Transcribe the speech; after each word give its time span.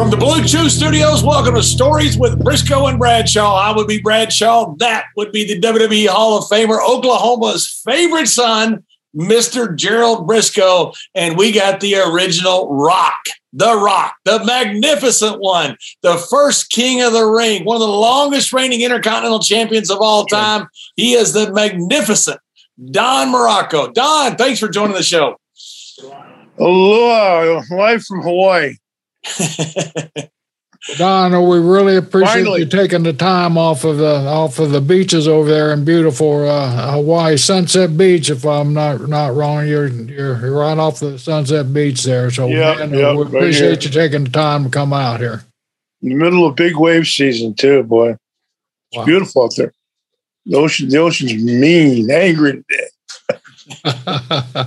From 0.00 0.08
the 0.08 0.16
BlueChew 0.16 0.70
Studios, 0.70 1.22
welcome 1.22 1.56
to 1.56 1.62
Stories 1.62 2.16
with 2.16 2.38
Brisco 2.38 2.88
and 2.88 2.98
Bradshaw. 2.98 3.54
I 3.54 3.76
would 3.76 3.86
be 3.86 4.00
Bradshaw. 4.00 4.74
That 4.78 5.04
would 5.14 5.30
be 5.30 5.44
the 5.44 5.60
WWE 5.60 6.06
Hall 6.06 6.38
of 6.38 6.44
Famer, 6.44 6.78
Oklahoma's 6.80 7.82
favorite 7.84 8.28
son, 8.28 8.82
Mr. 9.14 9.76
Gerald 9.76 10.26
Brisco. 10.26 10.96
And 11.14 11.36
we 11.36 11.52
got 11.52 11.80
the 11.80 11.96
original 11.96 12.74
Rock, 12.74 13.22
the 13.52 13.76
Rock, 13.76 14.16
the 14.24 14.42
magnificent 14.42 15.38
one, 15.38 15.76
the 16.00 16.16
first 16.16 16.70
king 16.70 17.02
of 17.02 17.12
the 17.12 17.26
ring, 17.26 17.66
one 17.66 17.76
of 17.76 17.82
the 17.82 17.86
longest 17.86 18.54
reigning 18.54 18.80
intercontinental 18.80 19.40
champions 19.40 19.90
of 19.90 19.98
all 20.00 20.24
time. 20.24 20.66
He 20.96 21.12
is 21.12 21.34
the 21.34 21.52
magnificent 21.52 22.40
Don 22.90 23.28
Muraco. 23.28 23.92
Don, 23.92 24.36
thanks 24.36 24.60
for 24.60 24.70
joining 24.70 24.96
the 24.96 25.02
show. 25.02 25.38
Aloha, 26.58 27.60
live 27.70 28.02
from 28.02 28.22
Hawaii. 28.22 28.76
Don, 30.96 31.32
we 31.48 31.58
really 31.58 31.96
appreciate 31.96 32.44
Finally. 32.44 32.60
you 32.60 32.66
taking 32.66 33.02
the 33.02 33.12
time 33.12 33.58
off 33.58 33.84
of 33.84 33.98
the 33.98 34.16
off 34.26 34.58
of 34.58 34.70
the 34.70 34.80
beaches 34.80 35.28
over 35.28 35.48
there 35.48 35.72
in 35.74 35.84
beautiful 35.84 36.48
uh, 36.48 36.92
Hawaii 36.92 37.36
Sunset 37.36 37.98
Beach. 37.98 38.30
If 38.30 38.46
I'm 38.46 38.72
not 38.72 39.06
not 39.06 39.34
wrong, 39.34 39.66
you're 39.68 39.88
you're 39.88 40.40
you're 40.40 40.56
right 40.58 40.78
off 40.78 40.98
the 40.98 41.18
Sunset 41.18 41.72
Beach 41.74 42.02
there. 42.04 42.30
So 42.30 42.46
Yeah, 42.48 42.76
man, 42.76 42.94
yeah, 42.94 43.14
we 43.14 43.22
appreciate 43.24 43.82
here. 43.82 43.90
you 43.92 44.00
taking 44.10 44.24
the 44.24 44.30
time 44.30 44.64
to 44.64 44.70
come 44.70 44.94
out 44.94 45.20
here. 45.20 45.44
In 46.02 46.08
the 46.08 46.14
middle 46.14 46.46
of 46.46 46.56
big 46.56 46.76
wave 46.76 47.06
season, 47.06 47.54
too, 47.54 47.82
boy. 47.82 48.12
It's 48.12 48.18
Wow. 48.96 49.04
beautiful 49.04 49.44
out 49.44 49.52
there. 49.58 49.74
The 50.46 50.56
ocean, 50.56 50.88
the 50.88 50.96
ocean's 50.96 51.34
mean, 51.44 52.10
angry 52.10 52.64
today. 52.64 52.88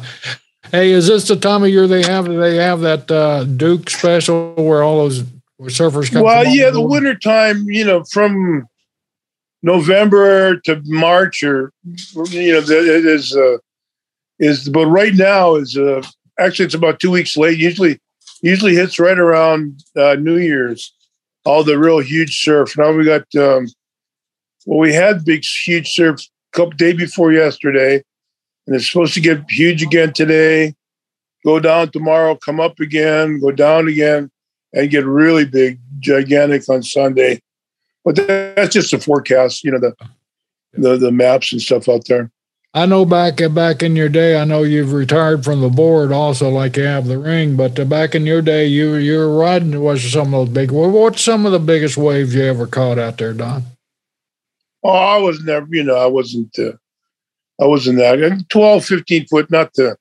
hey, 0.74 0.92
is 0.92 1.08
this 1.08 1.28
the 1.28 1.38
time 1.38 1.64
of 1.64 1.70
year 1.70 1.88
they 1.88 2.04
have 2.04 2.26
they 2.26 2.58
have 2.58 2.82
that 2.82 3.10
uh, 3.10 3.46
Duke 3.46 3.90
special 3.90 4.54
where 4.56 4.84
all 4.84 4.98
those 4.98 5.24
where 5.58 5.70
surfers 5.70 6.12
come? 6.12 6.24
Well, 6.24 6.46
yeah, 6.46 6.70
the 6.70 6.80
over? 6.80 6.90
winter 6.90 7.16
time, 7.16 7.64
you 7.70 7.86
know, 7.86 8.04
from 8.12 8.68
November 9.62 10.60
to 10.62 10.82
March, 10.86 11.44
or 11.44 11.72
you 12.30 12.52
know, 12.52 12.60
it 12.60 13.06
is 13.06 13.36
uh, 13.38 13.58
is. 14.40 14.68
But 14.68 14.88
right 14.88 15.14
now 15.14 15.56
is 15.56 15.78
uh, 15.78 16.02
actually 16.38 16.66
it's 16.66 16.76
about 16.76 17.00
two 17.00 17.12
weeks 17.12 17.38
late. 17.38 17.58
Usually, 17.58 18.00
usually 18.42 18.76
hits 18.76 19.00
right 19.00 19.20
around 19.20 19.82
uh, 19.96 20.16
New 20.16 20.38
Year's. 20.38 20.94
All 21.46 21.64
the 21.64 21.78
real 21.78 22.00
huge 22.00 22.42
surf. 22.42 22.78
Now 22.78 22.92
we 22.92 23.06
got. 23.06 23.24
Um, 23.36 23.68
well, 24.66 24.80
we 24.80 24.94
had 24.94 25.26
big, 25.26 25.44
huge 25.44 25.92
surf 25.92 26.22
couple 26.54 26.72
day 26.72 26.94
before 26.94 27.34
yesterday, 27.34 28.02
and 28.66 28.76
it's 28.76 28.90
supposed 28.90 29.14
to 29.16 29.22
get 29.22 29.44
huge 29.50 29.84
again 29.84 30.14
today. 30.14 30.76
Go 31.46 31.60
down 31.60 31.92
tomorrow, 31.92 32.36
come 32.36 32.60
up 32.60 32.80
again, 32.80 33.40
go 33.40 33.52
down 33.52 33.88
again 33.88 34.32
and 34.72 34.90
get 34.90 35.06
really 35.06 35.46
big, 35.46 35.80
gigantic 36.00 36.68
on 36.70 36.84
Sunday. 36.84 37.42
But 38.06 38.16
that's 38.16 38.74
just 38.74 38.92
the 38.92 39.00
forecast, 39.00 39.64
you 39.64 39.72
know, 39.72 39.80
the 39.80 39.96
the, 40.74 40.98
the 40.98 41.12
maps 41.12 41.52
and 41.52 41.62
stuff 41.62 41.88
out 41.88 42.06
there. 42.08 42.32
I 42.74 42.88
know 42.88 43.06
back 43.06 43.40
back 43.52 43.84
in 43.84 43.96
your 43.96 44.10
day, 44.10 44.36
I 44.36 44.46
know 44.46 44.64
you've 44.64 44.94
retired 44.94 45.44
from 45.44 45.62
the 45.62 45.70
board 45.70 46.12
also, 46.12 46.50
like 46.50 46.76
you 46.76 46.84
have 46.84 47.06
the 47.06 47.20
ring. 47.20 47.56
But 47.56 47.80
uh, 47.80 47.86
back 47.86 48.16
in 48.16 48.26
your 48.26 48.42
day, 48.42 48.66
you 48.66 48.96
you 48.96 49.20
were 49.20 49.38
riding 49.38 49.80
was 49.80 50.12
some 50.12 50.34
of 50.34 50.48
those 50.48 50.56
big. 50.56 50.72
What's 50.72 51.22
some 51.22 51.46
of 51.46 51.52
the 51.52 51.60
biggest 51.60 51.98
waves 51.98 52.34
you 52.34 52.44
ever 52.44 52.66
caught 52.66 52.98
out 52.98 53.20
there, 53.20 53.34
Don? 53.34 53.64
Oh, 54.84 54.90
I 54.90 55.18
was 55.18 55.42
never, 55.44 55.68
you 55.70 55.84
know, 55.84 55.96
I 55.96 56.08
wasn't, 56.08 56.58
uh, 56.60 56.74
I 57.64 57.66
wasn't 57.66 57.98
that 58.00 58.22
and 58.22 58.50
12, 58.50 58.84
15 58.84 59.28
foot, 59.28 59.50
not 59.50 59.74
the, 59.76 59.96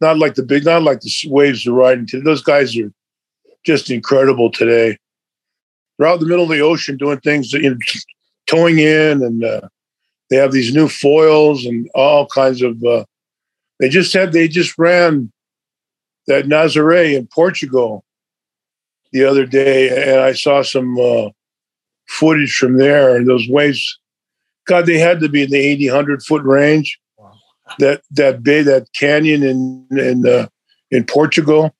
not 0.00 0.18
like 0.18 0.34
the 0.34 0.42
big, 0.42 0.64
not 0.64 0.82
like 0.82 1.00
the 1.00 1.12
waves 1.26 1.62
they're 1.62 1.72
riding 1.72 2.04
today. 2.04 2.24
Those 2.24 2.42
guys 2.42 2.76
are 2.76 2.90
just 3.64 3.90
incredible 3.90 4.50
today. 4.50 4.98
They're 5.96 6.08
out 6.08 6.14
in 6.14 6.20
the 6.20 6.26
middle 6.26 6.46
of 6.46 6.50
the 6.50 6.62
ocean 6.62 6.96
doing 6.96 7.20
things, 7.20 7.52
you 7.52 7.70
know, 7.70 7.78
towing 8.48 8.80
in, 8.80 9.22
and 9.22 9.44
uh, 9.44 9.68
they 10.30 10.36
have 10.36 10.50
these 10.50 10.74
new 10.74 10.88
foils 10.88 11.64
and 11.64 11.88
all 11.94 12.26
kinds 12.26 12.60
of. 12.60 12.82
Uh, 12.82 13.04
they 13.78 13.88
just 13.88 14.12
had, 14.12 14.32
they 14.32 14.48
just 14.48 14.76
ran 14.76 15.30
that 16.26 16.46
Nazare 16.46 17.14
in 17.16 17.28
Portugal 17.28 18.04
the 19.12 19.24
other 19.24 19.46
day, 19.46 20.10
and 20.10 20.20
I 20.20 20.32
saw 20.32 20.62
some 20.62 20.98
uh, 20.98 21.28
footage 22.08 22.56
from 22.56 22.78
there, 22.78 23.14
and 23.14 23.28
those 23.28 23.48
waves 23.48 23.99
God, 24.70 24.86
they 24.86 24.98
had 24.98 25.18
to 25.18 25.28
be 25.28 25.42
in 25.42 25.50
the 25.50 25.58
80, 25.58 25.88
100 25.88 26.22
foot 26.22 26.44
range. 26.44 26.98
That 27.78 28.02
that 28.12 28.42
bay, 28.42 28.62
that 28.62 28.86
canyon 28.94 29.42
in 29.42 29.86
in 29.96 30.26
uh, 30.26 30.48
in 30.90 31.04
Portugal. 31.04 31.74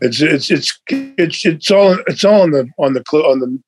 It's 0.00 0.20
it's 0.20 0.50
it's 0.50 0.80
it's 0.88 1.44
it's 1.44 1.70
all 1.70 1.98
it's 2.06 2.24
all 2.24 2.40
on 2.42 2.52
the 2.52 2.68
on 2.78 2.94
the 2.94 3.02
on 3.12 3.40
the 3.40 3.62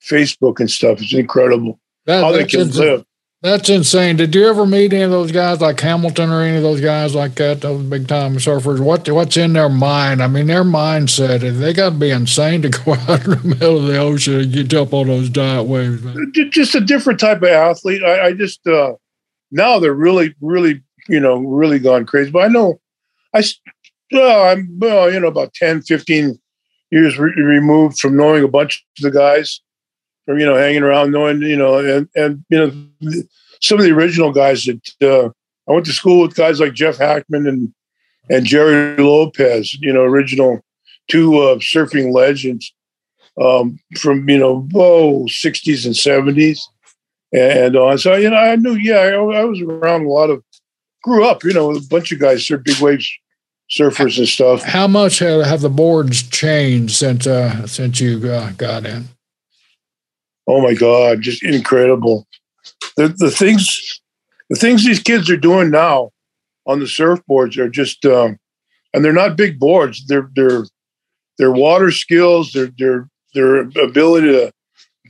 Facebook 0.00 0.60
and 0.60 0.70
stuff. 0.70 1.00
It's 1.00 1.12
incredible 1.12 1.80
That, 2.04 2.22
how 2.22 2.30
they 2.30 2.44
can 2.44 2.70
live. 2.70 3.04
That's 3.42 3.68
insane. 3.68 4.16
Did 4.16 4.34
you 4.34 4.46
ever 4.48 4.64
meet 4.64 4.92
any 4.92 5.02
of 5.02 5.10
those 5.10 5.30
guys 5.30 5.60
like 5.60 5.78
Hamilton 5.78 6.30
or 6.30 6.40
any 6.40 6.56
of 6.56 6.62
those 6.62 6.80
guys 6.80 7.14
like 7.14 7.34
that? 7.34 7.60
Those 7.60 7.82
big 7.84 8.08
time 8.08 8.36
surfers. 8.36 8.80
What 8.80 9.08
what's 9.10 9.36
in 9.36 9.52
their 9.52 9.68
mind? 9.68 10.22
I 10.22 10.26
mean, 10.26 10.46
their 10.46 10.64
mindset. 10.64 11.40
They 11.58 11.72
got 11.74 11.90
to 11.90 11.96
be 11.96 12.10
insane 12.10 12.62
to 12.62 12.68
go 12.84 12.94
out 12.94 13.24
in 13.24 13.30
the 13.30 13.42
middle 13.44 13.78
of 13.78 13.86
the 13.86 13.98
ocean 13.98 14.40
and 14.40 14.52
get 14.52 14.72
up 14.74 14.94
on 14.94 15.08
those 15.08 15.28
giant 15.28 15.68
waves. 15.68 16.02
Man. 16.02 16.32
Just 16.50 16.74
a 16.74 16.80
different 16.80 17.20
type 17.20 17.38
of 17.38 17.48
athlete. 17.48 18.02
I, 18.02 18.26
I 18.26 18.32
just 18.32 18.66
uh, 18.66 18.94
now 19.50 19.78
they're 19.78 19.92
really 19.92 20.34
really 20.40 20.82
you 21.08 21.20
know 21.20 21.36
really 21.36 21.78
gone 21.78 22.06
crazy. 22.06 22.30
But 22.30 22.44
I 22.44 22.48
know 22.48 22.80
I 23.34 23.44
well 24.12 24.46
I'm 24.46 24.78
well 24.80 25.12
you 25.12 25.20
know 25.20 25.28
about 25.28 25.52
10, 25.52 25.82
15 25.82 26.40
years 26.90 27.18
re- 27.18 27.34
removed 27.36 27.98
from 27.98 28.16
knowing 28.16 28.44
a 28.44 28.48
bunch 28.48 28.84
of 28.98 29.02
the 29.02 29.10
guys 29.10 29.60
you 30.28 30.44
know 30.46 30.56
hanging 30.56 30.82
around 30.82 31.12
knowing 31.12 31.40
you 31.42 31.56
know 31.56 31.78
and 31.78 32.08
and 32.14 32.44
you 32.48 32.58
know 32.58 33.22
some 33.60 33.78
of 33.78 33.84
the 33.84 33.92
original 33.92 34.32
guys 34.32 34.64
that 34.64 35.02
uh, 35.02 35.30
I 35.68 35.72
went 35.72 35.86
to 35.86 35.92
school 35.92 36.22
with 36.22 36.34
guys 36.34 36.60
like 36.60 36.74
Jeff 36.74 36.98
Hakman 36.98 37.48
and 37.48 37.72
and 38.28 38.44
Gerry 38.44 38.96
Lopez 38.96 39.74
you 39.74 39.92
know 39.92 40.02
original 40.02 40.60
two 41.08 41.38
uh, 41.38 41.56
surfing 41.56 42.12
legends 42.12 42.72
um, 43.40 43.78
from 43.98 44.28
you 44.28 44.38
know 44.38 44.68
oh 44.74 45.26
60s 45.26 45.84
and 45.84 45.94
70s 45.94 46.60
and 47.32 47.76
uh, 47.76 47.96
so 47.96 48.14
you 48.14 48.30
know 48.30 48.36
I 48.36 48.56
knew 48.56 48.74
yeah 48.74 48.98
I, 48.98 49.40
I 49.40 49.44
was 49.44 49.60
around 49.60 50.06
a 50.06 50.10
lot 50.10 50.30
of 50.30 50.42
grew 51.02 51.24
up 51.24 51.44
you 51.44 51.52
know 51.52 51.70
a 51.72 51.80
bunch 51.80 52.12
of 52.12 52.18
guys 52.18 52.46
surf 52.46 52.64
big 52.64 52.78
waves 52.80 53.10
surfers 53.70 54.18
and 54.18 54.28
stuff 54.28 54.62
How 54.62 54.86
much 54.86 55.18
have, 55.20 55.44
have 55.44 55.60
the 55.60 55.70
boards 55.70 56.22
changed 56.22 56.94
since 56.94 57.26
uh, 57.26 57.66
since 57.66 58.00
you 58.00 58.30
uh, 58.30 58.52
got 58.52 58.86
in? 58.86 59.08
Oh 60.46 60.60
my 60.60 60.74
God, 60.74 61.22
just 61.22 61.42
incredible. 61.42 62.26
The 62.96 63.08
the 63.08 63.30
things 63.30 64.00
the 64.48 64.56
things 64.56 64.84
these 64.84 65.02
kids 65.02 65.28
are 65.30 65.36
doing 65.36 65.70
now 65.70 66.10
on 66.66 66.80
the 66.80 66.86
surfboards 66.86 67.56
are 67.58 67.68
just 67.68 68.04
um, 68.06 68.38
and 68.94 69.04
they're 69.04 69.12
not 69.12 69.36
big 69.36 69.58
boards. 69.58 70.06
They're 70.06 70.30
they're 70.34 70.64
their 71.38 71.52
water 71.52 71.90
skills, 71.90 72.52
their 72.52 72.70
their 72.78 73.08
their 73.34 73.56
ability 73.82 74.28
to 74.28 74.52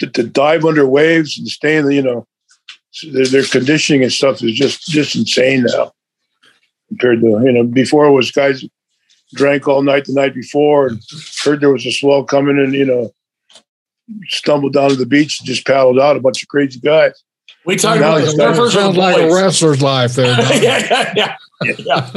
to, 0.01 0.07
to 0.09 0.23
dive 0.23 0.65
under 0.65 0.87
waves 0.87 1.39
and 1.39 1.49
stay 1.49 1.77
in 1.77 1.87
the 1.87 1.95
you 1.95 2.03
know 2.03 2.27
their, 3.13 3.27
their 3.27 3.45
conditioning 3.45 4.03
and 4.03 4.13
stuff 4.13 4.43
is 4.43 4.55
just 4.55 4.87
just 4.87 5.15
insane 5.15 5.65
now 5.65 5.93
compared 6.89 7.21
to 7.21 7.27
you 7.45 7.53
know 7.53 7.65
before 7.65 8.07
it 8.07 8.13
was 8.13 8.31
guys 8.31 8.65
drank 9.35 9.67
all 9.67 9.83
night 9.83 10.05
the 10.05 10.13
night 10.13 10.35
before 10.35 10.89
and 10.89 11.01
heard 11.45 11.61
there 11.61 11.73
was 11.73 11.87
a 11.87 11.93
swell 11.93 12.25
coming 12.25 12.59
and 12.59 12.75
you 12.75 12.85
know 12.85 13.11
stumbled 14.29 14.73
down 14.73 14.91
to 14.91 14.97
the 14.97 15.07
beach 15.07 15.41
and 15.41 15.47
just 15.47 15.67
paddled 15.67 15.99
out 15.99 16.17
a 16.17 16.21
bunch 16.21 16.43
of 16.43 16.49
crazy 16.49 16.81
guys. 16.81 17.23
We 17.65 17.75
talked 17.75 17.99
about 17.99 18.21
the 18.21 18.29
surfers 18.29 18.71
sounds 18.71 18.97
like 18.97 19.17
a 19.17 19.35
wrestler's 19.35 19.83
life 19.83 20.15
there. 20.15 20.27
yeah, 20.63 20.79
yeah, 20.89 21.13
yeah. 21.17 21.37
yeah. 21.79 22.11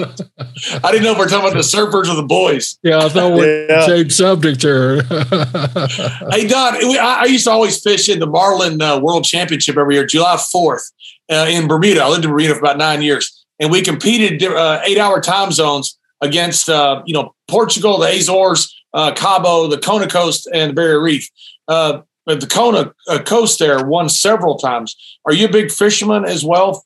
I 0.84 0.92
didn't 0.92 1.04
know 1.04 1.14
if 1.14 1.18
we're 1.18 1.28
talking 1.28 1.50
about 1.50 1.54
the 1.54 1.66
surfers 1.66 2.08
or 2.08 2.16
the 2.16 2.24
boys. 2.24 2.78
Yeah, 2.84 3.00
I 3.00 3.10
thought 3.10 3.34
we 3.34 3.66
yeah. 3.70 3.88
changed 3.88 4.14
subject 4.14 4.62
here. 4.62 5.02
hey, 5.02 6.48
Don, 6.48 6.76
I, 7.00 7.26
used 7.28 7.46
to 7.46 7.52
always 7.52 7.82
fish 7.82 8.10
in 8.10 8.20
the 8.20 8.28
Marlin 8.28 8.80
uh, 8.80 9.00
World 9.00 9.26
Championship 9.26 9.76
every 9.76 9.96
year, 9.96 10.06
July 10.06 10.36
4th 10.36 10.92
uh, 11.32 11.48
in 11.50 11.68
Bermuda. 11.68 12.04
I 12.04 12.10
lived 12.10 12.26
in 12.26 12.32
Bermuda 12.32 12.54
for 12.54 12.60
about 12.60 12.78
nine 12.78 13.02
years. 13.02 13.46
And 13.60 13.72
we 13.72 13.82
competed 13.82 14.44
uh, 14.44 14.82
eight 14.86 15.00
hour 15.00 15.20
time 15.20 15.52
zones 15.52 15.98
against, 16.22 16.70
uh, 16.70 17.02
you 17.06 17.14
know, 17.14 17.34
Portugal, 17.48 17.98
the 17.98 18.08
Azores, 18.08 18.74
uh, 18.94 19.14
Cabo, 19.14 19.68
the 19.68 19.78
Kona 19.78 20.08
Coast, 20.08 20.48
and 20.54 20.70
the 20.70 20.74
Barrier 20.74 21.02
Reef. 21.02 21.28
Uh, 21.70 22.02
the 22.26 22.48
Kona 22.48 22.94
coast 23.26 23.60
there 23.60 23.86
won 23.86 24.10
several 24.10 24.58
times. 24.58 24.96
Are 25.26 25.34
you 25.34 25.48
a 25.48 25.52
big 25.52 25.72
fisherman 25.72 26.26
as 26.26 26.44
well? 26.44 26.86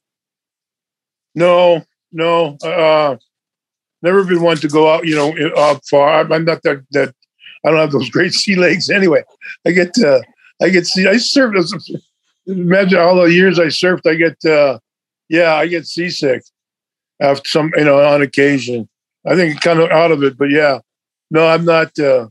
No, 1.35 1.83
no. 2.11 2.57
Uh, 2.63 3.17
never 4.01 4.23
been 4.23 4.41
one 4.41 4.57
to 4.57 4.67
go 4.67 4.93
out, 4.93 5.05
you 5.05 5.15
know, 5.15 5.79
far. 5.89 6.31
I'm 6.31 6.45
not 6.45 6.61
that 6.63 6.83
that. 6.91 7.15
I 7.65 7.69
don't 7.69 7.79
have 7.79 7.91
those 7.91 8.09
great 8.11 8.33
sea 8.33 8.55
legs 8.55 8.89
anyway. 8.89 9.23
I 9.65 9.71
get 9.71 9.97
uh, 9.97 10.19
I 10.61 10.69
get 10.69 10.85
see. 10.85 11.07
I 11.07 11.15
surfed. 11.15 12.01
Imagine 12.45 12.99
all 12.99 13.15
the 13.15 13.31
years 13.31 13.57
I 13.57 13.67
surfed. 13.67 14.09
I 14.09 14.15
get 14.15 14.45
uh, 14.45 14.79
yeah, 15.29 15.55
I 15.55 15.67
get 15.67 15.87
seasick 15.87 16.43
after 17.21 17.47
some 17.47 17.71
you 17.75 17.85
know 17.85 18.03
on 18.03 18.21
occasion. 18.21 18.87
I 19.25 19.35
think 19.35 19.61
kind 19.61 19.79
of 19.79 19.89
out 19.89 20.11
of 20.11 20.23
it, 20.23 20.37
but 20.37 20.51
yeah, 20.51 20.79
no, 21.31 21.47
I'm 21.47 21.65
not. 21.65 21.97
Uh, 21.97 22.27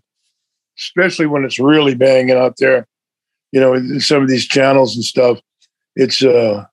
especially 0.83 1.27
when 1.27 1.45
it's 1.45 1.59
really 1.59 1.95
banging 1.95 2.37
out 2.37 2.57
there 2.59 2.87
you 3.53 3.61
know, 3.61 3.75
in 3.75 4.01
some 4.01 4.23
of 4.23 4.29
these 4.29 4.47
channels 4.47 4.97
and 4.97 5.05
stuff. 5.05 5.39
It's 5.95 6.25
uh 6.25 6.65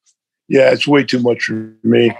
yeah, 0.47 0.71
it's 0.71 0.87
way 0.87 1.03
too 1.03 1.19
much 1.19 1.43
for 1.43 1.73
me. 1.83 2.15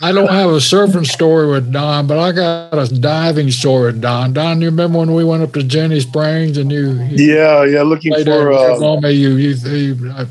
I 0.00 0.12
don't 0.12 0.30
have 0.30 0.48
a 0.48 0.54
surfing 0.54 1.06
story 1.06 1.46
with 1.46 1.70
Don, 1.70 2.06
but 2.06 2.18
I 2.18 2.32
got 2.32 2.72
a 2.72 3.00
diving 3.00 3.50
story 3.50 3.92
with 3.92 4.00
Don. 4.00 4.32
Don, 4.32 4.62
you 4.62 4.68
remember 4.68 4.98
when 4.98 5.12
we 5.12 5.24
went 5.24 5.42
up 5.42 5.52
to 5.52 5.62
Ginnie 5.62 6.00
Springs 6.00 6.56
and 6.56 6.72
you? 6.72 6.92
you 7.02 7.34
yeah, 7.34 7.64
yeah, 7.64 7.82
looking 7.82 8.14
for. 8.24 8.52
Uh, 8.52 9.00
me, 9.00 9.10
you, 9.10 9.36
you, 9.36 9.54
you 9.54 10.10
I, 10.12 10.26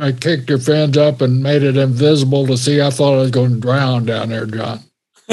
I, 0.00 0.12
kicked 0.12 0.50
your 0.50 0.58
fins 0.58 0.98
up 0.98 1.22
and 1.22 1.42
made 1.42 1.62
it 1.62 1.78
invisible 1.78 2.46
to 2.46 2.58
see. 2.58 2.82
I 2.82 2.90
thought 2.90 3.14
I 3.14 3.22
was 3.22 3.30
going 3.30 3.54
to 3.54 3.60
drown 3.60 4.04
down 4.04 4.28
there, 4.28 4.44
John. 4.44 4.80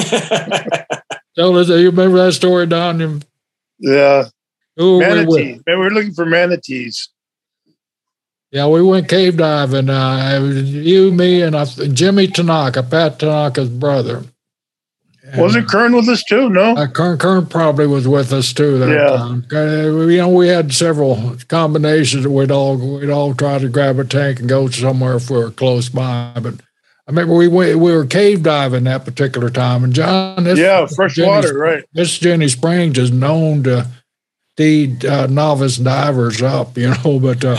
so, 1.35 1.59
you 1.59 1.87
remember 1.87 2.23
that 2.23 2.33
story, 2.33 2.67
Don? 2.67 3.21
Yeah. 3.79 4.29
Who 4.81 4.99
manatee. 4.99 5.61
We, 5.65 5.75
we 5.75 5.75
were 5.75 5.91
looking 5.91 6.13
for 6.13 6.25
manatees. 6.25 7.09
Yeah, 8.51 8.67
we 8.67 8.81
went 8.81 9.07
cave 9.07 9.37
diving. 9.37 9.91
Uh, 9.91 10.39
you, 10.41 11.11
me, 11.11 11.43
and 11.43 11.55
Jimmy 11.95 12.27
Tanaka, 12.27 12.81
Pat 12.81 13.19
Tanaka's 13.19 13.69
brother. 13.69 14.23
And, 15.23 15.39
was 15.39 15.55
it 15.55 15.67
Kern 15.67 15.95
with 15.95 16.09
us 16.09 16.23
too? 16.23 16.49
No, 16.49 16.75
uh, 16.75 16.87
Kern, 16.87 17.19
Kern 17.19 17.45
probably 17.45 17.85
was 17.85 18.07
with 18.07 18.33
us 18.33 18.51
too. 18.51 18.79
That 18.79 18.89
yeah, 18.89 19.17
time. 19.17 19.45
Uh, 19.53 20.07
you 20.07 20.17
know, 20.17 20.29
we 20.29 20.47
had 20.47 20.73
several 20.73 21.37
combinations. 21.47 22.23
that 22.23 22.31
We'd 22.31 22.49
all 22.49 22.75
we'd 22.75 23.11
all 23.11 23.35
try 23.35 23.59
to 23.59 23.69
grab 23.69 23.99
a 23.99 24.03
tank 24.03 24.39
and 24.39 24.49
go 24.49 24.67
somewhere 24.67 25.17
if 25.17 25.29
we 25.29 25.37
were 25.37 25.51
close 25.51 25.89
by. 25.89 26.33
But 26.41 26.55
I 26.55 27.11
remember 27.11 27.35
we 27.35 27.47
went, 27.47 27.77
we 27.77 27.91
were 27.93 28.05
cave 28.07 28.41
diving 28.41 28.85
that 28.85 29.05
particular 29.05 29.51
time, 29.51 29.83
and 29.83 29.93
John, 29.93 30.43
this, 30.43 30.57
yeah, 30.57 30.87
fresh 30.87 31.15
Jenny, 31.15 31.29
water, 31.29 31.55
right? 31.55 31.83
This 31.93 32.17
Ginnie 32.17 32.47
Springs 32.47 32.97
is 32.97 33.11
known 33.11 33.63
to 33.63 33.87
feed 34.61 35.03
uh, 35.05 35.25
novice 35.25 35.77
divers 35.77 36.41
up, 36.43 36.77
you 36.77 36.89
know. 36.89 37.19
But 37.21 37.43
uh, 37.43 37.57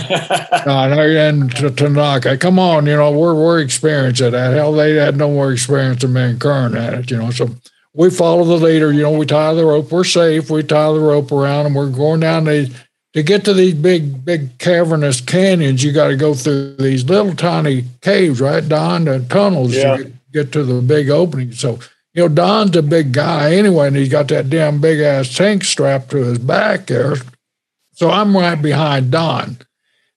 uh, 0.67 0.89
and 0.89 1.55
to, 1.57 1.71
Tanaka, 1.71 2.37
come 2.37 2.59
on, 2.59 2.87
you 2.87 2.97
know, 2.97 3.11
we're 3.11 3.35
we're 3.35 3.61
experienced 3.61 4.21
at 4.21 4.33
that. 4.33 4.55
Hell, 4.55 4.73
they 4.73 4.95
had 4.95 5.17
no 5.17 5.29
more 5.29 5.53
experience 5.53 6.03
than 6.03 6.13
me 6.13 6.23
and 6.23 6.41
Kern 6.41 6.77
at 6.77 6.95
it, 6.95 7.11
you 7.11 7.17
know. 7.19 7.31
So 7.31 7.51
we 7.93 8.11
follow 8.11 8.45
the 8.45 8.65
leader, 8.65 8.93
you 8.93 9.03
know. 9.03 9.19
We 9.19 9.27
tie 9.27 9.53
the 9.55 9.65
rope. 9.65 9.91
We're 9.91 10.05
safe. 10.05 10.49
We 10.49 10.63
tie 10.63 10.93
the 10.93 11.01
rope 11.01 11.33
around, 11.33 11.67
and 11.67 11.75
we're 11.75 11.91
going 11.91 12.21
down 12.21 12.45
the. 12.45 12.73
To 13.15 13.23
get 13.23 13.45
to 13.45 13.53
these 13.53 13.75
big, 13.75 14.25
big 14.25 14.57
cavernous 14.59 15.21
canyons, 15.21 15.85
you 15.85 15.93
got 15.93 16.09
to 16.09 16.17
go 16.17 16.33
through 16.33 16.77
these 16.77 17.05
little 17.05 17.35
tiny 17.35 17.85
caves, 18.01 18.41
right, 18.41 18.67
Don? 18.67 19.05
The 19.05 19.21
tunnels 19.29 19.75
yeah. 19.75 19.99
to 19.99 20.13
get 20.33 20.51
to 20.53 20.65
the 20.65 20.81
big 20.81 21.11
opening. 21.11 21.53
So 21.53 21.79
you 22.15 22.23
know, 22.23 22.29
Don's 22.29 22.77
a 22.77 22.83
big 22.83 23.13
guy 23.13 23.55
anyway, 23.55 23.89
and 23.89 23.97
he's 23.97 24.09
got 24.09 24.29
that 24.29 24.51
damn 24.51 24.81
big 24.81 25.01
ass 25.01 25.35
tank 25.35 25.65
strapped 25.65 26.11
to 26.11 26.19
his 26.19 26.39
back 26.39 26.87
there. 26.87 27.17
So 27.93 28.11
I'm 28.11 28.37
right 28.37 28.61
behind 28.61 29.11
Don. 29.11 29.59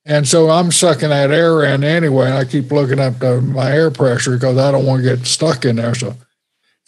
And 0.06 0.28
so 0.28 0.50
I'm 0.50 0.72
sucking 0.72 1.10
that 1.10 1.32
air 1.32 1.64
in 1.64 1.84
anyway. 1.84 2.28
And 2.28 2.36
I 2.36 2.46
keep 2.46 2.72
looking 2.72 3.00
up 3.00 3.20
to 3.20 3.42
my 3.42 3.72
air 3.72 3.90
pressure 3.92 4.36
because 4.36 4.58
I 4.58 4.72
don't 4.72 4.86
want 4.86 5.04
to 5.04 5.16
get 5.16 5.26
stuck 5.26 5.66
in 5.66 5.78
there. 5.78 5.96
So 5.96 6.16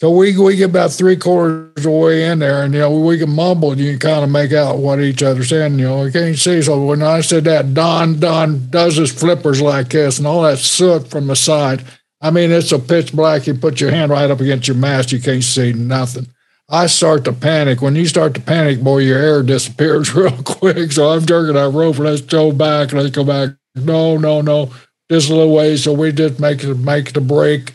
so 0.00 0.12
we 0.12 0.38
we 0.38 0.54
get 0.54 0.70
about 0.70 0.92
three 0.92 1.16
quarters 1.16 1.72
of 1.78 1.82
the 1.82 1.90
way 1.90 2.26
in 2.26 2.38
there, 2.38 2.62
and 2.62 2.72
you 2.72 2.78
know 2.78 3.00
we 3.00 3.18
can 3.18 3.30
mumble, 3.30 3.72
and 3.72 3.80
you 3.80 3.98
can 3.98 3.98
kind 3.98 4.24
of 4.24 4.30
make 4.30 4.52
out 4.52 4.78
what 4.78 5.00
each 5.00 5.24
other's 5.24 5.48
saying. 5.48 5.76
You 5.76 5.86
know, 5.86 6.04
we 6.04 6.12
can't 6.12 6.38
see. 6.38 6.62
So 6.62 6.84
when 6.84 7.02
I 7.02 7.20
said 7.20 7.42
that, 7.44 7.74
Don 7.74 8.20
Don 8.20 8.70
does 8.70 8.94
his 8.94 9.12
flippers 9.12 9.60
like 9.60 9.88
this, 9.88 10.18
and 10.18 10.26
all 10.26 10.42
that 10.42 10.58
soot 10.58 11.08
from 11.08 11.26
the 11.26 11.34
side. 11.34 11.84
I 12.20 12.30
mean, 12.30 12.50
it's 12.50 12.72
a 12.72 12.78
pitch 12.78 13.12
black. 13.12 13.46
You 13.46 13.54
put 13.54 13.80
your 13.80 13.90
hand 13.90 14.10
right 14.10 14.30
up 14.30 14.40
against 14.40 14.68
your 14.68 14.76
mask, 14.76 15.12
you 15.12 15.20
can't 15.20 15.44
see 15.44 15.72
nothing. 15.72 16.26
I 16.68 16.86
start 16.86 17.24
to 17.24 17.32
panic. 17.32 17.80
When 17.80 17.96
you 17.96 18.06
start 18.06 18.34
to 18.34 18.40
panic, 18.40 18.82
boy, 18.82 18.98
your 18.98 19.18
air 19.18 19.42
disappears 19.42 20.14
real 20.14 20.42
quick. 20.42 20.92
So 20.92 21.10
I'm 21.10 21.24
jerking 21.24 21.54
that 21.54 21.72
rope. 21.72 21.98
Let's 21.98 22.20
go 22.20 22.52
back. 22.52 22.92
Let's 22.92 23.10
go 23.10 23.24
back. 23.24 23.50
No, 23.74 24.18
no, 24.18 24.42
no. 24.42 24.70
Just 25.10 25.30
a 25.30 25.34
little 25.34 25.54
way. 25.54 25.76
So 25.76 25.92
we 25.92 26.12
just 26.12 26.38
make 26.38 26.62
it 26.64 26.74
make 26.74 27.12
the 27.12 27.20
break. 27.20 27.72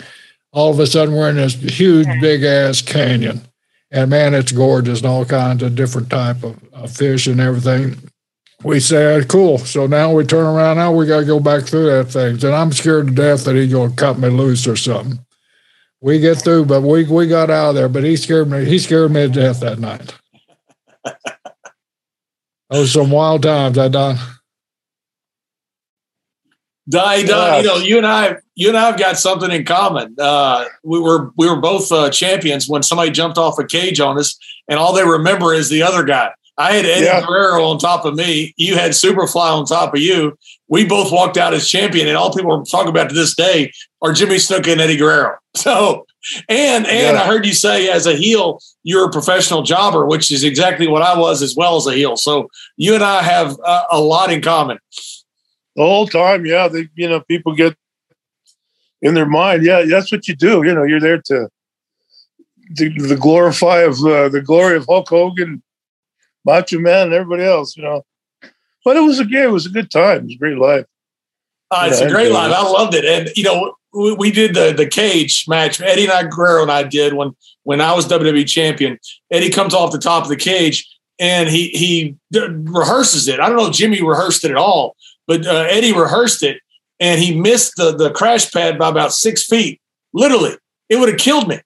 All 0.52 0.70
of 0.70 0.80
a 0.80 0.86
sudden, 0.86 1.16
we're 1.16 1.30
in 1.30 1.38
this 1.38 1.56
huge, 1.56 2.06
big 2.22 2.44
ass 2.44 2.84
canyon, 2.84 3.42
and 3.90 4.12
man, 4.12 4.36
it's 4.36 4.52
gorgeous 4.52 5.00
and 5.00 5.08
all 5.08 5.26
kinds 5.26 5.64
of 5.64 5.74
different 5.74 6.12
type 6.12 6.44
of, 6.44 6.64
of 6.74 6.96
fish 6.96 7.26
and 7.26 7.40
everything 7.40 7.98
we 8.64 8.80
said, 8.80 9.28
cool. 9.28 9.58
So 9.58 9.88
now 9.88 10.12
we 10.14 10.26
turn 10.26 10.46
around. 10.46 10.78
Now 10.78 10.92
we 10.92 11.06
got 11.06 11.22
to 11.22 11.26
go 11.26 11.40
back 11.40 11.64
through 11.64 11.86
that 11.86 12.06
thing. 12.12 12.36
And 12.44 12.56
I'm 12.56 12.72
scared 12.72 13.08
to 13.08 13.14
death 13.14 13.46
that 13.46 13.56
he's 13.56 13.72
going 13.72 13.92
to 13.92 13.96
cut 13.96 14.20
me 14.20 14.30
loose 14.30 14.68
or 14.68 14.76
something. 14.76 15.20
We 16.02 16.20
get 16.20 16.42
through, 16.42 16.66
but 16.66 16.82
we 16.82 17.06
we 17.06 17.28
got 17.28 17.50
out 17.50 17.70
of 17.70 17.76
there. 17.76 17.88
But 17.88 18.04
he 18.04 18.18
scared 18.18 18.50
me. 18.50 18.66
He 18.66 18.78
scared 18.78 19.12
me 19.12 19.22
to 19.22 19.30
death 19.30 19.62
that 19.62 19.80
night. 19.80 20.14
Those 22.70 22.92
some 22.92 23.10
wild 23.10 23.44
times, 23.44 23.78
I 23.78 23.88
done. 23.88 24.18
Don, 26.90 27.26
Don, 27.26 27.64
you 27.64 27.68
know, 27.68 27.78
you 27.78 27.98
and 27.98 28.06
I, 28.06 28.36
you 28.56 28.68
and 28.68 28.78
I 28.78 28.88
have 28.88 29.00
got 29.00 29.18
something 29.18 29.50
in 29.50 29.64
common. 29.64 30.16
Uh, 30.20 30.66
we 30.84 31.00
were 31.00 31.32
we 31.38 31.50
were 31.50 31.62
both 31.62 31.90
uh, 31.92 32.10
champions 32.10 32.68
when 32.68 32.84
somebody 32.84 33.10
jumped 33.10 33.38
off 33.38 33.58
a 33.58 33.66
cage 33.66 34.02
on 34.02 34.20
us, 34.20 34.38
and 34.68 34.78
all 34.78 34.94
they 34.94 35.06
remember 35.06 35.54
is 35.54 35.70
the 35.70 35.84
other 35.84 36.04
guy. 36.04 36.32
I 36.58 36.74
had 36.74 36.86
Eddie 36.86 37.06
yeah. 37.06 37.26
Guerrero 37.26 37.64
on 37.64 37.80
top 37.80 38.06
of 38.06 38.16
me. 38.16 38.54
You 38.58 38.76
had 38.76 38.92
Superfly 38.92 39.52
on 39.52 39.66
top 39.66 39.94
of 39.96 40.02
you. 40.02 40.38
We 40.68 40.86
both 40.86 41.12
walked 41.12 41.38
out 41.38 41.54
as 41.54 41.68
champion, 41.68 42.08
and 42.08 42.16
all 42.16 42.34
people 42.34 42.52
are 42.52 42.64
talking 42.64 42.90
about 42.90 43.10
to 43.10 43.16
this 43.16 43.36
day 43.36 43.72
are 44.02 44.14
Jimmy 44.14 44.36
Snuka 44.36 44.72
and 44.72 44.82
Eddie 44.82 44.98
Guerrero. 44.98 45.38
So, 45.56 46.08
and 46.50 46.88
and 46.88 47.16
yeah. 47.16 47.22
I 47.22 47.28
heard 47.28 47.46
you 47.46 47.54
say 47.54 47.88
as 47.88 48.08
a 48.08 48.16
heel, 48.16 48.60
you're 48.82 49.08
a 49.08 49.12
professional 49.12 49.62
jobber, 49.62 50.08
which 50.08 50.32
is 50.32 50.44
exactly 50.44 50.88
what 50.88 51.04
I 51.04 51.16
was 51.16 51.44
as 51.44 51.56
well 51.56 51.76
as 51.76 51.86
a 51.86 51.94
heel. 51.94 52.18
So 52.18 52.48
you 52.76 52.96
and 52.96 53.04
I 53.04 53.22
have 53.22 53.56
uh, 53.64 53.84
a 53.92 54.02
lot 54.02 54.32
in 54.32 54.42
common. 54.42 54.80
The 55.76 55.84
whole 55.84 56.08
time, 56.08 56.48
yeah. 56.48 56.68
They, 56.68 56.90
you 56.96 57.08
know, 57.08 57.22
people 57.22 57.54
get 57.54 57.78
in 59.04 59.14
their 59.14 59.28
mind, 59.28 59.64
yeah, 59.64 59.84
that's 59.84 60.12
what 60.12 60.28
you 60.28 60.36
do. 60.36 60.64
You 60.64 60.74
know, 60.74 60.84
you're 60.84 61.00
there 61.00 61.22
to 61.22 61.50
the, 62.72 62.90
the 62.98 63.18
glorify 63.18 63.82
of 63.82 64.04
uh, 64.04 64.30
the 64.30 64.42
glory 64.42 64.78
of 64.78 64.86
Hulk 64.88 65.10
Hogan 65.10 65.62
Macho 66.46 66.80
Man 66.80 67.08
and 67.08 67.14
everybody 67.14 67.44
else, 67.44 67.76
you 67.78 67.84
know. 67.84 68.06
But 68.86 68.98
it 68.98 69.02
was 69.02 69.20
a 69.20 69.26
game. 69.26 69.50
It 69.50 69.52
was 69.52 69.66
a 69.66 69.70
good 69.70 69.90
time. 69.90 70.20
It 70.20 70.24
was 70.24 70.36
a 70.36 70.38
great 70.38 70.58
life. 70.58 70.86
Uh, 71.72 71.88
it's 71.90 72.02
a 72.02 72.10
great 72.10 72.32
life. 72.32 72.54
I 72.54 72.62
loved 72.62 72.94
it. 72.94 73.06
And 73.06 73.30
you 73.36 73.44
know, 73.44 73.76
we, 73.94 74.14
we, 74.14 74.32
did 74.32 74.54
the 74.54 74.74
the 74.74 74.88
cage 74.88 75.46
match. 75.48 75.82
Eddie 75.82 76.04
and 76.04 76.12
I, 76.12 76.24
Guerrero 76.24 76.62
and 76.62 76.72
I 76.72 76.84
did 76.84 77.14
when 77.14 77.32
when 77.64 77.82
I 77.82 77.94
was 77.94 78.08
WWE 78.08 78.48
champion. 78.48 79.00
Eddie 79.32 79.50
comes 79.50 79.74
off 79.74 79.92
the 79.92 80.00
top 80.00 80.24
of 80.24 80.30
the 80.30 80.36
cage 80.36 80.88
and 81.20 81.50
he 81.50 81.70
he 81.70 82.18
rehearses 82.34 83.28
it. 83.28 83.40
I 83.40 83.48
don't 83.48 83.58
know 83.58 83.68
if 83.68 83.74
Jimmy 83.74 84.04
rehearsed 84.04 84.44
it 84.44 84.52
at 84.52 84.58
all, 84.58 84.96
but 85.28 85.46
uh, 85.48 85.66
Eddie 85.70 85.94
rehearsed 85.94 86.44
it 86.44 86.58
and 87.00 87.20
he 87.20 87.40
missed 87.40 87.74
the 87.78 87.96
the 87.96 88.12
crash 88.12 88.52
pad 88.52 88.78
by 88.78 88.90
about 88.90 89.14
six 89.14 89.46
feet. 89.46 89.82
Literally, 90.14 90.58
it 90.90 90.98
would 90.98 91.10
have 91.10 91.18
killed 91.18 91.48
me. 91.48 91.60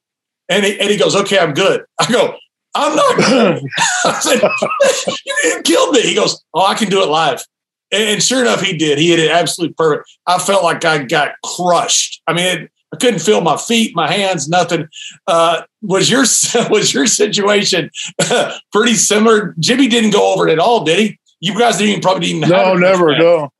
And 0.50 0.64
he, 0.64 0.80
and 0.80 0.88
he 0.90 0.96
goes, 0.96 1.14
"Okay, 1.14 1.38
I'm 1.38 1.52
good." 1.52 1.84
I 1.98 2.10
go, 2.10 2.36
I'm 2.78 2.94
not. 2.94 3.14
I 4.04 4.20
said, 4.20 5.16
you 5.26 5.62
killed 5.64 5.94
me. 5.94 6.02
He 6.02 6.14
goes, 6.14 6.42
oh, 6.54 6.64
I 6.64 6.74
can 6.74 6.88
do 6.88 7.02
it 7.02 7.08
live. 7.08 7.44
And 7.90 8.22
sure 8.22 8.42
enough, 8.42 8.60
he 8.60 8.76
did. 8.76 8.98
He 8.98 9.10
hit 9.10 9.18
it 9.18 9.30
absolutely 9.30 9.74
perfect. 9.74 10.08
I 10.26 10.38
felt 10.38 10.62
like 10.62 10.84
I 10.84 11.02
got 11.02 11.32
crushed. 11.44 12.22
I 12.26 12.34
mean, 12.34 12.46
it, 12.46 12.70
I 12.92 12.96
couldn't 12.96 13.20
feel 13.20 13.40
my 13.40 13.56
feet, 13.56 13.96
my 13.96 14.10
hands, 14.10 14.48
nothing. 14.48 14.88
Uh, 15.26 15.62
was 15.82 16.10
your 16.10 16.20
was 16.70 16.94
your 16.94 17.06
situation 17.06 17.90
pretty 18.72 18.94
similar? 18.94 19.54
Jimmy 19.58 19.88
didn't 19.88 20.10
go 20.10 20.32
over 20.32 20.48
it 20.48 20.52
at 20.52 20.58
all, 20.58 20.84
did 20.84 20.98
he? 20.98 21.18
You 21.40 21.58
guys 21.58 21.78
didn't 21.78 21.90
even 21.90 22.02
probably 22.02 22.28
didn't. 22.28 22.48
No, 22.48 22.74
never. 22.74 23.16
No, 23.18 23.50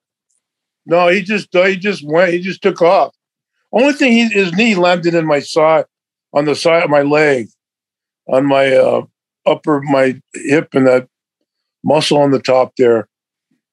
no. 0.86 1.08
He 1.08 1.22
just 1.22 1.48
he 1.52 1.76
just 1.76 2.06
went. 2.06 2.32
He 2.32 2.40
just 2.40 2.62
took 2.62 2.80
off. 2.80 3.14
Only 3.72 3.92
thing, 3.92 4.12
he, 4.12 4.28
his 4.28 4.52
knee 4.54 4.74
landed 4.74 5.14
in 5.14 5.26
my 5.26 5.40
side, 5.40 5.84
on 6.32 6.46
the 6.46 6.54
side 6.54 6.84
of 6.84 6.90
my 6.90 7.02
leg, 7.02 7.48
on 8.28 8.46
my 8.46 8.74
uh, 8.74 9.02
upper 9.46 9.80
my 9.82 10.20
hip 10.34 10.74
and 10.74 10.86
that 10.86 11.08
muscle 11.84 12.18
on 12.18 12.30
the 12.30 12.40
top 12.40 12.74
there, 12.76 13.08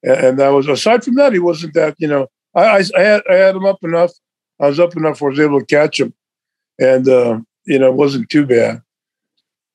and, 0.04 0.40
that 0.40 0.50
was 0.50 0.68
aside 0.68 1.04
from 1.04 1.16
that, 1.16 1.34
he 1.34 1.40
wasn't 1.40 1.74
that. 1.74 1.96
You 1.98 2.08
know, 2.08 2.28
I, 2.56 2.64
I, 2.64 2.84
I 2.98 3.02
had 3.02 3.22
I 3.30 3.34
had 3.36 3.56
him 3.56 3.66
up 3.66 3.84
enough 3.84 4.12
I 4.60 4.68
was 4.68 4.80
up 4.80 4.96
enough 4.96 5.22
I 5.22 5.26
was 5.28 5.40
able 5.40 5.60
to 5.60 5.66
catch 5.66 6.00
him, 6.00 6.14
and 6.80 7.08
uh, 7.08 7.40
you 7.66 7.80
know 7.80 7.88
it 7.88 7.96
wasn't 7.96 8.30
too 8.30 8.46
bad. 8.46 8.82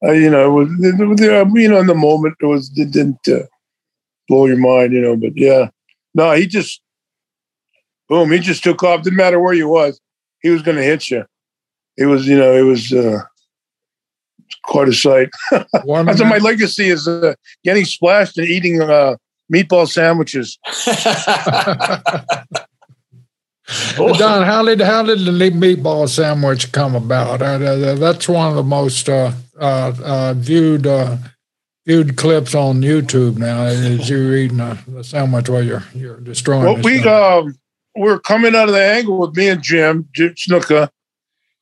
Uh, 0.03 0.13
you 0.13 0.31
know, 0.31 0.47
it 0.47 0.67
was 0.67 0.69
you 0.81 1.69
know 1.69 1.81
in 1.81 1.87
the 1.87 1.95
moment 1.95 2.37
it 2.41 2.47
was 2.47 2.71
it 2.77 2.91
didn't 2.91 3.29
uh, 3.29 3.47
blow 4.29 4.47
your 4.47 4.57
mind, 4.57 4.93
you 4.93 5.01
know. 5.01 5.17
But 5.17 5.33
yeah, 5.37 5.69
no, 6.15 6.33
he 6.33 6.47
just 6.47 6.81
boom, 8.09 8.31
he 8.31 8.39
just 8.39 8.65
took 8.65 8.83
off. 8.83 9.03
Didn't 9.03 9.17
matter 9.17 9.41
where 9.41 9.55
he 9.55 9.65
was, 9.65 10.01
he 10.43 10.51
was 10.51 10.63
going 10.63 10.77
to 10.77 10.83
hit 10.83 11.11
you. 11.11 11.25
It 11.97 12.07
was 12.07 12.27
you 12.27 12.39
know 12.39 12.55
it 12.55 12.63
was. 12.63 12.93
Uh, 12.93 13.23
quite 14.65 14.89
a 14.89 14.93
sight. 14.93 15.31
That's 15.51 16.21
my 16.21 16.39
legacy 16.39 16.89
is 16.89 17.09
uh, 17.09 17.35
getting 17.65 17.85
splashed 17.85 18.39
and 18.39 18.47
eating 18.47 18.81
uh, 18.81 19.17
meatball 19.53 19.89
sandwiches. 19.89 20.59
Don, 23.97 24.45
how 24.45 24.65
did 24.65 24.81
how 24.81 25.03
did 25.03 25.21
the 25.21 25.31
meatball 25.31 26.09
sandwich 26.09 26.73
come 26.73 26.95
about? 26.95 27.41
Uh, 27.41 27.95
that's 27.95 28.29
one 28.29 28.49
of 28.49 28.57
the 28.57 28.65
most 28.65 29.09
uh, 29.09 29.33
uh, 29.61 29.93
uh 30.03 30.35
viewed 30.35 30.87
uh, 30.87 31.17
viewed 31.87 32.17
clips 32.17 32.55
on 32.55 32.81
YouTube 32.81 33.39
now. 33.39 33.65
Is 33.65 34.11
you 34.11 34.35
eating 34.35 34.61
a, 34.61 34.79
a 34.97 35.05
sandwich 35.05 35.49
while 35.49 35.63
you're 35.63 35.85
you're 35.95 36.21
destroying? 36.21 36.65
Well, 36.65 36.83
we 36.83 37.03
um, 37.05 37.57
we're 37.97 38.19
coming 38.19 38.57
out 38.57 38.69
of 38.69 38.75
the 38.75 38.85
angle 38.85 39.19
with 39.19 39.37
me 39.37 39.49
and 39.49 39.63
Jim, 39.63 40.09
Jim 40.13 40.35
Snuka, 40.35 40.91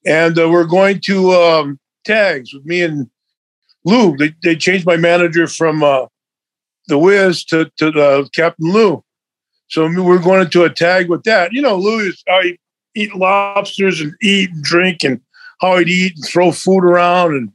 and 0.07 0.39
uh, 0.39 0.49
we're 0.49 0.65
going 0.65 1.01
to 1.01 1.33
um, 1.33 1.79
tags 2.09 2.53
with 2.53 2.65
me 2.65 2.83
and 2.83 3.09
Lou. 3.85 4.17
They, 4.17 4.35
they 4.43 4.57
changed 4.57 4.87
my 4.87 4.97
manager 4.97 5.47
from 5.47 5.83
uh, 5.83 6.07
the 6.89 6.99
Wiz 6.99 7.45
to 7.47 7.71
to 7.79 8.29
Captain 8.35 8.73
Lou 8.73 9.05
so 9.69 9.85
we're 10.03 10.19
going 10.19 10.43
into 10.43 10.65
a 10.65 10.71
tag 10.71 11.09
with 11.09 11.25
that. 11.25 11.53
You 11.53 11.63
know, 11.63 11.77
Louis, 11.77 12.23
how 12.27 12.43
he 12.43 12.59
eat 12.95 13.15
lobsters 13.15 14.01
and 14.01 14.15
eat 14.23 14.51
and 14.51 14.63
drink 14.63 15.05
and 15.05 15.21
how 15.61 15.79
he'd 15.79 15.89
eat 15.89 16.17
and 16.17 16.25
throw 16.25 16.53
food 16.53 16.85
around. 16.85 17.37
And, 17.37 17.53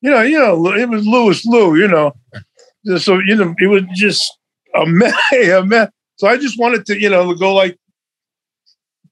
you 0.00 0.10
know, 0.10 0.22
you 0.22 0.38
know, 0.38 0.72
it 0.74 0.88
was 0.88 1.06
Louis 1.06 1.44
Lou, 1.44 1.76
you 1.76 1.88
know. 1.88 2.12
So, 2.98 3.18
you 3.18 3.34
know, 3.34 3.54
it 3.58 3.66
was 3.66 3.82
just 3.94 4.38
a 4.74 4.86
mess. 4.86 5.14
A 5.32 5.64
mess. 5.64 5.90
So 6.16 6.28
I 6.28 6.36
just 6.36 6.58
wanted 6.58 6.86
to, 6.86 7.00
you 7.00 7.10
know, 7.10 7.34
go 7.34 7.52
like, 7.52 7.76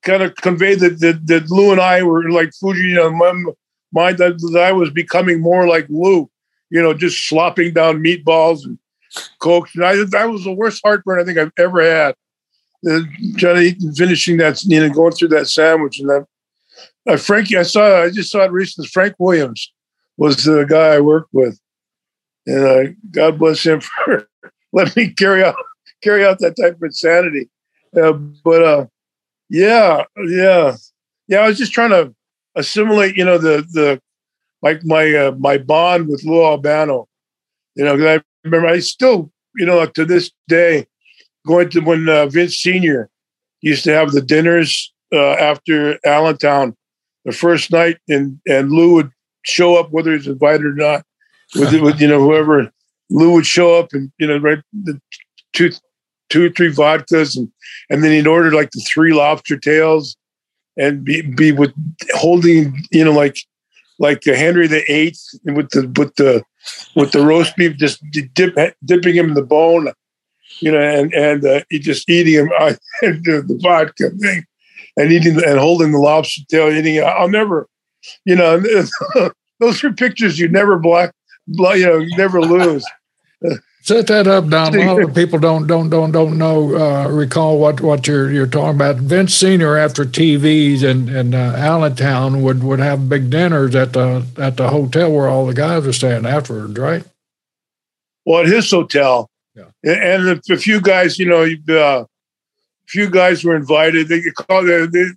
kind 0.02 0.22
of 0.22 0.36
convey 0.36 0.74
that, 0.76 1.00
that, 1.00 1.26
that 1.26 1.50
Lou 1.50 1.72
and 1.72 1.80
I 1.80 2.02
were 2.02 2.30
like 2.30 2.52
Fuji, 2.60 2.82
you 2.82 2.94
know, 2.94 3.54
my 3.94 4.12
that, 4.12 4.38
that 4.52 4.62
I 4.62 4.72
was 4.72 4.90
becoming 4.90 5.40
more 5.40 5.66
like 5.66 5.86
Lou, 5.88 6.30
you 6.70 6.82
know, 6.82 6.92
just 6.92 7.28
slopping 7.28 7.72
down 7.72 8.02
meatballs 8.02 8.64
and 8.64 8.78
coke. 9.40 9.68
And 9.74 9.84
I, 9.84 9.96
that 10.04 10.30
was 10.30 10.44
the 10.44 10.52
worst 10.52 10.80
heartburn 10.84 11.20
I 11.20 11.24
think 11.24 11.38
I've 11.38 11.52
ever 11.58 11.82
had 11.82 12.14
uh, 12.86 13.00
and 13.20 13.96
finishing 13.96 14.36
that, 14.38 14.62
you 14.64 14.80
know, 14.80 14.92
going 14.92 15.12
through 15.12 15.28
that 15.28 15.48
sandwich. 15.48 16.00
And 16.00 16.10
that, 16.10 16.26
uh, 17.08 17.16
Frankie, 17.16 17.56
I 17.56 17.62
saw, 17.62 18.02
I 18.02 18.10
just 18.10 18.30
saw 18.30 18.44
it 18.44 18.52
recently. 18.52 18.88
Frank 18.88 19.14
Williams 19.18 19.72
was 20.16 20.44
the 20.44 20.64
guy 20.64 20.94
I 20.94 21.00
worked 21.00 21.30
with, 21.32 21.58
and 22.46 22.64
uh, 22.64 22.92
God 23.10 23.38
bless 23.38 23.64
him 23.64 23.80
for 24.04 24.28
letting 24.72 25.04
me 25.04 25.12
carry 25.12 25.44
out 25.44 25.56
carry 26.02 26.24
out 26.24 26.38
that 26.40 26.56
type 26.60 26.76
of 26.76 26.82
insanity. 26.82 27.48
Uh, 27.96 28.12
but 28.12 28.62
uh, 28.62 28.86
yeah, 29.48 30.04
yeah, 30.26 30.76
yeah. 31.28 31.38
I 31.38 31.48
was 31.48 31.58
just 31.58 31.72
trying 31.72 31.90
to 31.90 32.14
assimilate, 32.56 33.16
you 33.16 33.24
know, 33.24 33.38
the 33.38 33.66
the 33.72 34.00
like 34.62 34.84
my 34.84 35.12
uh, 35.14 35.32
my 35.38 35.58
bond 35.58 36.08
with 36.08 36.24
Lou 36.24 36.44
Albano. 36.44 37.08
You 37.74 37.84
know, 37.84 37.96
because 37.96 38.20
I 38.20 38.24
remember 38.44 38.68
I 38.68 38.78
still, 38.80 39.32
you 39.56 39.66
know, 39.66 39.84
to 39.84 40.04
this 40.04 40.30
day, 40.48 40.86
going 41.46 41.70
to 41.70 41.80
when 41.80 42.08
uh, 42.08 42.26
Vince 42.26 42.56
Senior 42.56 43.10
used 43.60 43.84
to 43.84 43.92
have 43.92 44.12
the 44.12 44.22
dinners 44.22 44.92
uh, 45.12 45.32
after 45.32 45.98
Allentown 46.04 46.76
the 47.24 47.32
first 47.32 47.70
night, 47.70 47.98
and 48.08 48.38
and 48.46 48.70
Lou 48.70 48.94
would 48.94 49.10
show 49.42 49.76
up 49.76 49.90
whether 49.90 50.12
he's 50.12 50.26
invited 50.26 50.66
or 50.66 50.74
not. 50.74 51.04
With, 51.54 51.72
with 51.80 52.00
you 52.00 52.08
know 52.08 52.20
whoever 52.20 52.70
Lou 53.10 53.32
would 53.32 53.46
show 53.46 53.78
up 53.78 53.92
and 53.92 54.10
you 54.18 54.26
know 54.26 54.38
right 54.38 54.58
the 54.72 55.00
two 55.52 55.70
two 56.30 56.46
or 56.46 56.50
three 56.50 56.72
vodkas 56.72 57.36
and 57.36 57.50
and 57.90 58.02
then 58.02 58.12
he'd 58.12 58.26
order 58.26 58.52
like 58.52 58.70
the 58.70 58.84
three 58.92 59.12
lobster 59.12 59.58
tails 59.58 60.16
and 60.76 61.04
be 61.04 61.22
be 61.22 61.52
with 61.52 61.72
holding 62.14 62.84
you 62.90 63.04
know 63.04 63.12
like 63.12 63.36
like 63.98 64.24
Henry 64.24 64.66
the 64.66 64.82
Eighth 64.90 65.22
with 65.44 65.70
the 65.70 65.92
with 65.96 66.14
the 66.16 66.42
with 66.96 67.12
the 67.12 67.24
roast 67.24 67.56
beef 67.56 67.76
just 67.76 68.02
dip, 68.34 68.56
dipping 68.84 69.14
him 69.14 69.28
in 69.28 69.34
the 69.34 69.42
bone 69.42 69.92
you 70.60 70.70
know, 70.70 70.80
and 70.80 71.12
and 71.14 71.44
uh, 71.44 71.60
just 71.70 72.08
eating 72.08 72.34
them, 72.46 72.50
uh, 72.58 72.74
the 73.02 73.58
vodka 73.62 74.10
thing, 74.10 74.44
and 74.96 75.12
eating 75.12 75.42
and 75.44 75.58
holding 75.58 75.92
the 75.92 75.98
lobster 75.98 76.42
tail, 76.48 76.70
eating. 76.70 77.02
I'll 77.02 77.28
never, 77.28 77.68
you 78.24 78.36
know, 78.36 78.62
those 79.60 79.84
are 79.84 79.92
pictures 79.92 80.38
you 80.38 80.48
never 80.48 80.78
black, 80.78 81.14
you 81.46 81.86
know, 81.86 82.04
never 82.16 82.40
lose. 82.40 82.84
Set 83.84 84.06
that 84.06 84.26
up, 84.26 84.48
Don. 84.48 84.74
A 84.74 84.86
lot 84.86 85.02
of 85.02 85.14
people 85.14 85.38
don't 85.38 85.66
don't 85.66 85.90
don't 85.90 86.10
don't 86.10 86.38
know 86.38 86.74
uh, 86.74 87.06
recall 87.06 87.58
what, 87.58 87.82
what 87.82 88.06
you're 88.06 88.32
you're 88.32 88.46
talking 88.46 88.76
about. 88.76 88.96
Vince 88.96 89.34
Senior 89.34 89.76
after 89.76 90.06
TVs 90.06 90.82
and 90.82 91.10
and 91.10 91.34
uh, 91.34 91.52
Allentown 91.54 92.40
would 92.40 92.64
would 92.64 92.78
have 92.78 93.10
big 93.10 93.28
dinners 93.28 93.74
at 93.74 93.92
the 93.92 94.24
at 94.38 94.56
the 94.56 94.70
hotel 94.70 95.12
where 95.12 95.28
all 95.28 95.44
the 95.44 95.52
guys 95.52 95.84
were 95.84 95.92
staying 95.92 96.24
afterwards, 96.24 96.78
right? 96.78 97.04
Well, 98.24 98.40
at 98.40 98.46
his 98.46 98.70
hotel, 98.70 99.28
yeah. 99.54 99.64
And 99.82 100.40
a 100.50 100.56
few 100.56 100.80
guys, 100.80 101.18
you 101.18 101.26
know, 101.26 101.42
uh, 101.68 102.04
a 102.04 102.06
few 102.86 103.10
guys 103.10 103.44
were 103.44 103.54
invited. 103.54 104.08
They 104.08 104.22
call 104.30 104.66
it, 104.66 104.92
they, 104.92 105.08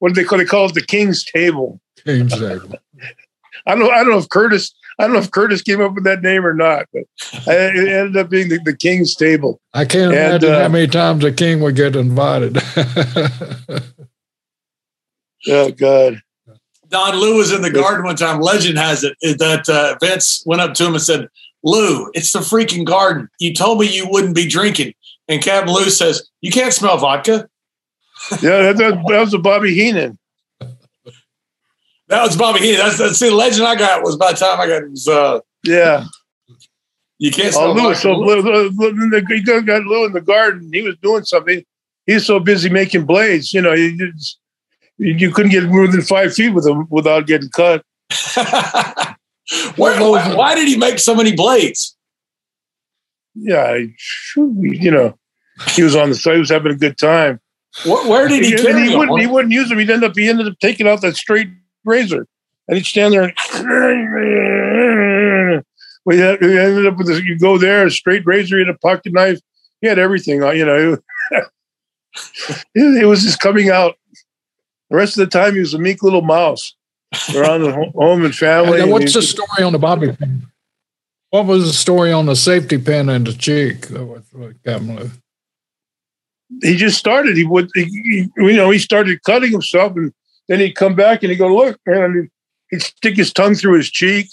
what 0.00 0.12
do 0.12 0.20
they 0.20 0.26
call? 0.26 0.38
They 0.38 0.44
call 0.44 0.66
it 0.66 0.74
the 0.74 0.82
King's 0.82 1.24
Table. 1.24 1.80
King's 2.04 2.36
Table. 2.36 2.74
I 3.66 3.76
don't. 3.76 3.92
I 3.92 3.98
don't 3.98 4.10
know 4.10 4.18
if 4.18 4.28
Curtis. 4.28 4.74
I 4.98 5.04
don't 5.04 5.12
know 5.12 5.20
if 5.20 5.30
Curtis 5.30 5.62
came 5.62 5.80
up 5.80 5.94
with 5.94 6.04
that 6.04 6.22
name 6.22 6.44
or 6.44 6.54
not, 6.54 6.86
but 6.92 7.04
it 7.46 7.88
ended 7.88 8.16
up 8.16 8.28
being 8.28 8.48
the, 8.48 8.58
the 8.64 8.76
King's 8.76 9.14
Table. 9.14 9.60
I 9.72 9.84
can't 9.84 10.12
and, 10.12 10.42
imagine 10.42 10.50
uh, 10.52 10.62
how 10.62 10.68
many 10.68 10.88
times 10.88 11.22
a 11.24 11.30
king 11.30 11.60
would 11.60 11.76
get 11.76 11.94
invited. 11.94 12.58
oh 15.48 15.70
God. 15.70 16.20
Don 16.88 17.16
Lou 17.16 17.36
was 17.36 17.52
in 17.52 17.62
the 17.62 17.70
garden 17.70 18.04
one 18.04 18.16
time. 18.16 18.40
Legend 18.40 18.78
has 18.78 19.04
it 19.04 19.14
that 19.38 19.68
uh, 19.68 19.96
Vince 20.00 20.42
went 20.46 20.62
up 20.62 20.74
to 20.74 20.86
him 20.86 20.94
and 20.94 21.02
said, 21.02 21.28
Lou, 21.62 22.10
it's 22.14 22.32
the 22.32 22.38
freaking 22.40 22.84
garden. 22.84 23.28
You 23.38 23.54
told 23.54 23.78
me 23.78 23.86
you 23.86 24.08
wouldn't 24.08 24.34
be 24.34 24.48
drinking. 24.48 24.94
And 25.28 25.42
Captain 25.42 25.72
Lou 25.72 25.90
says, 25.90 26.28
You 26.40 26.50
can't 26.50 26.72
smell 26.72 26.96
vodka. 26.96 27.48
yeah, 28.42 28.72
that, 28.72 28.76
that, 28.78 29.04
was 29.04 29.34
a 29.34 29.38
Bobby 29.38 29.74
Heenan. 29.74 30.18
That 32.08 32.22
was 32.22 32.36
Bobby 32.36 32.60
Heenan. 32.60 32.78
That's, 32.78 32.98
that's 32.98 33.20
the 33.20 33.30
legend 33.30 33.66
I 33.66 33.74
got 33.74 34.02
was 34.02 34.16
by 34.16 34.32
the 34.32 34.38
time 34.38 34.58
I 34.58 34.66
got 34.66 34.88
was, 34.88 35.06
uh, 35.06 35.40
yeah. 35.64 36.06
You 37.18 37.30
can't 37.30 37.54
oh, 37.56 37.70
oh, 37.70 37.72
Lou, 37.72 37.94
So 37.94 38.12
Lou, 38.12 38.40
Lou, 38.40 38.70
Lou, 38.70 39.24
he 39.28 39.42
got 39.42 39.82
Lou 39.82 40.06
in 40.06 40.12
the 40.12 40.20
garden. 40.20 40.70
He 40.72 40.82
was 40.82 40.96
doing 41.02 41.24
something. 41.24 41.64
He's 42.06 42.24
so 42.24 42.40
busy 42.40 42.70
making 42.70 43.04
blades, 43.04 43.52
you 43.52 43.60
know, 43.60 43.74
you, 43.74 44.12
you 44.96 45.30
couldn't 45.30 45.50
get 45.50 45.64
more 45.64 45.86
than 45.86 46.00
five 46.00 46.32
feet 46.32 46.50
with 46.50 46.66
him 46.66 46.86
without 46.88 47.26
getting 47.26 47.50
cut. 47.50 47.84
Where, 49.76 50.00
why, 50.00 50.34
why, 50.34 50.54
did 50.54 50.68
he 50.68 50.76
make 50.78 50.98
so 50.98 51.14
many 51.14 51.36
blades? 51.36 51.96
Yeah, 53.34 53.78
you 54.36 54.90
know, 54.90 55.18
he 55.72 55.82
was 55.82 55.94
on 55.94 56.08
the 56.08 56.14
side. 56.14 56.34
He 56.34 56.40
was 56.40 56.50
having 56.50 56.72
a 56.72 56.76
good 56.76 56.96
time. 56.96 57.40
Where, 57.84 58.08
where 58.08 58.28
did 58.28 58.42
he? 58.42 58.50
he, 58.56 58.90
he 58.90 58.96
wouldn't. 58.96 59.20
He 59.20 59.26
wouldn't 59.26 59.52
use 59.52 59.68
them. 59.68 59.78
He'd 59.78 59.90
end 59.90 60.02
up. 60.02 60.16
He 60.16 60.28
ended 60.28 60.48
up 60.48 60.58
taking 60.60 60.88
out 60.88 61.02
that 61.02 61.14
straight 61.14 61.50
razor, 61.88 62.26
and 62.68 62.76
he'd 62.76 62.86
stand 62.86 63.14
there. 63.14 63.24
And, 63.24 63.34
well, 66.04 66.16
he, 66.16 66.22
had, 66.22 66.40
he 66.40 66.58
ended 66.58 66.86
up 66.86 66.96
with 66.96 67.08
this. 67.08 67.20
You 67.22 67.38
go 67.38 67.58
there, 67.58 67.86
a 67.86 67.90
straight 67.90 68.24
razor, 68.26 68.58
he 68.58 68.66
had 68.66 68.74
a 68.74 68.78
pocket 68.78 69.12
knife. 69.12 69.40
He 69.80 69.86
had 69.86 69.98
everything. 69.98 70.42
on, 70.42 70.56
You 70.56 70.66
know, 70.66 70.98
it 72.74 73.06
was 73.06 73.22
just 73.22 73.40
coming 73.40 73.70
out. 73.70 73.96
The 74.90 74.96
rest 74.96 75.18
of 75.18 75.28
the 75.28 75.38
time, 75.38 75.54
he 75.54 75.60
was 75.60 75.74
a 75.74 75.78
meek 75.78 76.02
little 76.02 76.22
mouse 76.22 76.74
around 77.34 77.62
the 77.62 77.72
home 77.94 78.24
and 78.24 78.34
family. 78.34 78.90
what's 78.90 79.14
the 79.14 79.22
story 79.22 79.62
on 79.62 79.72
the 79.72 79.78
Bobby 79.78 80.12
thing? 80.12 80.46
What 81.30 81.44
was 81.44 81.66
the 81.66 81.74
story 81.74 82.10
on 82.10 82.26
the 82.26 82.36
safety 82.36 82.78
pin 82.78 83.10
in 83.10 83.24
the 83.24 83.34
cheek 83.34 83.90
with, 83.90 84.32
Captain 84.64 84.96
Lou? 84.96 85.10
He 86.62 86.76
just 86.76 86.96
started. 86.96 87.36
He 87.36 87.44
would, 87.44 87.68
he, 87.74 88.28
you 88.36 88.54
know, 88.54 88.70
he 88.70 88.78
started 88.78 89.22
cutting 89.24 89.52
himself, 89.52 89.94
and 89.96 90.12
then 90.48 90.60
he'd 90.60 90.74
come 90.74 90.94
back 90.94 91.22
and 91.22 91.30
he'd 91.30 91.38
go, 91.38 91.54
"Look," 91.54 91.78
and 91.86 92.30
he'd 92.70 92.82
stick 92.82 93.16
his 93.16 93.32
tongue 93.32 93.54
through 93.54 93.76
his 93.76 93.90
cheek. 93.90 94.28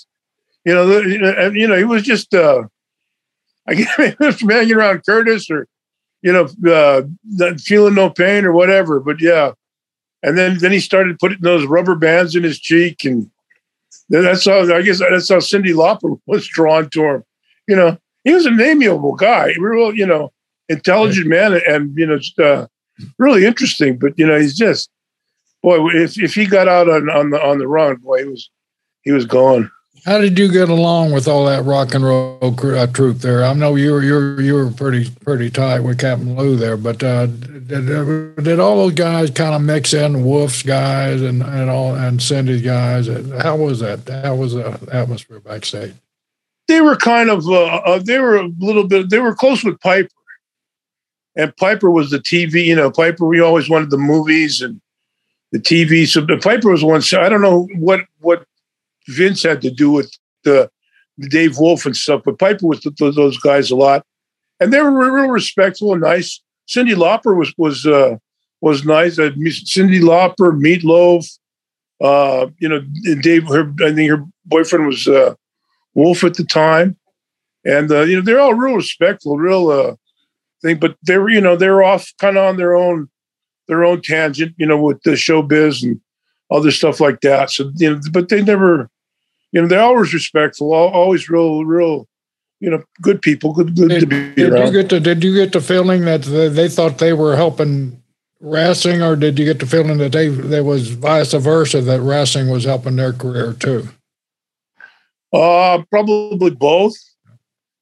You 0.63 0.73
know, 0.73 0.97
and 1.37 1.55
you 1.55 1.67
know, 1.67 1.77
he 1.77 1.83
was 1.83 2.03
just, 2.03 2.33
uh, 2.33 2.63
I 3.67 3.75
guess, 3.75 4.41
hanging 4.41 4.73
around 4.73 5.05
Curtis 5.05 5.49
or, 5.51 5.67
you 6.23 6.33
know, 6.33 6.47
uh, 6.71 7.03
feeling 7.59 7.93
no 7.93 8.09
pain 8.09 8.45
or 8.45 8.51
whatever. 8.51 8.99
But 8.99 9.21
yeah, 9.21 9.51
and 10.23 10.37
then 10.37 10.57
then 10.57 10.71
he 10.71 10.79
started 10.79 11.19
putting 11.19 11.41
those 11.41 11.67
rubber 11.67 11.95
bands 11.95 12.35
in 12.35 12.43
his 12.43 12.59
cheek, 12.59 13.05
and 13.05 13.29
that's 14.09 14.45
how 14.45 14.61
I 14.73 14.81
guess 14.81 14.99
that's 14.99 15.29
how 15.29 15.37
Cyndi 15.37 15.73
Lauper 15.73 16.19
was 16.25 16.47
drawn 16.47 16.89
to 16.91 17.03
him. 17.03 17.23
You 17.67 17.75
know, 17.75 17.97
he 18.23 18.33
was 18.33 18.45
an 18.45 18.59
amiable 18.59 19.15
guy, 19.15 19.53
real, 19.59 19.93
you 19.93 20.05
know, 20.05 20.31
intelligent 20.69 21.27
man, 21.27 21.59
and 21.67 21.95
you 21.97 22.07
know, 22.07 22.17
just, 22.17 22.39
uh, 22.39 22.67
really 23.19 23.45
interesting. 23.45 23.99
But 23.99 24.17
you 24.17 24.25
know, 24.25 24.39
he's 24.39 24.57
just 24.57 24.89
boy. 25.61 25.87
If 25.89 26.19
if 26.19 26.33
he 26.33 26.45
got 26.45 26.67
out 26.67 26.89
on 26.89 27.09
on 27.09 27.29
the 27.29 27.43
on 27.43 27.57
the 27.57 27.67
run, 27.67 27.97
boy, 27.97 28.19
he 28.19 28.25
was 28.25 28.49
he 29.03 29.11
was 29.11 29.25
gone. 29.25 29.71
How 30.05 30.19
did 30.19 30.37
you 30.37 30.51
get 30.51 30.69
along 30.69 31.13
with 31.13 31.27
all 31.27 31.45
that 31.45 31.65
rock 31.65 31.95
and 31.95 32.05
roll 32.05 32.37
uh, 32.43 32.87
troop 32.87 33.17
there? 33.19 33.43
I 33.43 33.53
know 33.53 33.75
you 33.75 33.93
were 33.93 34.03
you 34.03 34.13
were 34.13 34.41
you 34.41 34.53
were 34.53 34.69
pretty 34.69 35.09
pretty 35.23 35.49
tight 35.49 35.79
with 35.79 35.99
Captain 35.99 36.35
Lou 36.35 36.55
there, 36.55 36.77
but 36.77 37.01
uh, 37.01 37.25
did, 37.25 38.35
did 38.35 38.59
all 38.59 38.75
those 38.75 38.93
guys 38.93 39.31
kind 39.31 39.55
of 39.55 39.63
mix 39.63 39.95
in 39.95 40.23
Wolf's 40.23 40.61
guys 40.61 41.23
and, 41.23 41.41
and 41.41 41.71
all 41.71 41.95
and 41.95 42.21
Cyndi's 42.21 42.61
guys? 42.61 43.07
How 43.41 43.55
was 43.55 43.79
that? 43.79 44.07
How 44.23 44.35
was 44.35 44.53
the 44.53 44.77
atmosphere 44.91 45.39
backstage? 45.39 45.95
They 46.67 46.81
were 46.81 46.97
kind 46.97 47.31
of 47.31 47.47
uh, 47.47 47.65
uh, 47.65 47.99
they 47.99 48.19
were 48.19 48.35
a 48.35 48.51
little 48.59 48.87
bit 48.87 49.09
they 49.09 49.19
were 49.19 49.33
close 49.33 49.63
with 49.63 49.79
Piper, 49.79 50.09
and 51.35 51.55
Piper 51.57 51.89
was 51.89 52.11
the 52.11 52.19
TV. 52.19 52.65
You 52.65 52.75
know, 52.75 52.91
Piper 52.91 53.25
we 53.25 53.39
always 53.39 53.71
wanted 53.71 53.89
the 53.89 53.97
movies 53.97 54.61
and 54.61 54.79
the 55.55 55.61
TV. 55.61 56.05
So 56.05 56.21
the 56.21 56.37
Piper 56.37 56.69
was 56.69 56.83
one. 56.83 57.01
I 57.17 57.29
don't 57.29 57.41
know 57.41 57.67
what 57.77 58.01
what 58.19 58.45
Vince 59.07 59.43
had 59.43 59.61
to 59.61 59.71
do 59.71 59.89
with 59.89 60.11
the, 60.43 60.69
the 61.17 61.29
Dave 61.29 61.57
Wolf 61.57 61.85
and 61.85 61.95
stuff, 61.95 62.21
but 62.25 62.39
Piper 62.39 62.67
was 62.67 62.81
those 62.99 63.37
guys 63.37 63.71
a 63.71 63.75
lot, 63.75 64.05
and 64.59 64.73
they 64.73 64.81
were 64.81 64.91
real 64.91 65.29
respectful 65.29 65.93
and 65.93 66.01
nice. 66.01 66.41
Cyndi 66.67 66.93
Lauper 66.93 67.37
was 67.37 67.53
was 67.57 67.85
uh, 67.85 68.17
was 68.59 68.83
nice. 68.83 69.17
Cyndi 69.17 70.01
Lauper, 70.01 70.51
Meatloaf, 70.59 71.25
uh, 72.01 72.47
you 72.59 72.67
know, 72.67 72.81
Dave. 73.21 73.47
Her, 73.47 73.73
I 73.81 73.93
think 73.93 74.09
her 74.09 74.25
boyfriend 74.45 74.87
was 74.87 75.07
uh, 75.07 75.35
Wolf 75.93 76.25
at 76.25 76.33
the 76.33 76.43
time, 76.43 76.97
and 77.63 77.89
uh, 77.91 78.01
you 78.01 78.17
know 78.17 78.21
they're 78.21 78.41
all 78.41 78.55
real 78.55 78.75
respectful, 78.75 79.37
real 79.37 79.69
uh, 79.69 79.95
thing. 80.61 80.79
But 80.79 80.97
they 81.01 81.17
were, 81.17 81.29
you 81.29 81.39
know, 81.39 81.55
they 81.55 81.69
were 81.69 81.83
off 81.83 82.11
kind 82.19 82.37
of 82.37 82.43
on 82.43 82.57
their 82.57 82.75
own, 82.75 83.09
their 83.67 83.83
own 83.83 84.01
tangent, 84.01 84.55
you 84.57 84.65
know, 84.65 84.81
with 84.81 85.01
the 85.03 85.11
showbiz 85.11 85.83
and 85.83 85.99
other 86.51 86.71
stuff 86.71 86.99
like 86.99 87.21
that. 87.21 87.51
So 87.51 87.71
you 87.75 87.91
know, 87.91 87.99
but 88.11 88.29
they 88.29 88.43
never, 88.43 88.89
you 89.51 89.61
know, 89.61 89.67
they're 89.67 89.81
always 89.81 90.13
respectful, 90.13 90.73
always 90.73 91.29
real, 91.29 91.65
real 91.65 92.07
you 92.59 92.69
know, 92.69 92.83
good 93.01 93.21
people, 93.21 93.53
good, 93.53 93.75
good 93.75 93.89
did, 93.89 93.99
to 93.99 94.07
be 94.07 94.33
did 94.33 94.51
around. 94.51 94.67
You 94.67 94.81
get 94.81 94.89
the, 94.89 94.99
did 94.99 95.23
you 95.23 95.33
get 95.33 95.51
the 95.51 95.61
feeling 95.61 96.05
that 96.05 96.21
they 96.23 96.69
thought 96.69 96.97
they 96.97 97.13
were 97.13 97.35
helping 97.35 98.01
wrestling, 98.39 99.01
or 99.01 99.15
did 99.15 99.37
you 99.37 99.45
get 99.45 99.59
the 99.59 99.65
feeling 99.65 99.97
that 99.97 100.11
they 100.11 100.29
there 100.29 100.63
was 100.63 100.89
vice 100.89 101.33
versa 101.33 101.81
that 101.81 102.01
wrestling 102.01 102.49
was 102.49 102.63
helping 102.63 102.95
their 102.95 103.13
career 103.13 103.53
too? 103.53 103.89
Uh, 105.33 105.83
probably 105.89 106.51
both. 106.51 106.95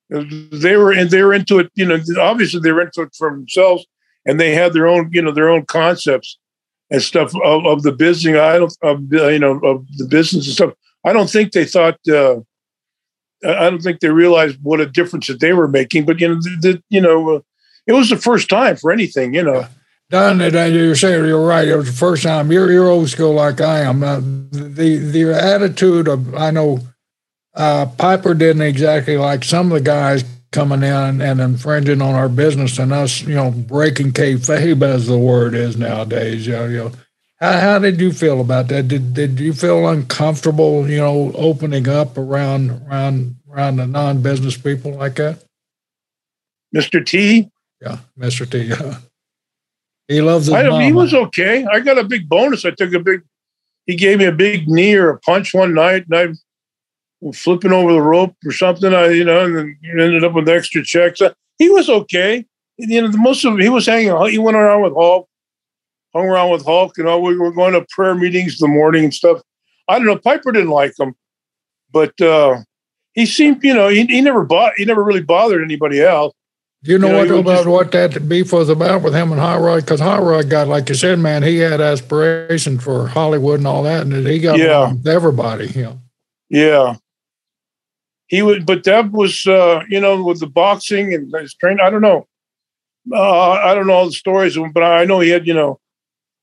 They 0.09 0.75
were 0.75 0.91
and 0.91 1.09
they 1.09 1.23
were 1.23 1.33
into 1.33 1.59
it. 1.59 1.71
You 1.75 1.85
know, 1.85 1.99
obviously 2.19 2.59
they 2.59 2.71
were 2.71 2.81
into 2.81 3.01
it 3.01 3.15
for 3.15 3.31
themselves, 3.31 3.85
and 4.25 4.39
they 4.39 4.53
had 4.53 4.73
their 4.73 4.87
own, 4.87 5.09
you 5.11 5.21
know, 5.21 5.31
their 5.31 5.49
own 5.49 5.65
concepts 5.65 6.37
and 6.89 7.01
stuff 7.01 7.33
of, 7.43 7.65
of 7.65 7.83
the 7.83 7.91
business. 7.91 8.37
I 8.37 8.59
don't, 8.59 8.77
of, 8.81 9.11
you 9.11 9.39
know, 9.39 9.59
of 9.59 9.85
the 9.97 10.05
business 10.05 10.45
and 10.45 10.53
stuff. 10.53 10.73
I 11.05 11.13
don't 11.13 11.29
think 11.29 11.51
they 11.51 11.65
thought. 11.65 11.97
Uh, 12.07 12.41
I 13.45 13.69
don't 13.69 13.81
think 13.81 13.99
they 13.99 14.09
realized 14.09 14.57
what 14.61 14.79
a 14.79 14.85
difference 14.85 15.27
that 15.27 15.41
they 15.41 15.53
were 15.53 15.67
making. 15.67 16.05
But 16.05 16.19
you 16.19 16.29
know, 16.29 16.35
the, 16.35 16.57
the 16.61 16.83
you 16.89 17.01
know, 17.01 17.35
uh, 17.35 17.39
it 17.87 17.93
was 17.93 18.09
the 18.09 18.17
first 18.17 18.49
time 18.49 18.77
for 18.77 18.91
anything. 18.91 19.33
You 19.33 19.43
know. 19.43 19.67
Don, 20.09 20.39
you're 20.39 20.95
saying 20.95 21.25
you're 21.25 21.45
right. 21.45 21.67
It 21.67 21.75
was 21.75 21.87
the 21.87 21.97
first 21.97 22.23
time. 22.23 22.51
You're 22.51 22.71
you're 22.71 22.87
old 22.87 23.09
school 23.09 23.33
like 23.33 23.61
I 23.61 23.79
am. 23.79 24.03
Uh, 24.03 24.19
the 24.19 24.97
the 24.97 25.33
attitude 25.33 26.07
of 26.07 26.35
I 26.35 26.51
know 26.51 26.79
uh, 27.55 27.87
Piper 27.97 28.33
didn't 28.33 28.61
exactly 28.61 29.17
like 29.17 29.43
some 29.43 29.71
of 29.71 29.79
the 29.79 29.83
guys 29.83 30.23
coming 30.53 30.83
in 30.83 31.21
and 31.21 31.41
infringing 31.41 32.01
on 32.01 32.13
our 32.15 32.29
business 32.29 32.79
and 32.79 32.93
us, 32.93 33.21
you 33.21 33.35
know, 33.35 33.51
breaking 33.51 34.13
kayfabe 34.13 34.81
as 34.83 35.07
the 35.07 35.17
word 35.17 35.55
is 35.55 35.75
nowadays. 35.75 36.47
You 36.47 36.53
know, 36.53 36.65
you 36.65 36.77
know 36.77 36.91
how, 37.41 37.59
how 37.59 37.79
did 37.79 37.99
you 37.99 38.13
feel 38.13 38.39
about 38.39 38.69
that? 38.69 38.87
Did 38.87 39.13
did 39.13 39.39
you 39.39 39.53
feel 39.53 39.87
uncomfortable, 39.89 40.89
you 40.89 40.97
know, 40.97 41.33
opening 41.35 41.89
up 41.89 42.17
around 42.17 42.69
around 42.87 43.35
around 43.49 43.75
the 43.77 43.87
non-business 43.87 44.57
people 44.57 44.93
like 44.93 45.15
that? 45.15 45.43
Mr. 46.73 47.05
T. 47.05 47.51
Yeah, 47.81 47.97
Mr. 48.17 48.49
T. 48.49 48.71
Yeah. 48.83 48.97
He 50.09 50.21
loves 50.21 50.47
his 50.47 50.55
I, 50.55 50.83
He 50.83 50.91
was 50.91 51.13
okay. 51.13 51.65
I 51.65 51.79
got 51.79 51.97
a 51.97 52.03
big 52.03 52.27
bonus. 52.27 52.65
I 52.65 52.71
took 52.71 52.93
a 52.93 52.99
big. 52.99 53.21
He 53.85 53.95
gave 53.95 54.19
me 54.19 54.25
a 54.25 54.33
big 54.33 54.67
knee 54.67 54.95
or 54.95 55.09
a 55.09 55.19
punch 55.19 55.53
one 55.53 55.73
night, 55.73 56.05
and 56.09 56.15
I 56.15 56.33
flipping 57.31 57.71
over 57.71 57.93
the 57.93 58.01
rope 58.01 58.35
or 58.45 58.51
something. 58.51 58.93
I, 58.93 59.09
you 59.09 59.23
know, 59.23 59.45
and 59.45 59.55
then 59.55 59.77
ended 59.99 60.23
up 60.23 60.33
with 60.33 60.49
extra 60.49 60.83
checks. 60.83 61.21
He 61.57 61.69
was 61.69 61.89
okay. 61.89 62.45
You 62.77 63.01
know, 63.03 63.07
the 63.07 63.17
most 63.17 63.45
of 63.45 63.57
he 63.59 63.69
was 63.69 63.85
hanging. 63.85 64.09
Out, 64.09 64.31
he 64.31 64.39
went 64.39 64.57
around 64.57 64.81
with 64.81 64.93
Hulk 64.93 65.29
hung 66.13 66.25
around 66.25 66.51
with 66.51 66.65
Hulk. 66.65 66.97
You 66.97 67.03
know, 67.03 67.19
we 67.19 67.37
were 67.37 67.51
going 67.51 67.73
to 67.73 67.85
prayer 67.89 68.15
meetings 68.15 68.61
in 68.61 68.69
the 68.69 68.73
morning 68.73 69.05
and 69.05 69.13
stuff. 69.13 69.41
I 69.87 69.97
don't 69.97 70.07
know. 70.07 70.17
Piper 70.17 70.51
didn't 70.51 70.69
like 70.69 70.97
him, 70.97 71.15
but 71.91 72.19
uh, 72.21 72.61
he 73.13 73.25
seemed, 73.25 73.63
you 73.63 73.73
know, 73.73 73.89
he, 73.89 74.05
he 74.05 74.21
never 74.21 74.43
bought, 74.43 74.73
he 74.77 74.85
never 74.85 75.03
really 75.03 75.21
bothered 75.21 75.63
anybody 75.63 76.01
else. 76.01 76.33
Do 76.83 76.91
you 76.91 76.97
know, 76.97 77.07
you 77.07 77.13
know 77.13 77.35
what 77.35 77.39
about 77.39 77.55
just, 77.55 77.67
what 77.67 77.91
that 77.93 78.27
beef 78.27 78.51
was 78.51 78.67
about 78.67 79.03
with 79.03 79.13
him 79.13 79.31
and 79.31 79.39
Hot 79.39 79.61
Rod? 79.61 79.81
Because 79.81 80.01
Hot 80.01 80.21
Rod 80.21 80.49
got, 80.49 80.67
like 80.67 80.89
you 80.89 80.95
said, 80.95 81.17
man, 81.17 81.41
he 81.41 81.57
had 81.57 81.79
aspiration 81.79 82.77
for 82.77 83.07
Hollywood 83.07 83.59
and 83.59 83.67
all 83.67 83.83
that, 83.83 84.01
and 84.01 84.27
he 84.27 84.39
got 84.39 84.57
yeah. 84.59 84.91
with 84.91 85.07
everybody. 85.07 85.67
You 85.67 85.83
know. 85.83 86.01
Yeah. 86.49 86.95
He 88.27 88.41
would, 88.41 88.65
but 88.65 88.83
that 88.85 89.11
was, 89.11 89.45
uh, 89.45 89.83
you 89.89 89.99
know, 89.99 90.23
with 90.23 90.39
the 90.39 90.47
boxing 90.47 91.13
and 91.13 91.33
his 91.35 91.53
training. 91.53 91.81
I 91.81 91.89
don't 91.89 92.01
know. 92.01 92.27
Uh, 93.11 93.51
I 93.51 93.75
don't 93.75 93.87
know 93.87 93.93
all 93.93 94.05
the 94.05 94.13
stories, 94.13 94.57
but 94.73 94.81
I 94.81 95.03
know 95.03 95.19
he 95.19 95.29
had, 95.29 95.45
you 95.45 95.53
know, 95.53 95.79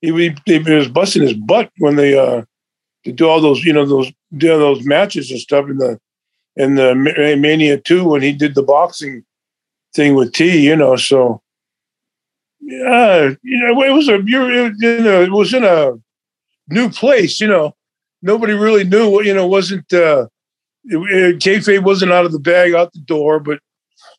he, 0.00 0.36
he, 0.44 0.58
was 0.58 0.88
busting 0.88 1.22
his 1.22 1.34
butt 1.34 1.70
when 1.78 1.96
they 1.96 2.18
uh 2.18 2.42
to 3.04 3.12
do 3.12 3.28
all 3.28 3.40
those 3.40 3.64
you 3.64 3.72
know 3.72 3.86
those 3.86 4.10
do 4.36 4.48
those 4.48 4.84
matches 4.84 5.30
and 5.30 5.40
stuff 5.40 5.68
in 5.68 5.78
the 5.78 5.98
in 6.56 6.74
the 6.74 6.94
Mania 6.94 7.78
two 7.78 8.04
when 8.04 8.22
he 8.22 8.32
did 8.32 8.54
the 8.54 8.62
boxing 8.62 9.24
thing 9.94 10.14
with 10.14 10.32
T. 10.32 10.66
You 10.66 10.76
know, 10.76 10.96
so 10.96 11.42
yeah, 12.60 13.30
you 13.42 13.58
know 13.58 13.82
it 13.82 13.92
was 13.92 14.08
a 14.08 14.22
you 14.24 14.72
know 15.02 15.22
it 15.22 15.32
was 15.32 15.54
in 15.54 15.64
a 15.64 15.92
new 16.68 16.90
place. 16.90 17.40
You 17.40 17.48
know, 17.48 17.74
nobody 18.22 18.52
really 18.52 18.84
knew. 18.84 19.08
what 19.08 19.24
You 19.24 19.34
know, 19.34 19.46
wasn't 19.46 19.92
uh, 19.92 20.26
kayfabe 20.88 21.82
wasn't 21.82 22.12
out 22.12 22.24
of 22.24 22.32
the 22.32 22.38
bag 22.38 22.74
out 22.74 22.92
the 22.92 23.00
door, 23.00 23.40
but 23.40 23.60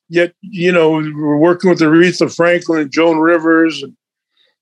yet 0.09 0.33
you 0.41 0.71
know 0.71 0.91
we're 0.91 1.37
working 1.37 1.69
with 1.69 1.79
Aretha 1.79 2.33
Franklin 2.33 2.81
and 2.81 2.91
Joan 2.91 3.17
Rivers 3.17 3.81
and 3.81 3.95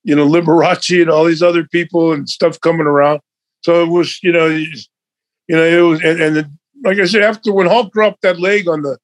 you 0.03 0.15
know, 0.15 0.27
Liberace 0.27 1.01
and 1.01 1.09
all 1.09 1.25
these 1.25 1.43
other 1.43 1.65
people 1.65 2.13
and 2.13 2.29
stuff 2.29 2.59
coming 2.61 2.87
around. 2.87 3.21
So 3.61 3.83
it 3.83 3.89
was, 3.89 4.19
you 4.23 4.31
know, 4.31 4.47
you 4.47 4.75
know, 5.49 5.63
it 5.63 5.81
was, 5.81 6.01
and, 6.01 6.21
and 6.21 6.49
like 6.83 6.99
I 6.99 7.05
said, 7.05 7.21
after 7.21 7.51
when 7.51 7.67
Hulk 7.67 7.91
dropped 7.93 8.21
that 8.21 8.39
leg 8.39 8.67
on 8.67 8.81
the 8.81 8.97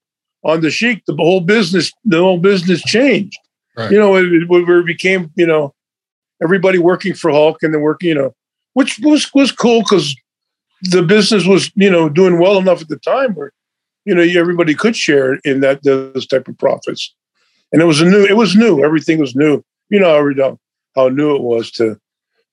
on 0.44 0.62
the 0.62 0.70
Sheik, 0.70 1.04
the 1.06 1.16
whole 1.16 1.42
business, 1.42 1.92
the 2.06 2.20
whole 2.20 2.38
business 2.38 2.82
changed. 2.84 3.38
Right. 3.76 3.92
You 3.92 4.00
know, 4.00 4.16
it, 4.16 4.26
it, 4.26 4.86
became, 4.86 5.32
you 5.36 5.48
know, 5.48 5.74
everybody 6.42 6.78
working 6.78 7.14
for 7.14 7.32
Hulk 7.32 7.62
and 7.64 7.74
then 7.74 7.82
working, 7.82 8.10
you 8.10 8.16
know, 8.16 8.36
which 8.74 9.00
was 9.00 9.30
was 9.34 9.52
cool 9.52 9.82
because 9.82 10.16
the 10.82 11.02
business 11.02 11.46
was, 11.46 11.72
you 11.76 11.90
know, 11.90 12.10
doing 12.10 12.40
well 12.40 12.58
enough 12.58 12.82
at 12.82 12.90
the 12.90 12.98
time 12.98 13.34
where, 13.34 13.52
you 14.06 14.14
know, 14.14 14.22
everybody 14.22 14.76
could 14.76 14.96
share 14.96 15.36
in 15.44 15.62
that 15.62 15.84
those 15.84 16.28
type 16.28 16.48
of 16.48 16.58
profits. 16.58 17.14
And 17.72 17.82
it 17.82 17.86
was 17.86 18.02
a 18.02 18.06
new, 18.06 18.24
it 18.26 18.38
was 18.38 18.56
new. 18.56 18.84
Everything 18.84 19.20
was 19.20 19.36
new. 19.36 19.64
You 19.90 20.00
know, 20.00 20.16
every 20.16 20.36
how 20.96 21.10
new 21.10 21.36
it 21.36 21.42
was 21.42 21.72
to 21.72 22.00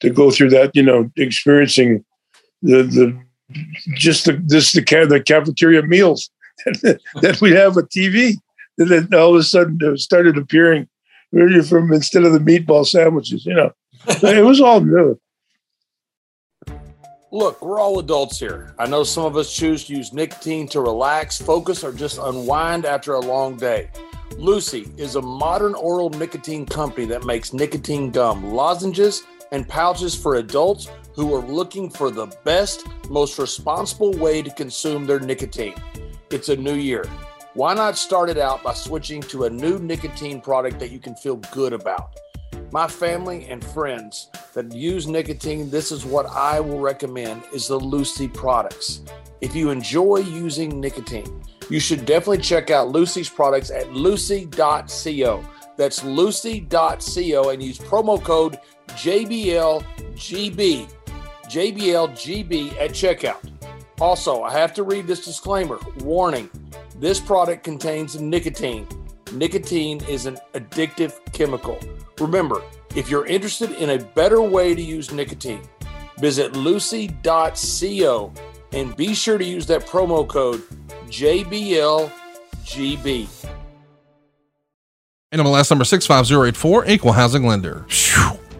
to 0.00 0.10
go 0.10 0.30
through 0.30 0.50
that. 0.50 0.74
You 0.74 0.82
know, 0.82 1.10
experiencing 1.16 2.04
the 2.62 2.82
the 2.82 3.18
just 3.94 4.24
the 4.24 4.32
this 4.46 4.72
the 4.72 4.80
the 4.80 5.22
cafeteria 5.24 5.82
meals 5.82 6.30
that 6.64 7.38
we 7.40 7.52
have 7.52 7.76
a 7.76 7.82
TV. 7.82 8.34
And 8.78 8.88
then 8.88 9.08
all 9.14 9.34
of 9.34 9.40
a 9.40 9.42
sudden 9.42 9.78
it 9.80 9.98
started 10.00 10.38
appearing 10.38 10.88
from 11.68 11.92
instead 11.92 12.24
of 12.24 12.32
the 12.32 12.38
meatball 12.38 12.86
sandwiches. 12.86 13.44
You 13.44 13.54
know, 13.54 13.72
it 14.06 14.44
was 14.44 14.60
all 14.60 14.80
new. 14.80 15.18
Look, 17.34 17.62
we're 17.62 17.80
all 17.80 17.98
adults 17.98 18.38
here. 18.38 18.74
I 18.78 18.86
know 18.86 19.04
some 19.04 19.24
of 19.24 19.38
us 19.38 19.50
choose 19.50 19.84
to 19.84 19.94
use 19.94 20.12
nicotine 20.12 20.68
to 20.68 20.82
relax, 20.82 21.40
focus, 21.40 21.82
or 21.82 21.90
just 21.90 22.18
unwind 22.18 22.84
after 22.84 23.14
a 23.14 23.20
long 23.20 23.56
day. 23.56 23.88
Lucy 24.36 24.92
is 24.98 25.16
a 25.16 25.22
modern 25.22 25.74
oral 25.74 26.10
nicotine 26.10 26.66
company 26.66 27.06
that 27.06 27.24
makes 27.24 27.54
nicotine 27.54 28.10
gum, 28.10 28.52
lozenges, 28.52 29.22
and 29.50 29.66
pouches 29.66 30.14
for 30.14 30.34
adults 30.34 30.90
who 31.14 31.34
are 31.34 31.40
looking 31.40 31.88
for 31.88 32.10
the 32.10 32.26
best, 32.44 32.86
most 33.08 33.38
responsible 33.38 34.12
way 34.12 34.42
to 34.42 34.50
consume 34.50 35.06
their 35.06 35.18
nicotine. 35.18 35.74
It's 36.30 36.50
a 36.50 36.56
new 36.56 36.74
year. 36.74 37.06
Why 37.54 37.72
not 37.72 37.96
start 37.96 38.28
it 38.28 38.36
out 38.36 38.62
by 38.62 38.74
switching 38.74 39.22
to 39.22 39.44
a 39.44 39.50
new 39.50 39.78
nicotine 39.78 40.42
product 40.42 40.78
that 40.80 40.90
you 40.90 40.98
can 40.98 41.14
feel 41.14 41.36
good 41.36 41.72
about? 41.72 42.14
My 42.72 42.88
family 42.88 43.46
and 43.48 43.62
friends 43.62 44.30
that 44.54 44.72
use 44.72 45.06
nicotine, 45.06 45.68
this 45.68 45.92
is 45.92 46.06
what 46.06 46.26
I 46.26 46.58
will 46.58 46.80
recommend 46.80 47.42
is 47.52 47.68
the 47.68 47.76
Lucy 47.76 48.26
products. 48.26 49.02
If 49.42 49.54
you 49.54 49.70
enjoy 49.70 50.18
using 50.18 50.80
nicotine, 50.80 51.42
you 51.68 51.78
should 51.78 52.06
definitely 52.06 52.38
check 52.38 52.70
out 52.70 52.88
Lucy's 52.88 53.28
products 53.28 53.70
at 53.70 53.92
lucy.co. 53.92 55.44
That's 55.76 56.02
lucy.co 56.02 57.50
and 57.50 57.62
use 57.62 57.78
promo 57.78 58.22
code 58.22 58.58
JBLGB. 58.88 60.90
JBLGB 61.44 62.80
at 62.80 62.90
checkout. 62.92 63.50
Also, 64.00 64.42
I 64.42 64.52
have 64.52 64.72
to 64.74 64.82
read 64.82 65.06
this 65.06 65.24
disclaimer. 65.24 65.78
Warning 65.98 66.48
this 66.96 67.20
product 67.20 67.64
contains 67.64 68.18
nicotine. 68.18 68.86
Nicotine 69.32 70.02
is 70.04 70.26
an 70.26 70.38
addictive 70.54 71.18
chemical. 71.32 71.78
Remember, 72.18 72.62
if 72.94 73.08
you're 73.08 73.26
interested 73.26 73.70
in 73.72 73.90
a 73.90 73.98
better 73.98 74.42
way 74.42 74.74
to 74.74 74.82
use 74.82 75.10
nicotine, 75.12 75.62
visit 76.18 76.54
lucy.co 76.54 78.32
and 78.72 78.96
be 78.96 79.14
sure 79.14 79.38
to 79.38 79.44
use 79.44 79.66
that 79.66 79.86
promo 79.86 80.26
code 80.26 80.62
JBLGB. 81.06 82.10
NMLS 85.32 85.70
number 85.70 85.84
65084, 85.84 86.86
equal 86.88 87.12
housing 87.12 87.46
lender. 87.46 87.86
Whew. 87.88 88.38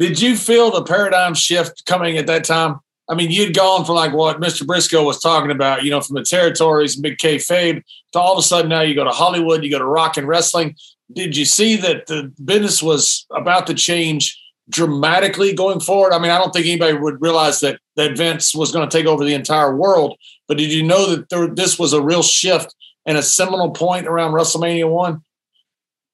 Did 0.00 0.18
you 0.18 0.34
feel 0.34 0.70
the 0.70 0.82
paradigm 0.82 1.34
shift 1.34 1.84
coming 1.84 2.16
at 2.16 2.26
that 2.26 2.42
time? 2.42 2.80
I 3.06 3.14
mean, 3.14 3.30
you'd 3.30 3.54
gone 3.54 3.84
from 3.84 3.96
like 3.96 4.14
what 4.14 4.40
Mr. 4.40 4.62
Brisco 4.62 5.04
was 5.04 5.20
talking 5.20 5.50
about, 5.50 5.84
you 5.84 5.90
know, 5.90 6.00
from 6.00 6.14
the 6.14 6.22
territories, 6.22 6.96
big 6.96 7.18
kayfabe, 7.18 7.82
to 8.12 8.18
all 8.18 8.32
of 8.32 8.38
a 8.38 8.42
sudden 8.42 8.70
now 8.70 8.80
you 8.80 8.94
go 8.94 9.04
to 9.04 9.10
Hollywood, 9.10 9.62
you 9.62 9.70
go 9.70 9.78
to 9.78 9.84
rock 9.84 10.16
and 10.16 10.26
wrestling. 10.26 10.74
Did 11.12 11.36
you 11.36 11.44
see 11.44 11.76
that 11.76 12.06
the 12.06 12.32
business 12.42 12.82
was 12.82 13.26
about 13.30 13.66
to 13.66 13.74
change 13.74 14.40
dramatically 14.70 15.52
going 15.52 15.80
forward? 15.80 16.14
I 16.14 16.18
mean, 16.18 16.30
I 16.30 16.38
don't 16.38 16.52
think 16.52 16.66
anybody 16.66 16.96
would 16.96 17.20
realize 17.20 17.60
that 17.60 17.78
that 17.96 18.16
Vince 18.16 18.54
was 18.54 18.72
going 18.72 18.88
to 18.88 18.96
take 18.96 19.06
over 19.06 19.22
the 19.22 19.34
entire 19.34 19.76
world, 19.76 20.16
but 20.48 20.56
did 20.56 20.72
you 20.72 20.82
know 20.82 21.14
that 21.14 21.28
there, 21.28 21.46
this 21.46 21.78
was 21.78 21.92
a 21.92 22.00
real 22.00 22.22
shift 22.22 22.74
and 23.04 23.18
a 23.18 23.22
seminal 23.22 23.72
point 23.72 24.06
around 24.06 24.32
WrestleMania 24.32 24.90
one? 24.90 25.20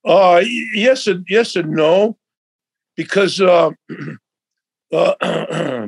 Uh, 0.03 0.43
yes 0.73 1.07
and 1.07 1.25
yes 1.29 1.55
and 1.55 1.71
no 1.71 2.17
because 2.97 3.39
uh, 3.39 3.71
uh, 4.91 5.13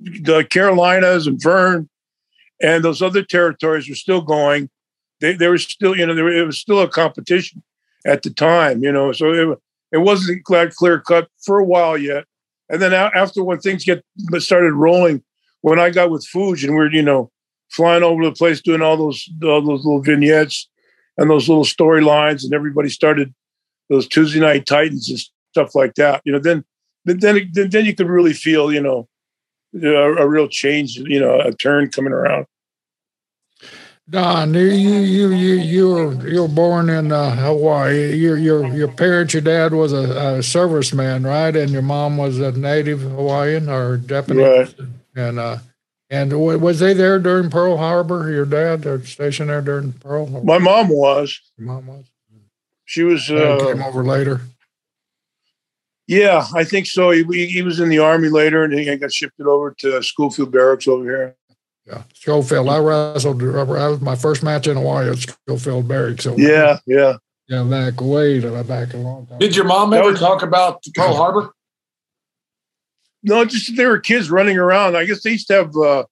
the 0.00 0.46
Carolinas 0.50 1.28
and 1.28 1.40
Verne 1.40 1.88
and 2.60 2.84
those 2.84 3.02
other 3.02 3.22
territories 3.22 3.88
were 3.88 3.94
still 3.94 4.22
going. 4.22 4.68
They, 5.20 5.34
they 5.34 5.48
were 5.48 5.58
still, 5.58 5.96
you 5.96 6.04
know, 6.04 6.26
it 6.26 6.46
was 6.46 6.58
still 6.58 6.80
a 6.80 6.88
competition 6.88 7.62
at 8.04 8.22
the 8.22 8.30
time, 8.30 8.82
you 8.82 8.90
know, 8.90 9.12
so 9.12 9.32
it, 9.32 9.58
it 9.92 9.98
wasn't 9.98 10.44
clear 10.44 11.00
cut 11.00 11.28
for 11.44 11.60
a 11.60 11.64
while 11.64 11.96
yet. 11.96 12.24
And 12.68 12.80
then 12.82 12.92
after 12.92 13.44
when 13.44 13.60
things 13.60 13.84
get 13.84 14.02
started 14.38 14.72
rolling, 14.72 15.22
when 15.60 15.78
I 15.78 15.90
got 15.90 16.10
with 16.10 16.26
Fuji 16.26 16.66
and 16.66 16.76
we 16.76 16.82
are 16.82 16.90
you 16.90 17.02
know, 17.02 17.30
flying 17.70 18.02
over 18.02 18.24
the 18.24 18.32
place 18.32 18.60
doing 18.60 18.82
all 18.82 18.96
those 18.96 19.28
all 19.42 19.62
those 19.62 19.84
little 19.84 20.02
vignettes 20.02 20.68
and 21.16 21.30
those 21.30 21.48
little 21.48 21.64
storylines, 21.64 22.44
and 22.44 22.52
everybody 22.52 22.88
started 22.88 23.32
those 23.88 24.08
Tuesday 24.08 24.40
night 24.40 24.66
Titans 24.66 25.08
and 25.08 25.18
stuff 25.52 25.74
like 25.74 25.94
that. 25.94 26.22
You 26.24 26.32
know, 26.32 26.38
then 26.38 26.64
then 27.04 27.18
then, 27.52 27.70
then 27.70 27.84
you 27.84 27.94
could 27.94 28.08
really 28.08 28.32
feel, 28.32 28.72
you 28.72 28.80
know, 28.80 29.08
a, 29.74 30.24
a 30.24 30.28
real 30.28 30.48
change, 30.48 30.96
you 30.96 31.20
know, 31.20 31.40
a 31.40 31.52
turn 31.52 31.90
coming 31.90 32.12
around. 32.12 32.46
Don, 34.10 34.52
you 34.52 34.60
you 34.60 35.30
you 35.30 35.54
you 35.54 35.88
were 35.88 36.28
you 36.28 36.42
were 36.42 36.48
born 36.48 36.90
in 36.90 37.12
uh, 37.12 37.36
Hawaii. 37.36 38.14
Your 38.14 38.36
your 38.36 38.66
your 38.74 38.88
parents, 38.88 39.32
your 39.32 39.42
dad 39.42 39.72
was 39.72 39.92
a, 39.92 39.96
a 39.96 40.38
serviceman, 40.40 41.24
right? 41.24 41.54
And 41.54 41.70
your 41.70 41.82
mom 41.82 42.16
was 42.16 42.40
a 42.40 42.52
native 42.52 43.00
Hawaiian 43.00 43.68
or 43.68 43.98
Japanese. 43.98 44.44
Right. 44.44 44.74
And 45.14 45.38
uh, 45.38 45.58
and 46.10 46.32
was 46.60 46.80
they 46.80 46.92
there 46.94 47.18
during 47.20 47.48
Pearl 47.48 47.78
Harbor? 47.78 48.30
Your 48.30 48.44
dad, 48.44 48.84
or 48.86 49.02
stationed 49.04 49.48
there 49.48 49.62
during 49.62 49.92
Pearl? 49.92 50.26
Harbor? 50.26 50.44
My 50.44 50.58
mom 50.58 50.88
was. 50.88 51.40
Your 51.56 51.68
mom 51.68 51.86
was. 51.86 52.04
She 52.84 53.04
was. 53.04 53.30
Uh, 53.30 53.72
came 53.72 53.82
over 53.82 54.02
later. 54.02 54.42
Yeah, 56.12 56.46
I 56.54 56.62
think 56.64 56.86
so. 56.86 57.10
He, 57.10 57.46
he 57.46 57.62
was 57.62 57.80
in 57.80 57.88
the 57.88 57.98
army 57.98 58.28
later, 58.28 58.64
and 58.64 58.74
he 58.74 58.96
got 58.96 59.10
shifted 59.10 59.46
over 59.46 59.74
to 59.78 60.02
Schofield 60.02 60.52
Barracks 60.52 60.86
over 60.86 61.04
here. 61.04 61.36
Yeah, 61.86 62.02
Schofield. 62.12 62.68
I 62.68 62.78
wrestled. 62.78 63.40
That 63.40 63.66
was 63.66 64.00
my 64.02 64.14
first 64.14 64.42
match 64.42 64.66
in 64.66 64.76
Hawaii 64.76 65.08
at 65.08 65.18
Schofield 65.18 65.88
Barracks. 65.88 66.24
So 66.24 66.36
yeah, 66.36 66.80
yeah, 66.86 67.14
yeah. 67.48 67.62
Back 67.62 68.02
way 68.02 68.40
back 68.62 68.92
a 68.92 68.98
long 68.98 69.26
time. 69.26 69.38
Did 69.38 69.56
your 69.56 69.64
mom 69.64 69.94
ever 69.94 70.10
was, 70.10 70.20
talk 70.20 70.42
about 70.42 70.84
Pearl 70.94 71.14
Harbor? 71.14 71.54
No, 73.22 73.46
just 73.46 73.74
there 73.76 73.88
were 73.88 73.98
kids 73.98 74.30
running 74.30 74.58
around. 74.58 74.98
I 74.98 75.06
guess 75.06 75.22
they 75.22 75.30
used 75.30 75.46
to 75.46 75.54
have 75.54 75.74
uh, 75.74 76.04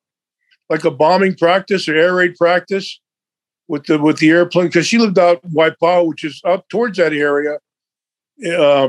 like 0.70 0.84
a 0.84 0.90
bombing 0.90 1.34
practice 1.34 1.90
or 1.90 1.94
air 1.94 2.14
raid 2.14 2.36
practice 2.36 2.98
with 3.68 3.84
the 3.84 3.98
with 3.98 4.16
the 4.16 4.30
airplane 4.30 4.68
because 4.68 4.86
she 4.86 4.96
lived 4.96 5.18
out 5.18 5.42
Waipahu, 5.42 6.08
which 6.08 6.24
is 6.24 6.40
up 6.46 6.66
towards 6.70 6.96
that 6.96 7.12
area 7.12 7.58
uh, 8.46 8.88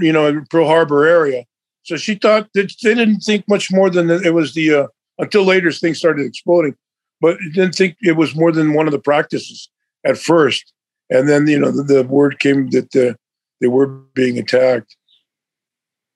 you 0.00 0.12
know, 0.12 0.42
Pearl 0.50 0.66
Harbor 0.66 1.06
area. 1.06 1.44
So 1.82 1.96
she 1.96 2.14
thought 2.14 2.48
that 2.54 2.72
they 2.82 2.94
didn't 2.94 3.20
think 3.20 3.44
much 3.48 3.70
more 3.70 3.90
than 3.90 4.10
it 4.10 4.34
was 4.34 4.54
the 4.54 4.74
uh, 4.74 4.86
until 5.18 5.44
later 5.44 5.70
things 5.70 5.98
started 5.98 6.26
exploding, 6.26 6.74
but 7.20 7.38
didn't 7.52 7.74
think 7.74 7.96
it 8.00 8.16
was 8.16 8.34
more 8.34 8.52
than 8.52 8.72
one 8.72 8.86
of 8.86 8.92
the 8.92 8.98
practices 8.98 9.70
at 10.04 10.18
first. 10.18 10.72
And 11.10 11.28
then 11.28 11.46
you 11.46 11.58
know 11.58 11.70
the, 11.70 11.82
the 11.82 12.02
word 12.04 12.38
came 12.40 12.70
that 12.70 12.94
uh, 12.96 13.14
they 13.60 13.68
were 13.68 13.86
being 13.86 14.38
attacked. 14.38 14.96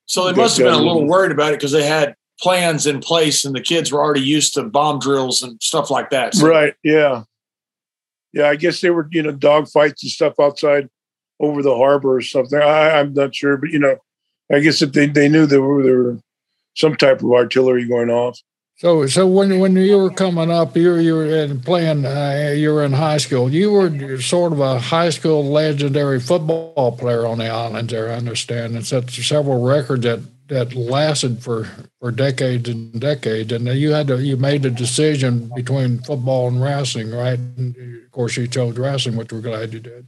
So 0.06 0.24
they 0.24 0.32
must 0.32 0.56
have 0.56 0.66
been 0.66 0.74
a 0.74 0.78
little 0.78 1.06
worried 1.06 1.32
about 1.32 1.52
it 1.52 1.58
because 1.58 1.72
they 1.72 1.84
had 1.84 2.14
plans 2.40 2.86
in 2.86 3.00
place 3.00 3.44
and 3.44 3.54
the 3.54 3.60
kids 3.60 3.92
were 3.92 4.00
already 4.00 4.22
used 4.22 4.54
to 4.54 4.62
bomb 4.62 5.00
drills 5.00 5.42
and 5.42 5.60
stuff 5.62 5.90
like 5.90 6.08
that. 6.10 6.34
So. 6.34 6.48
Right. 6.48 6.74
Yeah. 6.82 7.24
Yeah. 8.32 8.48
I 8.48 8.56
guess 8.56 8.80
they 8.80 8.88
were 8.88 9.06
you 9.10 9.22
know 9.22 9.32
dog 9.32 9.68
fights 9.68 10.02
and 10.02 10.10
stuff 10.10 10.40
outside 10.40 10.88
over 11.40 11.62
the 11.62 11.76
harbor 11.76 12.16
or 12.16 12.20
something. 12.20 12.60
I, 12.60 12.98
am 13.00 13.14
not 13.14 13.34
sure, 13.34 13.56
but 13.56 13.70
you 13.70 13.78
know, 13.78 13.96
I 14.52 14.60
guess 14.60 14.82
if 14.82 14.92
they, 14.92 15.06
they 15.06 15.28
knew 15.28 15.46
there 15.46 15.62
were 15.62 15.82
there 15.82 16.02
were 16.02 16.18
some 16.74 16.96
type 16.96 17.22
of 17.22 17.32
artillery 17.32 17.86
going 17.86 18.10
off. 18.10 18.38
So, 18.76 19.06
so 19.06 19.26
when 19.26 19.58
when 19.58 19.74
you 19.74 19.98
were 19.98 20.10
coming 20.10 20.52
up, 20.52 20.76
you 20.76 20.88
were, 20.90 21.00
you 21.00 21.14
were 21.14 21.26
in 21.26 21.60
playing, 21.60 22.06
uh, 22.06 22.54
you 22.56 22.72
were 22.72 22.84
in 22.84 22.92
high 22.92 23.16
school. 23.16 23.52
You 23.52 23.72
were 23.72 24.20
sort 24.20 24.52
of 24.52 24.60
a 24.60 24.78
high 24.78 25.10
school 25.10 25.44
legendary 25.44 26.20
football 26.20 26.92
player 26.92 27.26
on 27.26 27.38
the 27.38 27.48
islands. 27.48 27.92
There, 27.92 28.08
I 28.08 28.14
understand, 28.14 28.76
and 28.76 28.86
set 28.86 29.10
several 29.10 29.66
records 29.66 30.04
that 30.04 30.20
that 30.46 30.74
lasted 30.74 31.42
for 31.42 31.68
for 31.98 32.12
decades 32.12 32.68
and 32.68 33.00
decades. 33.00 33.52
And 33.52 33.66
you 33.66 33.90
had 33.90 34.06
to 34.06 34.22
you 34.22 34.36
made 34.36 34.64
a 34.64 34.70
decision 34.70 35.50
between 35.56 35.98
football 35.98 36.46
and 36.46 36.62
wrestling, 36.62 37.10
right? 37.10 37.38
And 37.56 37.74
of 38.04 38.12
course, 38.12 38.36
you 38.36 38.46
chose 38.46 38.78
wrestling, 38.78 39.16
which 39.16 39.32
we're 39.32 39.40
glad 39.40 39.72
you 39.72 39.80
did. 39.80 40.06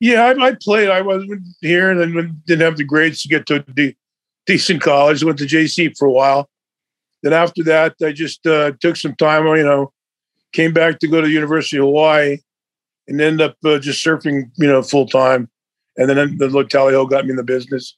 Yeah, 0.00 0.26
I, 0.26 0.48
I 0.48 0.56
played. 0.62 0.90
I 0.90 1.00
was 1.00 1.24
here 1.60 1.90
and 1.90 2.00
then 2.00 2.42
didn't 2.46 2.62
have 2.62 2.76
the 2.76 2.84
grades 2.84 3.22
to 3.22 3.28
get 3.28 3.46
to 3.46 3.64
a 3.76 3.94
decent 4.46 4.80
college. 4.80 5.24
Went 5.24 5.38
to 5.38 5.44
JC 5.44 5.96
for 5.96 6.06
a 6.06 6.12
while. 6.12 6.48
Then 7.22 7.32
after 7.32 7.64
that, 7.64 7.96
I 8.02 8.12
just 8.12 8.46
uh, 8.46 8.72
took 8.80 8.96
some 8.96 9.16
time. 9.16 9.46
You 9.46 9.64
know, 9.64 9.92
came 10.52 10.72
back 10.72 11.00
to 11.00 11.08
go 11.08 11.20
to 11.20 11.26
the 11.26 11.32
University 11.32 11.78
of 11.78 11.84
Hawaii, 11.84 12.38
and 13.08 13.20
ended 13.20 13.50
up 13.50 13.56
uh, 13.64 13.78
just 13.78 14.04
surfing. 14.04 14.50
You 14.56 14.68
know, 14.68 14.82
full 14.82 15.06
time. 15.06 15.50
And 15.96 16.08
then 16.08 16.38
the 16.38 16.64
Tally 16.70 16.94
Ho 16.94 17.06
got 17.06 17.24
me 17.24 17.30
in 17.30 17.36
the 17.36 17.42
business. 17.42 17.96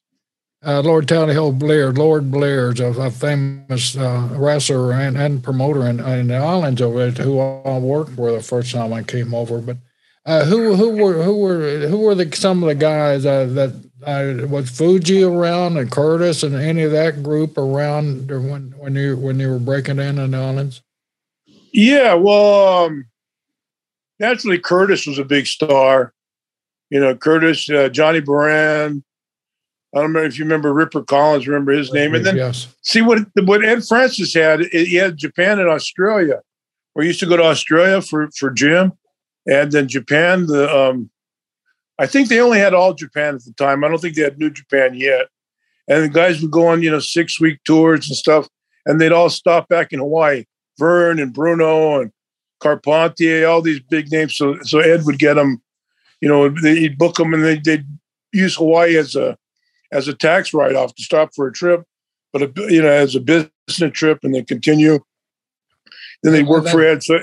uh, 0.65 0.81
Lord 0.81 1.07
Tallyho 1.07 1.59
Blears, 1.59 1.99
Lord 1.99 2.31
Blears's 2.31 2.81
a, 2.81 3.03
a 3.03 3.11
famous 3.11 3.95
uh, 3.95 4.29
wrestler 4.33 4.93
and, 4.93 5.19
and 5.19 5.43
promoter 5.43 5.87
in, 5.87 6.01
in 6.01 6.29
the 6.29 6.37
islands 6.37 6.81
over 6.81 7.09
it, 7.09 7.19
who 7.19 7.39
I 7.39 7.77
worked 7.79 8.17
with 8.17 8.37
the 8.37 8.43
first 8.43 8.73
time 8.73 8.95
I 8.95 9.03
came 9.03 9.35
over. 9.35 9.61
But 9.61 9.77
uh, 10.31 10.45
who 10.45 10.77
who 10.77 10.91
were 10.91 11.23
who 11.25 11.37
were 11.37 11.89
who 11.89 11.99
were 11.99 12.15
the 12.15 12.35
some 12.37 12.63
of 12.63 12.69
the 12.69 12.75
guys 12.75 13.27
uh, 13.27 13.47
that 13.47 13.73
uh, 14.05 14.47
was 14.47 14.71
Fuji 14.71 15.25
around 15.25 15.77
and 15.77 15.91
Curtis 15.91 16.45
and 16.45 16.55
any 16.55 16.85
of 16.85 16.93
that 16.93 17.25
group 17.25 17.59
around 17.59 18.31
when 18.31 18.73
when 18.79 18.95
you 18.95 19.17
when 19.17 19.41
you 19.41 19.51
were 19.51 19.59
breaking 19.59 19.99
in 19.99 20.19
in 20.19 20.31
the 20.31 20.39
islands? 20.39 20.83
Yeah, 21.73 22.15
well, 22.15 22.85
um, 22.85 23.07
naturally 24.21 24.61
Curtis 24.61 25.05
was 25.05 25.19
a 25.19 25.25
big 25.25 25.47
star. 25.47 26.13
You 26.91 27.01
know, 27.01 27.17
Curtis, 27.17 27.69
uh, 27.69 27.89
Johnny 27.89 28.21
Barend, 28.21 29.03
I 29.95 30.01
don't 30.01 30.13
know 30.13 30.23
if 30.23 30.39
you 30.39 30.45
remember 30.45 30.73
Ripper 30.73 31.03
Collins, 31.03 31.49
remember 31.49 31.73
his 31.73 31.93
name. 31.93 32.15
And 32.15 32.25
then 32.25 32.37
yes. 32.37 32.73
see 32.83 33.03
what 33.03 33.19
what 33.43 33.65
Ed 33.65 33.85
Francis 33.85 34.33
had. 34.35 34.61
He 34.67 34.95
had 34.95 35.17
Japan 35.17 35.59
and 35.59 35.69
Australia. 35.69 36.41
We 36.95 37.09
used 37.09 37.21
to 37.21 37.27
go 37.27 37.37
to 37.37 37.45
Australia 37.45 38.01
for 38.01 38.31
for 38.31 38.51
gym, 38.51 38.93
and 39.47 39.73
then 39.73 39.89
Japan. 39.89 40.47
The 40.47 40.69
um, 40.75 41.11
I 41.99 42.07
think 42.07 42.29
they 42.29 42.41
only 42.41 42.59
had 42.59 42.75
all 42.75 42.95
Japan 42.95 43.35
at 43.35 43.45
the 43.45 43.53
time. 43.53 43.85
I 43.85 43.89
don't 43.89 44.01
think 44.01 44.15
they 44.15 44.23
had 44.23 44.39
New 44.39 44.51
Japan 44.51 44.95
yet. 44.95 45.27
And 45.87 46.05
the 46.05 46.09
guys 46.09 46.41
would 46.41 46.51
go 46.51 46.69
on, 46.69 46.83
you 46.83 46.91
know, 46.91 47.01
six 47.01 47.41
week 47.41 47.59
tours 47.65 48.09
and 48.09 48.17
stuff, 48.17 48.49
and 48.87 49.01
they'd 49.01 49.13
all 49.13 49.29
stop 49.29 49.69
back 49.69 49.93
in 49.93 49.99
Hawaii. 49.99 50.45
Verne 50.79 51.19
and 51.19 51.33
Bruno 51.33 52.01
and 52.01 52.11
Carpentier, 52.61 53.47
all 53.47 53.61
these 53.61 53.81
big 53.81 54.11
names. 54.11 54.37
So 54.37 54.57
so 54.63 54.79
Ed 54.79 55.05
would 55.05 55.19
get 55.19 55.35
them, 55.35 55.61
you 56.21 56.29
know, 56.29 56.49
he'd 56.49 56.97
book 56.97 57.17
them, 57.17 57.35
and 57.35 57.45
they, 57.45 57.59
they'd 57.59 57.87
use 58.33 58.57
Hawaii 58.57 58.97
as 58.97 59.15
a 59.15 59.37
as 59.93 60.09
a 60.09 60.15
tax 60.15 60.55
write 60.55 60.77
off 60.77 60.95
to 60.95 61.03
stop 61.03 61.35
for 61.35 61.49
a 61.49 61.53
trip, 61.53 61.83
but 62.33 62.43
a, 62.43 62.53
you 62.69 62.81
know 62.81 62.89
as 62.89 63.15
a 63.15 63.21
business 63.21 63.51
trip 63.93 64.21
and 64.23 64.35
then 64.35 64.45
continue. 64.45 65.01
Then 66.23 66.33
they 66.33 66.43
work 66.43 66.69
for 66.69 66.83
Ed. 66.83 67.03
So, 67.03 67.21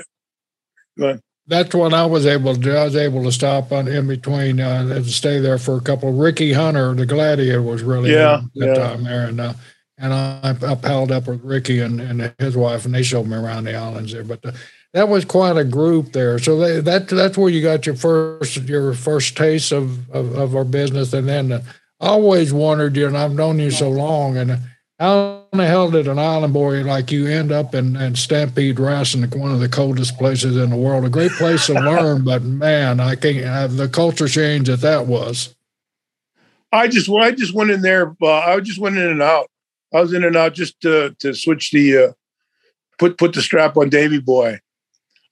that's 1.48 1.74
what 1.74 1.94
I 1.94 2.04
was 2.04 2.26
able 2.26 2.54
to 2.54 2.60
do. 2.60 2.76
I 2.76 2.84
was 2.84 2.96
able 2.96 3.24
to 3.24 3.32
stop 3.32 3.72
on 3.72 3.88
in 3.88 4.06
between 4.06 4.60
uh, 4.60 4.86
and 4.90 5.06
stay 5.06 5.40
there 5.40 5.58
for 5.58 5.76
a 5.76 5.80
couple. 5.80 6.12
Ricky 6.12 6.52
Hunter, 6.52 6.94
the 6.94 7.06
Gladiator, 7.06 7.62
was 7.62 7.82
really 7.82 8.12
yeah, 8.12 8.42
that 8.54 8.66
yeah. 8.66 8.74
time 8.74 9.04
there, 9.04 9.26
and 9.26 9.40
uh, 9.40 9.54
and 9.96 10.12
I, 10.12 10.54
I 10.62 10.74
palled 10.74 11.10
up 11.10 11.26
with 11.26 11.42
Ricky 11.42 11.80
and, 11.80 12.00
and 12.00 12.34
his 12.38 12.56
wife, 12.56 12.84
and 12.84 12.94
they 12.94 13.02
showed 13.02 13.26
me 13.26 13.36
around 13.36 13.64
the 13.64 13.74
islands 13.74 14.12
there. 14.12 14.24
But 14.24 14.42
the, 14.42 14.54
that 14.92 15.08
was 15.08 15.24
quite 15.24 15.56
a 15.56 15.64
group 15.64 16.12
there. 16.12 16.38
So 16.38 16.58
they, 16.58 16.80
that 16.80 17.08
that's 17.08 17.38
where 17.38 17.50
you 17.50 17.62
got 17.62 17.86
your 17.86 17.96
first 17.96 18.56
your 18.58 18.92
first 18.92 19.36
taste 19.36 19.72
of 19.72 20.08
of, 20.10 20.34
of 20.36 20.54
our 20.54 20.64
business, 20.64 21.12
and 21.12 21.28
then. 21.28 21.52
Uh, 21.52 21.62
always 22.00 22.52
wondered, 22.52 22.96
you 22.96 23.10
know, 23.10 23.18
I've 23.18 23.32
known 23.32 23.58
you 23.58 23.72
so 23.72 23.90
long, 23.90 24.36
and 24.36 24.60
how 24.98 25.44
in 25.52 25.58
the 25.58 25.66
hell 25.66 25.90
did 25.90 26.08
an 26.08 26.18
island 26.18 26.52
boy 26.52 26.82
like 26.82 27.12
you 27.12 27.26
end 27.26 27.52
up 27.52 27.74
in, 27.74 27.96
in 27.96 28.16
Stampede 28.16 28.80
Wrestling, 28.80 29.30
one 29.30 29.52
of 29.52 29.60
the 29.60 29.68
coldest 29.68 30.18
places 30.18 30.56
in 30.56 30.70
the 30.70 30.76
world? 30.76 31.04
A 31.04 31.08
great 31.08 31.32
place 31.32 31.66
to 31.66 31.74
learn, 31.74 32.24
but 32.24 32.42
man, 32.42 32.98
I 32.98 33.14
can't 33.14 33.44
have 33.44 33.76
the 33.76 33.88
culture 33.88 34.28
change 34.28 34.66
that 34.66 34.80
that 34.80 35.06
was. 35.06 35.54
I 36.72 36.88
just, 36.88 37.08
I 37.08 37.30
just 37.30 37.54
went 37.54 37.70
in 37.70 37.82
there. 37.82 38.16
Uh, 38.20 38.38
I 38.38 38.60
just 38.60 38.78
went 38.80 38.98
in 38.98 39.08
and 39.08 39.22
out. 39.22 39.48
I 39.94 40.00
was 40.00 40.12
in 40.12 40.24
and 40.24 40.36
out 40.36 40.54
just 40.54 40.80
to 40.82 41.16
to 41.20 41.32
switch 41.32 41.70
the 41.70 41.96
uh, 41.96 42.12
put 42.98 43.16
put 43.16 43.32
the 43.32 43.40
strap 43.40 43.76
on 43.76 43.88
Davy 43.88 44.20
Boy. 44.20 44.60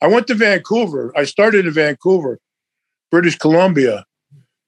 I 0.01 0.07
went 0.07 0.27
to 0.29 0.35
Vancouver. 0.35 1.13
I 1.17 1.25
started 1.25 1.67
in 1.67 1.73
Vancouver, 1.73 2.39
British 3.11 3.37
Columbia, 3.37 4.07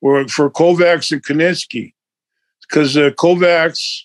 were 0.00 0.26
for 0.28 0.50
Kovacs 0.50 1.12
and 1.12 1.24
Kiniski, 1.24 1.94
because 2.68 2.96
uh, 2.96 3.10
Kovacs 3.10 4.02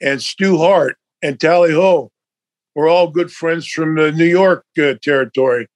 and 0.00 0.22
Stu 0.22 0.58
Hart 0.58 0.96
and 1.22 1.38
Tally 1.38 1.72
Ho 1.72 2.10
were 2.74 2.88
all 2.88 3.08
good 3.08 3.30
friends 3.30 3.66
from 3.66 3.96
the 3.96 4.12
New 4.12 4.26
York 4.26 4.64
uh, 4.78 4.94
territory 5.02 5.66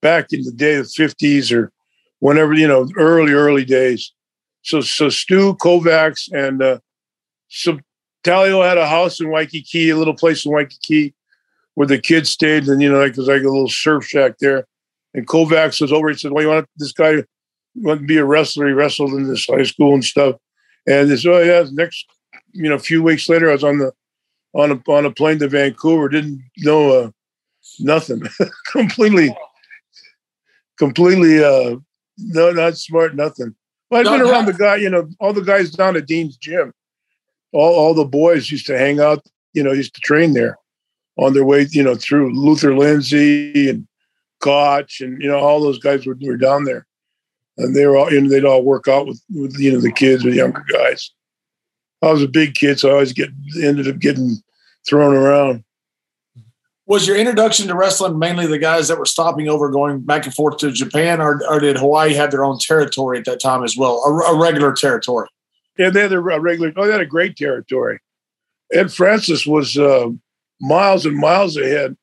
back 0.00 0.32
in 0.32 0.42
the 0.42 0.52
day 0.52 0.74
of 0.74 0.86
the 0.86 1.02
50s 1.02 1.52
or 1.56 1.72
whenever, 2.20 2.52
you 2.52 2.68
know, 2.68 2.88
early, 2.96 3.32
early 3.32 3.64
days. 3.64 4.12
So, 4.62 4.80
so 4.80 5.08
Stu, 5.08 5.54
Kovacs, 5.54 6.30
and 6.32 6.62
uh, 6.62 6.78
so 7.48 7.78
Tally 8.22 8.50
Ho 8.50 8.62
had 8.62 8.78
a 8.78 8.88
house 8.88 9.20
in 9.20 9.30
Waikiki, 9.30 9.90
a 9.90 9.96
little 9.96 10.14
place 10.14 10.44
in 10.44 10.52
Waikiki 10.52 11.14
where 11.74 11.86
the 11.86 11.98
kids 11.98 12.30
stayed. 12.30 12.68
And, 12.68 12.80
you 12.80 12.90
know, 12.90 13.00
like, 13.00 13.14
there's 13.14 13.28
like 13.28 13.42
a 13.42 13.48
little 13.48 13.68
surf 13.68 14.04
shack 14.06 14.38
there. 14.38 14.66
And 15.14 15.26
Kovacs 15.26 15.80
was 15.80 15.92
over. 15.92 16.10
He 16.10 16.16
said, 16.16 16.32
Well, 16.32 16.44
you 16.44 16.50
want 16.50 16.68
this 16.76 16.92
guy 16.92 17.24
want 17.74 18.00
to 18.00 18.06
be 18.06 18.18
a 18.18 18.24
wrestler. 18.24 18.66
He 18.66 18.72
wrestled 18.72 19.14
in 19.14 19.28
this 19.28 19.46
high 19.46 19.62
school 19.62 19.94
and 19.94 20.04
stuff. 20.04 20.36
And 20.86 21.10
this, 21.10 21.24
oh 21.26 21.40
yeah, 21.40 21.64
next, 21.72 22.06
you 22.52 22.68
know, 22.68 22.74
a 22.74 22.80
few 22.80 23.02
weeks 23.02 23.28
later, 23.28 23.50
I 23.50 23.54
was 23.54 23.64
on 23.64 23.78
the 23.78 23.92
on 24.54 24.72
a 24.72 24.90
on 24.90 25.06
a 25.06 25.10
plane 25.10 25.38
to 25.40 25.48
Vancouver. 25.48 26.08
Didn't 26.08 26.42
know 26.58 26.90
uh, 26.90 27.10
nothing. 27.80 28.22
completely, 28.72 29.34
completely. 30.78 31.42
Uh, 31.42 31.76
no, 32.18 32.50
not 32.52 32.76
smart. 32.76 33.14
Nothing. 33.14 33.54
Well, 33.90 34.00
I've 34.00 34.20
been 34.20 34.28
around 34.28 34.46
the 34.46 34.52
guy. 34.52 34.76
You 34.76 34.90
know, 34.90 35.08
all 35.20 35.32
the 35.32 35.42
guys 35.42 35.70
down 35.70 35.96
at 35.96 36.06
Dean's 36.06 36.36
gym. 36.36 36.72
All 37.52 37.74
all 37.74 37.94
the 37.94 38.04
boys 38.04 38.50
used 38.50 38.66
to 38.66 38.78
hang 38.78 39.00
out. 39.00 39.24
You 39.54 39.62
know, 39.62 39.72
used 39.72 39.94
to 39.94 40.00
train 40.00 40.32
there 40.32 40.58
on 41.18 41.34
their 41.34 41.44
way. 41.44 41.66
You 41.70 41.82
know, 41.82 41.94
through 41.94 42.34
Luther 42.34 42.76
Lindsay 42.76 43.68
and 43.68 43.86
Koch 44.40 45.00
and 45.00 45.20
you 45.22 45.28
know 45.28 45.38
all 45.38 45.60
those 45.60 45.78
guys 45.78 46.06
were, 46.06 46.16
were 46.22 46.36
down 46.36 46.64
there 46.64 46.86
and 47.58 47.74
they 47.74 47.86
were 47.86 47.96
all, 47.96 48.12
you 48.12 48.20
know, 48.20 48.28
they'd 48.28 48.44
all 48.44 48.62
work 48.62 48.88
out 48.88 49.06
with, 49.06 49.22
with, 49.30 49.58
you 49.58 49.72
know, 49.72 49.80
the 49.80 49.92
kids, 49.92 50.22
the 50.22 50.32
younger 50.32 50.64
guys. 50.72 51.10
I 52.02 52.10
was 52.10 52.22
a 52.22 52.28
big 52.28 52.54
kid, 52.54 52.80
so 52.80 52.88
I 52.88 52.92
always 52.92 53.12
get 53.12 53.30
ended 53.62 53.88
up 53.88 53.98
getting 53.98 54.36
thrown 54.88 55.14
around. 55.14 55.64
Was 56.86 57.06
your 57.06 57.16
introduction 57.16 57.68
to 57.68 57.76
wrestling 57.76 58.18
mainly 58.18 58.46
the 58.46 58.58
guys 58.58 58.88
that 58.88 58.98
were 58.98 59.06
stopping 59.06 59.48
over, 59.48 59.70
going 59.70 60.00
back 60.00 60.26
and 60.26 60.34
forth 60.34 60.58
to 60.58 60.72
Japan, 60.72 61.20
or, 61.20 61.40
or 61.48 61.60
did 61.60 61.78
Hawaii 61.78 62.12
have 62.14 62.32
their 62.32 62.44
own 62.44 62.58
territory 62.58 63.18
at 63.18 63.24
that 63.26 63.40
time 63.40 63.62
as 63.62 63.76
well, 63.76 64.02
a, 64.04 64.34
a 64.34 64.40
regular 64.40 64.72
territory? 64.72 65.28
Yeah, 65.78 65.90
they 65.90 66.02
had 66.02 66.12
a 66.12 66.20
regular. 66.20 66.72
Oh, 66.76 66.86
they 66.86 66.92
had 66.92 67.00
a 67.00 67.06
great 67.06 67.36
territory. 67.36 68.00
Ed 68.72 68.92
Francis 68.92 69.46
was 69.46 69.78
uh, 69.78 70.08
miles 70.60 71.06
and 71.06 71.16
miles 71.16 71.56
ahead 71.56 71.96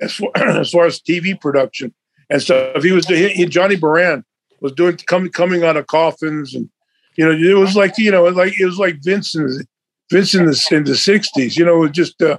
as 0.00 0.14
far, 0.14 0.30
as 0.36 0.70
far 0.70 0.86
as 0.86 1.00
TV 1.00 1.38
production 1.38 1.94
and 2.30 2.40
stuff. 2.40 2.82
He 2.82 2.92
was 2.92 3.06
he, 3.06 3.44
Johnny 3.46 3.76
Barend 3.76 4.24
was 4.60 4.72
doing 4.72 4.96
coming 5.06 5.30
coming 5.30 5.64
out 5.64 5.76
of 5.76 5.86
coffins 5.86 6.54
and 6.54 6.70
you 7.18 7.26
know 7.26 7.32
it 7.32 7.60
was 7.60 7.76
like 7.76 7.98
you 7.98 8.10
know 8.10 8.24
like 8.24 8.58
it 8.58 8.64
was 8.64 8.78
like 8.78 8.96
Vincent 9.02 9.66
Vincent 10.10 10.44
in 10.44 10.46
the, 10.46 10.68
in 10.76 10.84
the 10.84 10.92
60s 10.92 11.56
you 11.56 11.64
know 11.64 11.76
it 11.76 11.80
was 11.80 11.90
just 11.90 12.22
uh, 12.22 12.38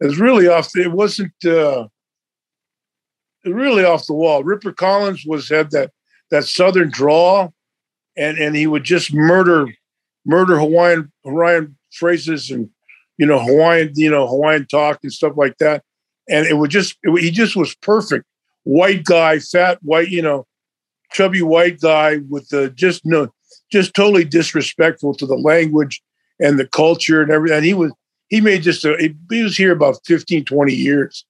it 0.00 0.06
was 0.06 0.18
really 0.18 0.48
off 0.48 0.68
it 0.76 0.92
wasn't 0.92 1.32
uh, 1.46 1.86
really 3.44 3.84
off 3.84 4.06
the 4.06 4.12
wall. 4.12 4.44
Ripper 4.44 4.72
Collins 4.72 5.24
was 5.24 5.48
had 5.48 5.70
that 5.70 5.92
that 6.30 6.44
southern 6.44 6.90
draw 6.90 7.48
and 8.16 8.38
and 8.38 8.56
he 8.56 8.66
would 8.66 8.84
just 8.84 9.14
murder 9.14 9.68
murder 10.24 10.58
Hawaiian 10.58 11.12
Hawaiian 11.24 11.76
phrases 11.92 12.50
and 12.50 12.68
you 13.18 13.26
know 13.26 13.38
Hawaiian 13.38 13.92
you 13.94 14.10
know 14.10 14.26
Hawaiian 14.26 14.66
talk 14.66 14.98
and 15.02 15.12
stuff 15.12 15.34
like 15.36 15.56
that. 15.58 15.82
And 16.28 16.46
it 16.46 16.54
would 16.54 16.70
just 16.70 16.96
it, 17.04 17.22
he 17.22 17.30
just 17.30 17.56
was 17.56 17.74
perfect. 17.76 18.24
White 18.64 19.04
guy 19.04 19.38
fat 19.38 19.78
white 19.82 20.08
you 20.08 20.22
know 20.22 20.46
chubby 21.12 21.42
white 21.42 21.80
guy 21.80 22.18
with 22.28 22.48
the 22.48 22.70
just 22.70 23.06
no, 23.06 23.32
just 23.70 23.94
totally 23.94 24.24
disrespectful 24.24 25.14
to 25.14 25.26
the 25.26 25.36
language 25.36 26.02
and 26.40 26.58
the 26.58 26.66
culture 26.66 27.22
and 27.22 27.30
everything. 27.30 27.56
And 27.56 27.66
he 27.66 27.74
was 27.74 27.92
he 28.28 28.40
made 28.40 28.62
just 28.62 28.84
a 28.84 29.14
he 29.30 29.42
was 29.42 29.56
here 29.56 29.72
about 29.72 29.98
15, 30.04 30.44
20 30.44 30.74
years. 30.74 31.24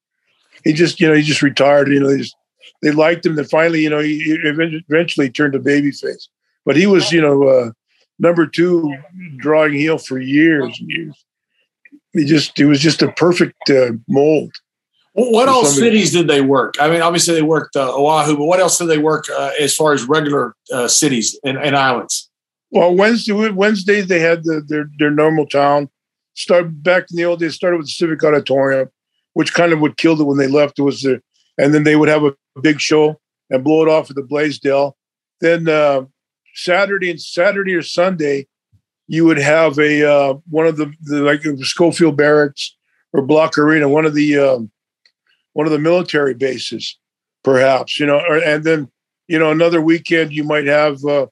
He 0.65 0.73
just 0.73 1.01
you 1.01 1.09
know 1.09 1.15
he 1.15 1.23
just 1.23 1.43
retired. 1.43 1.89
You 1.89 2.01
know 2.01 2.11
they 2.11 2.19
just 2.19 2.37
they 2.83 2.91
liked 2.91 3.25
him. 3.25 3.37
Then 3.37 3.45
finally 3.47 3.83
you 3.83 3.91
know 3.91 4.01
he 4.01 4.23
eventually 4.45 5.31
turned 5.31 5.55
a 5.55 5.61
babyface. 5.61 6.29
But 6.65 6.77
he 6.77 6.87
was 6.87 7.13
you 7.13 7.21
know 7.21 7.45
uh, 7.45 7.71
number 8.19 8.47
two 8.47 8.95
drawing 9.37 9.75
heel 9.75 9.99
for 9.99 10.19
years 10.19 10.77
and 10.81 10.91
years. 10.91 11.25
He 12.13 12.25
just 12.25 12.59
it 12.59 12.67
was 12.67 12.81
just 12.81 13.03
a 13.03 13.13
perfect 13.13 13.71
uh, 13.71 13.93
mold. 14.09 14.55
What 15.19 15.49
all 15.49 15.65
cities 15.65 16.13
did 16.13 16.29
they 16.29 16.43
work? 16.43 16.75
I 16.79 16.91
mean, 16.91 17.01
obviously 17.01 17.35
they 17.35 17.43
worked 17.43 17.75
uh, 17.75 17.91
Oahu, 17.91 18.37
but 18.37 18.45
what 18.45 18.61
else 18.61 18.77
did 18.77 18.89
they 18.89 18.99
work 18.99 19.25
uh, 19.31 19.53
as 19.59 19.75
far 19.75 19.95
as 19.95 20.05
regular 20.05 20.55
uh, 20.71 20.89
cities 20.89 21.41
and, 21.43 21.57
and, 21.57 21.75
islands? 21.75 22.29
Well, 22.71 22.95
Wednesday 22.95 23.33
Wednesdays 23.33 24.09
they 24.09 24.21
had 24.21 24.45
the, 24.45 24.63
their 24.69 24.91
their 24.99 25.11
normal 25.11 25.47
town. 25.47 25.89
Start 26.35 26.83
back 26.83 27.05
in 27.11 27.17
the 27.17 27.25
old 27.25 27.41
days. 27.41 27.55
Started 27.55 27.79
with 27.79 27.87
the 27.87 27.93
Civic 27.93 28.23
Auditorium, 28.23 28.91
which 29.33 29.55
kind 29.55 29.73
of 29.73 29.81
would 29.81 29.97
kill 29.97 30.21
it 30.21 30.25
when 30.25 30.37
they 30.37 30.49
left. 30.49 30.79
It 30.79 30.83
was 30.83 31.01
the, 31.01 31.23
and 31.57 31.73
then 31.73 31.85
they 31.85 31.97
would 31.97 32.11
have 32.11 32.25
a 32.25 32.35
big 32.61 32.79
show 32.79 33.19
and 33.49 33.65
blow 33.65 33.83
it 33.83 33.89
off 33.89 34.11
at 34.11 34.17
the 34.17 34.23
Blaisdell. 34.23 34.99
Then 35.41 35.67
uh, 35.67 36.03
Saturday 36.55 37.11
and 37.11 37.21
Saturday 37.23 37.75
or 37.75 37.83
Sunday, 37.83 38.49
you 39.09 39.25
would 39.25 39.39
have 39.39 39.79
a 39.79 40.07
uh, 40.07 40.35
one 40.51 40.67
of 40.67 40.77
the, 40.77 40.93
the 41.05 41.23
like 41.23 41.43
Schofield 41.63 42.19
Barracks 42.19 42.77
or 43.15 43.23
Bloch 43.23 43.57
Arena, 43.57 43.89
one 43.89 44.05
of 44.05 44.13
the 44.13 44.39
um, 44.39 44.71
one 45.57 45.67
of 45.67 45.73
the 45.73 45.79
military 45.79 46.35
bases, 46.35 46.99
perhaps, 47.43 47.99
you 47.99 48.05
know, 48.05 48.19
or, 48.19 48.37
and 48.37 48.63
then, 48.63 48.91
you 49.27 49.39
know, 49.39 49.51
another 49.51 49.81
weekend 49.81 50.31
you 50.31 50.45
might 50.45 50.67
have 50.67 51.03
uh, 51.07 51.27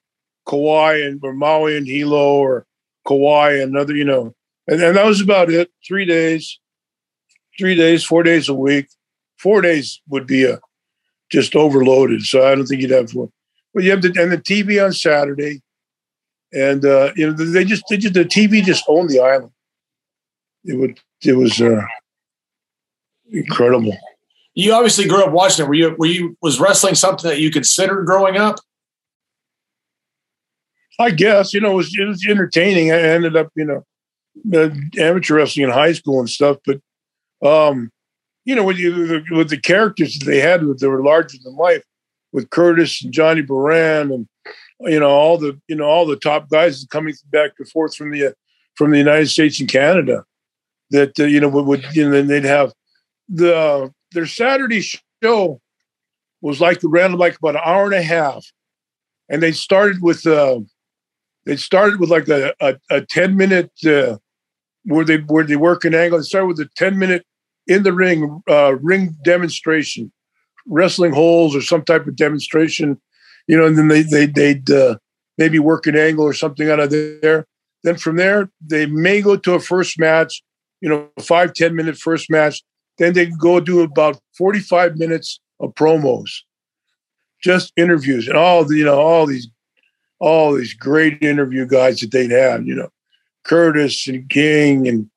Kauai 0.48 0.94
and 0.94 1.20
or 1.22 1.34
Maui 1.34 1.76
and 1.76 1.86
Hilo 1.86 2.38
or 2.38 2.64
Kauai, 3.06 3.60
and 3.60 3.76
another, 3.76 3.94
you 3.94 4.06
know, 4.06 4.34
and, 4.66 4.82
and 4.82 4.96
that 4.96 5.04
was 5.04 5.20
about 5.20 5.50
it. 5.50 5.70
Three 5.86 6.06
days, 6.06 6.58
three 7.58 7.74
days, 7.74 8.02
four 8.02 8.22
days 8.22 8.48
a 8.48 8.54
week. 8.54 8.88
Four 9.36 9.60
days 9.60 10.00
would 10.08 10.26
be 10.26 10.44
a 10.44 10.58
just 11.30 11.54
overloaded. 11.54 12.22
So 12.22 12.50
I 12.50 12.54
don't 12.54 12.64
think 12.64 12.80
you'd 12.80 12.92
have 12.92 13.14
one. 13.14 13.30
But 13.74 13.82
you 13.82 13.90
have 13.90 14.00
the 14.00 14.14
and 14.18 14.32
the 14.32 14.38
TV 14.38 14.82
on 14.82 14.94
Saturday, 14.94 15.60
and 16.50 16.82
uh, 16.82 17.12
you 17.14 17.26
know 17.26 17.34
they 17.34 17.66
just 17.66 17.84
they 17.90 17.98
just 17.98 18.14
the 18.14 18.24
TV 18.24 18.64
just 18.64 18.84
owned 18.88 19.10
the 19.10 19.20
island. 19.20 19.52
It 20.64 20.78
would 20.78 20.98
it 21.22 21.36
was 21.36 21.60
uh, 21.60 21.82
incredible. 23.30 23.98
You 24.54 24.72
obviously 24.72 25.06
grew 25.08 25.24
up 25.24 25.32
watching 25.32 25.64
it. 25.64 25.68
Were 25.68 25.74
you 25.74 25.94
were 25.98 26.06
you 26.06 26.36
was 26.40 26.60
wrestling 26.60 26.94
something 26.94 27.28
that 27.28 27.40
you 27.40 27.50
considered 27.50 28.04
growing 28.06 28.36
up? 28.36 28.56
I 30.98 31.10
guess 31.10 31.52
you 31.52 31.60
know 31.60 31.72
it 31.72 31.76
was 31.76 31.96
it 31.98 32.04
was 32.04 32.24
entertaining. 32.26 32.92
I 32.92 33.00
ended 33.00 33.36
up 33.36 33.48
you 33.56 33.64
know 33.64 33.84
uh, 34.54 34.70
amateur 34.98 35.36
wrestling 35.36 35.64
in 35.64 35.72
high 35.72 35.92
school 35.92 36.20
and 36.20 36.30
stuff, 36.30 36.58
but 36.64 36.80
um, 37.46 37.90
you 38.44 38.54
know 38.54 38.62
with 38.62 38.78
you 38.78 39.24
with 39.30 39.50
the 39.50 39.60
characters 39.60 40.18
that 40.18 40.24
they 40.24 40.40
had, 40.40 40.62
they 40.78 40.86
were 40.86 41.02
larger 41.02 41.38
than 41.42 41.56
life, 41.56 41.82
with 42.32 42.50
Curtis 42.50 43.02
and 43.02 43.12
Johnny 43.12 43.42
Barend 43.42 44.12
and 44.12 44.28
you 44.80 45.00
know 45.00 45.08
all 45.08 45.38
the 45.38 45.58
you 45.68 45.76
know 45.76 45.84
all 45.84 46.04
the 46.04 46.16
top 46.16 46.50
guys 46.50 46.86
coming 46.90 47.14
back 47.30 47.52
and 47.58 47.68
forth 47.68 47.96
from 47.96 48.10
the 48.10 48.34
from 48.76 48.90
the 48.90 48.98
United 48.98 49.28
States 49.28 49.60
and 49.60 49.68
Canada. 49.68 50.24
That 50.90 51.18
uh, 51.18 51.24
you 51.24 51.40
know 51.40 51.48
would, 51.48 51.66
would 51.66 51.84
you 51.96 52.04
know 52.04 52.10
then 52.10 52.26
they'd 52.26 52.44
have 52.44 52.72
the 53.28 53.56
uh, 53.56 53.88
their 54.14 54.26
Saturday 54.26 54.82
show 55.22 55.60
was 56.40 56.60
like 56.60 56.78
ran 56.82 57.12
like 57.12 57.38
about 57.38 57.56
an 57.56 57.62
hour 57.64 57.84
and 57.84 57.94
a 57.94 58.02
half, 58.02 58.46
and 59.28 59.42
they 59.42 59.52
started 59.52 60.02
with 60.02 60.26
uh, 60.26 60.60
they 61.46 61.56
started 61.56 62.00
with 62.00 62.10
like 62.10 62.28
a, 62.28 62.54
a, 62.60 62.76
a 62.90 63.00
10 63.02 63.36
minute 63.36 63.70
uh, 63.86 64.16
where 64.84 65.04
they 65.04 65.18
where 65.18 65.44
they 65.44 65.56
work 65.56 65.84
an 65.84 65.94
angle. 65.94 66.18
They 66.18 66.24
started 66.24 66.46
with 66.46 66.60
a 66.60 66.68
10 66.76 66.98
minute 66.98 67.26
in 67.66 67.82
the 67.82 67.92
ring 67.92 68.42
uh, 68.48 68.76
ring 68.76 69.16
demonstration, 69.24 70.12
wrestling 70.66 71.12
holes 71.12 71.54
or 71.54 71.62
some 71.62 71.84
type 71.84 72.06
of 72.06 72.16
demonstration, 72.16 73.00
you 73.46 73.56
know, 73.56 73.66
and 73.66 73.78
then 73.78 73.88
they 73.88 74.02
they 74.02 74.26
they'd 74.26 74.70
uh, 74.70 74.96
maybe 75.38 75.58
work 75.58 75.86
an 75.86 75.96
angle 75.96 76.24
or 76.24 76.34
something 76.34 76.68
out 76.68 76.80
of 76.80 76.90
there. 76.90 77.46
Then 77.82 77.96
from 77.96 78.16
there, 78.16 78.50
they 78.60 78.86
may 78.86 79.20
go 79.20 79.36
to 79.36 79.54
a 79.54 79.60
first 79.60 79.98
match, 79.98 80.42
you 80.80 80.88
know, 80.88 81.08
five 81.20 81.52
ten 81.52 81.74
minute 81.74 81.96
first 81.96 82.30
match. 82.30 82.62
Then 82.98 83.12
they 83.12 83.26
go 83.26 83.60
do 83.60 83.80
about 83.80 84.20
45 84.36 84.96
minutes 84.98 85.40
of 85.60 85.74
promos, 85.74 86.30
just 87.42 87.72
interviews 87.76 88.28
and 88.28 88.36
all 88.36 88.64
the, 88.64 88.76
you 88.76 88.84
know, 88.84 89.00
all 89.00 89.26
these 89.26 89.48
all 90.20 90.54
these 90.54 90.74
great 90.74 91.22
interview 91.22 91.66
guys 91.66 92.00
that 92.00 92.10
they'd 92.10 92.30
have, 92.30 92.66
you 92.66 92.74
know, 92.74 92.88
Curtis 93.44 94.08
and 94.08 94.28
King 94.30 94.88
and 94.88 95.10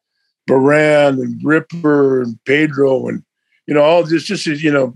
Barend 0.50 1.22
and 1.22 1.42
Ripper 1.44 2.22
and 2.22 2.38
Pedro 2.46 3.08
and, 3.08 3.24
you 3.68 3.74
know, 3.74 3.84
all 3.84 4.04
this 4.04 4.24
just, 4.24 4.46
you 4.46 4.72
know, 4.72 4.96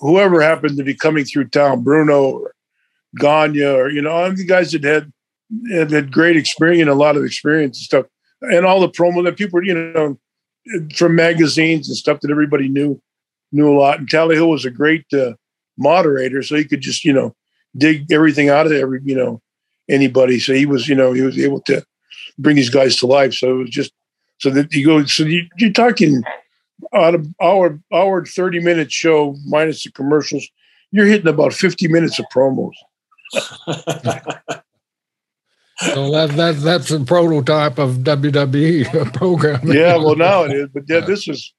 whoever 0.00 0.40
happened 0.40 0.76
to 0.76 0.84
be 0.84 0.94
coming 0.94 1.24
through 1.24 1.48
town, 1.48 1.82
Bruno 1.82 2.30
or 2.30 2.54
Gagne 3.16 3.62
or, 3.62 3.88
you 3.88 4.02
know, 4.02 4.10
all 4.10 4.32
the 4.32 4.44
guys 4.44 4.72
that 4.72 4.84
had, 4.84 5.12
had, 5.72 5.90
had 5.90 6.12
great 6.12 6.36
experience, 6.36 6.90
a 6.90 6.94
lot 6.94 7.16
of 7.16 7.24
experience 7.24 7.78
and 7.78 7.84
stuff. 7.84 8.06
And 8.42 8.64
all 8.64 8.80
the 8.80 8.88
promo 8.88 9.24
that 9.24 9.36
people, 9.36 9.64
you 9.64 9.74
know, 9.74 10.18
from 10.94 11.14
magazines 11.14 11.88
and 11.88 11.96
stuff 11.96 12.20
that 12.20 12.30
everybody 12.30 12.68
knew, 12.68 13.00
knew 13.52 13.70
a 13.70 13.78
lot. 13.78 13.98
And 13.98 14.08
Tally 14.08 14.36
Ho 14.36 14.46
was 14.46 14.64
a 14.64 14.70
great 14.70 15.06
uh, 15.12 15.32
moderator. 15.78 16.42
So 16.42 16.56
he 16.56 16.64
could 16.64 16.80
just, 16.80 17.04
you 17.04 17.12
know, 17.12 17.34
dig 17.76 18.10
everything 18.10 18.48
out 18.48 18.66
of 18.66 18.72
every 18.72 19.00
you 19.04 19.14
know 19.14 19.40
anybody. 19.88 20.38
So 20.40 20.52
he 20.54 20.66
was 20.66 20.88
you 20.88 20.94
know 20.94 21.12
he 21.12 21.22
was 21.22 21.38
able 21.38 21.60
to 21.62 21.84
bring 22.38 22.56
these 22.56 22.70
guys 22.70 22.96
to 22.96 23.06
life. 23.06 23.34
So 23.34 23.52
it 23.52 23.58
was 23.58 23.70
just 23.70 23.92
so 24.38 24.50
that 24.50 24.72
you 24.72 24.84
go. 24.84 25.04
So 25.04 25.24
you, 25.24 25.46
you're 25.58 25.72
talking 25.72 26.22
on 26.92 27.14
of 27.14 27.26
our 27.40 27.78
our 27.92 28.24
30 28.24 28.60
minute 28.60 28.92
show 28.92 29.36
minus 29.46 29.84
the 29.84 29.92
commercials. 29.92 30.46
You're 30.92 31.06
hitting 31.06 31.28
about 31.28 31.52
50 31.52 31.86
minutes 31.88 32.18
of 32.18 32.26
promos. 32.34 32.72
so 35.80 36.10
that, 36.10 36.30
that 36.36 36.56
that's 36.60 36.90
a 36.90 37.00
prototype 37.00 37.78
of 37.78 37.98
WWE 37.98 39.12
programming. 39.14 39.76
Yeah, 39.76 39.96
well 39.96 40.16
now 40.16 40.44
it 40.44 40.52
is, 40.52 40.68
but 40.72 40.84
yeah, 40.88 41.00
this 41.00 41.26
is, 41.26 41.54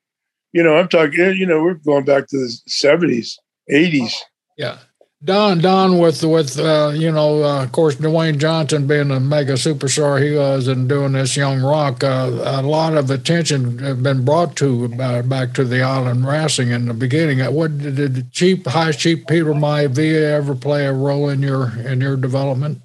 you 0.53 0.63
know, 0.63 0.77
I'm 0.77 0.87
talking. 0.87 1.35
You 1.35 1.45
know, 1.45 1.61
we're 1.61 1.75
going 1.75 2.05
back 2.05 2.27
to 2.27 2.37
the 2.37 2.57
70s, 2.69 3.37
80s. 3.71 4.13
Yeah. 4.57 4.77
Don, 5.23 5.59
Don, 5.59 5.99
with 5.99 6.23
with 6.23 6.57
uh, 6.57 6.93
you 6.95 7.11
know, 7.11 7.43
uh, 7.43 7.63
of 7.63 7.71
course, 7.71 7.95
Dwayne 7.95 8.39
Johnson 8.39 8.87
being 8.87 9.11
a 9.11 9.19
mega 9.19 9.53
superstar 9.53 10.19
he 10.19 10.35
was, 10.35 10.67
and 10.67 10.89
doing 10.89 11.11
this 11.11 11.37
Young 11.37 11.61
Rock, 11.61 12.03
uh, 12.03 12.41
a 12.43 12.63
lot 12.63 12.97
of 12.97 13.11
attention 13.11 13.77
have 13.79 14.01
been 14.01 14.25
brought 14.25 14.55
to 14.55 14.91
uh, 14.99 15.21
back 15.21 15.53
to 15.53 15.63
the 15.63 15.83
island 15.83 16.25
wrestling 16.25 16.71
in 16.71 16.87
the 16.87 16.95
beginning. 16.95 17.39
Uh, 17.39 17.51
what 17.51 17.77
did 17.77 17.97
the 17.97 18.23
Chief 18.31 18.65
high 18.65 18.93
chief 18.93 19.27
Peter 19.27 19.53
Maivia 19.53 20.31
ever 20.31 20.55
play 20.55 20.87
a 20.87 20.93
role 20.93 21.29
in 21.29 21.43
your 21.43 21.71
in 21.81 22.01
your 22.01 22.17
development? 22.17 22.81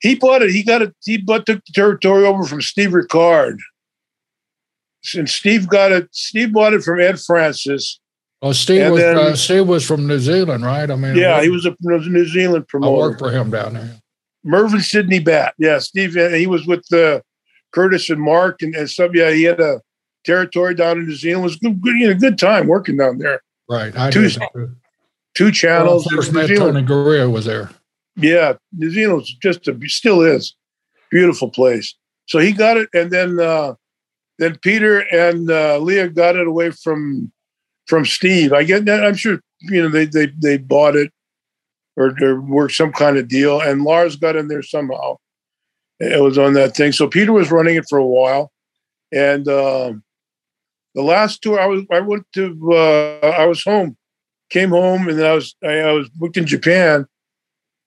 He 0.00 0.14
bought 0.14 0.42
it. 0.42 0.50
He 0.50 0.62
got 0.62 0.82
it. 0.82 0.94
He 1.04 1.18
bought 1.18 1.46
took 1.46 1.64
the 1.64 1.72
territory 1.72 2.24
over 2.24 2.44
from 2.44 2.62
Steve 2.62 2.94
Rickard, 2.94 3.58
and 5.14 5.28
Steve 5.28 5.68
got 5.68 5.92
it. 5.92 6.08
Steve 6.12 6.52
bought 6.52 6.72
it 6.72 6.82
from 6.82 7.00
Ed 7.00 7.20
Francis 7.20 8.00
Oh, 8.42 8.52
Steve 8.52 8.90
was, 8.90 9.00
then, 9.00 9.18
uh, 9.18 9.36
Steve 9.36 9.68
was 9.68 9.86
from 9.86 10.06
New 10.06 10.18
Zealand, 10.18 10.64
right? 10.64 10.90
I 10.90 10.96
mean, 10.96 11.14
yeah, 11.14 11.42
he 11.42 11.50
was 11.50 11.66
a 11.66 11.76
New 11.80 12.26
Zealand 12.26 12.68
promoter. 12.68 12.94
I 12.94 13.08
worked 13.08 13.18
for 13.18 13.30
him 13.30 13.50
down 13.50 13.74
there. 13.74 13.96
Mervyn 14.42 14.80
Sidney 14.80 15.18
Bat, 15.18 15.54
yeah, 15.58 15.78
Steve. 15.78 16.16
Uh, 16.16 16.30
he 16.30 16.46
was 16.46 16.66
with 16.66 16.90
uh, 16.92 17.20
Curtis 17.72 18.08
and 18.08 18.20
Mark 18.20 18.62
and, 18.62 18.74
and 18.74 18.88
stuff. 18.88 19.10
Yeah, 19.12 19.30
he 19.30 19.42
had 19.42 19.60
a 19.60 19.82
territory 20.24 20.74
down 20.74 20.98
in 20.98 21.06
New 21.06 21.14
Zealand. 21.14 21.42
It 21.42 21.48
was 21.48 21.56
good, 21.56 21.82
good, 21.82 21.96
you 21.96 22.08
know, 22.08 22.18
good 22.18 22.38
time 22.38 22.66
working 22.66 22.96
down 22.96 23.18
there. 23.18 23.42
Right, 23.68 23.94
I 23.94 24.10
two, 24.10 24.30
two 25.34 25.52
channels. 25.52 26.06
Well, 26.10 26.22
first 26.22 26.32
met 26.32 26.48
Tony 26.48 26.82
Garea 26.82 27.30
was 27.30 27.44
there. 27.44 27.70
Yeah, 28.20 28.54
New 28.72 28.90
Zealand 28.90 29.18
was 29.18 29.34
just 29.42 29.68
a 29.68 29.78
still 29.88 30.22
is 30.22 30.54
beautiful 31.10 31.50
place. 31.50 31.94
So 32.26 32.38
he 32.38 32.52
got 32.52 32.76
it, 32.76 32.88
and 32.94 33.10
then 33.10 33.40
uh, 33.40 33.74
then 34.38 34.58
Peter 34.62 35.00
and 35.12 35.50
uh, 35.50 35.78
Lia 35.78 36.08
got 36.08 36.36
it 36.36 36.46
away 36.46 36.70
from 36.70 37.32
from 37.86 38.04
Steve. 38.04 38.52
I 38.52 38.62
get 38.62 38.84
that. 38.86 39.04
I'm 39.04 39.16
sure 39.16 39.40
you 39.60 39.82
know 39.82 39.88
they 39.88 40.06
they 40.06 40.28
they 40.40 40.56
bought 40.56 40.96
it 40.96 41.12
or, 41.96 42.14
or 42.22 42.40
worked 42.40 42.74
some 42.74 42.92
kind 42.92 43.16
of 43.16 43.28
deal, 43.28 43.60
and 43.60 43.82
Lars 43.82 44.16
got 44.16 44.36
in 44.36 44.48
there 44.48 44.62
somehow. 44.62 45.16
It 45.98 46.22
was 46.22 46.38
on 46.38 46.54
that 46.54 46.74
thing. 46.74 46.92
So 46.92 47.08
Peter 47.08 47.32
was 47.32 47.50
running 47.50 47.76
it 47.76 47.84
for 47.88 47.98
a 47.98 48.06
while, 48.06 48.52
and 49.12 49.46
um, 49.48 50.02
the 50.94 51.02
last 51.02 51.42
tour 51.42 51.60
I 51.60 51.66
was 51.66 51.82
I 51.90 52.00
went 52.00 52.24
to 52.34 52.72
uh, 52.72 53.26
I 53.26 53.46
was 53.46 53.62
home, 53.62 53.96
came 54.50 54.70
home, 54.70 55.08
and 55.08 55.22
I 55.22 55.34
was 55.34 55.54
I, 55.62 55.78
I 55.80 55.92
was 55.92 56.08
booked 56.10 56.36
in 56.36 56.46
Japan, 56.46 57.06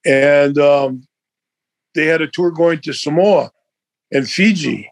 and 0.05 0.57
um, 0.57 1.07
they 1.95 2.05
had 2.05 2.21
a 2.21 2.27
tour 2.27 2.51
going 2.51 2.79
to 2.81 2.93
Samoa 2.93 3.51
and 4.11 4.29
Fiji, 4.29 4.89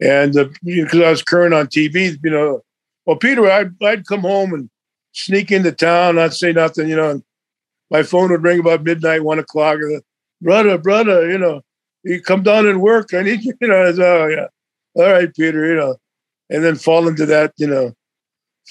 and 0.00 0.32
because 0.64 1.00
uh, 1.00 1.04
I 1.04 1.10
was 1.10 1.22
current 1.22 1.54
on 1.54 1.66
TV, 1.66 2.16
you 2.22 2.30
know 2.30 2.62
well, 3.04 3.16
Peter, 3.16 3.50
I'd, 3.50 3.82
I'd 3.82 4.06
come 4.06 4.20
home 4.20 4.52
and 4.52 4.70
sneak 5.12 5.50
into 5.50 5.72
town, 5.72 6.16
not 6.16 6.34
say 6.34 6.52
nothing, 6.52 6.88
you 6.88 6.96
know, 6.96 7.10
and 7.10 7.22
my 7.90 8.02
phone 8.02 8.30
would 8.30 8.42
ring 8.42 8.60
about 8.60 8.84
midnight, 8.84 9.24
one 9.24 9.38
o'clock. 9.38 9.76
And, 9.76 10.02
brother, 10.40 10.78
brother, 10.78 11.30
you 11.30 11.38
know, 11.38 11.62
you 12.04 12.22
come 12.22 12.42
down 12.42 12.66
and 12.66 12.80
work. 12.80 13.12
I 13.12 13.22
need 13.22 13.44
you, 13.44 13.54
you 13.60 13.68
know. 13.68 13.82
I 13.82 13.92
said, 13.92 14.00
Oh, 14.00 14.26
yeah. 14.28 14.46
All 14.94 15.10
right, 15.10 15.34
Peter, 15.34 15.66
you 15.66 15.74
know, 15.74 15.96
and 16.50 16.62
then 16.62 16.76
fall 16.76 17.08
into 17.08 17.26
that, 17.26 17.52
you 17.56 17.66
know, 17.66 17.92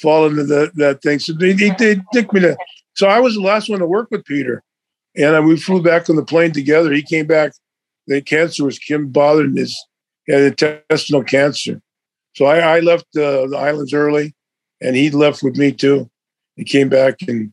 fall 0.02 0.28
into 0.28 0.44
that, 0.44 0.76
that 0.76 1.02
thing. 1.02 1.20
So 1.20 1.34
they, 1.34 1.54
they, 1.54 1.72
they 1.78 2.02
took 2.14 2.32
me 2.32 2.42
to, 2.42 2.56
so 2.96 3.08
I 3.08 3.20
was 3.20 3.36
the 3.36 3.42
last 3.42 3.70
one 3.70 3.80
to 3.80 3.88
work 3.88 4.10
with 4.12 4.24
Peter. 4.26 4.64
And 5.16 5.46
we 5.46 5.58
flew 5.58 5.82
back 5.82 6.10
on 6.10 6.16
the 6.16 6.24
plane 6.24 6.52
together. 6.52 6.92
He 6.92 7.04
came 7.04 7.28
back. 7.28 7.52
The 8.08 8.22
cancer 8.22 8.66
was 8.66 8.80
Kim 8.80 9.10
bothering 9.10 9.56
his, 9.56 9.78
he 10.26 10.34
had 10.34 10.42
intestinal 10.44 11.24
cancer. 11.24 11.82
So 12.34 12.46
I, 12.46 12.78
I 12.78 12.80
left 12.80 13.06
uh, 13.16 13.48
the 13.48 13.58
islands 13.58 13.94
early, 13.94 14.34
and 14.80 14.96
he 14.96 15.10
left 15.10 15.44
with 15.44 15.58
me 15.58 15.72
too. 15.72 16.10
He 16.56 16.64
came 16.64 16.90
back, 16.90 17.16
and 17.28 17.52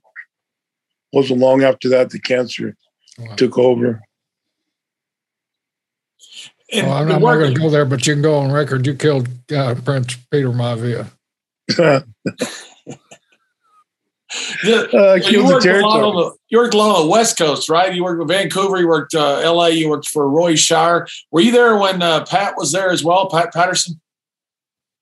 wasn't 1.13 1.41
long 1.41 1.63
after 1.63 1.89
that 1.89 2.11
the 2.11 2.21
cancer 2.21 2.77
wow. 3.19 3.35
took 3.35 3.59
over. 3.59 4.01
well, 6.73 6.93
I'm 6.93 7.09
not, 7.09 7.21
not 7.21 7.35
going 7.35 7.55
to 7.55 7.61
go 7.61 7.71
there, 7.71 7.85
but 7.85 8.07
you 8.07 8.15
can 8.15 8.23
go 8.23 8.39
on 8.39 8.53
record. 8.53 8.87
You 8.87 8.95
killed 8.95 9.29
uh, 9.53 9.75
Prince 9.85 10.17
Peter 10.31 10.51
Maivia. 10.51 11.11
the, 14.63 14.89
uh, 14.97 15.15
you, 15.29 15.45
worked 15.45 15.67
a 15.67 15.81
lot 15.81 16.03
on 16.03 16.15
the, 16.15 16.37
you 16.49 16.59
worked 16.59 16.75
a 16.75 16.77
lot 16.77 16.97
on 16.97 17.07
the 17.07 17.11
West 17.11 17.39
Coast, 17.39 17.69
right? 17.69 17.95
You 17.95 18.05
worked 18.05 18.19
with 18.19 18.29
Vancouver, 18.29 18.79
you 18.79 18.89
worked 18.89 19.15
uh, 19.15 19.39
L.A., 19.39 19.71
you 19.71 19.89
worked 19.89 20.09
for 20.09 20.29
Roy 20.29 20.55
Shire. 20.55 21.07
Were 21.31 21.41
you 21.41 21.53
there 21.53 21.77
when 21.77 22.03
uh, 22.03 22.25
Pat 22.27 22.55
was 22.57 22.73
there 22.73 22.91
as 22.91 23.03
well, 23.03 23.29
Pat 23.31 23.53
Patterson? 23.53 24.01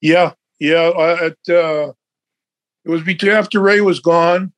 Yeah, 0.00 0.32
yeah. 0.60 0.90
At, 1.20 1.54
uh, 1.54 1.92
it 2.84 2.90
was 2.90 3.02
between 3.02 3.32
after 3.32 3.60
Ray 3.60 3.80
was 3.80 4.00
gone. 4.00 4.52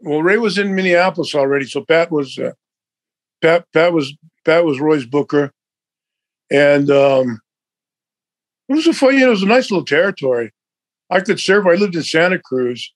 Well, 0.00 0.22
Ray 0.22 0.36
was 0.36 0.58
in 0.58 0.74
Minneapolis 0.74 1.34
already, 1.34 1.66
so 1.66 1.84
Pat 1.84 2.12
was 2.12 2.38
uh, 2.38 2.52
Pat 3.42 3.66
Pat 3.72 3.92
was 3.92 4.14
Pat 4.44 4.64
was 4.64 4.78
Roy's 4.78 5.06
booker, 5.06 5.52
and 6.50 6.90
um, 6.90 7.40
it 8.68 8.74
was 8.74 8.86
a 8.86 8.92
fun. 8.92 9.14
You 9.14 9.20
know, 9.20 9.28
it 9.28 9.30
was 9.30 9.42
a 9.42 9.46
nice 9.46 9.70
little 9.70 9.84
territory. 9.84 10.52
I 11.10 11.20
could 11.20 11.40
serve. 11.40 11.66
I 11.66 11.74
lived 11.74 11.96
in 11.96 12.02
Santa 12.02 12.38
Cruz, 12.38 12.92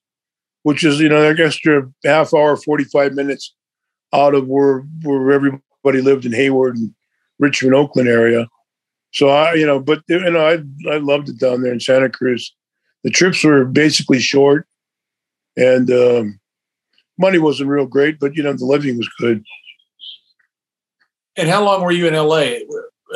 which 0.63 0.83
is 0.83 0.99
you 0.99 1.09
know 1.09 1.29
an 1.29 1.39
extra 1.39 1.89
half 2.05 2.33
hour, 2.33 2.55
forty 2.55 2.83
five 2.83 3.13
minutes 3.13 3.53
out 4.13 4.35
of 4.35 4.47
where 4.47 4.79
where 5.03 5.31
everybody 5.31 6.01
lived 6.01 6.25
in 6.25 6.33
Hayward 6.33 6.77
and 6.77 6.93
Richmond, 7.39 7.75
Oakland 7.75 8.09
area. 8.09 8.47
So 9.13 9.29
I, 9.29 9.53
you 9.55 9.65
know, 9.65 9.79
but 9.79 10.03
you 10.07 10.19
know, 10.29 10.45
I 10.45 10.53
I 10.89 10.97
loved 10.97 11.29
it 11.29 11.39
down 11.39 11.61
there 11.61 11.73
in 11.73 11.79
Santa 11.79 12.09
Cruz. 12.09 12.53
The 13.03 13.09
trips 13.09 13.43
were 13.43 13.65
basically 13.65 14.19
short, 14.19 14.67
and 15.57 15.89
um, 15.91 16.39
money 17.17 17.39
wasn't 17.39 17.69
real 17.69 17.87
great, 17.87 18.19
but 18.19 18.35
you 18.35 18.43
know, 18.43 18.53
the 18.53 18.65
living 18.65 18.97
was 18.97 19.09
good. 19.19 19.43
And 21.35 21.49
how 21.49 21.63
long 21.63 21.81
were 21.81 21.91
you 21.91 22.07
in 22.07 22.13
LA 22.13 22.59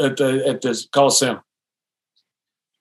at 0.04 0.18
the 0.18 0.44
at 0.48 0.62
this 0.62 0.88
Coliseum? 0.88 1.42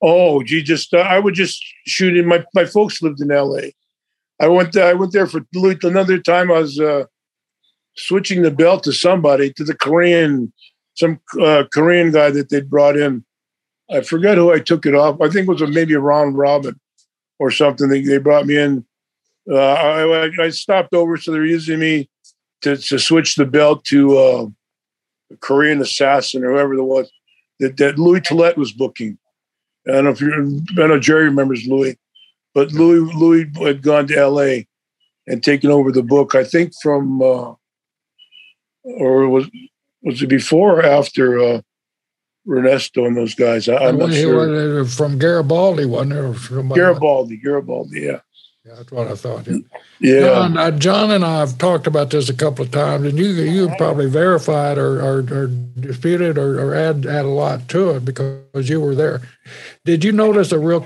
Oh, 0.01 0.43
gee, 0.43 0.61
just 0.61 0.93
uh, 0.93 0.97
I 0.97 1.19
would 1.19 1.35
just 1.35 1.63
shoot 1.85 2.17
in. 2.17 2.27
My 2.27 2.43
my 2.53 2.65
folks 2.65 3.01
lived 3.01 3.21
in 3.21 3.31
L.A. 3.31 3.73
I 4.39 4.47
went 4.47 4.73
there, 4.73 4.87
I 4.87 4.93
went 4.93 5.13
there 5.13 5.27
for 5.27 5.41
another 5.53 6.19
time. 6.19 6.51
I 6.51 6.59
was 6.59 6.79
uh, 6.79 7.05
switching 7.95 8.41
the 8.41 8.51
belt 8.51 8.83
to 8.83 8.91
somebody 8.91 9.53
to 9.53 9.63
the 9.63 9.75
Korean, 9.75 10.51
some 10.95 11.19
uh, 11.41 11.63
Korean 11.73 12.11
guy 12.11 12.31
that 12.31 12.49
they 12.49 12.61
brought 12.61 12.97
in. 12.97 13.25
I 13.89 14.01
forget 14.01 14.37
who 14.37 14.51
I 14.51 14.59
took 14.59 14.85
it 14.85 14.95
off. 14.95 15.21
I 15.21 15.29
think 15.29 15.47
it 15.47 15.51
was 15.51 15.61
a, 15.61 15.67
maybe 15.67 15.93
a 15.93 15.99
round 15.99 16.37
robin 16.37 16.79
or 17.39 17.51
something. 17.51 17.87
They, 17.87 18.01
they 18.01 18.17
brought 18.17 18.45
me 18.45 18.57
in. 18.57 18.85
Uh, 19.49 19.57
I, 19.57 20.31
I, 20.41 20.49
stopped 20.49 20.93
over, 20.95 21.17
so 21.17 21.31
they're 21.31 21.45
using 21.45 21.79
me 21.79 22.09
to, 22.61 22.75
to 22.75 22.97
switch 22.97 23.35
the 23.35 23.45
belt 23.45 23.85
to 23.85 24.17
uh, 24.17 24.47
Korean 25.39 25.81
assassin 25.81 26.43
or 26.43 26.53
whoever 26.53 26.73
it 26.73 26.83
was 26.83 27.11
that, 27.59 27.77
that 27.77 27.99
Louis 27.99 28.21
Tillet 28.21 28.57
was 28.57 28.71
booking. 28.71 29.19
I 29.87 29.91
don't 29.91 30.05
know 30.05 30.09
if 30.09 30.21
you, 30.21 30.63
I 30.83 30.87
know 30.87 30.99
Jerry 30.99 31.25
remembers 31.25 31.67
Louis, 31.67 31.95
but 32.55 32.71
Louis 32.71 33.13
Louis 33.13 33.45
had 33.63 33.83
gone 33.83 34.07
to 34.07 34.17
L.A. 34.17 34.67
and 35.27 35.43
taken 35.43 35.69
over 35.69 35.91
the 35.91 36.01
book. 36.01 36.33
I 36.33 36.45
think 36.45 36.71
from, 36.81 37.21
uh, 37.21 37.53
or 38.83 39.29
was 39.29 39.47
was 40.01 40.23
it 40.23 40.27
before 40.27 40.79
or 40.79 40.85
after 40.85 41.37
uh, 41.37 41.61
Ernesto 42.49 43.05
and 43.05 43.17
those 43.17 43.35
guys? 43.35 43.67
I, 43.67 43.89
am 43.89 43.99
not 43.99 44.13
sure. 44.13 44.85
From 44.85 45.19
Garibaldi, 45.19 45.85
wasn't 45.85 46.13
there? 46.13 46.63
Garibaldi, 46.63 47.37
Garibaldi, 47.37 48.01
yeah. 48.01 48.21
Yeah, 48.65 48.73
that's 48.77 48.91
what 48.91 49.07
I 49.07 49.13
thought. 49.13 49.45
Yeah. 49.45 49.57
yeah. 49.99 50.19
John, 50.21 50.57
uh, 50.57 50.71
John 50.71 51.11
and 51.11 51.23
I 51.23 51.39
have 51.39 51.59
talked 51.59 51.85
about 51.85 52.09
this 52.09 52.29
a 52.29 52.33
couple 52.33 52.65
of 52.65 52.71
times, 52.71 53.05
and 53.05 53.19
you 53.19 53.27
you 53.27 53.69
probably 53.77 54.09
verified 54.09 54.79
or, 54.79 55.01
or, 55.01 55.19
or 55.31 55.47
disputed 55.79 56.39
or, 56.39 56.59
or 56.59 56.73
add 56.73 57.05
add 57.05 57.25
a 57.25 57.27
lot 57.27 57.67
to 57.69 57.91
it 57.91 58.05
because 58.05 58.67
you 58.67 58.81
were 58.81 58.95
there. 58.95 59.21
Did 59.83 60.03
you 60.03 60.11
notice 60.11 60.51
a 60.51 60.57
real 60.57 60.83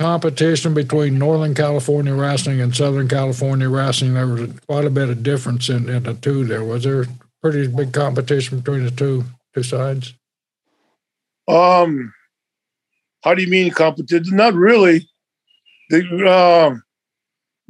competition 0.00 0.72
between 0.72 1.18
Northern 1.18 1.54
California 1.54 2.14
wrestling 2.14 2.62
and 2.62 2.74
Southern 2.74 3.06
California 3.06 3.68
wrestling? 3.68 4.14
There 4.14 4.26
was 4.26 4.50
quite 4.66 4.86
a 4.86 4.90
bit 4.90 5.10
of 5.10 5.22
difference 5.22 5.68
in, 5.68 5.90
in 5.90 6.04
the 6.04 6.14
two. 6.14 6.44
There 6.46 6.64
was 6.64 6.84
there 6.84 7.04
pretty 7.42 7.66
big 7.66 7.92
competition 7.92 8.60
between 8.60 8.84
the 8.84 8.90
two 8.90 9.24
two 9.54 9.62
sides. 9.62 10.14
Um, 11.46 12.14
how 13.22 13.34
do 13.34 13.42
you 13.42 13.50
mean 13.50 13.70
competition? 13.72 14.36
Not 14.36 14.54
really. 14.54 15.06
The 15.90 16.02
um 16.26 16.82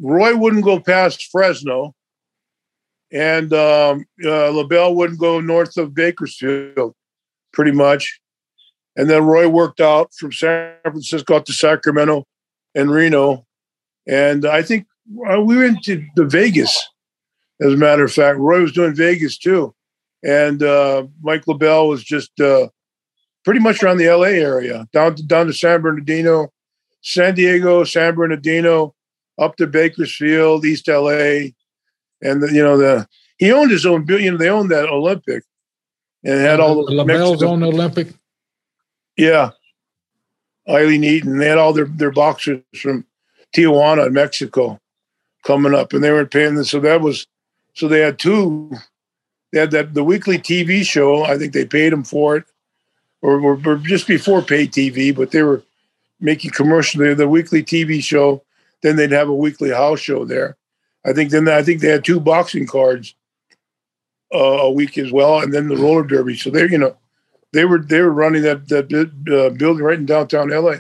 Roy 0.01 0.37
wouldn't 0.37 0.65
go 0.65 0.79
past 0.79 1.29
Fresno, 1.33 1.95
and 3.13 3.53
um, 3.53 4.05
uh, 4.25 4.53
LeBell 4.53 4.95
wouldn't 4.95 5.19
go 5.19 5.41
north 5.41 5.77
of 5.77 5.95
Bakersfield, 5.95 6.95
pretty 7.53 7.73
much. 7.73 8.20
And 8.97 9.09
then 9.09 9.25
Roy 9.25 9.49
worked 9.49 9.81
out 9.81 10.13
from 10.15 10.33
San 10.33 10.75
Francisco 10.83 11.37
out 11.37 11.47
to 11.47 11.53
Sacramento 11.53 12.27
and 12.75 12.91
Reno. 12.91 13.47
And 14.07 14.45
I 14.45 14.63
think 14.63 14.87
uh, 15.31 15.41
we 15.41 15.57
went 15.57 15.83
to 15.85 16.05
the 16.17 16.25
Vegas, 16.25 16.89
as 17.61 17.73
a 17.73 17.77
matter 17.77 18.05
of 18.05 18.13
fact. 18.13 18.39
Roy 18.39 18.61
was 18.61 18.73
doing 18.73 18.95
Vegas 18.95 19.39
too. 19.39 19.75
And 20.23 20.63
uh, 20.63 21.07
Mike 21.23 21.45
LeBell 21.47 21.89
was 21.89 22.05
just 22.05 22.39
uh, 22.41 22.69
pretty 23.45 23.61
much 23.61 23.83
around 23.83 23.99
the 23.99 24.09
LA 24.09 24.29
area, 24.29 24.87
down 24.93 25.15
to, 25.15 25.23
down 25.23 25.47
to 25.47 25.53
San 25.53 25.81
Bernardino, 25.81 26.49
San 27.03 27.35
Diego, 27.35 27.85
San 27.85 28.15
Bernardino, 28.15 28.95
up 29.39 29.57
to 29.57 29.67
Bakersfield, 29.67 30.65
East 30.65 30.89
LA, 30.89 31.51
and 32.23 32.43
the, 32.43 32.51
you 32.53 32.63
know 32.63 32.77
the 32.77 33.07
he 33.39 33.51
owned 33.53 33.71
his 33.71 33.87
own. 33.87 34.07
You 34.09 34.33
know 34.33 34.37
they 34.37 34.51
owned 34.51 34.71
that 34.71 34.89
Olympic, 34.89 35.45
and 36.25 36.39
had 36.39 36.61
all 36.61 36.85
the 36.85 36.93
LeBell's 36.93 37.43
on 37.43 37.61
the 37.61 37.69
Olympic. 37.69 38.09
Yeah, 39.21 39.51
Aileen 40.67 41.05
Eaton. 41.05 41.37
They 41.37 41.49
had 41.49 41.59
all 41.59 41.75
their 41.75 41.85
their 41.85 42.11
boxers 42.11 42.63
from 42.81 43.05
Tijuana, 43.55 44.11
Mexico, 44.11 44.81
coming 45.45 45.75
up, 45.75 45.93
and 45.93 46.03
they 46.03 46.11
were 46.11 46.25
paying 46.25 46.55
them. 46.55 46.65
So 46.65 46.81
that 46.81 47.03
was 47.03 47.27
so 47.75 47.87
they 47.87 48.01
had 48.01 48.19
two. 48.19 48.73
They 49.53 49.61
had 49.61 49.73
that 49.73 49.93
the 49.93 50.03
weekly 50.03 50.39
TV 50.39 50.85
show. 50.85 51.25
I 51.25 51.37
think 51.37 51.53
they 51.53 51.67
paid 51.67 51.93
them 51.93 52.03
for 52.03 52.37
it, 52.37 52.45
or, 53.21 53.39
or, 53.39 53.61
or 53.67 53.77
just 53.77 54.07
before 54.07 54.41
pay 54.41 54.67
TV, 54.67 55.15
but 55.15 55.33
they 55.33 55.43
were 55.43 55.63
making 56.19 56.53
commercials 56.53 56.93
commercial. 56.93 57.17
The 57.17 57.29
weekly 57.29 57.63
TV 57.63 58.03
show 58.03 58.43
then 58.81 58.97
they'd 58.97 59.13
have 59.13 59.29
a 59.29 59.35
weekly 59.35 59.69
house 59.69 60.01
show 60.01 60.25
there. 60.25 60.57
I 61.05 61.13
think 61.13 61.31
then 61.31 61.47
I 61.47 61.63
think 61.63 61.83
they 61.83 61.91
had 61.91 62.07
two 62.07 62.21
boxing 62.21 62.67
cards 62.67 63.15
uh, 64.35 64.39
a 64.39 64.71
week 64.71 64.97
as 64.97 65.13
well, 65.13 65.41
and 65.41 65.53
then 65.53 65.69
the 65.69 65.77
roller 65.77 66.05
derby. 66.05 66.39
So 66.39 66.49
they're 66.49 66.71
you 66.71 66.79
know, 66.79 66.97
they 67.53 67.65
were 67.65 67.79
they 67.79 68.01
were 68.01 68.13
running 68.13 68.43
that 68.43 68.69
that 68.69 68.93
uh, 68.93 69.51
building 69.57 69.85
right 69.85 69.99
in 69.99 70.07
downtown 70.07 70.51
LA. 70.51 70.77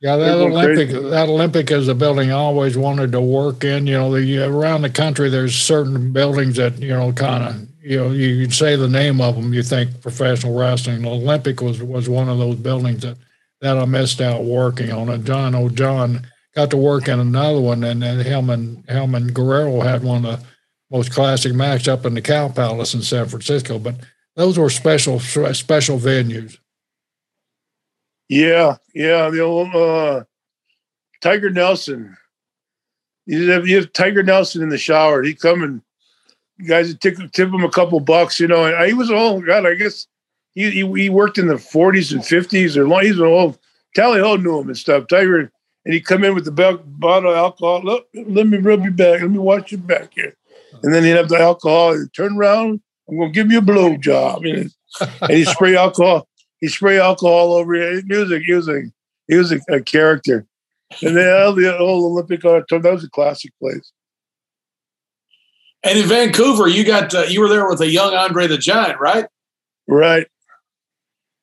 Yeah, 0.00 0.16
that 0.16 0.38
Olympic 0.38 0.90
crazy. 0.90 1.10
that 1.10 1.28
Olympic 1.28 1.70
is 1.70 1.88
a 1.88 1.94
building 1.94 2.30
I 2.30 2.34
always 2.34 2.76
wanted 2.76 3.12
to 3.12 3.20
work 3.20 3.64
in. 3.64 3.86
You 3.86 3.98
know, 3.98 4.18
the, 4.18 4.44
around 4.44 4.82
the 4.82 4.90
country, 4.90 5.28
there's 5.28 5.54
certain 5.54 6.12
buildings 6.12 6.56
that 6.56 6.78
you 6.78 6.88
know 6.88 7.12
kind 7.12 7.44
of 7.44 7.68
you 7.82 7.98
know 7.98 8.10
you 8.10 8.50
say 8.50 8.76
the 8.76 8.88
name 8.88 9.20
of 9.20 9.36
them, 9.36 9.52
you 9.52 9.62
think 9.62 10.00
professional 10.00 10.58
wrestling. 10.58 11.02
The 11.02 11.10
Olympic 11.10 11.60
was 11.60 11.82
was 11.82 12.08
one 12.08 12.28
of 12.28 12.38
those 12.38 12.56
buildings 12.56 13.02
that 13.02 13.16
that 13.60 13.78
I 13.78 13.84
missed 13.84 14.20
out 14.20 14.44
working 14.44 14.90
on. 14.90 15.10
And 15.10 15.26
John 15.26 15.54
O'John 15.54 16.26
got 16.54 16.70
to 16.70 16.76
work 16.76 17.08
in 17.08 17.20
another 17.20 17.60
one, 17.60 17.84
and 17.84 18.02
then 18.02 18.20
Helman 18.20 18.84
Helman 18.88 19.28
Guerrero 19.28 19.80
had 19.82 20.02
one 20.02 20.24
of 20.24 20.40
the 20.40 20.46
most 20.90 21.12
classic 21.12 21.54
matches 21.54 21.88
up 21.88 22.06
in 22.06 22.14
the 22.14 22.22
Cow 22.22 22.48
Palace 22.48 22.94
in 22.94 23.02
San 23.02 23.28
Francisco. 23.28 23.78
But 23.78 23.96
those 24.40 24.58
were 24.58 24.70
special 24.70 25.20
special 25.20 25.98
venues. 25.98 26.58
Yeah, 28.28 28.76
yeah. 28.94 29.28
The 29.28 29.40
old 29.40 29.74
uh, 29.74 30.24
Tiger 31.20 31.50
Nelson. 31.50 32.16
You 33.26 33.50
have, 33.50 33.68
you 33.68 33.76
have 33.76 33.92
Tiger 33.92 34.22
Nelson 34.22 34.62
in 34.62 34.70
the 34.70 34.78
shower. 34.78 35.22
He 35.22 35.34
come 35.34 35.62
and 35.62 35.82
guys 36.66 36.88
would 36.88 37.00
tip, 37.00 37.16
tip 37.32 37.48
him 37.48 37.64
a 37.64 37.70
couple 37.70 38.00
bucks, 38.00 38.40
you 38.40 38.48
know. 38.48 38.64
And 38.64 38.86
he 38.86 38.94
was 38.94 39.10
old. 39.10 39.46
God, 39.46 39.66
I 39.66 39.74
guess 39.74 40.06
he, 40.54 40.70
he, 40.70 40.90
he 40.92 41.10
worked 41.10 41.38
in 41.38 41.46
the 41.46 41.54
40s 41.54 42.12
and 42.12 42.22
50s 42.22 42.76
or 42.76 42.88
long. 42.88 43.02
He's 43.02 43.18
an 43.18 43.26
old. 43.26 43.58
Tally 43.94 44.20
Ho 44.20 44.36
knew 44.36 44.60
him 44.60 44.68
and 44.68 44.78
stuff. 44.78 45.06
Tiger 45.08 45.50
and 45.84 45.94
he'd 45.94 46.06
come 46.06 46.24
in 46.24 46.34
with 46.34 46.44
the 46.44 46.80
bottle 46.84 47.30
of 47.30 47.36
alcohol. 47.36 47.82
Look, 47.82 48.06
let 48.14 48.46
me 48.46 48.58
rub 48.58 48.82
your 48.82 48.92
back. 48.92 49.20
Let 49.20 49.30
me 49.30 49.38
wash 49.38 49.72
your 49.72 49.80
back 49.80 50.14
here. 50.14 50.36
And 50.82 50.94
then 50.94 51.04
he'd 51.04 51.10
have 51.10 51.28
the 51.28 51.40
alcohol. 51.40 51.98
He'd 51.98 52.12
turn 52.12 52.36
around. 52.36 52.80
I'm 53.10 53.16
going 53.16 53.32
to 53.32 53.34
give 53.34 53.50
you 53.50 53.58
a 53.58 53.62
blow 53.62 53.96
job. 53.96 54.42
And, 55.00 55.12
and 55.22 55.30
he'd 55.30 55.46
spray 55.46 55.76
alcohol. 55.76 56.26
He 56.58 56.66
spray 56.66 56.98
alcohol 56.98 57.52
over 57.52 57.76
it. 57.76 58.04
He 58.08 58.16
was 58.16 58.32
a, 58.32 58.40
he 58.40 58.52
was 58.52 58.68
a, 58.68 58.82
he 59.28 59.36
a, 59.72 59.80
character. 59.80 60.46
And 61.00 61.16
then 61.16 61.54
the 61.54 61.78
old 61.78 62.10
Olympic 62.10 62.44
auditorium, 62.44 62.82
that 62.82 62.92
was 62.94 63.04
a 63.04 63.10
classic 63.10 63.52
place. 63.60 63.92
And 65.84 65.96
in 65.96 66.06
Vancouver, 66.06 66.66
you 66.66 66.84
got 66.84 67.14
uh, 67.14 67.22
you 67.22 67.40
were 67.40 67.48
there 67.48 67.68
with 67.68 67.80
a 67.80 67.88
young 67.88 68.14
Andre 68.14 68.48
the 68.48 68.58
Giant, 68.58 69.00
right? 69.00 69.26
Right. 69.86 70.26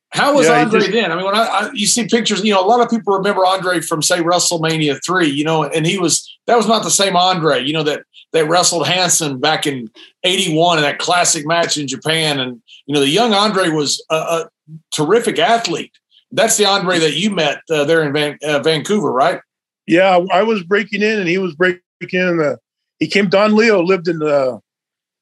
How 0.09 0.36
was 0.36 0.47
yeah, 0.47 0.61
Andre 0.61 0.80
just, 0.80 0.91
then? 0.91 1.11
I 1.11 1.15
mean, 1.15 1.26
when 1.26 1.36
I, 1.36 1.43
I, 1.43 1.70
you 1.74 1.88
see 1.88 2.05
pictures, 2.07 2.43
you 2.43 2.53
know, 2.53 2.63
a 2.63 2.68
lot 2.68 2.82
of 2.82 2.89
people 2.89 3.15
remember 3.18 3.45
Andre 3.45 3.82
from 3.82 4.01
say 4.01 4.20
WrestleMania 4.20 4.99
three, 5.05 5.28
you 5.28 5.43
know, 5.43 5.63
and 5.63 5.86
he 5.86 5.97
was 5.97 6.38
that 6.47 6.55
was 6.55 6.68
not 6.68 6.84
the 6.84 6.91
same 6.91 7.15
Andre, 7.15 7.63
you 7.63 7.74
know, 7.74 7.84
that 7.84 8.03
that 8.38 8.50
wrestled 8.50 8.88
Hansen 8.88 9.40
back 9.40 9.68
in 9.68 9.90
'81 10.24 10.78
in 10.78 10.84
that 10.84 11.00
classic 11.00 11.46
match 11.46 11.78
in 11.78 11.88
Japan, 11.88 12.40
and 12.40 12.62
you 12.86 12.94
know, 12.94 13.00
the 13.00 13.10
young 13.10 13.34
Andre 13.34 13.70
was 13.70 14.04
a, 14.10 14.16
a 14.16 14.50
terrific 14.92 15.40
athlete. 15.40 15.92
That's 16.32 16.58
the 16.58 16.66
Andre 16.66 17.00
that 17.00 17.16
you 17.16 17.30
met 17.30 17.62
uh, 17.72 17.86
there 17.86 18.04
in 18.04 18.14
Van, 18.14 18.38
uh, 18.44 18.60
Vancouver, 18.60 19.12
right? 19.12 19.40
Yeah, 19.86 20.20
I 20.32 20.44
was 20.44 20.64
breaking 20.64 21.02
in, 21.02 21.20
and 21.20 21.28
he 21.28 21.38
was 21.38 21.56
breaking 21.56 21.82
in. 22.02 22.38
The, 22.38 22.58
he 23.00 23.08
came. 23.08 23.30
Don 23.30 23.56
Leo 23.56 23.82
lived 23.82 24.08
in. 24.08 24.22
Uh, 24.22 24.60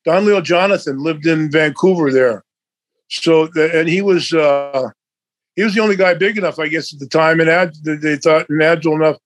Don 0.06 0.26
Leo 0.26 0.40
Jonathan 0.40 1.00
lived 1.00 1.26
in 1.26 1.50
Vancouver 1.50 2.12
there 2.12 2.46
so, 3.10 3.50
and 3.56 3.88
he 3.88 4.02
was 4.02 4.34
uh, 4.34 4.90
he 5.56 5.64
was 5.64 5.76
the 5.76 5.82
only 5.82 5.96
guy 5.96 6.14
big 6.14 6.38
enough, 6.38 6.60
I 6.60 6.68
guess, 6.68 6.94
at 6.94 7.00
the 7.00 7.08
time, 7.08 7.40
and 7.40 7.50
ad, 7.50 7.74
they 7.84 8.18
thought 8.18 8.50
and 8.50 8.62
agile 8.62 8.96
enough 8.96 9.18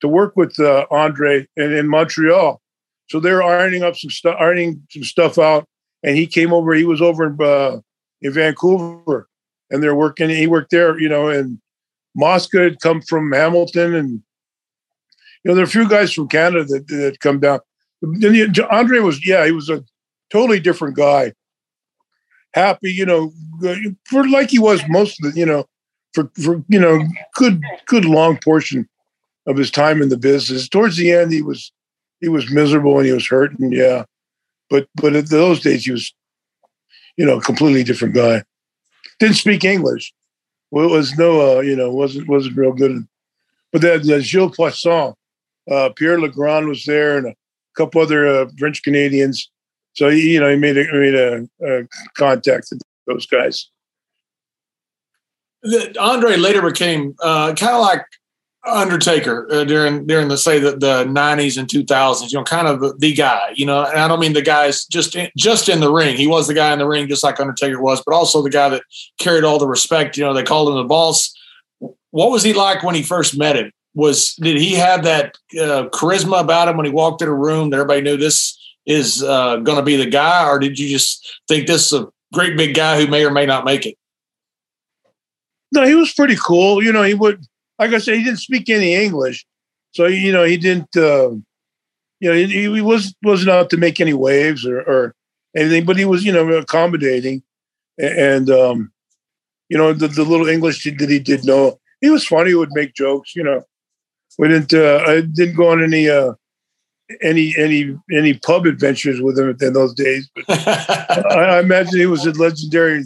to 0.00 0.08
work 0.08 0.36
with 0.36 0.58
uh, 0.60 0.86
Andre 0.90 1.46
in, 1.56 1.72
in 1.72 1.88
Montreal. 1.88 2.60
So 3.08 3.20
they 3.20 3.32
were 3.32 3.42
ironing 3.42 3.82
up 3.82 3.96
some 3.96 4.10
stuff, 4.10 4.36
ironing 4.38 4.82
some 4.90 5.04
stuff 5.04 5.38
out, 5.38 5.66
and 6.02 6.16
he 6.16 6.26
came 6.26 6.52
over. 6.52 6.74
He 6.74 6.84
was 6.84 7.00
over 7.00 7.26
in 7.26 7.40
uh, 7.40 7.80
in 8.20 8.32
Vancouver, 8.32 9.28
and 9.70 9.82
they're 9.82 9.94
working. 9.94 10.28
He 10.30 10.46
worked 10.46 10.70
there, 10.70 10.98
you 11.00 11.08
know, 11.08 11.28
and 11.28 11.58
Mosca 12.14 12.60
had 12.60 12.80
come 12.80 13.00
from 13.00 13.32
Hamilton, 13.32 13.94
and 13.94 14.10
you 14.10 14.20
know, 15.44 15.54
there 15.54 15.64
are 15.64 15.66
a 15.66 15.70
few 15.70 15.88
guys 15.88 16.12
from 16.12 16.28
Canada 16.28 16.64
that 16.64 16.88
that 16.88 17.20
come 17.20 17.40
down. 17.40 17.60
Andre 18.70 19.00
was, 19.00 19.26
yeah, 19.26 19.44
he 19.44 19.52
was 19.52 19.68
a 19.68 19.82
totally 20.30 20.60
different 20.60 20.96
guy. 20.96 21.32
Happy, 22.54 22.92
you 22.92 23.06
know, 23.06 23.32
for 24.04 24.28
like 24.28 24.50
he 24.50 24.58
was 24.58 24.80
most 24.88 25.22
of 25.22 25.32
the, 25.32 25.38
you 25.38 25.46
know, 25.46 25.64
for 26.12 26.30
for 26.42 26.62
you 26.68 26.78
know, 26.78 27.00
good 27.34 27.62
good 27.86 28.04
long 28.04 28.38
portion 28.42 28.88
of 29.46 29.56
his 29.56 29.70
time 29.70 30.02
in 30.02 30.10
the 30.10 30.16
business. 30.16 30.68
Towards 30.68 30.96
the 30.96 31.10
end, 31.12 31.32
he 31.32 31.42
was 31.42 31.72
he 32.20 32.28
was 32.28 32.50
miserable 32.50 32.96
and 32.98 33.06
he 33.06 33.12
was 33.12 33.26
hurting, 33.26 33.72
yeah. 33.72 34.04
But 34.70 34.88
but 34.94 35.14
at 35.14 35.30
those 35.30 35.60
days, 35.60 35.84
he 35.84 35.92
was, 35.92 36.12
you 37.16 37.24
know, 37.24 37.38
a 37.38 37.42
completely 37.42 37.84
different 37.84 38.14
guy. 38.14 38.42
Didn't 39.18 39.36
speak 39.36 39.64
English. 39.64 40.12
Well, 40.70 40.84
it 40.84 40.92
was 40.92 41.16
no, 41.16 41.58
uh, 41.58 41.60
you 41.60 41.74
know, 41.74 41.90
wasn't 41.90 42.28
wasn't 42.28 42.56
real 42.56 42.72
good. 42.72 43.06
But 43.72 43.82
then 43.82 44.10
uh, 44.10 44.20
Gilles 44.20 44.54
Poisson, 44.56 45.14
uh, 45.70 45.90
Pierre 45.96 46.20
Legrand 46.20 46.68
was 46.68 46.84
there, 46.84 47.18
and 47.18 47.28
a 47.28 47.34
couple 47.76 48.00
other 48.00 48.26
uh, 48.26 48.48
French 48.58 48.82
Canadians. 48.82 49.50
So 49.94 50.10
he, 50.10 50.34
you 50.34 50.40
know, 50.40 50.50
he 50.50 50.56
made 50.56 50.76
a 50.76 50.92
made 50.92 51.14
a, 51.14 51.48
a 51.64 51.88
contact 52.14 52.68
with 52.70 52.82
those 53.06 53.26
guys. 53.26 53.70
The, 55.62 55.96
Andre 55.98 56.36
later 56.36 56.62
became 56.62 57.16
uh, 57.20 57.54
kind 57.54 57.74
of 57.74 57.80
like 57.80 58.04
Undertaker 58.66 59.46
uh, 59.50 59.64
during 59.64 60.06
during 60.06 60.28
the 60.28 60.36
say 60.36 60.58
the, 60.58 60.72
the 60.72 61.04
90s 61.04 61.58
and 61.58 61.68
2000s. 61.68 62.30
You 62.30 62.38
know, 62.38 62.44
kind 62.44 62.66
of 62.66 62.80
the, 62.80 62.94
the, 62.98 63.14
guy. 63.14 63.52
You 63.54 63.66
know, 63.66 63.84
and 63.84 63.98
I 63.98 64.08
don't 64.08 64.20
mean 64.20 64.32
the 64.32 64.42
guys 64.42 64.84
just 64.84 65.16
in, 65.16 65.30
just 65.36 65.68
in 65.68 65.80
the 65.80 65.92
ring. 65.92 66.16
He 66.16 66.26
was 66.26 66.48
the 66.48 66.54
guy 66.54 66.72
in 66.72 66.78
the 66.78 66.86
ring, 66.86 67.08
just 67.08 67.24
like 67.24 67.40
Undertaker 67.40 67.80
was, 67.80 68.02
but 68.04 68.14
also 68.14 68.42
the 68.42 68.50
guy 68.50 68.68
that 68.68 68.82
carried 69.18 69.44
all 69.44 69.58
the 69.58 69.68
respect. 69.68 70.16
You 70.16 70.24
know, 70.24 70.34
they 70.34 70.42
called 70.42 70.68
him 70.68 70.76
the 70.76 70.84
boss. 70.84 71.32
What 72.10 72.30
was 72.30 72.42
he 72.42 72.52
like 72.52 72.82
when 72.82 72.94
he 72.94 73.02
first 73.02 73.38
met 73.38 73.56
him? 73.56 73.72
Was 73.94 74.34
did 74.34 74.58
he 74.58 74.74
have 74.74 75.04
that 75.04 75.36
uh, 75.54 75.88
charisma 75.90 76.40
about 76.40 76.68
him 76.68 76.76
when 76.76 76.86
he 76.86 76.92
walked 76.92 77.22
in 77.22 77.28
a 77.28 77.34
room 77.34 77.70
that 77.70 77.76
everybody 77.76 78.02
knew 78.02 78.16
this 78.16 78.58
is 78.86 79.22
uh, 79.22 79.56
going 79.56 79.78
to 79.78 79.84
be 79.84 79.96
the 79.96 80.06
guy, 80.06 80.46
or 80.46 80.58
did 80.58 80.78
you 80.78 80.88
just 80.88 81.40
think 81.46 81.66
this 81.66 81.86
is 81.86 82.00
a 82.00 82.08
great 82.32 82.56
big 82.56 82.74
guy 82.74 83.00
who 83.00 83.06
may 83.06 83.24
or 83.24 83.30
may 83.30 83.46
not 83.46 83.64
make 83.64 83.86
it? 83.86 83.96
No, 85.72 85.84
he 85.84 85.94
was 85.94 86.12
pretty 86.12 86.36
cool. 86.36 86.82
You 86.82 86.92
know, 86.92 87.02
he 87.02 87.14
would 87.14 87.44
like 87.78 87.92
I 87.92 87.98
said, 87.98 88.16
he 88.16 88.24
didn't 88.24 88.40
speak 88.40 88.68
any 88.68 88.94
English, 88.94 89.46
so 89.92 90.06
you 90.06 90.32
know 90.32 90.44
he 90.44 90.56
didn't. 90.56 90.96
Uh, 90.96 91.30
you 92.20 92.28
know, 92.28 92.34
he, 92.34 92.46
he, 92.46 92.80
was 92.80 93.14
wasn't 93.22 93.50
out 93.50 93.70
to 93.70 93.76
make 93.76 94.00
any 94.00 94.12
waves 94.12 94.66
or, 94.66 94.80
or 94.80 95.14
anything, 95.56 95.84
but 95.84 95.96
he 95.96 96.04
was 96.04 96.24
you 96.24 96.32
know 96.32 96.48
accommodating, 96.52 97.42
and 97.98 98.50
um, 98.50 98.92
you 99.68 99.78
know 99.78 99.92
the, 99.92 100.08
the 100.08 100.24
little 100.24 100.48
English 100.48 100.84
that 100.84 101.08
he 101.08 101.18
did 101.18 101.44
know. 101.44 101.78
He 102.00 102.10
was 102.10 102.26
funny. 102.26 102.50
He 102.50 102.54
would 102.54 102.72
make 102.72 102.94
jokes. 102.94 103.36
You 103.36 103.44
know, 103.44 103.62
we 104.38 104.48
didn't. 104.48 104.74
Uh, 104.74 105.04
I 105.06 105.20
didn't 105.20 105.56
go 105.56 105.70
on 105.70 105.82
any. 105.82 106.08
Uh, 106.08 106.34
any 107.22 107.54
any 107.56 107.96
any 108.12 108.34
pub 108.34 108.66
adventures 108.66 109.18
with 109.22 109.38
him 109.38 109.56
in 109.62 109.72
those 109.72 109.94
days, 109.94 110.28
but 110.34 110.44
I, 110.68 111.56
I 111.56 111.60
imagine 111.60 111.98
he 111.98 112.04
was 112.04 112.26
as 112.26 112.38
legendary 112.38 113.02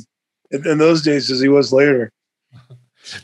in, 0.51 0.67
in 0.67 0.79
those 0.79 1.03
days 1.03 1.31
as 1.31 1.41
he 1.41 1.49
was 1.49 1.73
later. 1.73 2.11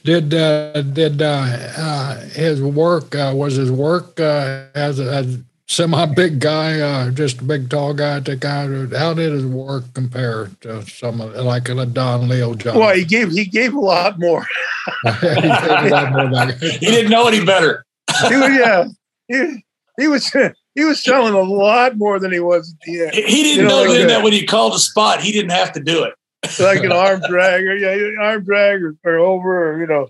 Did 0.05 0.35
uh, 0.35 0.83
did 0.83 1.23
uh, 1.23 1.47
uh, 1.77 2.21
his 2.31 2.61
work 2.61 3.15
uh, 3.15 3.33
was 3.35 3.55
his 3.55 3.71
work 3.71 4.19
uh, 4.19 4.65
as 4.75 4.99
a, 4.99 5.05
as 5.05 5.39
semi 5.69 6.05
big 6.07 6.41
guy, 6.41 6.81
uh, 6.81 7.11
just 7.11 7.41
a 7.41 7.45
big 7.45 7.71
tall 7.71 7.95
guy? 7.95 8.21
To 8.21 8.37
kind 8.37 8.93
how 8.93 9.15
did 9.15 9.33
his 9.33 9.47
work 9.47 9.85
compare 9.95 10.51
to 10.63 10.85
some 10.87 11.21
of 11.21 11.33
like 11.37 11.69
a 11.69 11.87
Don 11.87 12.29
Leo 12.29 12.55
John? 12.55 12.77
Well, 12.79 12.95
he 12.95 13.05
gave 13.05 13.31
he 13.31 13.45
gave 13.45 13.73
a 13.73 13.81
lot 13.81 14.19
more. 14.19 14.47
he, 15.21 15.29
a 15.29 15.89
lot 15.89 16.13
more 16.13 16.47
he 16.61 16.79
didn't 16.79 17.11
know 17.11 17.29
any 17.29 17.45
better. 17.45 17.85
he 18.29 18.37
was, 18.37 18.51
yeah, 18.51 18.85
he, 19.29 19.65
he 19.97 20.09
was 20.09 20.29
he 20.75 20.85
was 20.85 21.03
selling 21.03 21.35
a 21.35 21.41
lot 21.41 21.97
more 21.97 22.19
than 22.19 22.33
he 22.33 22.41
was 22.41 22.75
at 22.75 22.81
the 22.85 23.03
end. 23.03 23.15
He 23.15 23.45
didn't 23.45 23.63
you 23.63 23.69
know, 23.69 23.85
know 23.85 23.91
like 23.91 24.09
that 24.09 24.25
when 24.25 24.33
he 24.33 24.45
called 24.45 24.75
a 24.75 24.81
spot, 24.81 25.21
he 25.21 25.31
didn't 25.31 25.53
have 25.53 25.73
to 25.75 25.81
do 25.81 26.03
it 26.03 26.15
like 26.59 26.83
an 26.83 26.93
arm 26.93 27.21
drag 27.29 27.65
or 27.65 27.77
yeah, 27.77 28.23
arm 28.23 28.45
drag 28.45 28.83
or, 28.83 28.97
or 29.05 29.19
over 29.19 29.73
or 29.73 29.81
you 29.81 29.87
know, 29.87 30.09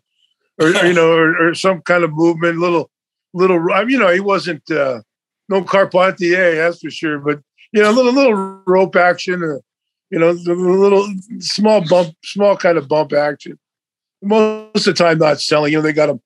or 0.59 0.71
you 0.87 0.93
know, 0.93 1.13
or, 1.13 1.49
or, 1.49 1.55
some 1.55 1.83
kind 1.83 2.05
of 2.05 2.13
movement, 2.13 2.59
little 2.59 2.91
little. 3.33 3.59
You 3.89 3.99
know, 3.99 4.09
he 4.09 4.21
wasn't 4.21 4.69
uh, 4.71 5.01
no 5.49 5.63
Carpentier, 5.63 6.57
that's 6.57 6.81
for 6.81 6.91
sure. 6.91 7.19
But 7.19 7.41
you 7.73 7.83
know, 7.83 7.91
a 7.91 7.93
little 7.93 8.13
little 8.13 8.63
rope 8.67 8.97
action, 8.97 9.43
or, 9.43 9.61
you 10.11 10.19
know, 10.19 10.31
a 10.31 10.33
little 10.33 11.09
small 11.39 11.87
bump, 11.89 12.15
small 12.25 12.57
kind 12.57 12.79
of 12.79 12.89
bump 12.89 13.13
action. 13.13 13.59
Most 14.23 14.87
of 14.87 14.97
the 14.97 15.05
time, 15.05 15.19
not 15.19 15.41
selling. 15.41 15.73
You 15.73 15.79
know, 15.79 15.83
they 15.83 15.93
got 15.93 16.07
them 16.07 16.21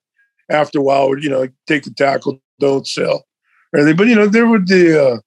after 0.49 0.79
a 0.79 0.83
while. 0.83 1.17
You 1.17 1.29
know, 1.29 1.47
take 1.67 1.83
the 1.83 1.91
tackle, 1.91 2.41
don't 2.59 2.87
sell, 2.87 3.25
or 3.73 3.79
anything. 3.79 3.97
But 3.97 4.07
you 4.07 4.15
know, 4.15 4.27
there 4.27 4.47
would 4.47 4.67
the. 4.67 5.07
Uh, 5.07 5.19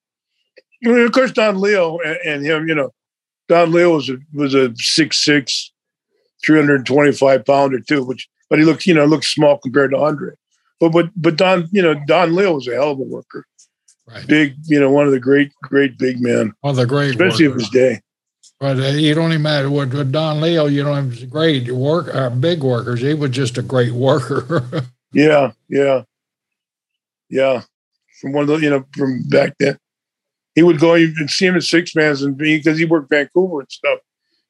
you 0.81 0.93
know, 0.93 1.05
of 1.05 1.13
course, 1.13 1.33
Don 1.33 1.61
Leo 1.61 1.99
and, 1.99 2.19
and 2.25 2.45
him, 2.45 2.69
you 2.69 2.75
know, 2.75 2.93
Don 3.49 3.73
Leo 3.73 3.95
was 3.95 4.09
a 4.09 4.17
was 4.33 4.55
a 4.55 4.75
six 4.77 5.25
six, 5.25 5.73
325 6.45 7.45
pounder 7.45 7.81
too, 7.81 8.05
which 8.05 8.29
but 8.49 8.59
he 8.59 8.65
looked, 8.65 8.87
you 8.87 8.95
know, 8.95 9.05
looked 9.05 9.25
small 9.25 9.59
compared 9.59 9.91
to 9.91 9.99
Andre. 9.99 10.33
But 10.81 10.91
but 10.91 11.11
but 11.17 11.37
Don, 11.37 11.69
you 11.73 11.83
know, 11.83 11.95
Don 12.07 12.35
Leo 12.35 12.55
was 12.55 12.69
a 12.69 12.75
hell 12.75 12.93
of 12.93 12.99
a 12.99 13.03
worker. 13.03 13.47
Right. 14.09 14.27
Big, 14.27 14.55
you 14.67 14.79
know, 14.79 14.91
one 14.91 15.07
of 15.07 15.13
the 15.13 15.19
great, 15.19 15.53
great 15.63 15.99
big 15.99 16.21
men. 16.21 16.53
One 16.61 16.71
of 16.71 16.77
the 16.77 16.87
great 16.87 17.11
especially 17.11 17.49
workers. 17.49 17.65
of 17.65 17.73
his 17.73 17.81
day. 17.81 18.01
But 18.61 18.79
uh, 18.79 18.89
you 18.91 19.15
don't 19.15 19.33
even 19.33 19.43
matter 19.43 19.69
what 19.69 19.93
with 19.93 20.13
Don 20.13 20.41
Leo, 20.41 20.67
you 20.67 20.85
know, 20.85 20.95
he 20.95 21.09
was 21.09 21.25
great 21.25 21.71
work 21.71 22.15
uh, 22.15 22.31
big 22.31 22.63
workers. 22.63 23.01
He 23.01 23.15
was 23.15 23.31
just 23.31 23.59
a 23.59 23.63
great 23.63 23.93
worker. 23.93 24.85
yeah, 25.13 25.53
yeah. 25.69 26.03
Yeah. 27.29 27.63
From 28.21 28.33
one 28.33 28.43
of 28.43 28.49
the, 28.49 28.57
you 28.59 28.71
know, 28.71 28.85
from 28.97 29.29
back 29.29 29.55
then 29.59 29.77
he 30.57 30.63
would 30.63 30.81
go 30.81 30.95
and 30.95 31.31
see 31.31 31.47
him 31.47 31.55
at 31.55 31.63
six 31.63 31.95
mans 31.95 32.23
and 32.23 32.37
because 32.37 32.79
he 32.79 32.87
worked 32.87 33.11
Vancouver 33.11 33.61
and 33.61 33.71
stuff. 33.71 34.01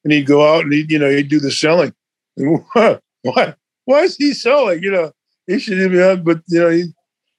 And 0.03 0.13
he'd 0.13 0.25
go 0.25 0.55
out 0.55 0.63
and 0.63 0.71
he'd, 0.71 0.89
you 0.89 0.97
know, 0.97 1.09
he'd 1.09 1.29
do 1.29 1.39
the 1.39 1.51
selling. 1.51 1.93
And 2.37 3.33
why, 3.33 3.55
why 3.83 4.01
is 4.03 4.15
he 4.15 4.33
selling? 4.33 4.81
You 4.81 4.91
know, 4.91 5.11
he 5.47 5.59
should 5.59 5.91
be 5.91 5.97
have, 5.97 6.23
but 6.23 6.41
you 6.47 6.59
know, 6.59 6.69
he, 6.69 6.85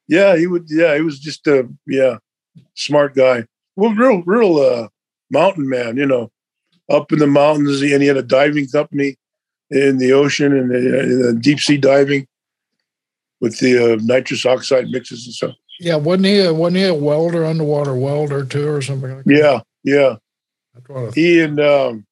yeah, 0.07 0.37
he 0.37 0.47
would, 0.47 0.67
yeah, 0.69 0.95
he 0.97 1.01
was 1.01 1.19
just 1.19 1.47
a, 1.47 1.67
yeah, 1.87 2.19
smart 2.75 3.15
guy. 3.15 3.47
Well, 3.77 3.95
real, 3.95 4.23
real, 4.27 4.59
uh, 4.59 4.89
mountain 5.31 5.69
man, 5.69 5.97
you 5.97 6.05
know, 6.05 6.31
up 6.91 7.13
in 7.13 7.21
the 7.21 7.27
mountains. 7.27 7.81
And 7.81 8.03
he 8.03 8.09
had 8.09 8.17
a 8.17 8.23
diving 8.23 8.69
company 8.69 9.17
in 9.71 9.99
the 9.99 10.13
ocean 10.13 10.53
and 10.53 11.25
uh, 11.25 11.33
deep 11.41 11.61
sea 11.61 11.79
diving 11.79 12.27
with 13.41 13.59
the 13.61 13.95
uh, 13.95 13.99
nitrous 14.03 14.45
oxide 14.45 14.89
mixes 14.89 15.27
and 15.27 15.35
stuff. 15.35 15.55
Yeah, 15.81 15.97
wasn't 15.97 16.27
he? 16.27 16.41
A, 16.41 16.53
wasn't 16.53 16.79
he 16.79 16.85
a 16.85 16.95
welder, 16.95 17.45
underwater 17.45 17.95
welder 17.95 18.45
too, 18.45 18.69
or 18.69 18.83
something 18.83 19.17
like 19.17 19.25
that? 19.25 19.65
Yeah, 19.85 20.17
yeah. 20.85 21.11
he 21.15 21.41
and 21.41 21.61
um, 21.61 22.07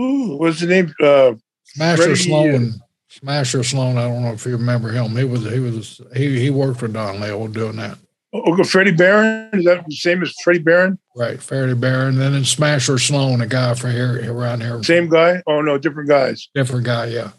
ooh, 0.00 0.36
what's 0.36 0.60
the 0.60 0.66
name? 0.66 0.94
Uh, 1.02 1.34
Smasher 1.64 2.16
Sloan. 2.16 2.74
Smasher 3.08 3.64
Sloan. 3.64 3.98
I 3.98 4.08
don't 4.08 4.22
know 4.22 4.32
if 4.32 4.44
you 4.44 4.52
remember 4.52 4.90
him. 4.90 5.16
He 5.16 5.24
was 5.24 5.44
he 5.50 5.58
was 5.58 6.00
he 6.14 6.38
he 6.38 6.50
worked 6.50 6.80
for 6.80 6.88
Don 6.88 7.20
Leo 7.20 7.48
doing 7.48 7.76
that. 7.76 7.98
Oh, 8.32 8.64
Freddie 8.64 8.90
Barron 8.90 9.48
is 9.52 9.64
that 9.64 9.84
the 9.86 9.94
same 9.94 10.22
as 10.22 10.34
Freddie 10.42 10.58
Barron? 10.58 10.98
Right, 11.14 11.40
Freddie 11.40 11.74
Barron. 11.74 12.16
Then 12.16 12.44
Smasher 12.44 12.98
Sloan, 12.98 13.40
a 13.40 13.46
guy 13.46 13.74
from 13.74 13.92
here 13.92 14.30
around 14.30 14.60
here. 14.62 14.82
Same 14.82 15.08
guy? 15.08 15.42
Oh 15.46 15.60
no, 15.62 15.78
different 15.78 16.08
guys. 16.08 16.48
Different 16.54 16.84
guy, 16.84 17.06
yeah. 17.06 17.30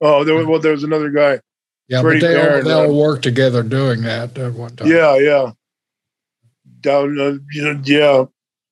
Oh, 0.00 0.24
there 0.24 0.34
was 0.34 0.46
well, 0.46 0.60
there 0.60 0.72
was 0.72 0.84
another 0.84 1.10
guy. 1.10 1.40
Yeah, 1.88 2.02
but 2.02 2.20
they 2.20 2.36
all, 2.36 2.62
they 2.62 2.72
all 2.72 3.00
work 3.00 3.22
together 3.22 3.62
doing 3.62 4.02
that 4.02 4.36
at 4.36 4.52
one 4.54 4.74
time. 4.74 4.88
Yeah, 4.88 5.16
yeah. 5.18 5.52
Down, 6.80 7.18
uh, 7.18 7.38
you 7.52 7.62
know, 7.62 7.80
yeah, 7.84 8.24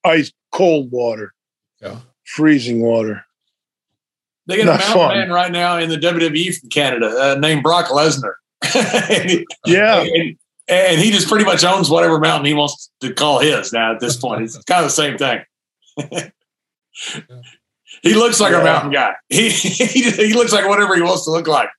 ice 0.04 0.32
cold 0.52 0.90
water. 0.90 1.32
Yeah, 1.80 2.00
freezing 2.24 2.80
water. 2.80 3.24
They 4.46 4.58
got 4.58 4.66
Not 4.66 4.74
a 4.74 4.78
mountain 4.78 4.94
fun. 4.94 5.18
man 5.18 5.30
right 5.30 5.52
now 5.52 5.78
in 5.78 5.88
the 5.88 5.96
WWE 5.96 6.60
from 6.60 6.68
Canada 6.68 7.06
uh, 7.06 7.34
named 7.38 7.62
Brock 7.62 7.86
Lesnar. 7.86 8.34
yeah. 9.66 10.02
And, 10.02 10.36
and, 10.68 11.00
he 11.00 11.10
just 11.10 11.28
pretty 11.28 11.44
much 11.44 11.64
owns 11.64 11.88
whatever 11.88 12.18
mountain 12.18 12.46
he 12.46 12.54
wants 12.54 12.90
to 13.00 13.12
call 13.12 13.38
his 13.38 13.72
now 13.72 13.94
at 13.94 14.00
this 14.00 14.16
point. 14.16 14.42
It's 14.42 14.56
kind 14.64 14.84
of 14.84 14.90
the 14.90 14.90
same 14.90 15.16
thing. 15.16 15.44
he 18.02 18.14
looks 18.14 18.40
like 18.40 18.52
yeah. 18.52 18.60
a 18.60 18.64
mountain 18.64 18.92
guy. 18.92 19.14
He, 19.28 19.48
he, 19.48 20.10
he 20.10 20.34
looks 20.34 20.52
like 20.52 20.68
whatever 20.68 20.94
he 20.94 21.02
wants 21.02 21.24
to 21.24 21.30
look 21.30 21.46
like. 21.46 21.70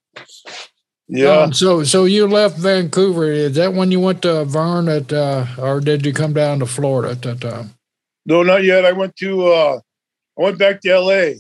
Yeah. 1.08 1.42
Um, 1.42 1.54
so 1.54 1.84
so 1.84 2.06
you 2.06 2.28
left 2.28 2.58
Vancouver. 2.58 3.32
Is 3.32 3.56
that 3.56 3.74
when 3.74 3.92
you 3.92 4.00
went 4.00 4.24
to 4.24 4.46
Verne 4.46 4.90
at 4.90 5.14
uh, 5.14 5.46
or 5.58 5.80
did 5.80 6.06
you 6.06 6.14
come 6.14 6.34
down 6.34 6.60
to 6.60 6.66
Florida 6.66 7.12
at 7.12 7.22
that 7.22 7.42
time? 7.42 7.76
No, 8.26 8.42
not 8.42 8.64
yet. 8.64 8.86
I 8.86 8.92
went 8.92 9.16
to 9.18 9.48
uh 9.48 9.80
I 10.38 10.42
went 10.42 10.58
back 10.58 10.82
to 10.82 11.00
LA 11.00 11.34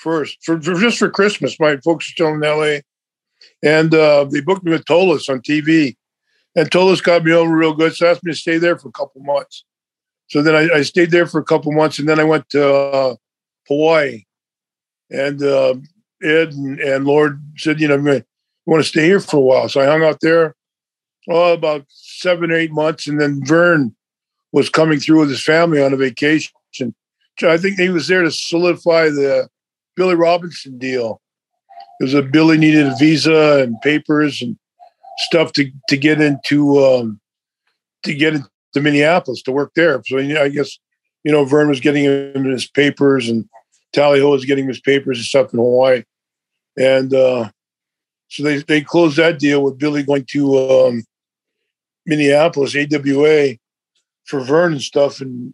first 0.00 0.38
for, 0.42 0.60
for 0.60 0.74
just 0.74 0.98
for 0.98 1.10
Christmas. 1.10 1.60
My 1.60 1.76
folks 1.78 2.08
are 2.08 2.12
still 2.12 2.28
in 2.28 2.40
LA. 2.40 2.80
And 3.62 3.94
uh, 3.94 4.24
they 4.24 4.40
booked 4.40 4.64
me 4.64 4.72
with 4.72 4.84
Tolos 4.84 5.28
on 5.28 5.40
TV. 5.40 5.96
And 6.56 6.70
Tolos 6.70 7.02
got 7.02 7.24
me 7.24 7.32
over 7.32 7.54
real 7.54 7.74
good. 7.74 7.94
So 7.94 8.08
asked 8.08 8.24
me 8.24 8.32
to 8.32 8.38
stay 8.38 8.58
there 8.58 8.78
for 8.78 8.88
a 8.88 8.92
couple 8.92 9.22
months. 9.22 9.64
So 10.28 10.42
then 10.42 10.54
I, 10.54 10.78
I, 10.78 10.82
stayed 10.82 11.10
there 11.10 11.26
for 11.26 11.40
a 11.40 11.44
couple 11.44 11.72
months 11.72 11.98
and 11.98 12.08
then 12.08 12.20
I 12.20 12.24
went 12.24 12.48
to 12.50 12.72
uh, 12.72 13.16
Hawaii, 13.66 14.22
and 15.10 15.42
uh, 15.42 15.74
Ed 16.22 16.52
and, 16.52 16.78
and 16.78 17.04
Lord 17.04 17.42
said, 17.56 17.80
you 17.80 17.88
know, 17.88 18.22
you 18.66 18.70
want 18.72 18.82
to 18.82 18.88
stay 18.88 19.04
here 19.04 19.20
for 19.20 19.36
a 19.36 19.40
while. 19.40 19.68
So 19.68 19.80
I 19.80 19.86
hung 19.86 20.02
out 20.02 20.18
there 20.20 20.54
oh, 21.28 21.52
about 21.52 21.84
seven, 21.88 22.50
or 22.50 22.56
eight 22.56 22.72
months. 22.72 23.06
And 23.06 23.20
then 23.20 23.44
Verne 23.44 23.94
was 24.52 24.68
coming 24.68 24.98
through 24.98 25.20
with 25.20 25.30
his 25.30 25.44
family 25.44 25.82
on 25.82 25.92
a 25.92 25.96
vacation. 25.96 26.52
So 26.72 27.50
I 27.50 27.56
think 27.56 27.78
he 27.78 27.88
was 27.88 28.08
there 28.08 28.22
to 28.22 28.30
solidify 28.30 29.10
the 29.10 29.48
Billy 29.96 30.14
Robinson 30.14 30.78
deal. 30.78 31.20
It 32.00 32.04
was 32.04 32.14
a 32.14 32.22
Billy 32.22 32.58
needed 32.58 32.86
a 32.86 32.96
visa 32.96 33.62
and 33.62 33.80
papers 33.82 34.40
and 34.42 34.58
stuff 35.18 35.52
to, 35.52 35.70
to 35.88 35.96
get 35.96 36.20
into 36.20 36.78
um, 36.84 37.20
to 38.02 38.14
get 38.14 38.34
into 38.34 38.48
Minneapolis 38.76 39.42
to 39.42 39.52
work 39.52 39.72
there. 39.74 40.02
So 40.06 40.18
I 40.18 40.48
guess 40.48 40.78
you 41.24 41.32
know 41.32 41.44
Verne 41.44 41.68
was 41.68 41.80
getting 41.80 42.04
him 42.04 42.44
his 42.44 42.66
papers 42.66 43.28
and 43.28 43.46
Tally 43.92 44.20
Ho 44.20 44.30
was 44.30 44.44
getting 44.44 44.66
his 44.66 44.80
papers 44.80 45.18
and 45.18 45.26
stuff 45.26 45.52
in 45.52 45.58
Hawaii, 45.58 46.04
and 46.78 47.12
uh, 47.12 47.50
so 48.30 48.44
they 48.44 48.58
they 48.62 48.80
closed 48.80 49.16
that 49.18 49.38
deal 49.38 49.62
with 49.62 49.78
Billy 49.78 50.02
going 50.04 50.24
to 50.30 50.56
um, 50.56 51.04
Minneapolis 52.06 52.76
AWA 52.76 53.56
for 54.24 54.40
Verne 54.40 54.72
and 54.72 54.82
stuff, 54.82 55.20
and 55.20 55.52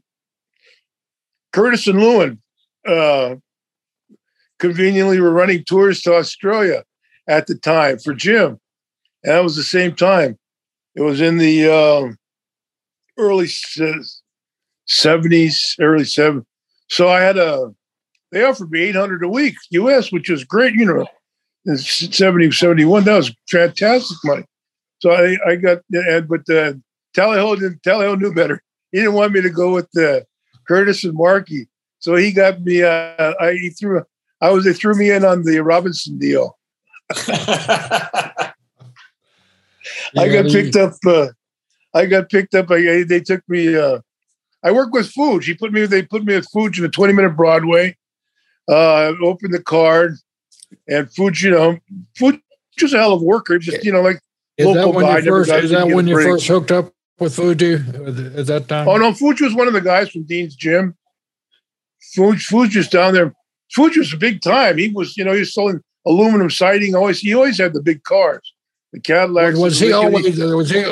Curtis 1.52 1.86
and 1.86 1.98
Lewin 1.98 2.40
uh, 2.86 3.36
conveniently 4.58 5.18
were 5.20 5.32
running 5.32 5.64
tours 5.64 6.02
to 6.02 6.14
Australia 6.14 6.84
at 7.26 7.46
the 7.46 7.54
time 7.54 7.98
for 7.98 8.12
Jim, 8.12 8.60
and 9.24 9.32
that 9.32 9.42
was 9.42 9.56
the 9.56 9.62
same 9.62 9.94
time. 9.94 10.38
It 10.94 11.00
was 11.00 11.22
in 11.22 11.38
the 11.38 11.72
uh, 11.72 12.12
early 13.18 13.48
seventies, 14.84 15.76
early 15.80 16.04
seven. 16.04 16.44
So 16.88 17.08
I 17.08 17.20
had 17.20 17.38
a 17.38 17.74
they 18.32 18.44
offered 18.44 18.70
me 18.70 18.80
800 18.80 19.22
a 19.22 19.28
week 19.28 19.56
US, 19.70 20.12
which 20.12 20.28
was 20.28 20.44
great, 20.44 20.74
you 20.74 20.84
know, 20.84 21.06
70, 21.74 22.52
71. 22.52 23.04
That 23.04 23.16
was 23.16 23.34
fantastic 23.50 24.16
money. 24.24 24.44
So 24.98 25.10
I, 25.10 25.36
I 25.46 25.56
got, 25.56 25.78
but 26.28 26.48
uh, 26.48 26.74
Tally 27.14 27.56
didn't, 27.56 28.20
knew 28.20 28.34
better. 28.34 28.62
He 28.92 28.98
didn't 28.98 29.14
want 29.14 29.32
me 29.32 29.42
to 29.42 29.50
go 29.50 29.74
with 29.74 29.88
uh, 29.98 30.20
Curtis 30.66 31.04
and 31.04 31.14
Markey. 31.14 31.68
So 31.98 32.14
he 32.14 32.32
got 32.32 32.60
me, 32.62 32.82
uh, 32.82 33.34
I, 33.40 33.52
he 33.54 33.70
threw, 33.70 34.02
I 34.40 34.50
was, 34.50 34.64
they 34.64 34.72
threw 34.72 34.94
me 34.94 35.10
in 35.10 35.24
on 35.24 35.42
the 35.42 35.60
Robinson 35.60 36.18
deal. 36.18 36.58
I 37.10 38.52
got 40.14 40.46
picked 40.46 40.76
up, 40.76 40.92
uh, 41.06 41.28
I 41.94 42.06
got 42.06 42.28
picked 42.30 42.54
up. 42.54 42.70
I, 42.70 43.04
they 43.04 43.20
took 43.20 43.42
me, 43.48 43.76
uh, 43.76 44.00
I 44.62 44.72
worked 44.72 44.92
with 44.92 45.12
Fuge. 45.12 45.44
He 45.44 45.54
put 45.54 45.72
me, 45.72 45.86
they 45.86 46.02
put 46.02 46.24
me 46.24 46.34
with 46.34 46.48
Fuge 46.54 46.78
in 46.78 46.84
a 46.84 46.88
20 46.88 47.12
minute 47.12 47.36
Broadway 47.36 47.96
uh, 48.68 49.12
opened 49.22 49.54
the 49.54 49.62
card, 49.62 50.16
and 50.88 51.12
Fuji, 51.12 51.48
you 51.48 51.52
know, 51.52 51.78
Fuji 52.16 52.42
was 52.80 52.94
a 52.94 52.98
hell 52.98 53.12
of 53.12 53.22
a 53.22 53.24
worker. 53.24 53.58
Just 53.58 53.84
you 53.84 53.92
know, 53.92 54.02
like 54.02 54.20
is 54.56 54.72
that 54.74 54.88
when 54.88 55.06
you 55.06 55.22
first? 55.22 55.50
Is 55.50 55.70
that 55.70 55.88
when 55.88 56.06
you 56.06 56.20
first 56.22 56.46
hooked 56.46 56.70
up 56.70 56.92
with 57.18 57.34
Fuji 57.34 57.74
at 57.74 58.46
that 58.46 58.66
time? 58.68 58.88
Oh 58.88 58.96
no, 58.96 59.12
Fuji 59.12 59.44
was 59.44 59.54
one 59.54 59.66
of 59.66 59.72
the 59.72 59.80
guys 59.80 60.10
from 60.10 60.24
Dean's 60.24 60.56
Gym. 60.56 60.96
Fuji, 62.14 62.38
Fuji 62.38 62.78
was 62.78 62.88
down 62.88 63.14
there. 63.14 63.34
Fuji 63.72 64.00
was 64.00 64.12
a 64.12 64.16
big 64.16 64.40
time. 64.40 64.78
He 64.78 64.88
was, 64.88 65.16
you 65.16 65.24
know, 65.24 65.32
he 65.32 65.40
was 65.40 65.52
selling 65.52 65.80
aluminum 66.06 66.50
siding. 66.50 66.94
Always, 66.94 67.20
he 67.20 67.34
always 67.34 67.58
had 67.58 67.72
the 67.74 67.82
big 67.82 68.04
cars, 68.04 68.54
the 68.92 69.00
Cadillacs. 69.00 69.58
Was 69.58 69.80
he 69.80 69.92
always? 69.92 70.38
Was 70.38 70.70
he? 70.70 70.84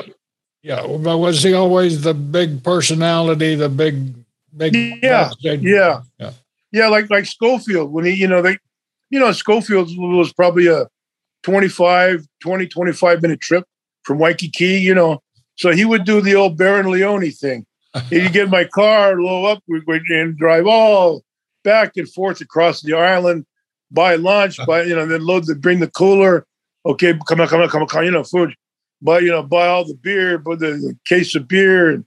Yeah, 0.63 0.87
but 0.87 1.19
was 1.19 1.43
he 1.43 1.53
always 1.53 2.03
the 2.03 2.15
big 2.15 2.65
personality? 2.65 3.55
The 3.55 3.69
big, 3.69 4.15
big. 4.57 4.75
Yeah, 5.03 5.31
yeah. 5.41 6.01
yeah. 6.19 6.33
Yeah, 6.73 6.89
like 6.89 7.09
like 7.09 7.27
Schofield 7.27 7.93
when 7.93 8.05
he, 8.05 8.15
you 8.15 8.27
know, 8.27 8.43
they, 8.43 8.59
you 9.11 9.21
know, 9.21 9.33
Schofield 9.33 9.91
was 9.97 10.33
probably 10.33 10.67
a 10.67 10.87
25, 11.45 12.27
20, 12.43 12.67
25 12.67 13.23
minute 13.23 13.41
trip 13.41 13.65
from 14.03 14.19
Waikiki, 14.19 14.81
you 14.81 14.95
know. 14.95 15.23
So 15.57 15.71
he 15.71 15.85
would 15.85 16.05
do 16.05 16.21
the 16.21 16.35
old 16.35 16.57
Baron 16.57 16.91
Leone 16.91 17.31
thing. 17.31 17.67
He'd 18.11 18.33
get 18.33 18.51
my 18.51 18.65
car, 18.65 19.21
low 19.21 19.45
up, 19.45 19.63
and 19.69 20.37
drive 20.37 20.67
all 20.67 21.23
back 21.63 21.93
and 21.97 22.09
forth 22.11 22.41
across 22.41 22.83
the 22.83 22.95
island, 22.95 23.47
buy 23.91 24.17
lunch, 24.17 24.59
buy, 24.67 24.83
you 24.83 24.97
know, 24.97 25.07
then 25.07 25.25
load 25.25 25.47
the, 25.47 25.55
bring 25.55 25.79
the 25.79 25.89
cooler. 25.89 26.47
Okay, 26.85 27.19
come 27.27 27.41
on, 27.41 27.49
come 27.49 27.61
on, 27.61 27.69
come 27.69 27.83
on, 27.83 27.89
come 27.89 28.01
on, 28.01 28.05
you 28.05 28.11
know, 28.11 28.25
food. 28.25 28.55
Buy, 29.01 29.21
you 29.21 29.31
know, 29.31 29.43
buy 29.43 29.69
all 29.69 29.85
the 29.85 29.95
beer, 29.95 30.39
buy 30.39 30.57
the, 30.57 30.73
the 30.73 30.99
case 31.05 31.35
of 31.35 31.47
beer 31.47 31.91
and, 31.91 32.05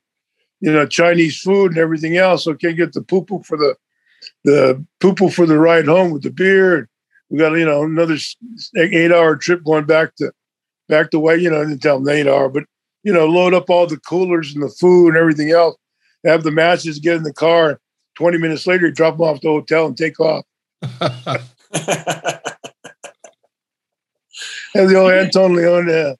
you 0.59 0.71
know, 0.71 0.85
Chinese 0.85 1.39
food 1.39 1.71
and 1.71 1.79
everything 1.79 2.17
else. 2.17 2.47
Okay, 2.47 2.73
get 2.73 2.93
the 2.93 3.01
poo 3.01 3.23
poo 3.23 3.41
for 3.43 3.57
the 3.57 3.75
the 4.47 4.85
poo 5.01 5.29
for 5.29 5.45
the 5.45 5.59
ride 5.59 5.87
home 5.87 6.11
with 6.11 6.23
the 6.23 6.29
beer. 6.29 6.87
We 7.29 7.37
got 7.37 7.51
you 7.53 7.65
know 7.65 7.83
another 7.83 8.15
eight 8.77 9.11
hour 9.11 9.35
trip 9.35 9.63
going 9.65 9.85
back 9.85 10.15
to 10.15 10.31
back 10.87 11.11
to 11.11 11.19
way. 11.19 11.35
You 11.35 11.49
know, 11.49 11.61
I 11.61 11.65
didn't 11.65 11.81
tell 11.81 11.99
them 11.99 12.07
eight 12.07 12.27
hour, 12.27 12.47
but 12.47 12.63
you 13.03 13.11
know, 13.11 13.25
load 13.25 13.53
up 13.53 13.69
all 13.69 13.87
the 13.87 13.97
coolers 13.97 14.53
and 14.53 14.63
the 14.63 14.69
food 14.69 15.09
and 15.09 15.17
everything 15.17 15.51
else. 15.51 15.75
Have 16.25 16.43
the 16.43 16.51
matches, 16.51 16.99
get 16.99 17.17
in 17.17 17.23
the 17.23 17.33
car. 17.33 17.81
Twenty 18.15 18.37
minutes 18.37 18.65
later, 18.65 18.89
drop 18.89 19.17
them 19.17 19.27
off 19.27 19.41
the 19.41 19.49
hotel 19.49 19.85
and 19.85 19.97
take 19.97 20.19
off. 20.19 20.45
and 20.81 21.41
the 24.89 24.95
old 24.95 25.11
Anton 25.11 25.55
Leone. 25.55 25.89
Uh, 25.89 26.15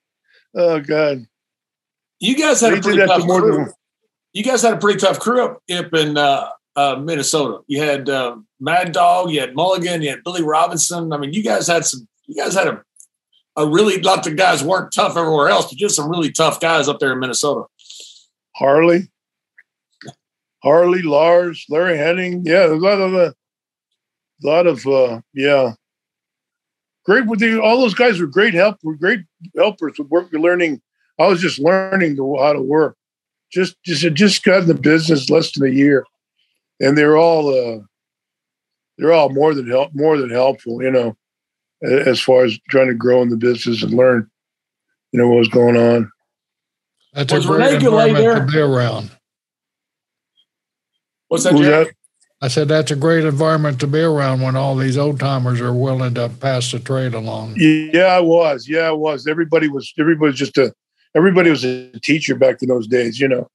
oh 0.56 0.80
God. 0.82 1.26
You 2.20 2.36
guys 2.36 2.60
had 2.60 2.74
a 2.74 2.82
pretty 2.82 3.06
tough 3.06 3.24
crew. 3.24 3.68
You 4.34 4.44
guys 4.44 4.62
had 4.62 4.74
a 4.74 4.78
pretty 4.78 5.00
tough 5.00 5.20
crew 5.20 5.46
up, 5.46 5.62
up 5.72 5.94
in 5.94 6.18
uh, 6.18 6.50
uh, 6.78 6.96
Minnesota. 6.96 7.60
You 7.68 7.82
had 7.82 8.08
uh, 8.08 8.38
Mad 8.62 8.92
Dog, 8.94 9.32
you 9.32 9.42
had 9.42 9.56
Mulligan, 9.56 10.04
you 10.04 10.12
had 10.12 10.24
Billy 10.24 10.44
Robinson. 10.44 11.12
I 11.12 11.18
mean, 11.18 11.34
you 11.34 11.44
guys 11.44 11.68
had 11.68 11.86
some. 11.86 12.08
You 12.28 12.36
guys 12.36 12.54
had 12.54 12.68
a 12.68 12.84
a 13.56 13.66
really 13.66 14.00
lot 14.02 14.28
of 14.28 14.36
guys 14.36 14.64
weren't 14.64 14.94
tough 14.94 15.18
everywhere 15.18 15.50
else, 15.50 15.66
but 15.70 15.78
just 15.78 15.96
some 15.96 16.10
really 16.10 16.32
tough 16.32 16.60
guys 16.60 16.88
up 16.88 17.00
there 17.00 17.12
in 17.14 17.20
Minnesota. 17.20 17.66
Harley, 18.56 19.10
Harley, 20.62 21.02
Lars, 21.02 21.66
Larry 21.68 21.98
Hennig. 21.98 22.42
Yeah, 22.46 22.68
a 22.68 22.76
lot 22.76 23.02
of 23.02 23.14
a 23.16 23.34
lot 24.44 24.68
of 24.68 24.86
uh, 24.86 25.22
yeah. 25.34 25.74
Great 27.06 27.26
with 27.26 27.40
the, 27.40 27.60
all 27.62 27.80
those 27.80 27.94
guys 27.94 28.20
were 28.20 28.28
great 28.28 28.54
help. 28.54 28.78
Were 28.84 28.96
great 28.96 29.22
helpers 29.56 29.98
with 29.98 30.10
work. 30.10 30.32
Learning. 30.32 30.82
I 31.18 31.26
was 31.26 31.42
just 31.42 31.58
learning 31.58 32.18
to, 32.18 32.36
how 32.38 32.54
to 32.54 32.62
work. 32.62 32.96
Just 33.52 33.82
just 33.84 34.14
just 34.14 34.44
got 34.44 34.64
in 34.64 34.68
the 34.68 34.74
business 34.76 35.30
less 35.30 35.52
than 35.54 35.68
a 35.68 35.74
year 35.74 36.06
and 36.80 36.98
they're 36.98 37.18
all 37.18 37.50
uh, 37.50 37.80
they're 38.98 39.14
all 39.14 39.30
more 39.30 39.54
than 39.54 39.68
help 39.68 39.92
more 39.94 40.18
than 40.18 40.30
helpful, 40.30 40.82
you 40.82 40.92
know, 40.92 41.16
as 41.82 42.20
far 42.20 42.46
as 42.46 42.58
trying 42.70 42.88
to 42.88 42.94
grow 42.94 43.22
in 43.22 43.30
the 43.30 43.38
business 43.38 43.84
and 43.84 43.94
learn, 43.94 44.30
you 45.12 45.20
know, 45.20 45.28
what 45.28 45.40
was 45.40 45.48
going 45.48 45.78
on. 45.78 46.12
That's 47.14 47.34
was 47.34 47.46
a 47.46 47.48
great 47.48 47.74
environment 47.84 48.18
there? 48.18 48.40
to 48.40 48.52
be 48.52 48.60
around. 48.60 49.12
What's 51.28 51.44
that, 51.44 51.54
that? 51.54 51.92
I 52.42 52.48
said 52.48 52.68
that's 52.68 52.92
a 52.92 52.96
great 52.96 53.26
environment 53.26 53.80
to 53.80 53.88
be 53.88 54.00
around 54.00 54.42
when 54.42 54.56
all 54.56 54.76
these 54.76 54.98
old 54.98 55.20
timers 55.20 55.60
are 55.60 55.74
willing 55.74 56.14
to 56.14 56.30
pass 56.30 56.72
the 56.72 56.80
trade 56.80 57.16
along. 57.16 57.56
Yeah, 57.58 58.06
I 58.06 58.20
was. 58.20 58.68
Yeah, 58.68 58.82
I 58.82 58.92
was. 58.92 59.26
Everybody 59.26 59.68
was. 59.68 59.92
Everybody 60.00 60.30
was 60.30 60.38
just 60.38 60.58
a. 60.58 60.74
Everybody 61.16 61.50
was 61.50 61.66
a 61.66 61.92
teacher 62.02 62.36
back 62.36 62.62
in 62.62 62.70
those 62.70 62.88
days. 62.88 63.20
You 63.20 63.28
know, 63.28 63.50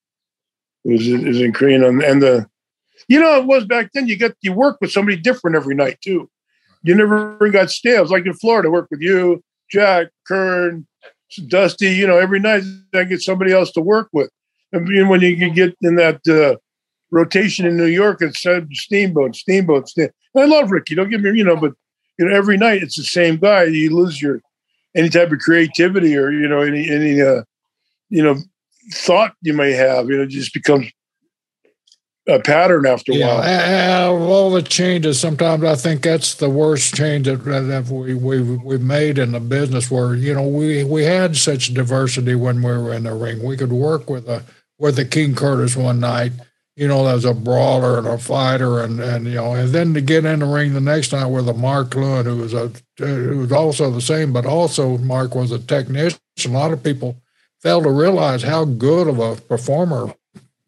it 0.84 0.92
was 0.92 1.06
it 1.06 1.22
was 1.22 1.40
incredible, 1.40 2.02
and 2.04 2.20
the 2.20 2.50
you 3.08 3.20
know, 3.20 3.38
it 3.38 3.46
was 3.46 3.64
back 3.64 3.90
then. 3.92 4.06
You 4.06 4.16
get 4.16 4.36
you 4.42 4.52
work 4.52 4.78
with 4.80 4.92
somebody 4.92 5.16
different 5.16 5.56
every 5.56 5.74
night 5.74 5.98
too. 6.02 6.30
You 6.82 6.94
never 6.94 7.48
got 7.50 7.70
stale. 7.70 8.04
like 8.06 8.26
in 8.26 8.34
Florida, 8.34 8.70
work 8.70 8.88
with 8.90 9.00
you, 9.00 9.42
Jack, 9.70 10.08
Kern, 10.26 10.86
Dusty. 11.48 11.90
You 11.90 12.06
know, 12.06 12.18
every 12.18 12.40
night 12.40 12.64
I 12.94 13.04
get 13.04 13.22
somebody 13.22 13.52
else 13.52 13.70
to 13.72 13.80
work 13.80 14.08
with. 14.12 14.30
And 14.72 15.08
when 15.08 15.20
you 15.20 15.50
get 15.50 15.76
in 15.82 15.96
that 15.96 16.26
uh, 16.26 16.56
rotation 17.10 17.66
in 17.66 17.76
New 17.76 17.86
York, 17.86 18.22
it's 18.22 18.38
Steamboat, 18.38 19.36
Steamboat, 19.36 19.88
Steamboat. 19.88 20.14
I 20.36 20.46
love 20.46 20.70
Ricky. 20.70 20.94
Don't 20.94 21.10
get 21.10 21.20
me, 21.20 21.36
you 21.36 21.44
know, 21.44 21.56
but 21.56 21.72
you 22.18 22.26
know, 22.26 22.34
every 22.34 22.56
night 22.56 22.82
it's 22.82 22.96
the 22.96 23.04
same 23.04 23.36
guy. 23.36 23.64
You 23.64 23.94
lose 23.94 24.20
your 24.20 24.40
any 24.94 25.08
type 25.08 25.30
of 25.32 25.38
creativity 25.38 26.16
or 26.16 26.30
you 26.30 26.48
know 26.48 26.60
any 26.60 26.88
any 26.90 27.20
uh, 27.20 27.42
you 28.10 28.22
know 28.22 28.36
thought 28.92 29.34
you 29.42 29.52
may 29.52 29.72
have. 29.72 30.08
You 30.08 30.18
know, 30.18 30.26
just 30.26 30.54
becomes 30.54 30.90
a 32.28 32.38
pattern 32.38 32.86
after 32.86 33.12
a 33.12 33.16
yeah, 33.16 34.08
while. 34.08 34.22
all 34.22 34.50
the 34.50 34.62
changes, 34.62 35.18
sometimes 35.18 35.64
I 35.64 35.74
think 35.74 36.02
that's 36.02 36.34
the 36.34 36.48
worst 36.48 36.94
change 36.94 37.26
that, 37.26 37.44
that 37.44 37.88
we, 37.88 38.14
we've, 38.14 38.62
we've 38.62 38.80
made 38.80 39.18
in 39.18 39.32
the 39.32 39.40
business 39.40 39.90
where, 39.90 40.14
you 40.14 40.32
know, 40.34 40.46
we, 40.46 40.84
we 40.84 41.02
had 41.02 41.36
such 41.36 41.74
diversity 41.74 42.34
when 42.36 42.56
we 42.56 42.70
were 42.70 42.94
in 42.94 43.04
the 43.04 43.14
ring. 43.14 43.42
We 43.42 43.56
could 43.56 43.72
work 43.72 44.08
with 44.08 44.28
a, 44.28 44.44
with 44.78 44.96
the 44.96 45.04
King 45.04 45.34
Curtis 45.34 45.76
one 45.76 45.98
night, 45.98 46.32
you 46.76 46.86
know, 46.86 47.06
as 47.08 47.24
a 47.24 47.34
brawler 47.34 47.98
and 47.98 48.06
a 48.06 48.18
fighter 48.18 48.80
and, 48.82 49.00
and, 49.00 49.26
you 49.26 49.34
know, 49.34 49.54
and 49.54 49.70
then 49.70 49.92
to 49.94 50.00
get 50.00 50.24
in 50.24 50.40
the 50.40 50.46
ring 50.46 50.74
the 50.74 50.80
next 50.80 51.12
night 51.12 51.26
with 51.26 51.48
a 51.48 51.54
Mark 51.54 51.94
Lewin, 51.96 52.26
who 52.26 52.36
was 52.36 52.54
a, 52.54 52.70
who 52.98 53.38
was 53.38 53.52
also 53.52 53.90
the 53.90 54.00
same, 54.00 54.32
but 54.32 54.46
also 54.46 54.96
Mark 54.98 55.34
was 55.34 55.50
a 55.50 55.58
technician. 55.58 56.20
A 56.44 56.48
lot 56.48 56.72
of 56.72 56.84
people 56.84 57.16
fail 57.60 57.82
to 57.82 57.90
realize 57.90 58.44
how 58.44 58.64
good 58.64 59.08
of 59.08 59.18
a 59.18 59.36
performer 59.36 60.14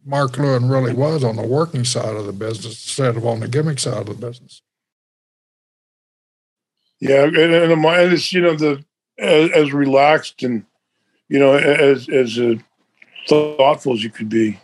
Mark 0.04 0.36
Lewin 0.36 0.68
really 0.68 0.92
was 0.92 1.24
on 1.24 1.36
the 1.36 1.46
working 1.46 1.84
side 1.84 2.14
of 2.16 2.26
the 2.26 2.32
business 2.32 2.84
instead 2.84 3.16
of 3.16 3.26
on 3.26 3.40
the 3.40 3.48
gimmick 3.48 3.78
side 3.78 3.96
of 3.96 4.06
the 4.06 4.26
business. 4.26 4.62
Yeah, 7.00 7.24
and, 7.24 7.36
and 7.36 7.70
the 7.70 7.76
mind 7.76 8.12
is 8.12 8.32
you 8.32 8.40
know 8.40 8.54
the 8.54 8.84
as, 9.18 9.50
as 9.50 9.72
relaxed 9.72 10.42
and 10.42 10.64
you 11.28 11.38
know 11.38 11.54
as 11.54 12.08
as 12.08 12.38
uh, 12.38 12.54
thoughtful 13.28 13.94
as 13.94 14.04
you 14.04 14.10
could 14.10 14.28
be. 14.28 14.58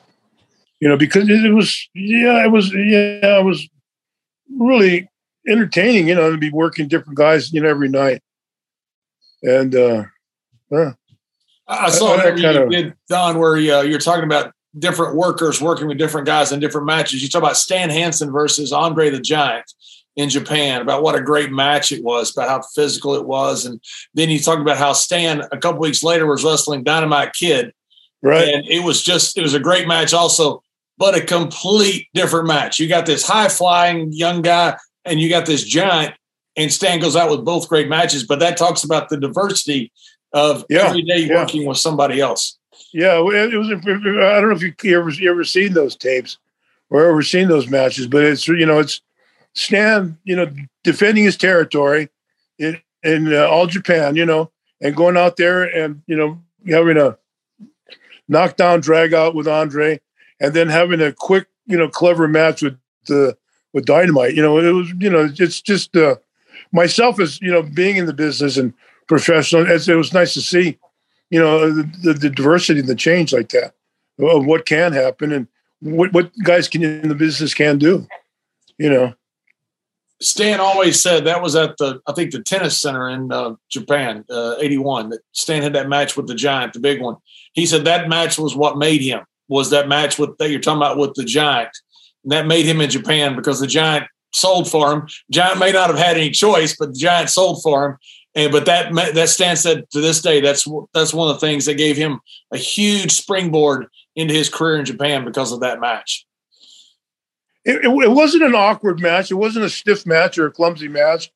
You 0.81 0.89
know, 0.89 0.97
because 0.97 1.29
it 1.29 1.53
was 1.53 1.89
yeah, 1.95 2.45
it 2.45 2.51
was 2.51 2.73
yeah, 2.73 3.39
it 3.39 3.45
was 3.45 3.69
really 4.59 5.09
entertaining. 5.49 6.09
You 6.09 6.15
know, 6.15 6.31
to 6.31 6.39
be 6.39 6.51
working 6.51 6.89
different 6.89 7.19
guys 7.19 7.53
you 7.53 7.61
know 7.61 7.69
every 7.69 7.89
night, 7.89 8.23
and 9.43 9.75
uh, 9.75 10.05
yeah. 10.71 10.93
I 11.69 11.89
saw 11.89 12.17
that 12.17 12.37
you 12.37 12.49
of, 12.49 12.71
did 12.71 12.95
Don, 13.09 13.39
where 13.39 13.55
uh, 13.55 13.83
you're 13.83 14.01
talking 14.01 14.25
about 14.25 14.53
different 14.79 15.17
workers 15.17 15.61
working 15.61 15.89
with 15.89 15.99
different 15.99 16.27
guys 16.27 16.53
in 16.53 16.61
different 16.61 16.87
matches. 16.87 17.23
You 17.23 17.29
talk 17.29 17.43
about 17.43 17.57
Stan 17.57 17.91
Hansen 17.91 18.31
versus 18.31 18.73
Andre 18.73 19.11
the 19.11 19.21
Giant 19.21 19.73
in 20.17 20.29
Japan 20.29 20.81
about 20.81 21.03
what 21.03 21.15
a 21.15 21.23
great 21.23 21.51
match 21.51 21.93
it 21.93 22.03
was, 22.05 22.31
about 22.37 22.49
how 22.49 22.63
physical 22.75 23.15
it 23.15 23.27
was, 23.27 23.65
and 23.65 23.81
then 24.15 24.29
you 24.29 24.39
talk 24.39 24.59
about 24.59 24.77
how 24.77 24.93
Stan 24.93 25.43
a 25.53 25.59
couple 25.59 25.81
weeks 25.81 26.03
later 26.03 26.27
was 26.27 26.45
wrestling 26.45 26.85
Dynamite 26.85 27.33
Kid, 27.33 27.73
right? 28.23 28.49
And 28.49 28.67
it 28.69 28.85
was 28.85 29.03
just 29.03 29.37
it 29.39 29.43
was 29.43 29.55
a 29.55 29.61
great 29.61 29.89
match 29.89 30.13
also, 30.13 30.63
but 30.99 31.17
a 31.17 31.21
complete 31.21 32.09
different 32.15 32.47
match. 32.47 32.79
You 32.79 32.89
got 32.89 33.07
this 33.07 33.27
high 33.27 33.49
flying 33.49 34.13
young 34.13 34.43
guy, 34.43 34.77
and 35.05 35.21
you 35.21 35.29
got 35.29 35.47
this 35.47 35.65
giant, 35.65 36.15
and 36.57 36.73
Stan 36.73 37.01
goes 37.01 37.17
out 37.17 37.31
with 37.31 37.45
both 37.45 37.69
great 37.69 37.89
matches. 37.89 38.27
But 38.27 38.41
that 38.41 38.57
talks 38.57 38.85
about 38.85 39.09
the 39.09 39.17
diversity 39.17 39.93
of 40.33 40.65
yeah, 40.69 40.87
every 40.87 41.03
day 41.03 41.21
yeah. 41.21 41.37
working 41.37 41.67
with 41.67 41.79
somebody 41.79 42.21
else. 42.21 42.59
Yeah, 42.93 43.19
it 43.19 43.57
was. 43.57 43.71
I 43.71 43.75
don't 43.75 44.49
know 44.49 44.57
if 44.57 44.63
you 44.63 44.99
ever 44.99 45.11
you 45.11 45.31
ever 45.31 45.45
seen 45.45 45.75
those 45.75 45.95
tapes 45.97 46.39
or 46.91 47.07
ever 47.07 47.23
seen 47.23 47.49
those 47.49 47.69
matches, 47.69 48.07
but 48.07 48.25
it's 48.25 48.49
you 48.49 48.67
know 48.67 48.81
it's 48.81 49.01
Stan, 49.55 50.19
you 50.25 50.37
know, 50.37 50.51
defending 50.85 51.25
his 51.25 51.37
territory 51.37 52.09
in 52.59 52.81
in 53.03 53.33
uh, 53.33 53.47
all 53.47 53.67
Japan, 53.67 54.17
you 54.17 54.27
know, 54.27 54.51
and 54.81 54.97
going 54.97 55.17
out 55.17 55.37
there 55.37 55.63
and 55.65 56.03
you 56.07 56.17
know 56.17 56.41
having 56.69 56.97
a 56.97 57.17
knockdown 58.29 58.81
drag 58.81 59.15
out 59.15 59.35
with 59.35 59.49
Andre, 59.49 60.01
and 60.41 60.55
then 60.55 60.69
having 60.69 61.01
a 61.01 61.13
quick, 61.13 61.47
you 61.67 61.77
know, 61.77 61.89
clever 61.89 62.29
match 62.29 62.63
with 62.63 62.79
the 63.07 63.37
with 63.73 63.87
Dynamite. 63.87 64.35
You 64.35 64.43
know, 64.43 64.59
it 64.59 64.73
was 64.73 64.93
you 64.99 65.11
know 65.11 65.31
it's 65.39 65.61
just 65.61 65.97
uh, 65.97 66.17
myself 66.73 67.21
as 67.21 67.41
you 67.41 67.51
know 67.51 67.63
being 67.63 67.97
in 67.97 68.07
the 68.07 68.13
business 68.13 68.57
and 68.57 68.73
professional. 69.07 69.67
As 69.67 69.89
it 69.89 69.95
was 69.95 70.13
nice 70.13 70.35
to 70.35 70.41
see, 70.41 70.79
you 71.31 71.39
know, 71.39 71.71
the, 71.71 72.13
the, 72.13 72.31
diversity 72.31 72.81
and 72.81 72.89
the 72.89 72.95
change 72.95 73.33
like 73.33 73.51
that 73.51 73.75
of 74.19 74.45
what 74.45 74.67
can 74.67 74.93
happen 74.93 75.33
and 75.33 75.47
what 75.81 76.13
what 76.13 76.31
guys 76.45 76.69
can 76.69 76.83
in 76.83 77.09
the 77.09 77.15
business 77.15 77.55
can 77.55 77.79
do. 77.79 78.07
You 78.79 78.91
know. 78.91 79.15
Stan 80.21 80.61
always 80.61 81.01
said 81.01 81.25
that 81.25 81.41
was 81.41 81.57
at 81.57 81.79
the 81.79 82.01
I 82.07 82.13
think 82.13 82.33
the 82.33 82.43
tennis 82.43 82.81
center 82.81 83.09
in 83.09 83.33
uh, 83.33 83.55
Japan, 83.71 84.25
uh, 84.29 84.57
eighty 84.61 84.77
one. 84.77 85.09
That 85.11 85.21
Stan 85.33 85.63
had 85.63 85.73
that 85.73 85.89
match 85.89 86.17
with 86.17 86.27
the 86.27 86.35
Giant, 86.35 86.75
the 86.75 86.81
big 86.81 87.01
one. 87.01 87.17
He 87.53 87.65
said 87.65 87.85
that 87.85 88.09
match 88.09 88.39
was 88.39 88.55
what 88.55 88.77
made 88.77 89.01
him. 89.01 89.21
Was 89.49 89.71
that 89.71 89.89
match 89.89 90.19
with 90.19 90.37
that 90.39 90.51
you're 90.51 90.61
talking 90.61 90.79
about 90.79 90.99
with 90.99 91.15
the 91.15 91.25
Giant? 91.25 91.71
And 92.25 92.33
that 92.33 92.47
made 92.47 92.67
him 92.67 92.81
in 92.81 92.91
Japan 92.91 93.35
because 93.35 93.61
the 93.61 93.67
Giant 93.67 94.07
sold 94.33 94.71
for 94.71 94.93
him. 94.93 95.09
Giant 95.31 95.59
may 95.59 95.73
not 95.73 95.89
have 95.89 95.99
had 95.99 96.17
any 96.17 96.31
choice, 96.31 96.77
but 96.79 96.93
the 96.93 96.99
Giant 96.99 97.31
sold 97.31 97.63
for 97.63 97.87
him. 97.87 97.97
And 98.35 98.53
but 98.53 98.67
that 98.67 98.95
that 99.15 99.29
Stan 99.29 99.57
said 99.57 99.91
to 99.91 100.01
this 100.01 100.23
day 100.23 100.41
that's 100.41 100.67
that's 100.95 101.13
one 101.13 101.29
of 101.29 101.41
the 101.41 101.47
things 101.47 101.67
that 101.67 101.75
gave 101.75 101.97
him 101.97 102.21
a 102.53 102.57
huge 102.57 103.13
springboard 103.13 103.87
into 104.15 104.35
his 104.35 104.49
career 104.49 104.79
in 104.79 104.85
Japan 104.85 105.25
because 105.25 105.53
of 105.53 105.61
that 105.61 105.81
match 105.81 106.27
it, 107.65 107.85
it, 107.85 108.11
wasn't 108.11 108.43
an 108.45 108.55
awkward 108.55 109.01
match. 109.01 109.31
It 109.31 109.35
wasn't 109.35 109.65
a 109.65 109.71
stiff 109.71 110.07
match 110.07 110.39
or 110.39 110.47
a 110.47 110.51
clumsy 110.51 110.89
match 110.89 111.31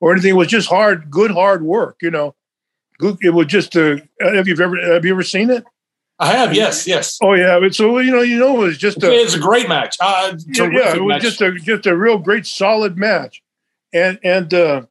or 0.00 0.12
anything. 0.12 0.30
It 0.30 0.38
was 0.38 0.48
just 0.48 0.68
hard, 0.68 1.10
good, 1.10 1.30
hard 1.30 1.62
work. 1.62 1.98
You 2.00 2.10
know, 2.10 2.34
it 3.00 3.34
was 3.34 3.46
just 3.46 3.76
a. 3.76 4.02
Have 4.20 4.48
you 4.48 4.54
ever 4.58 4.94
have 4.94 5.04
you 5.04 5.12
ever 5.12 5.22
seen 5.22 5.50
it? 5.50 5.64
I 6.18 6.32
have. 6.32 6.54
Yes. 6.54 6.86
Yes. 6.86 7.18
Oh 7.22 7.34
yeah. 7.34 7.60
So 7.70 7.98
you 7.98 8.10
know, 8.10 8.22
you 8.22 8.38
know, 8.38 8.62
it 8.62 8.66
was 8.68 8.78
just 8.78 9.02
a. 9.02 9.12
It's 9.12 9.34
a 9.34 9.38
great 9.38 9.68
match. 9.68 9.96
Uh, 10.00 10.36
yeah, 10.46 10.68
yeah, 10.72 10.94
it 10.94 11.02
was 11.02 11.08
match. 11.08 11.22
just 11.22 11.40
a 11.42 11.52
just 11.52 11.86
a 11.86 11.96
real 11.96 12.18
great, 12.18 12.46
solid 12.46 12.96
match, 12.96 13.42
and 13.92 14.18
and 14.24 14.54
uh, 14.54 14.82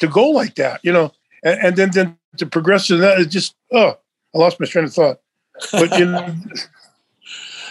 to 0.00 0.08
go 0.08 0.30
like 0.30 0.56
that, 0.56 0.80
you 0.82 0.92
know, 0.92 1.12
and, 1.42 1.60
and 1.60 1.76
then 1.76 1.90
then 1.92 2.18
to 2.38 2.46
progress 2.46 2.86
to 2.88 2.96
that, 2.96 3.20
it 3.20 3.26
just 3.26 3.54
oh, 3.72 3.96
I 4.34 4.38
lost 4.38 4.60
my 4.60 4.66
train 4.66 4.84
of 4.84 4.92
thought. 4.92 5.20
But 5.72 5.98
you 5.98 6.06
know. 6.06 6.34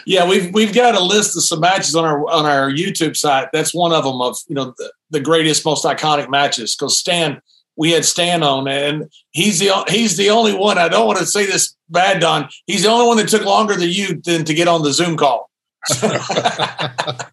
yeah, 0.05 0.27
we've 0.27 0.53
we've 0.53 0.73
got 0.73 0.95
a 0.95 1.03
list 1.03 1.35
of 1.35 1.43
some 1.43 1.59
matches 1.59 1.95
on 1.95 2.05
our 2.05 2.29
on 2.29 2.45
our 2.45 2.71
YouTube 2.71 3.15
site. 3.15 3.49
That's 3.53 3.73
one 3.73 3.93
of 3.93 4.03
them 4.03 4.21
of 4.21 4.37
you 4.47 4.55
know 4.55 4.73
the, 4.77 4.91
the 5.09 5.19
greatest, 5.19 5.65
most 5.65 5.85
iconic 5.85 6.29
matches. 6.29 6.75
Because 6.75 6.97
Stan, 6.97 7.41
we 7.75 7.91
had 7.91 8.05
Stan 8.05 8.43
on, 8.43 8.67
and 8.67 9.09
he's 9.31 9.59
the 9.59 9.71
he's 9.87 10.17
the 10.17 10.29
only 10.29 10.53
one. 10.53 10.77
I 10.77 10.89
don't 10.89 11.07
want 11.07 11.19
to 11.19 11.25
say 11.25 11.45
this 11.45 11.75
bad, 11.89 12.19
Don. 12.19 12.49
He's 12.67 12.83
the 12.83 12.89
only 12.89 13.07
one 13.07 13.17
that 13.17 13.29
took 13.29 13.45
longer 13.45 13.75
than 13.75 13.89
you 13.89 14.21
than 14.21 14.45
to 14.45 14.53
get 14.53 14.67
on 14.67 14.83
the 14.83 14.93
Zoom 14.93 15.17
call. 15.17 15.49
but 16.01 17.29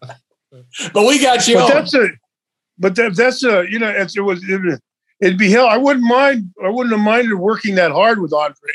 we 0.95 1.19
got 1.19 1.47
you. 1.47 1.55
But 1.55 1.63
on. 1.63 1.69
that's 1.69 1.93
a, 1.93 2.09
but 2.81 2.95
that, 2.95 3.15
that's 3.15 3.43
a 3.43 3.65
you 3.69 3.79
know 3.79 3.89
it 3.89 4.19
was 4.19 4.43
it, 4.43 4.81
it'd 5.21 5.37
be 5.37 5.49
hell. 5.49 5.67
I 5.67 5.77
wouldn't 5.77 6.05
mind. 6.05 6.51
I 6.63 6.69
wouldn't 6.69 6.95
have 6.95 7.05
minded 7.05 7.35
working 7.35 7.75
that 7.75 7.91
hard 7.91 8.19
with 8.19 8.33
Andre 8.33 8.71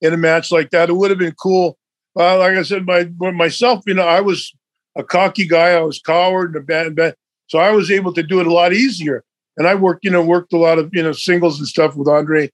in 0.00 0.12
a 0.12 0.16
match 0.16 0.50
like 0.50 0.70
that. 0.70 0.88
It 0.88 0.94
would 0.94 1.10
have 1.10 1.18
been 1.18 1.34
cool 1.34 1.78
uh, 2.16 2.38
like 2.38 2.56
I 2.56 2.62
said, 2.62 2.86
my 2.86 3.04
myself, 3.18 3.82
you 3.86 3.94
know, 3.94 4.06
I 4.06 4.20
was 4.20 4.52
a 4.96 5.02
cocky 5.02 5.46
guy. 5.46 5.70
I 5.70 5.80
was 5.80 5.98
coward 5.98 6.54
and 6.54 6.56
a 6.56 6.60
bad, 6.60 6.94
bad, 6.94 7.14
so 7.46 7.58
I 7.58 7.70
was 7.70 7.90
able 7.90 8.12
to 8.14 8.22
do 8.22 8.40
it 8.40 8.46
a 8.46 8.52
lot 8.52 8.72
easier. 8.72 9.24
And 9.56 9.66
I 9.66 9.74
worked, 9.74 10.04
you 10.04 10.10
know, 10.10 10.22
worked 10.22 10.52
a 10.52 10.58
lot 10.58 10.78
of 10.78 10.90
you 10.92 11.02
know 11.02 11.12
singles 11.12 11.58
and 11.58 11.68
stuff 11.68 11.96
with 11.96 12.08
Andre 12.08 12.50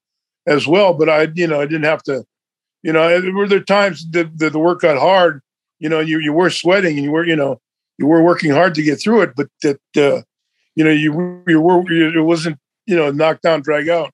as 0.47 0.67
well. 0.67 0.95
But 0.95 1.09
I, 1.09 1.29
you 1.35 1.47
know, 1.47 1.61
I 1.61 1.67
didn't 1.67 1.85
have 1.85 2.03
to, 2.05 2.25
you 2.83 2.93
know, 2.93 3.21
were 3.35 3.49
there 3.49 3.61
times 3.61 4.09
that 4.13 4.39
the, 4.39 4.51
the 4.51 4.59
work 4.59 4.83
got 4.83 4.99
hard. 4.99 5.43
You 5.81 5.89
know, 5.89 6.01
you 6.01 6.21
you 6.21 6.33
were 6.33 6.51
sweating 6.51 6.97
and 6.97 7.05
you 7.05 7.11
were, 7.11 7.25
you 7.25 7.37
know, 7.37 7.61
you 7.99 8.07
were 8.07 8.23
working 8.23 8.53
hard 8.53 8.75
to 8.77 8.83
get 8.83 9.01
through 9.01 9.23
it. 9.23 9.33
But 9.37 9.49
that, 9.63 9.81
uh, 9.97 10.23
you 10.79 10.85
know, 10.85 10.91
you 10.91 11.43
you 11.49 11.61
were 11.61 11.91
it 11.91 12.22
wasn't 12.22 12.57
you 12.87 12.95
know 12.95 13.11
knock 13.11 13.41
down 13.41 13.62
drag 13.62 13.89
out 13.89 14.12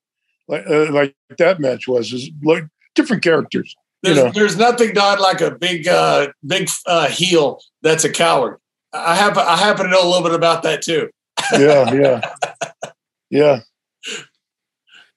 like 0.48 0.66
uh, 0.66 0.90
like 0.90 1.14
that 1.36 1.60
match 1.60 1.86
was. 1.86 2.10
Is 2.10 2.30
like 2.42 2.64
different 2.94 3.22
characters. 3.22 3.76
There's, 4.02 4.16
you 4.16 4.24
know. 4.24 4.32
there's 4.32 4.56
nothing 4.56 4.94
done 4.94 5.18
like 5.18 5.42
a 5.42 5.50
big 5.50 5.86
uh, 5.86 6.28
big 6.46 6.70
uh, 6.86 7.08
heel 7.08 7.60
that's 7.82 8.04
a 8.04 8.10
coward. 8.10 8.56
I 8.94 9.14
have 9.14 9.36
I 9.36 9.56
happen 9.56 9.84
to 9.84 9.92
know 9.92 10.02
a 10.02 10.08
little 10.08 10.22
bit 10.22 10.34
about 10.34 10.62
that 10.62 10.80
too. 10.80 11.10
yeah, 11.52 11.92
yeah, 11.92 12.20
yeah. 13.30 13.60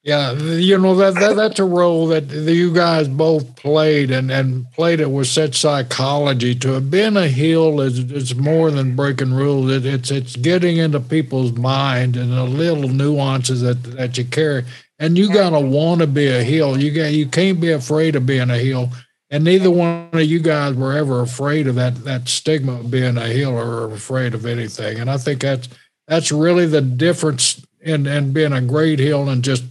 Yeah, 0.08 0.32
you 0.32 0.78
know 0.78 0.94
that, 0.94 1.16
that 1.16 1.36
that's 1.36 1.58
a 1.58 1.64
role 1.64 2.06
that 2.06 2.30
you 2.30 2.72
guys 2.72 3.08
both 3.08 3.56
played 3.56 4.10
and, 4.10 4.30
and 4.30 4.64
played 4.72 5.00
it 5.00 5.10
with 5.10 5.26
such 5.26 5.58
psychology. 5.58 6.54
To 6.54 6.68
have 6.70 6.90
been 6.90 7.18
a 7.18 7.28
heel 7.28 7.82
is 7.82 7.98
it's 8.10 8.34
more 8.34 8.70
than 8.70 8.96
breaking 8.96 9.34
rules. 9.34 9.70
It, 9.70 9.84
it's 9.84 10.10
it's 10.10 10.34
getting 10.34 10.78
into 10.78 10.98
people's 10.98 11.52
mind 11.52 12.16
and 12.16 12.32
the 12.32 12.44
little 12.44 12.88
nuances 12.88 13.60
that 13.60 13.82
that 13.98 14.16
you 14.16 14.24
carry 14.24 14.64
and 14.98 15.18
you 15.18 15.30
gotta 15.30 15.60
want 15.60 16.00
to 16.00 16.06
be 16.06 16.26
a 16.28 16.42
heel. 16.42 16.80
You 16.80 16.90
got 16.90 17.12
you 17.12 17.26
can't 17.26 17.60
be 17.60 17.72
afraid 17.72 18.16
of 18.16 18.24
being 18.24 18.48
a 18.48 18.56
heel. 18.56 18.90
And 19.28 19.44
neither 19.44 19.70
one 19.70 20.08
of 20.14 20.24
you 20.24 20.38
guys 20.40 20.72
were 20.74 20.96
ever 20.96 21.20
afraid 21.20 21.66
of 21.66 21.74
that 21.74 22.02
that 22.04 22.28
stigma 22.30 22.80
of 22.80 22.90
being 22.90 23.18
a 23.18 23.28
heel 23.28 23.50
or 23.50 23.92
afraid 23.92 24.32
of 24.32 24.46
anything. 24.46 25.00
And 25.00 25.10
I 25.10 25.18
think 25.18 25.42
that's 25.42 25.68
that's 26.06 26.32
really 26.32 26.64
the 26.64 26.80
difference 26.80 27.62
in 27.82 28.06
in 28.06 28.32
being 28.32 28.54
a 28.54 28.62
great 28.62 29.00
heel 29.00 29.28
and 29.28 29.44
just 29.44 29.64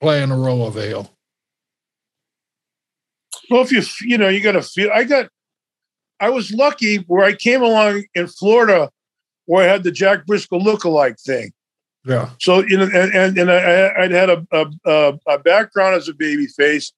playing 0.00 0.30
a 0.30 0.36
role 0.36 0.66
of 0.66 0.76
a 0.76 0.86
heel. 0.86 1.10
Well, 3.50 3.62
if 3.62 3.72
you 3.72 3.82
you 4.02 4.18
know 4.18 4.28
you 4.28 4.40
got 4.40 4.52
to 4.52 4.62
feel. 4.62 4.90
I 4.92 5.04
got. 5.04 5.28
I 6.20 6.30
was 6.30 6.52
lucky 6.52 6.98
where 7.08 7.24
I 7.24 7.34
came 7.34 7.62
along 7.62 8.04
in 8.14 8.28
Florida, 8.28 8.90
where 9.46 9.68
I 9.68 9.72
had 9.72 9.82
the 9.82 9.90
Jack 9.90 10.26
Brisco 10.26 10.62
look-alike 10.62 11.18
thing. 11.18 11.52
Yeah. 12.04 12.30
So 12.38 12.60
you 12.60 12.76
know, 12.76 12.84
and 12.84 13.12
and, 13.12 13.38
and 13.38 13.50
I, 13.50 14.00
would 14.00 14.10
had 14.10 14.30
a, 14.30 14.46
a, 14.84 15.14
a 15.26 15.38
background 15.38 15.96
as 15.96 16.08
a 16.08 16.14
baby 16.14 16.46
face 16.46 16.92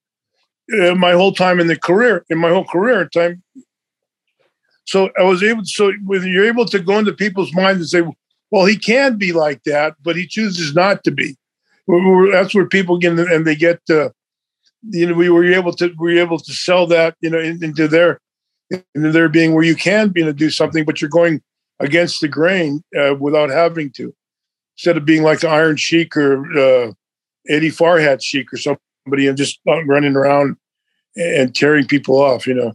uh, 0.72 0.94
my 0.94 1.12
whole 1.12 1.32
time 1.32 1.60
in 1.60 1.66
the 1.66 1.78
career, 1.78 2.24
in 2.28 2.38
my 2.38 2.50
whole 2.50 2.64
career 2.64 3.08
time. 3.08 3.42
So 4.84 5.10
I 5.18 5.22
was 5.22 5.42
able. 5.42 5.62
To, 5.62 5.68
so 5.68 5.92
when 6.04 6.26
you're 6.26 6.46
able 6.46 6.66
to 6.66 6.78
go 6.78 6.98
into 6.98 7.12
people's 7.12 7.54
minds 7.54 7.80
and 7.80 7.88
say, 7.88 8.12
"Well, 8.50 8.66
he 8.66 8.76
can 8.76 9.16
be 9.16 9.32
like 9.32 9.62
that, 9.64 9.94
but 10.02 10.16
he 10.16 10.26
chooses 10.26 10.74
not 10.74 11.04
to 11.04 11.10
be." 11.10 11.36
That's 11.88 12.54
where 12.54 12.66
people 12.66 12.98
get 12.98 13.18
and 13.18 13.46
they 13.46 13.56
get. 13.56 13.80
Uh, 13.88 14.10
you 14.88 15.06
know, 15.06 15.14
we 15.14 15.30
were 15.30 15.44
able 15.44 15.72
to 15.74 15.92
we 15.98 16.14
were 16.14 16.20
able 16.20 16.38
to 16.38 16.52
sell 16.52 16.86
that 16.88 17.16
you 17.20 17.30
know 17.30 17.38
into 17.38 17.88
their 17.88 18.20
into 18.70 19.12
their 19.12 19.28
being 19.28 19.54
where 19.54 19.64
you 19.64 19.76
can 19.76 20.08
be 20.08 20.22
to 20.22 20.32
do 20.32 20.50
something, 20.50 20.84
but 20.84 21.00
you're 21.00 21.10
going 21.10 21.42
against 21.80 22.20
the 22.20 22.28
grain 22.28 22.82
uh, 22.98 23.14
without 23.18 23.50
having 23.50 23.90
to 23.92 24.14
instead 24.76 24.96
of 24.96 25.04
being 25.04 25.22
like 25.22 25.40
the 25.40 25.48
Iron 25.48 25.76
Sheik 25.76 26.16
or 26.16 26.44
uh, 26.58 26.92
Eddie 27.48 27.70
Farhat 27.70 28.22
Sheik 28.22 28.52
or 28.52 28.58
somebody 28.58 29.26
and 29.26 29.36
just 29.36 29.60
running 29.64 30.16
around 30.16 30.56
and 31.16 31.54
tearing 31.54 31.86
people 31.86 32.20
off, 32.20 32.46
you 32.46 32.54
know. 32.54 32.74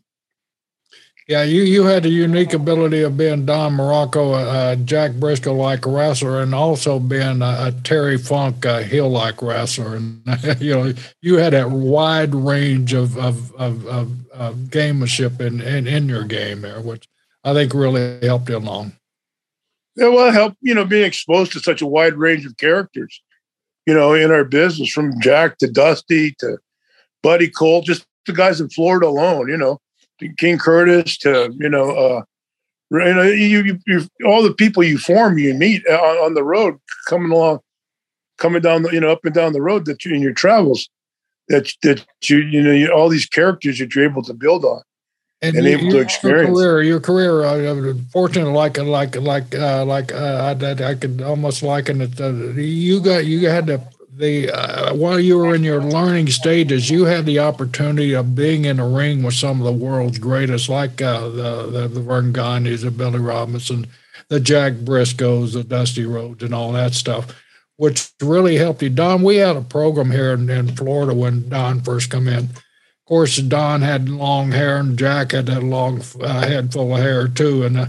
Yeah, 1.31 1.43
you, 1.43 1.61
you 1.61 1.85
had 1.85 2.03
the 2.03 2.09
unique 2.09 2.51
ability 2.51 3.03
of 3.03 3.15
being 3.15 3.45
Don 3.45 3.77
Muraco, 3.77 4.33
uh, 4.33 4.75
Jack 4.75 5.11
Brisco 5.11 5.55
like 5.55 5.85
wrestler, 5.85 6.41
and 6.41 6.53
also 6.53 6.99
being 6.99 7.41
a, 7.41 7.67
a 7.67 7.75
Terry 7.85 8.17
Funk 8.17 8.65
heel 8.65 9.09
like 9.09 9.41
wrestler. 9.41 9.95
And 9.95 10.21
you 10.59 10.73
know, 10.73 10.93
you 11.21 11.37
had 11.37 11.53
a 11.53 11.69
wide 11.69 12.35
range 12.35 12.91
of 12.91 13.17
of, 13.17 13.55
of, 13.55 13.87
of, 13.87 14.29
of 14.31 14.55
gamemanship 14.71 15.39
in, 15.39 15.61
in 15.61 15.87
in 15.87 16.09
your 16.09 16.25
game 16.25 16.63
there, 16.63 16.81
which 16.81 17.07
I 17.45 17.53
think 17.53 17.73
really 17.73 18.19
helped 18.27 18.49
you 18.49 18.57
along. 18.57 18.91
Yeah, 19.95 20.09
well, 20.09 20.27
it 20.27 20.33
helped 20.33 20.57
you 20.59 20.75
know 20.75 20.83
being 20.83 21.05
exposed 21.05 21.53
to 21.53 21.61
such 21.61 21.81
a 21.81 21.87
wide 21.87 22.15
range 22.15 22.45
of 22.45 22.57
characters, 22.57 23.21
you 23.85 23.93
know, 23.93 24.13
in 24.13 24.31
our 24.31 24.43
business 24.43 24.91
from 24.91 25.17
Jack 25.21 25.59
to 25.59 25.71
Dusty 25.71 26.35
to 26.39 26.57
Buddy 27.23 27.49
Colt, 27.49 27.85
just 27.85 28.05
the 28.25 28.33
guys 28.33 28.59
in 28.59 28.69
Florida 28.69 29.07
alone, 29.07 29.47
you 29.47 29.55
know 29.55 29.79
King 30.37 30.57
Curtis 30.57 31.17
to 31.19 31.53
you 31.57 31.69
know, 31.69 31.91
uh, 31.91 32.23
you 32.91 33.13
know, 33.13 33.23
you, 33.23 33.63
you, 33.63 33.79
you, 33.87 34.07
all 34.25 34.43
the 34.43 34.53
people 34.53 34.83
you 34.83 34.97
form, 34.97 35.37
you 35.37 35.53
meet 35.53 35.85
on, 35.87 36.17
on, 36.17 36.33
the 36.33 36.43
road, 36.43 36.77
coming 37.07 37.31
along, 37.31 37.59
coming 38.37 38.61
down, 38.61 38.83
the, 38.83 38.89
you 38.89 38.99
know, 38.99 39.11
up 39.11 39.23
and 39.23 39.33
down 39.33 39.53
the 39.53 39.61
road 39.61 39.85
that 39.85 40.03
you 40.03 40.13
in 40.13 40.21
your 40.21 40.33
travels, 40.33 40.89
that 41.47 41.71
that 41.83 42.05
you 42.23 42.39
you 42.39 42.61
know, 42.61 42.71
you, 42.71 42.91
all 42.91 43.09
these 43.09 43.25
characters 43.25 43.79
that 43.79 43.95
you're 43.95 44.05
able 44.05 44.23
to 44.23 44.33
build 44.33 44.65
on. 44.65 44.81
And, 45.43 45.55
and 45.55 45.65
you, 45.65 45.71
able 45.71 45.91
to 45.91 45.99
experience 45.99 46.49
your 46.49 46.55
career. 46.55 46.81
Your 46.83 46.99
career, 46.99 47.43
uh, 47.43 47.93
fortunately, 48.11 48.53
like 48.53 48.77
like 48.77 49.15
like 49.15 49.55
uh, 49.55 49.85
like 49.85 50.13
uh, 50.13 50.55
I, 50.61 50.89
I 50.89 50.95
could 50.95 51.21
almost 51.21 51.63
liken 51.63 52.01
it. 52.01 52.19
Uh, 52.19 52.31
you 52.53 52.99
got 52.99 53.25
you 53.25 53.47
had 53.47 53.67
to 53.67 53.81
the 54.21 54.51
uh, 54.51 54.93
while 54.93 55.19
you 55.19 55.37
were 55.37 55.53
in 55.53 55.63
your 55.63 55.83
learning 55.83 56.27
stages, 56.27 56.89
you 56.89 57.05
had 57.05 57.25
the 57.25 57.39
opportunity 57.39 58.13
of 58.13 58.35
being 58.35 58.65
in 58.65 58.79
a 58.79 58.87
ring 58.87 59.23
with 59.23 59.33
some 59.33 59.59
of 59.59 59.65
the 59.65 59.85
world's 59.85 60.19
greatest, 60.19 60.69
like 60.69 61.01
uh, 61.01 61.27
the, 61.27 61.67
the 61.71 61.87
the 61.87 62.01
Verne 62.01 62.31
Gagne's, 62.31 62.83
the 62.83 62.91
Billy 62.91 63.19
Robinson, 63.19 63.87
the 64.29 64.39
Jack 64.39 64.73
Briscos, 64.73 65.53
the 65.53 65.63
Dusty 65.63 66.05
Rhodes, 66.05 66.43
and 66.43 66.53
all 66.53 66.71
that 66.71 66.93
stuff, 66.93 67.35
which 67.75 68.11
really 68.21 68.55
helped 68.57 68.83
you. 68.83 68.89
Don, 68.89 69.23
we 69.23 69.37
had 69.37 69.57
a 69.57 69.61
program 69.61 70.11
here 70.11 70.31
in, 70.33 70.49
in 70.49 70.75
Florida 70.75 71.13
when 71.13 71.49
Don 71.49 71.81
first 71.81 72.11
come 72.11 72.27
in. 72.27 72.45
Of 72.45 73.05
course, 73.07 73.37
Don 73.37 73.81
had 73.81 74.07
long 74.07 74.51
hair, 74.51 74.77
and 74.77 74.97
Jack 74.97 75.31
had 75.31 75.47
that 75.47 75.63
long 75.63 76.01
uh, 76.21 76.47
head 76.47 76.71
full 76.71 76.95
of 76.95 77.01
hair 77.01 77.27
too, 77.27 77.63
and 77.63 77.77
uh, 77.77 77.87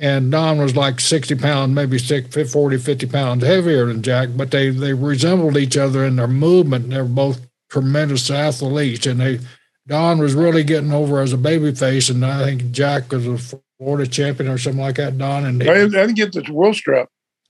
and 0.00 0.30
Don 0.30 0.58
was 0.58 0.76
like 0.76 1.00
60 1.00 1.34
pounds, 1.36 1.74
maybe 1.74 1.98
40, 1.98 2.78
50 2.78 3.06
pounds 3.06 3.44
heavier 3.44 3.86
than 3.86 4.02
Jack, 4.02 4.30
but 4.36 4.50
they, 4.50 4.70
they 4.70 4.94
resembled 4.94 5.56
each 5.56 5.76
other 5.76 6.04
in 6.04 6.16
their 6.16 6.28
movement. 6.28 6.90
They 6.90 6.98
were 6.98 7.08
both 7.08 7.40
tremendous 7.68 8.30
athletes, 8.30 9.06
and 9.06 9.20
they 9.20 9.40
Don 9.88 10.18
was 10.18 10.34
really 10.34 10.64
getting 10.64 10.92
over 10.92 11.20
as 11.20 11.32
a 11.32 11.38
baby 11.38 11.74
face, 11.74 12.10
and 12.10 12.24
I 12.24 12.44
think 12.44 12.70
Jack 12.70 13.10
was 13.10 13.26
a 13.26 13.58
Florida 13.78 14.08
champion 14.08 14.50
or 14.50 14.58
something 14.58 14.82
like 14.82 14.96
that. 14.96 15.16
Don 15.16 15.46
and 15.46 15.62
I, 15.62 15.84
I 15.84 15.86
didn't 15.86 16.14
get 16.14 16.32
the 16.32 16.52
world 16.52 16.76
strap, 16.76 17.08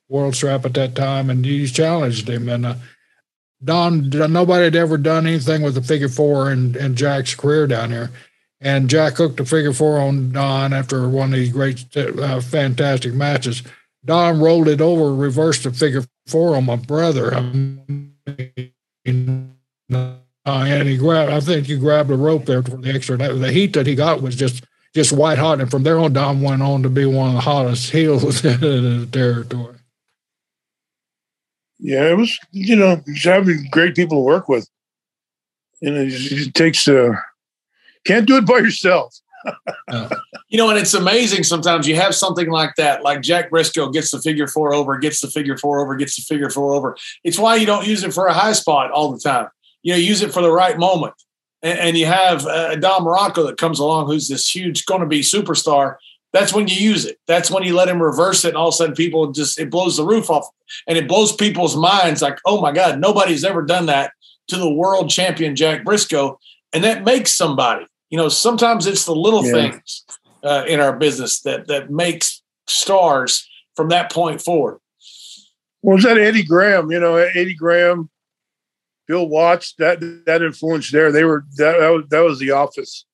world 0.09 0.37
strap 0.37 0.65
at 0.65 0.75
that 0.75 0.95
time, 0.95 1.31
and 1.31 1.45
he 1.45 1.67
challenged 1.67 2.29
him. 2.29 2.49
And 2.49 2.65
uh, 2.65 2.75
Don, 3.63 4.09
nobody 4.09 4.65
had 4.65 4.77
ever 4.77 4.97
done 4.97 5.27
anything 5.27 5.63
with 5.63 5.75
the 5.75 5.83
figure 5.83 6.09
four 6.09 6.53
in, 6.53 6.77
in 6.77 6.95
Jack's 6.95 7.35
career 7.35 7.67
down 7.67 7.91
here. 7.91 8.11
And 8.61 8.91
Jack 8.91 9.15
hooked 9.15 9.39
a 9.41 9.45
figure 9.45 9.73
four 9.73 9.99
on 9.99 10.33
Don 10.33 10.73
after 10.73 11.09
one 11.09 11.33
of 11.33 11.39
these 11.39 11.53
great, 11.53 11.97
uh, 11.97 12.41
fantastic 12.41 13.15
matches. 13.15 13.63
Don 14.05 14.41
rolled 14.41 14.69
it 14.69 14.81
over, 14.81 15.15
reversed 15.15 15.65
the 15.65 15.73
figure 15.73 16.05
four 16.27 16.57
on 16.57 16.65
my 16.65 16.77
brother. 16.77 17.35
I 17.35 17.41
mean, 17.41 18.15
uh, 19.93 20.17
and 20.47 20.89
he 20.89 20.97
grabbed, 20.97 21.31
I 21.31 21.41
think 21.41 21.67
he 21.67 21.77
grabbed 21.77 22.11
a 22.11 22.17
rope 22.17 22.47
there 22.47 22.63
for 22.63 22.77
the 22.79 22.91
extra. 22.91 23.17
The 23.17 23.53
heat 23.53 23.75
that 23.75 23.87
he 23.87 23.95
got 23.95 24.23
was 24.23 24.35
just 24.35 24.65
just 24.95 25.13
white 25.13 25.39
hot. 25.39 25.61
And 25.61 25.71
from 25.71 25.83
there 25.83 25.99
on, 25.99 26.13
Don 26.13 26.41
went 26.41 26.63
on 26.63 26.83
to 26.83 26.89
be 26.89 27.05
one 27.05 27.29
of 27.29 27.35
the 27.35 27.41
hottest 27.41 27.91
heels 27.93 28.45
in 28.45 28.61
the 28.61 29.09
territory. 29.11 29.77
Yeah, 31.79 32.11
it 32.11 32.17
was, 32.17 32.37
you 32.51 32.75
know, 32.75 33.01
having 33.23 33.69
great 33.71 33.95
people 33.95 34.19
to 34.19 34.23
work 34.23 34.49
with. 34.49 34.69
And 35.81 35.97
it, 35.97 36.13
it 36.13 36.55
takes, 36.55 36.89
uh, 36.89 37.13
can't 38.09 38.27
do 38.27 38.37
it 38.37 38.47
by 38.47 38.59
yourself. 38.59 39.15
You 40.51 40.57
know, 40.57 40.71
and 40.71 40.79
it's 40.79 40.95
amazing 40.95 41.45
sometimes 41.45 41.87
you 41.87 41.95
have 41.97 42.15
something 42.15 42.49
like 42.49 42.75
that, 42.77 43.03
like 43.03 43.21
Jack 43.21 43.51
Brisco 43.51 43.93
gets 43.93 44.11
the 44.11 44.19
figure 44.19 44.47
four 44.47 44.73
over, 44.73 44.97
gets 44.97 45.21
the 45.21 45.29
figure 45.29 45.59
four 45.59 45.81
over, 45.81 45.95
gets 45.95 46.17
the 46.17 46.23
figure 46.23 46.49
four 46.49 46.73
over. 46.73 46.97
It's 47.23 47.39
why 47.39 47.57
you 47.57 47.67
don't 47.67 47.87
use 47.87 48.03
it 48.03 48.15
for 48.15 48.27
a 48.27 48.33
high 48.33 48.53
spot 48.53 48.91
all 48.91 49.13
the 49.13 49.19
time. 49.19 49.49
You 49.83 49.93
know, 49.93 49.99
use 49.99 50.23
it 50.23 50.33
for 50.33 50.41
the 50.41 50.51
right 50.51 50.79
moment. 50.79 51.13
And, 51.63 51.79
and 51.79 51.99
you 51.99 52.07
have 52.07 52.47
uh, 52.47 52.77
Don 52.77 53.03
Muraco 53.03 53.47
that 53.47 53.59
comes 53.59 53.79
along, 53.79 54.07
who's 54.07 54.29
this 54.29 54.49
huge, 54.49 54.87
going 54.87 55.03
to 55.03 55.07
be 55.07 55.21
superstar. 55.21 55.97
That's 56.33 56.55
when 56.55 56.67
you 56.67 56.77
use 56.77 57.05
it. 57.05 57.19
That's 57.27 57.51
when 57.51 57.63
you 57.63 57.75
let 57.75 57.89
him 57.89 58.01
reverse 58.01 58.47
it, 58.47 58.49
and 58.49 58.57
all 58.57 58.69
of 58.69 58.75
a 58.75 58.77
sudden, 58.77 58.95
people 58.95 59.33
just 59.33 59.61
it 59.61 59.71
blows 59.71 59.99
the 59.99 60.05
roof 60.05 60.31
off, 60.31 60.49
and 60.87 60.97
it 60.97 61.09
blows 61.09 61.37
people's 61.37 61.77
minds. 61.77 62.23
Like, 62.23 62.39
oh 62.47 62.63
my 62.63 62.73
God, 62.73 63.01
nobody's 63.01 63.45
ever 63.45 63.61
done 63.61 63.85
that 63.87 64.13
to 64.49 64.57
the 64.57 64.73
world 64.73 65.11
champion 65.11 65.57
Jack 65.57 65.85
Brisco," 65.85 66.39
and 66.73 66.85
that 66.85 67.05
makes 67.05 67.35
somebody 67.35 67.87
you 68.11 68.17
know, 68.17 68.29
sometimes 68.29 68.87
it's 68.87 69.05
the 69.05 69.15
little 69.15 69.45
yeah. 69.45 69.53
things 69.53 70.05
uh, 70.43 70.65
in 70.67 70.81
our 70.81 70.97
business 70.97 71.41
that 71.43 71.67
that 71.69 71.91
makes 71.91 72.43
stars 72.67 73.49
from 73.77 73.89
that 73.89 74.11
point 74.13 74.41
forward. 74.41 74.79
Well, 75.83 75.97
was 75.97 76.05
that 76.05 76.19
Eddie 76.19 76.45
Graham? 76.45 76.91
You 76.91 77.01
know, 77.01 77.17
Eddie 77.17 77.55
Graham, 77.55 78.11
Bill 79.07 79.29
Watts. 79.29 79.75
That 79.79 80.01
that 80.27 80.43
influence 80.43 80.91
there. 80.91 81.13
They 81.13 81.25
were 81.25 81.45
that 81.57 81.79
that 81.79 81.89
was, 81.89 82.05
that 82.11 82.21
was 82.21 82.39
the 82.39 82.51
Office. 82.51 83.05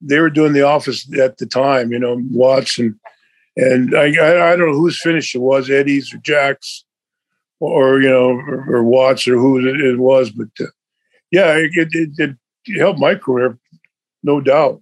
They 0.00 0.18
were 0.18 0.30
doing 0.30 0.52
the 0.52 0.62
Office 0.62 1.06
at 1.18 1.38
the 1.38 1.46
time. 1.46 1.92
You 1.92 1.98
know, 1.98 2.20
Watts 2.30 2.78
and 2.78 2.94
and 3.56 3.96
I 3.96 4.14
I, 4.16 4.52
I 4.52 4.56
don't 4.56 4.72
know 4.72 4.78
whose 4.78 5.00
finish 5.00 5.34
it 5.34 5.40
was, 5.40 5.68
Eddie's 5.68 6.14
or 6.14 6.18
Jack's, 6.18 6.84
or 7.58 8.00
you 8.00 8.08
know, 8.08 8.30
or, 8.30 8.76
or 8.76 8.84
Watts 8.84 9.28
or 9.28 9.36
who 9.36 9.58
it, 9.58 9.80
it 9.80 9.98
was. 9.98 10.30
But 10.30 10.48
uh, 10.60 10.70
yeah, 11.30 11.54
it, 11.56 11.70
it, 11.92 12.36
it 12.64 12.78
helped 12.78 12.98
my 12.98 13.14
career 13.14 13.58
no 14.22 14.40
doubt. 14.40 14.80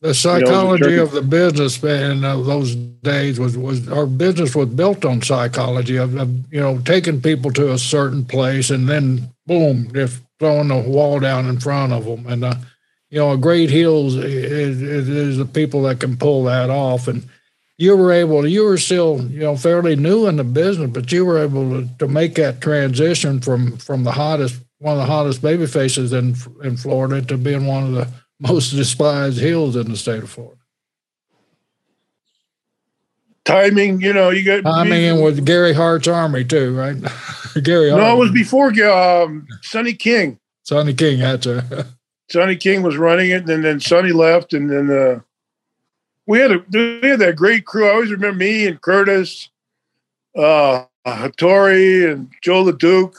The 0.00 0.14
psychology 0.14 0.90
you 0.90 0.96
know, 0.96 1.02
of 1.04 1.12
the 1.12 1.22
business 1.22 1.82
in 1.82 2.22
uh, 2.22 2.36
those 2.42 2.74
days 2.74 3.40
was, 3.40 3.56
was 3.56 3.88
our 3.88 4.06
business 4.06 4.54
was 4.54 4.68
built 4.68 5.04
on 5.06 5.22
psychology 5.22 5.96
of, 5.96 6.14
of, 6.16 6.52
you 6.52 6.60
know 6.60 6.78
taking 6.80 7.22
people 7.22 7.50
to 7.52 7.72
a 7.72 7.78
certain 7.78 8.24
place 8.24 8.68
and 8.70 8.88
then 8.88 9.30
boom, 9.46 9.90
just 9.94 10.20
throwing 10.38 10.68
the 10.68 10.76
wall 10.76 11.18
down 11.18 11.48
in 11.48 11.58
front 11.58 11.92
of 11.92 12.04
them. 12.04 12.26
And 12.26 12.44
uh, 12.44 12.56
you 13.08 13.18
know, 13.18 13.32
a 13.32 13.38
great 13.38 13.70
heels 13.70 14.16
is, 14.16 14.82
is, 14.82 15.08
is 15.08 15.36
the 15.38 15.44
people 15.46 15.82
that 15.82 16.00
can 16.00 16.16
pull 16.16 16.44
that 16.44 16.70
off. 16.70 17.08
And 17.08 17.24
you 17.78 17.96
were 17.96 18.12
able, 18.12 18.46
you 18.46 18.64
were 18.64 18.78
still 18.78 19.22
you 19.30 19.40
know 19.40 19.56
fairly 19.56 19.96
new 19.96 20.26
in 20.26 20.36
the 20.36 20.44
business, 20.44 20.90
but 20.90 21.10
you 21.12 21.24
were 21.24 21.38
able 21.38 21.70
to, 21.70 21.88
to 21.98 22.08
make 22.08 22.34
that 22.34 22.60
transition 22.60 23.40
from 23.40 23.76
from 23.78 24.04
the 24.04 24.12
hottest 24.12 24.60
one 24.78 24.92
of 24.94 24.98
the 24.98 25.10
hottest 25.10 25.40
baby 25.40 25.66
faces 25.66 26.12
in 26.12 26.34
in 26.62 26.76
Florida 26.76 27.22
to 27.22 27.38
being 27.38 27.66
one 27.66 27.84
of 27.84 27.92
the 27.92 28.08
most 28.40 28.70
despised 28.70 29.38
hills 29.38 29.76
in 29.76 29.90
the 29.90 29.96
state 29.96 30.22
of 30.22 30.30
Florida. 30.30 30.60
Timing, 33.44 34.00
you 34.00 34.12
know, 34.12 34.30
you 34.30 34.44
got 34.44 34.62
timing 34.62 35.04
in 35.04 35.22
with 35.22 35.46
Gary 35.46 35.72
Hart's 35.72 36.08
army 36.08 36.44
too, 36.44 36.74
right? 36.74 36.96
Gary. 37.62 37.90
No, 37.90 38.16
it 38.16 38.18
was 38.18 38.32
before 38.32 38.68
um, 38.82 39.46
Sonny 39.62 39.94
King. 39.94 40.38
Sonny 40.64 40.94
King 40.94 41.18
had 41.18 41.42
to. 41.42 41.86
Sonny 42.28 42.56
King 42.56 42.82
was 42.82 42.96
running 42.96 43.30
it, 43.30 43.48
and 43.48 43.64
then 43.64 43.78
Sonny 43.78 44.10
left, 44.10 44.52
and 44.52 44.68
then 44.68 44.90
uh, 44.90 45.20
we 46.26 46.40
had 46.40 46.50
a 46.50 46.64
we 46.72 47.08
had 47.08 47.20
that 47.20 47.36
great 47.36 47.64
crew. 47.64 47.86
I 47.86 47.92
always 47.92 48.10
remember 48.10 48.38
me 48.38 48.66
and 48.66 48.80
Curtis, 48.80 49.48
uh, 50.36 50.84
Hattori, 51.06 52.10
and 52.10 52.28
Joe 52.42 52.64
LeDuc. 52.64 53.14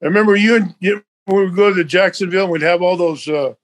I 0.00 0.06
remember 0.06 0.36
you 0.36 0.56
and 0.56 0.74
you, 0.78 1.02
we 1.26 1.44
would 1.44 1.56
go 1.56 1.74
to 1.74 1.82
Jacksonville, 1.82 2.44
and 2.44 2.52
we'd 2.52 2.62
have 2.62 2.82
all 2.82 2.96
those 2.96 3.26
uh, 3.26 3.54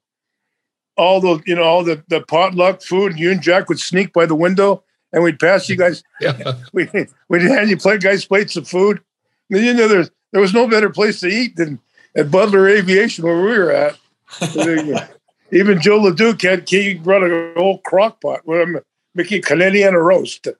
all 0.95 1.19
the 1.19 1.41
you 1.45 1.55
know 1.55 1.63
all 1.63 1.83
the 1.83 2.03
the 2.07 2.21
potluck 2.21 2.81
food. 2.81 3.17
You 3.17 3.31
and 3.31 3.41
Jack 3.41 3.69
would 3.69 3.79
sneak 3.79 4.13
by 4.13 4.25
the 4.25 4.35
window, 4.35 4.83
and 5.11 5.23
we'd 5.23 5.39
pass 5.39 5.69
you 5.69 5.75
guys. 5.75 6.03
yeah. 6.21 6.53
we 6.73 6.87
we'd 7.29 7.41
hand 7.41 7.69
you 7.69 7.77
play 7.77 7.97
guys 7.97 8.25
plates 8.25 8.55
of 8.55 8.67
food. 8.67 9.01
And 9.49 9.63
you 9.63 9.73
know 9.73 9.87
there 9.87 10.05
there 10.31 10.41
was 10.41 10.53
no 10.53 10.67
better 10.67 10.89
place 10.89 11.19
to 11.21 11.27
eat 11.27 11.55
than 11.55 11.79
at 12.15 12.31
Butler 12.31 12.67
Aviation 12.67 13.25
where 13.25 13.41
we 13.41 13.57
were 13.57 13.71
at. 13.71 13.97
Even 15.51 15.79
Joe 15.79 15.99
LeDuc 15.99 16.41
had 16.41 16.67
he 16.67 16.95
brought 16.95 17.23
a 17.23 17.53
whole 17.55 17.77
crock 17.79 18.21
pot 18.21 18.45
with 18.45 18.61
him 18.61 18.79
making 19.13 19.43
Canadian 19.43 19.93
roast. 19.93 20.47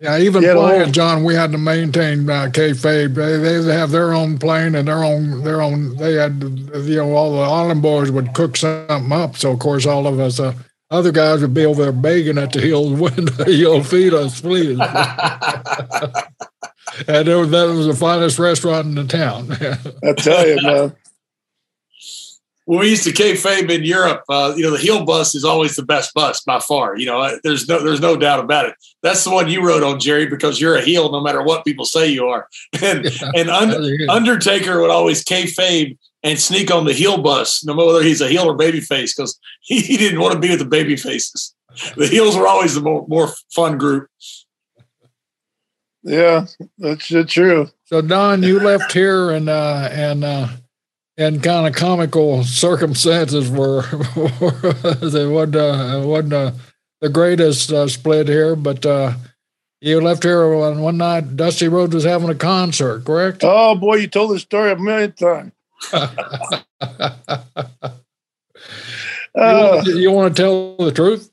Yeah, 0.00 0.18
even 0.18 0.42
playing, 0.42 0.92
John, 0.92 1.24
we 1.24 1.34
had 1.34 1.52
to 1.52 1.58
maintain 1.58 2.28
uh, 2.28 2.48
kayfabe. 2.52 3.14
They, 3.14 3.58
they 3.60 3.74
have 3.74 3.90
their 3.90 4.12
own 4.12 4.38
plane 4.38 4.74
and 4.74 4.88
their 4.88 5.02
own 5.04 5.42
their 5.42 5.62
own. 5.62 5.96
They 5.96 6.14
had 6.14 6.42
you 6.42 6.96
know 6.96 7.14
all 7.14 7.32
the 7.32 7.40
island 7.40 7.82
boys 7.82 8.10
would 8.10 8.34
cook 8.34 8.56
something 8.56 9.12
up. 9.12 9.36
So 9.36 9.52
of 9.52 9.58
course 9.58 9.86
all 9.86 10.06
of 10.06 10.20
us 10.20 10.38
uh, 10.40 10.52
other 10.90 11.12
guys 11.12 11.40
would 11.40 11.54
be 11.54 11.66
over 11.66 11.82
there 11.82 11.92
begging 11.92 12.38
at 12.38 12.52
the 12.52 12.60
hills 12.60 12.98
window, 13.00 13.46
you'll 13.46 13.82
feed 13.82 14.14
us, 14.14 14.40
please. 14.40 14.78
and 17.08 17.28
was, 17.28 17.50
that 17.50 17.66
was 17.66 17.86
the 17.86 17.96
finest 17.98 18.38
restaurant 18.38 18.86
in 18.86 18.94
the 18.94 19.04
town. 19.04 19.50
I 20.04 20.12
tell 20.12 20.46
you, 20.46 20.62
man. 20.62 20.94
When 22.66 22.80
we 22.80 22.90
used 22.90 23.04
to 23.04 23.12
kayfabe 23.12 23.70
in 23.70 23.84
Europe, 23.84 24.24
uh, 24.28 24.52
you 24.56 24.64
know, 24.64 24.72
the 24.72 24.78
heel 24.78 25.04
bus 25.04 25.36
is 25.36 25.44
always 25.44 25.76
the 25.76 25.84
best 25.84 26.12
bus 26.14 26.40
by 26.42 26.58
far. 26.58 26.98
You 26.98 27.06
know, 27.06 27.20
uh, 27.20 27.38
there's 27.44 27.68
no 27.68 27.82
there's 27.82 28.00
no 28.00 28.16
doubt 28.16 28.40
about 28.40 28.66
it. 28.66 28.74
That's 29.02 29.22
the 29.22 29.30
one 29.30 29.48
you 29.48 29.64
wrote 29.64 29.84
on, 29.84 30.00
Jerry, 30.00 30.26
because 30.26 30.60
you're 30.60 30.76
a 30.76 30.82
heel 30.82 31.10
no 31.10 31.20
matter 31.20 31.42
what 31.42 31.64
people 31.64 31.84
say 31.84 32.08
you 32.08 32.26
are. 32.26 32.48
And 32.82 33.04
yeah, 33.04 33.30
and 33.36 33.48
Un- 33.48 34.10
Undertaker 34.10 34.80
would 34.80 34.90
always 34.90 35.24
kayfabe 35.24 35.96
and 36.24 36.38
sneak 36.40 36.72
on 36.72 36.84
the 36.84 36.92
heel 36.92 37.22
bus, 37.22 37.64
no 37.64 37.72
matter 37.72 37.86
whether 37.86 38.02
he's 38.02 38.20
a 38.20 38.28
heel 38.28 38.50
or 38.50 38.56
babyface, 38.58 39.16
because 39.16 39.38
he, 39.62 39.80
he 39.90 39.96
didn't 39.96 40.20
want 40.20 40.34
to 40.34 40.40
be 40.40 40.50
with 40.50 40.58
the 40.58 40.64
baby 40.64 40.96
faces. 40.96 41.54
The 41.96 42.08
heels 42.08 42.36
were 42.36 42.48
always 42.48 42.74
the 42.74 42.80
more, 42.80 43.06
more 43.06 43.28
fun 43.54 43.78
group. 43.78 44.08
Yeah, 46.02 46.46
that's 46.78 47.06
true. 47.06 47.68
So 47.84 48.00
Don, 48.00 48.42
you 48.42 48.58
left 48.58 48.92
here 48.92 49.30
and 49.30 49.48
uh, 49.48 49.88
and 49.92 50.24
uh, 50.24 50.48
in 51.16 51.40
kind 51.40 51.66
of 51.66 51.74
comical 51.74 52.44
circumstances 52.44 53.50
were 53.50 53.80
it 54.16 55.30
wasn't 55.30 55.56
uh, 55.56 56.02
wasn't 56.04 56.32
uh, 56.32 56.52
the 57.00 57.08
greatest 57.08 57.72
uh, 57.72 57.88
split 57.88 58.28
here, 58.28 58.56
but 58.56 58.84
uh, 58.84 59.12
you 59.80 60.00
left 60.00 60.22
here 60.22 60.54
one, 60.56 60.80
one 60.80 60.98
night. 60.98 61.36
Dusty 61.36 61.68
Rhodes 61.68 61.94
was 61.94 62.04
having 62.04 62.28
a 62.28 62.34
concert, 62.34 63.04
correct? 63.04 63.40
Oh 63.42 63.74
boy, 63.74 63.96
you 63.96 64.08
told 64.08 64.32
the 64.32 64.38
story 64.38 64.72
a 64.72 64.76
million 64.76 65.12
times. 65.12 65.52
you, 69.86 69.98
you 69.98 70.10
want 70.10 70.36
to 70.36 70.42
tell 70.42 70.76
the 70.76 70.92
truth? 70.92 71.30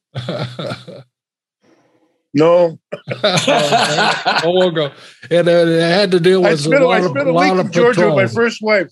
No. 2.33 2.79
oh, 3.23 4.41
we'll 4.45 4.71
go. 4.71 4.91
And 5.29 5.47
uh, 5.47 5.51
it 5.51 5.81
had 5.81 6.11
to 6.11 6.19
deal 6.19 6.41
with 6.41 6.51
I 6.51 6.55
spent, 6.55 6.81
a 6.81 6.87
lot, 6.87 7.01
I 7.01 7.01
spent 7.01 7.17
of, 7.17 7.27
a 7.27 7.33
week 7.33 7.65
in 7.65 7.71
Georgia 7.71 8.07
with 8.07 8.15
my 8.15 8.27
first 8.27 8.61
wife. 8.61 8.91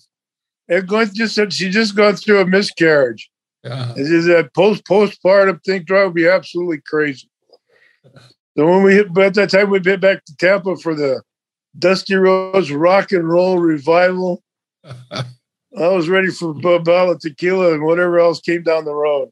Going 0.80 1.10
just 1.12 1.38
she 1.52 1.70
just 1.70 1.96
gone 1.96 2.16
through 2.16 2.40
a 2.40 2.46
miscarriage. 2.46 3.30
Yeah. 3.62 3.92
It's 3.96 4.08
just 4.08 4.28
that 4.28 4.54
post 4.54 4.84
postpartum 4.84 5.62
thing 5.64 5.84
drove 5.84 6.14
be 6.14 6.26
absolutely 6.26 6.80
crazy. 6.86 7.28
So 8.56 8.66
when 8.66 8.82
we 8.82 8.94
hit 8.94 9.06
at 9.18 9.34
that 9.34 9.50
time 9.50 9.70
we 9.70 9.80
hit 9.80 10.00
back 10.00 10.24
to 10.24 10.36
Tampa 10.36 10.76
for 10.76 10.94
the 10.94 11.22
Dusty 11.78 12.14
Rhodes 12.14 12.70
rock 12.72 13.12
and 13.12 13.28
roll 13.28 13.58
revival. 13.58 14.42
I 14.84 15.88
was 15.88 16.08
ready 16.08 16.28
for 16.28 16.50
a 16.50 16.80
bottle 16.80 17.12
of 17.12 17.20
tequila 17.20 17.72
and 17.72 17.82
whatever 17.82 18.18
else 18.18 18.40
came 18.40 18.62
down 18.62 18.84
the 18.84 18.94
road. 18.94 19.30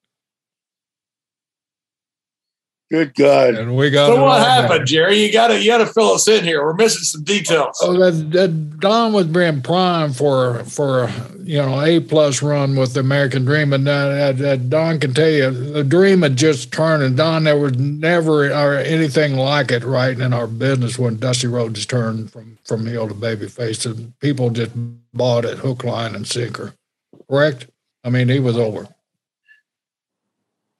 Good 2.90 3.14
God! 3.14 3.54
And 3.54 3.76
we 3.76 3.88
got. 3.90 4.08
So 4.08 4.24
what 4.24 4.44
happened, 4.44 4.84
Jerry? 4.84 5.22
You 5.22 5.32
gotta 5.32 5.60
you 5.60 5.70
gotta 5.70 5.86
fill 5.86 6.10
us 6.10 6.26
in 6.26 6.42
here. 6.42 6.64
We're 6.64 6.74
missing 6.74 7.04
some 7.04 7.22
details. 7.22 7.78
Oh, 7.80 7.96
that, 7.96 8.32
that 8.32 8.80
Don 8.80 9.12
was 9.12 9.28
being 9.28 9.62
primed 9.62 10.16
for 10.16 10.64
for 10.64 11.08
you 11.44 11.58
know 11.58 11.80
a 11.80 12.00
plus 12.00 12.42
run 12.42 12.74
with 12.74 12.94
the 12.94 13.00
American 13.00 13.44
Dream, 13.44 13.72
and 13.72 13.86
that, 13.86 14.38
that 14.38 14.68
Don 14.70 14.98
can 14.98 15.14
tell 15.14 15.30
you 15.30 15.52
the 15.52 15.84
dream 15.84 16.22
had 16.22 16.36
just 16.36 16.72
turned, 16.72 17.04
and 17.04 17.16
Don 17.16 17.44
there 17.44 17.56
was 17.56 17.78
never 17.78 18.50
or 18.52 18.78
anything 18.78 19.36
like 19.36 19.70
it 19.70 19.84
right 19.84 20.18
in 20.18 20.32
our 20.32 20.48
business 20.48 20.98
when 20.98 21.16
Dusty 21.16 21.46
Rhodes 21.46 21.86
turned 21.86 22.32
from 22.32 22.58
from 22.64 22.88
heel 22.88 23.06
to 23.06 23.14
babyface, 23.14 23.86
and 23.86 24.18
people 24.18 24.50
just 24.50 24.72
bought 25.14 25.44
it 25.44 25.58
hook, 25.58 25.84
line, 25.84 26.16
and 26.16 26.26
sinker. 26.26 26.74
Correct? 27.30 27.68
I 28.02 28.10
mean, 28.10 28.28
he 28.28 28.40
was 28.40 28.56
over. 28.56 28.88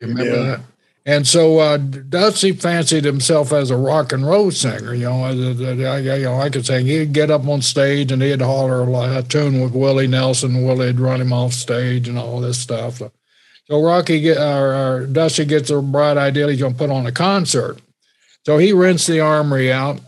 You 0.00 0.08
remember 0.08 0.36
yeah. 0.36 0.42
that? 0.42 0.60
And 1.06 1.26
so 1.26 1.58
uh, 1.58 1.78
Dusty 1.78 2.52
fancied 2.52 3.04
himself 3.04 3.52
as 3.52 3.70
a 3.70 3.76
rock 3.76 4.12
and 4.12 4.26
roll 4.26 4.50
singer. 4.50 4.94
You 4.94 5.08
know, 5.08 5.24
I 6.38 6.50
could 6.50 6.66
say 6.66 6.84
he'd 6.84 7.14
get 7.14 7.30
up 7.30 7.48
on 7.48 7.62
stage 7.62 8.12
and 8.12 8.20
he'd 8.20 8.42
holler 8.42 8.82
a 9.18 9.22
tune 9.22 9.60
with 9.60 9.72
Willie 9.72 10.06
Nelson. 10.06 10.64
Willie'd 10.64 11.00
run 11.00 11.22
him 11.22 11.32
off 11.32 11.54
stage 11.54 12.06
and 12.06 12.18
all 12.18 12.40
this 12.40 12.58
stuff. 12.58 12.98
So, 12.98 13.10
so 13.64 13.82
Rocky 13.82 14.20
get, 14.20 14.36
or, 14.36 14.74
or 14.74 15.06
Dusty 15.06 15.46
gets 15.46 15.70
a 15.70 15.80
bright 15.80 16.18
idea 16.18 16.48
he's 16.48 16.60
going 16.60 16.74
to 16.74 16.78
put 16.78 16.90
on 16.90 17.06
a 17.06 17.12
concert. 17.12 17.78
So 18.44 18.58
he 18.58 18.72
rents 18.72 19.06
the 19.06 19.20
armory 19.20 19.72
out, 19.72 20.00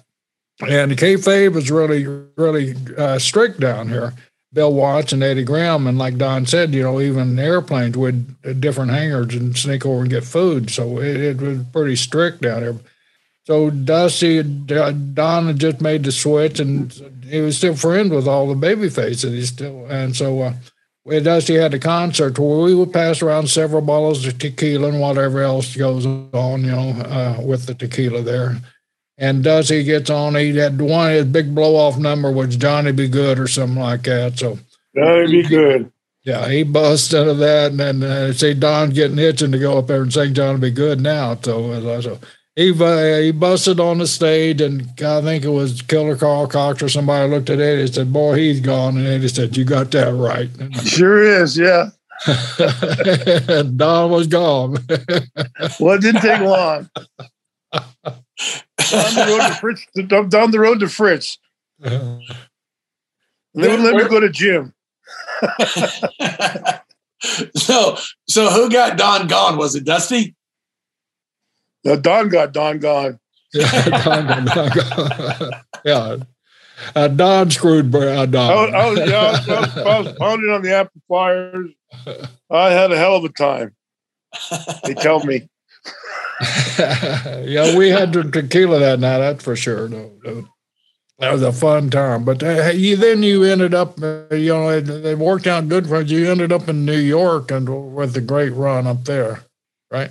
and 0.61 0.91
the 0.91 0.97
kayfabe 0.97 1.57
is 1.57 1.71
really, 1.71 2.07
really 2.37 2.75
uh, 2.97 3.19
strict 3.19 3.61
down 3.61 3.89
here. 3.89 4.15
Bill 4.53 4.73
Watts 4.73 5.13
and 5.13 5.23
Eddie 5.23 5.45
Graham, 5.45 5.87
and 5.87 5.99
like 5.99 6.19
Don 6.19 6.45
said, 6.45 6.75
you 6.75 6.83
know, 6.83 7.01
even 7.01 7.39
airplanes 7.39 7.97
uh, 7.97 8.53
different 8.53 8.91
hangars 8.91 9.35
and 9.35 9.57
sneak 9.57 9.87
over 9.87 10.03
and 10.03 10.11
get 10.11 10.25
food. 10.25 10.71
So 10.71 10.99
it, 10.99 11.17
it 11.17 11.41
was 11.41 11.65
pretty 11.73 11.97
strict 11.97 12.43
down 12.43 12.61
there. 12.61 12.77
So 13.45 13.71
Dusty, 13.71 14.43
Don 14.43 15.47
had 15.47 15.59
just 15.59 15.81
made 15.81 16.05
the 16.05 16.13
switch, 16.13 16.61
and 16.61 16.93
he 17.25 17.41
was 17.41 17.57
still 17.57 17.75
friends 17.75 18.11
with 18.11 18.29
all 18.29 18.47
the 18.47 18.55
baby 18.55 18.89
faces. 18.89 19.33
He 19.33 19.43
still, 19.47 19.87
and 19.87 20.15
so 20.15 20.43
uh, 20.43 20.55
Dusty 21.21 21.55
had 21.55 21.75
a 21.75 21.79
concert 21.79 22.39
where 22.39 22.59
we 22.59 22.75
would 22.75 22.93
pass 22.93 23.23
around 23.23 23.49
several 23.49 23.83
bottles 23.83 24.25
of 24.27 24.39
tequila 24.39 24.89
and 24.89 25.01
whatever 25.01 25.43
else 25.43 25.75
goes 25.75 26.07
on, 26.07 26.63
you 26.63 26.71
know, 26.71 26.91
uh, 26.91 27.41
with 27.43 27.67
the 27.67 27.75
tequila 27.75 28.23
there. 28.23 28.59
And 29.23 29.45
Dusty 29.45 29.85
gets 29.85 30.11
on. 30.11 30.35
He 30.35 30.57
had 30.57 30.81
one 30.81 31.13
his 31.13 31.27
big 31.27 31.55
blow 31.55 31.77
off 31.77 31.97
number 31.97 32.33
was 32.33 32.57
Johnny 32.57 32.91
Be 32.91 33.07
Good 33.07 33.39
or 33.39 33.47
something 33.47 33.81
like 33.81 34.03
that. 34.03 34.37
So 34.37 34.59
Johnny 34.97 35.31
Be 35.31 35.49
Good. 35.49 35.93
Yeah, 36.25 36.49
he 36.49 36.65
busts 36.65 37.15
into 37.15 37.35
that, 37.35 37.71
and 37.71 37.81
then 37.81 38.03
uh, 38.03 38.33
see 38.33 38.53
Don's 38.53 38.95
getting 38.95 39.21
itching 39.21 39.53
to 39.53 39.59
go 39.61 39.79
up 39.79 39.87
there 39.87 40.03
and 40.03 40.13
sing 40.13 40.35
"Johnny 40.35 40.59
Be 40.59 40.71
Good" 40.73 41.01
now. 41.01 41.37
So, 41.41 42.01
so 42.01 42.19
he 42.57 42.73
uh, 42.73 43.19
he 43.21 43.31
busted 43.31 43.79
on 43.79 43.99
the 43.99 44.09
stage, 44.09 44.61
and 44.61 44.89
I 45.01 45.21
think 45.21 45.45
it 45.45 45.51
was 45.51 45.83
Killer 45.83 46.17
Carl 46.17 46.49
Cox 46.49 46.83
or 46.83 46.89
somebody 46.89 47.31
looked 47.31 47.49
at 47.49 47.61
it 47.61 47.79
and 47.79 47.95
said, 47.95 48.13
"Boy, 48.13 48.37
he's 48.37 48.59
gone," 48.59 48.97
and 48.97 49.23
he 49.23 49.29
said, 49.29 49.57
"You 49.57 49.65
got 49.65 49.93
that 49.93 50.13
right." 50.13 50.51
Sure 50.85 51.23
is, 51.23 51.57
yeah. 51.57 51.91
And 53.49 53.79
Don 53.79 54.11
was 54.11 54.27
gone. 54.27 54.79
well, 55.79 55.95
it 55.95 56.03
didn't 56.03 56.23
take 56.23 56.41
long 56.41 56.91
down 57.73 59.15
the 59.15 59.27
road 59.29 59.49
to 59.49 59.55
Fritz. 59.55 59.87
Down 60.29 60.51
the 60.51 60.61
road 60.61 60.81
to 60.81 60.89
Fritz. 60.89 61.39
Uh, 61.83 61.89
they 63.55 63.69
would 63.69 63.81
let 63.81 63.95
me 63.95 64.09
go 64.09 64.21
to 64.21 64.31
gym. 64.31 64.75
so, 67.57 67.97
so 68.29 68.51
who 68.51 68.71
got 68.71 68.97
Don 68.97 69.27
gone? 69.27 69.57
Was 69.57 69.75
it 69.75 69.85
Dusty? 69.85 70.37
No, 71.85 71.97
Don 71.97 72.29
got 72.29 72.53
Don 72.53 72.79
gone. 72.79 73.19
yeah, 73.53 74.03
Don 74.05 74.27
got 74.27 74.55
Don 74.55 74.71
gone. 74.71 75.51
yeah. 75.85 76.17
Uh, 76.97 77.09
Don 77.09 77.51
screwed 77.51 77.95
uh, 77.95 78.27
Don. 78.27 78.51
I 78.51 78.65
was, 78.65 78.75
I, 78.75 78.91
was, 78.91 79.11
yeah, 79.11 79.17
I, 79.17 79.31
was, 79.31 79.49
I, 79.49 79.61
was, 79.61 79.79
I 79.79 80.01
was 80.01 80.13
pounding 80.19 80.51
on 80.51 80.63
the 80.63 80.75
amplifiers. 80.75 81.71
I 82.51 82.71
had 82.71 82.91
a 82.91 82.97
hell 82.97 83.17
of 83.17 83.25
a 83.25 83.29
time. 83.29 83.77
They 84.85 84.95
tell 84.95 85.25
me. 85.25 85.49
yeah, 87.45 87.77
we 87.77 87.89
had 87.89 88.13
the 88.13 88.25
tequila 88.25 88.79
that 88.81 89.01
night. 89.01 89.19
That's 89.19 89.45
for 89.45 89.57
sure. 89.57 89.89
No, 89.89 90.11
no. 90.25 90.49
That 91.19 91.33
was 91.33 91.43
a 91.43 91.53
fun 91.53 91.89
time. 91.91 92.25
But 92.25 92.43
uh, 92.43 92.71
you, 92.75 92.97
then 92.97 93.23
you 93.23 93.45
ended 93.45 93.75
up, 93.75 94.03
uh, 94.03 94.35
you 94.35 94.49
know, 94.49 94.71
it, 94.71 94.89
it, 94.89 95.19
worked 95.19 95.47
out 95.47 95.69
good 95.69 95.87
for 95.87 96.01
you. 96.01 96.19
You 96.19 96.31
ended 96.33 96.51
up 96.51 96.69
in 96.69 96.85
New 96.85 96.99
York 96.99 97.53
and 97.53 97.95
with 97.95 98.17
a 98.17 98.21
great 98.21 98.51
run 98.51 98.89
up 98.89 99.05
there, 99.05 99.45
right? 99.89 100.11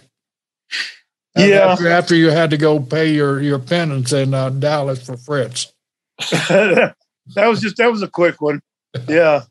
yeah. 1.36 1.72
After, 1.72 1.88
after, 1.90 2.16
you 2.16 2.30
had 2.30 2.50
to 2.52 2.58
go 2.58 2.80
pay 2.80 3.14
your 3.14 3.42
your 3.42 3.60
penance 3.60 4.14
in 4.14 4.34
uh, 4.34 4.52
Dallas 4.52 5.06
for 5.06 5.18
Fritz. 5.18 5.74
that 6.50 6.96
was 7.36 7.60
just 7.60 7.76
that 7.78 7.92
was 7.92 8.02
a 8.02 8.08
quick 8.08 8.40
one. 8.40 8.62
Yeah. 9.08 9.42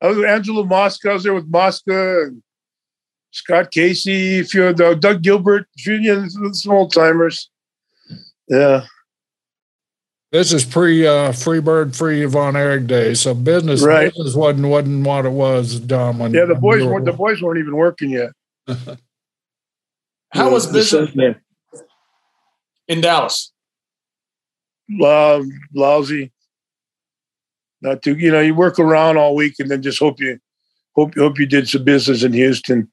I 0.00 0.08
was 0.08 0.16
with 0.16 0.26
Angelo 0.26 0.64
Mosca. 0.64 1.10
I 1.10 1.14
was 1.14 1.22
there 1.22 1.34
with 1.34 1.48
Mosca 1.48 2.24
and 2.24 2.42
Scott 3.36 3.70
Casey, 3.70 4.40
a 4.40 4.44
few 4.44 4.64
of 4.64 4.78
the 4.78 4.94
Doug 4.94 5.20
Gilbert, 5.20 5.66
a 5.78 5.82
few 5.82 6.30
some 6.54 6.72
old 6.72 6.90
timers. 6.94 7.50
Yeah. 8.48 8.86
This 10.32 10.54
is 10.54 10.64
pre 10.64 11.06
uh, 11.06 11.32
Freebird, 11.32 11.94
free 11.94 12.24
Von 12.24 12.56
Erich 12.56 12.86
days. 12.86 13.20
So 13.20 13.34
business, 13.34 13.82
right. 13.82 14.10
business 14.10 14.34
wasn't 14.34 14.68
wasn't 14.68 15.06
what 15.06 15.26
it 15.26 15.32
was, 15.32 15.78
Dom. 15.80 16.18
When, 16.18 16.32
yeah, 16.32 16.46
the 16.46 16.54
boys 16.54 16.82
weren't 16.82 17.04
the 17.04 17.12
boys 17.12 17.42
weren't 17.42 17.58
even 17.58 17.76
working 17.76 18.10
yet. 18.10 18.30
How 20.30 20.50
was 20.50 20.66
business 20.66 21.10
in 22.88 23.00
Dallas? 23.02 23.52
Um, 25.04 25.50
lousy. 25.74 26.32
Not 27.82 28.00
too, 28.00 28.16
you 28.16 28.32
know, 28.32 28.40
you 28.40 28.54
work 28.54 28.78
around 28.78 29.18
all 29.18 29.34
week 29.34 29.56
and 29.58 29.70
then 29.70 29.82
just 29.82 29.98
hope 29.98 30.20
you 30.20 30.38
hope 30.94 31.14
hope 31.16 31.38
you 31.38 31.46
did 31.46 31.68
some 31.68 31.84
business 31.84 32.22
in 32.22 32.32
Houston 32.32 32.90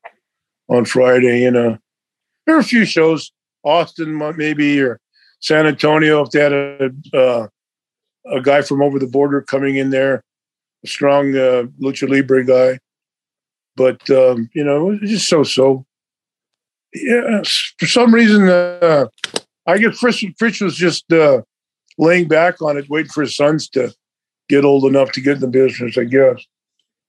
on 0.70 0.86
Friday. 0.86 1.41
You 1.41 1.51
know, 1.51 1.78
there 2.45 2.55
are 2.55 2.59
a 2.59 2.64
few 2.64 2.86
shows, 2.86 3.32
Austin 3.64 4.18
maybe 4.38 4.82
or 4.82 4.99
San 5.39 5.68
Antonio 5.68 6.22
if 6.22 6.32
they 6.32 6.39
had 6.39 6.53
a 6.53 6.91
uh, 7.14 7.47
a 8.32 8.41
guy 8.41 8.61
from 8.61 8.82
over 8.82 8.99
the 8.99 9.07
border 9.07 9.41
coming 9.41 9.78
in 9.78 9.89
there, 9.89 10.24
a 10.84 10.88
strong 10.88 11.36
uh, 11.36 11.64
lucha 11.82 12.09
libre 12.09 12.45
guy. 12.45 12.80
But 13.76 14.09
um, 14.09 14.49
you 14.53 14.64
know, 14.64 14.91
it's 14.91 15.11
just 15.11 15.28
so 15.28 15.43
so. 15.43 15.86
Yeah, 16.95 17.41
for 17.80 17.88
some 17.88 18.14
reason, 18.14 18.47
uh, 18.47 19.07
I 19.66 19.80
guess 19.80 19.97
Fritz, 19.97 20.24
Fritz 20.38 20.61
was 20.61 20.76
just 20.76 21.11
uh, 21.11 21.41
laying 21.97 22.28
back 22.28 22.61
on 22.61 22.78
it, 22.78 22.88
waiting 22.88 23.11
for 23.11 23.22
his 23.22 23.36
sons 23.36 23.68
to 23.70 23.91
get 24.47 24.64
old 24.64 24.86
enough 24.86 25.11
to 25.14 25.22
get 25.22 25.36
in 25.36 25.41
the 25.41 25.47
business. 25.47 25.97
I 25.97 26.03
guess. 26.03 26.45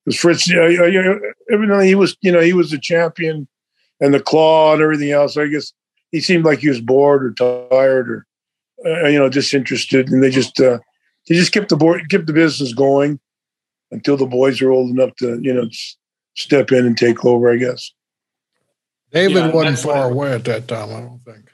Because 0.04 0.18
Fritz, 0.18 0.46
you 0.46 0.56
know, 0.56 1.20
evidently 1.50 1.86
he 1.86 1.94
was, 1.94 2.16
you 2.20 2.30
know, 2.30 2.40
he 2.40 2.52
was 2.52 2.70
the 2.70 2.78
champion 2.78 3.48
and 4.00 4.12
the 4.12 4.20
claw 4.20 4.74
and 4.74 4.82
everything 4.82 5.10
else. 5.10 5.36
I 5.36 5.46
guess 5.46 5.72
he 6.10 6.20
seemed 6.20 6.44
like 6.44 6.58
he 6.58 6.68
was 6.68 6.80
bored 6.80 7.24
or 7.24 7.32
tired 7.32 8.10
or, 8.10 8.26
uh, 8.84 9.08
you 9.08 9.18
know, 9.18 9.28
disinterested, 9.28 10.10
and 10.10 10.22
they 10.22 10.30
just 10.30 10.60
uh, 10.60 10.78
they 11.28 11.34
just 11.34 11.52
kept 11.52 11.70
the 11.70 11.76
board, 11.76 12.08
kept 12.10 12.26
the 12.26 12.32
business 12.32 12.74
going 12.74 13.18
until 13.90 14.16
the 14.16 14.26
boys 14.26 14.60
were 14.60 14.70
old 14.70 14.90
enough 14.90 15.14
to, 15.16 15.40
you 15.40 15.52
know, 15.52 15.68
step 16.34 16.70
in 16.72 16.86
and 16.86 16.98
take 16.98 17.24
over. 17.24 17.50
I 17.50 17.56
guess. 17.56 17.92
David 19.10 19.36
yeah, 19.36 19.52
wasn't 19.52 19.78
far 19.78 20.10
away 20.10 20.32
at 20.32 20.44
that 20.44 20.68
time. 20.68 20.90
I 20.90 21.00
don't 21.00 21.20
think. 21.24 21.48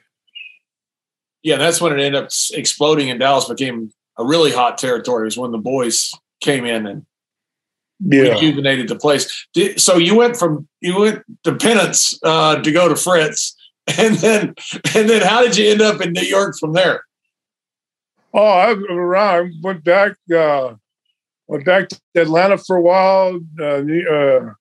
Yeah, 1.42 1.56
that's 1.56 1.80
when 1.80 1.92
it 1.92 2.02
ended 2.02 2.24
up 2.24 2.30
exploding 2.52 3.08
in 3.08 3.18
Dallas. 3.18 3.48
Became 3.48 3.92
a 4.18 4.24
really 4.24 4.50
hot 4.50 4.78
territory. 4.78 5.24
Was 5.24 5.38
when 5.38 5.52
the 5.52 5.58
boys 5.58 6.10
came 6.40 6.64
in 6.64 6.86
and 6.86 7.06
yeah. 8.04 8.32
rejuvenated 8.32 8.88
the 8.88 8.96
place. 8.96 9.46
So 9.76 9.96
you 9.96 10.14
went 10.14 10.36
from 10.36 10.68
you 10.80 10.98
went 10.98 11.22
to 11.44 11.54
Penance 11.54 12.18
uh, 12.22 12.56
to 12.56 12.72
go 12.72 12.88
to 12.88 12.96
Fritz, 12.96 13.56
and 13.98 14.16
then 14.16 14.54
and 14.94 15.08
then 15.08 15.22
how 15.22 15.42
did 15.42 15.56
you 15.56 15.70
end 15.70 15.82
up 15.82 16.00
in 16.00 16.12
New 16.12 16.22
York 16.22 16.56
from 16.58 16.72
there? 16.72 17.04
Oh, 18.32 18.44
I 18.44 18.72
around. 18.72 19.54
went 19.62 19.84
back. 19.84 20.12
Uh, 20.34 20.74
went 21.48 21.64
back 21.64 21.88
to 21.88 22.00
Atlanta 22.14 22.58
for 22.58 22.76
a 22.76 22.82
while. 22.82 23.40
Uh, 23.58 23.82
uh, 24.12 24.52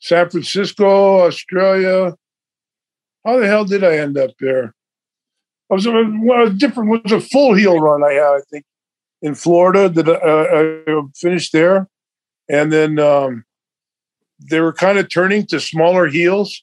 San 0.00 0.30
Francisco, 0.30 1.20
Australia. 1.20 2.14
How 3.24 3.38
the 3.38 3.46
hell 3.46 3.64
did 3.64 3.84
I 3.84 3.96
end 3.96 4.18
up 4.18 4.30
there? 4.38 4.74
I 5.70 5.74
was, 5.74 5.86
a 5.86 6.50
different. 6.50 6.94
It 6.94 7.02
was 7.04 7.12
a 7.12 7.20
full 7.20 7.54
heel 7.54 7.78
run 7.78 8.04
I 8.04 8.12
had, 8.12 8.22
I 8.22 8.40
think, 8.50 8.64
in 9.22 9.34
Florida 9.34 9.88
that 9.88 10.08
uh, 10.08 11.00
I 11.00 11.02
finished 11.16 11.52
there 11.52 11.88
and 12.48 12.72
then 12.72 12.98
um, 12.98 13.44
they 14.50 14.60
were 14.60 14.72
kind 14.72 14.98
of 14.98 15.08
turning 15.08 15.46
to 15.46 15.60
smaller 15.60 16.06
heels. 16.06 16.62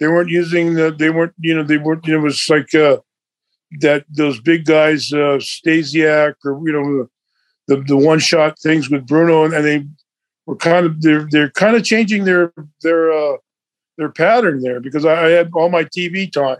They 0.00 0.08
weren't 0.08 0.30
using 0.30 0.74
the. 0.74 0.94
They 0.96 1.10
weren't. 1.10 1.34
You 1.38 1.54
know. 1.54 1.62
They 1.62 1.78
weren't. 1.78 2.06
You 2.06 2.14
know, 2.14 2.20
it 2.20 2.24
was 2.24 2.46
like 2.48 2.74
uh, 2.74 2.98
that. 3.80 4.04
Those 4.08 4.40
big 4.40 4.64
guys, 4.64 5.12
uh, 5.12 5.38
Stasiak, 5.38 6.34
or 6.44 6.60
you 6.66 6.72
know, 6.72 7.08
the 7.68 7.82
the 7.86 7.96
one 7.96 8.18
shot 8.18 8.58
things 8.58 8.90
with 8.90 9.06
Bruno, 9.06 9.44
and, 9.44 9.54
and 9.54 9.64
they 9.64 9.86
were 10.46 10.56
kind 10.56 10.84
of 10.84 11.00
they're 11.00 11.26
they're 11.30 11.50
kind 11.50 11.76
of 11.76 11.84
changing 11.84 12.24
their 12.24 12.52
their 12.82 13.12
uh, 13.12 13.36
their 13.96 14.10
pattern 14.10 14.60
there 14.60 14.80
because 14.80 15.04
I, 15.04 15.26
I 15.26 15.30
had 15.30 15.50
all 15.54 15.70
my 15.70 15.84
TV 15.84 16.30
time, 16.30 16.58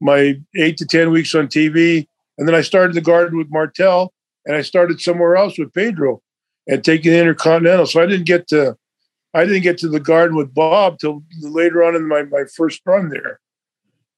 my 0.00 0.40
eight 0.56 0.78
to 0.78 0.86
ten 0.86 1.10
weeks 1.10 1.34
on 1.34 1.48
TV, 1.48 2.08
and 2.38 2.48
then 2.48 2.54
I 2.54 2.62
started 2.62 2.96
the 2.96 3.02
garden 3.02 3.36
with 3.36 3.50
Martel, 3.50 4.14
and 4.46 4.56
I 4.56 4.62
started 4.62 5.00
somewhere 5.00 5.36
else 5.36 5.58
with 5.58 5.74
Pedro 5.74 6.22
and 6.66 6.84
taking 6.84 7.12
the 7.12 7.18
Intercontinental. 7.18 7.86
So 7.86 8.02
I 8.02 8.06
didn't 8.06 8.26
get 8.26 8.48
to 8.48 8.76
I 9.34 9.44
didn't 9.44 9.62
get 9.62 9.76
to 9.78 9.88
the 9.88 10.00
garden 10.00 10.34
with 10.34 10.54
Bob 10.54 10.98
till 10.98 11.22
later 11.42 11.84
on 11.84 11.94
in 11.94 12.08
my, 12.08 12.22
my 12.22 12.44
first 12.56 12.80
run 12.86 13.10
there. 13.10 13.38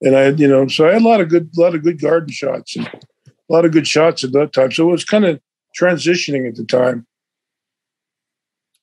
And 0.01 0.15
I, 0.15 0.29
you 0.29 0.47
know, 0.47 0.67
so 0.67 0.87
I 0.87 0.93
had 0.93 1.01
a 1.01 1.05
lot 1.05 1.19
of 1.19 1.27
good, 1.27 1.49
a 1.57 1.61
lot 1.61 1.75
of 1.75 1.83
good 1.83 1.99
garden 1.99 2.29
shots 2.31 2.77
and 2.77 2.87
a 2.87 3.53
lot 3.53 3.65
of 3.65 3.73
good 3.73 3.85
shots 3.85 4.23
at 4.23 4.31
that 4.31 4.53
time. 4.53 4.71
So 4.71 4.87
it 4.87 4.91
was 4.91 5.03
kind 5.03 5.25
of 5.25 5.41
transitioning 5.77 6.47
at 6.47 6.55
the 6.55 6.63
time. 6.63 7.05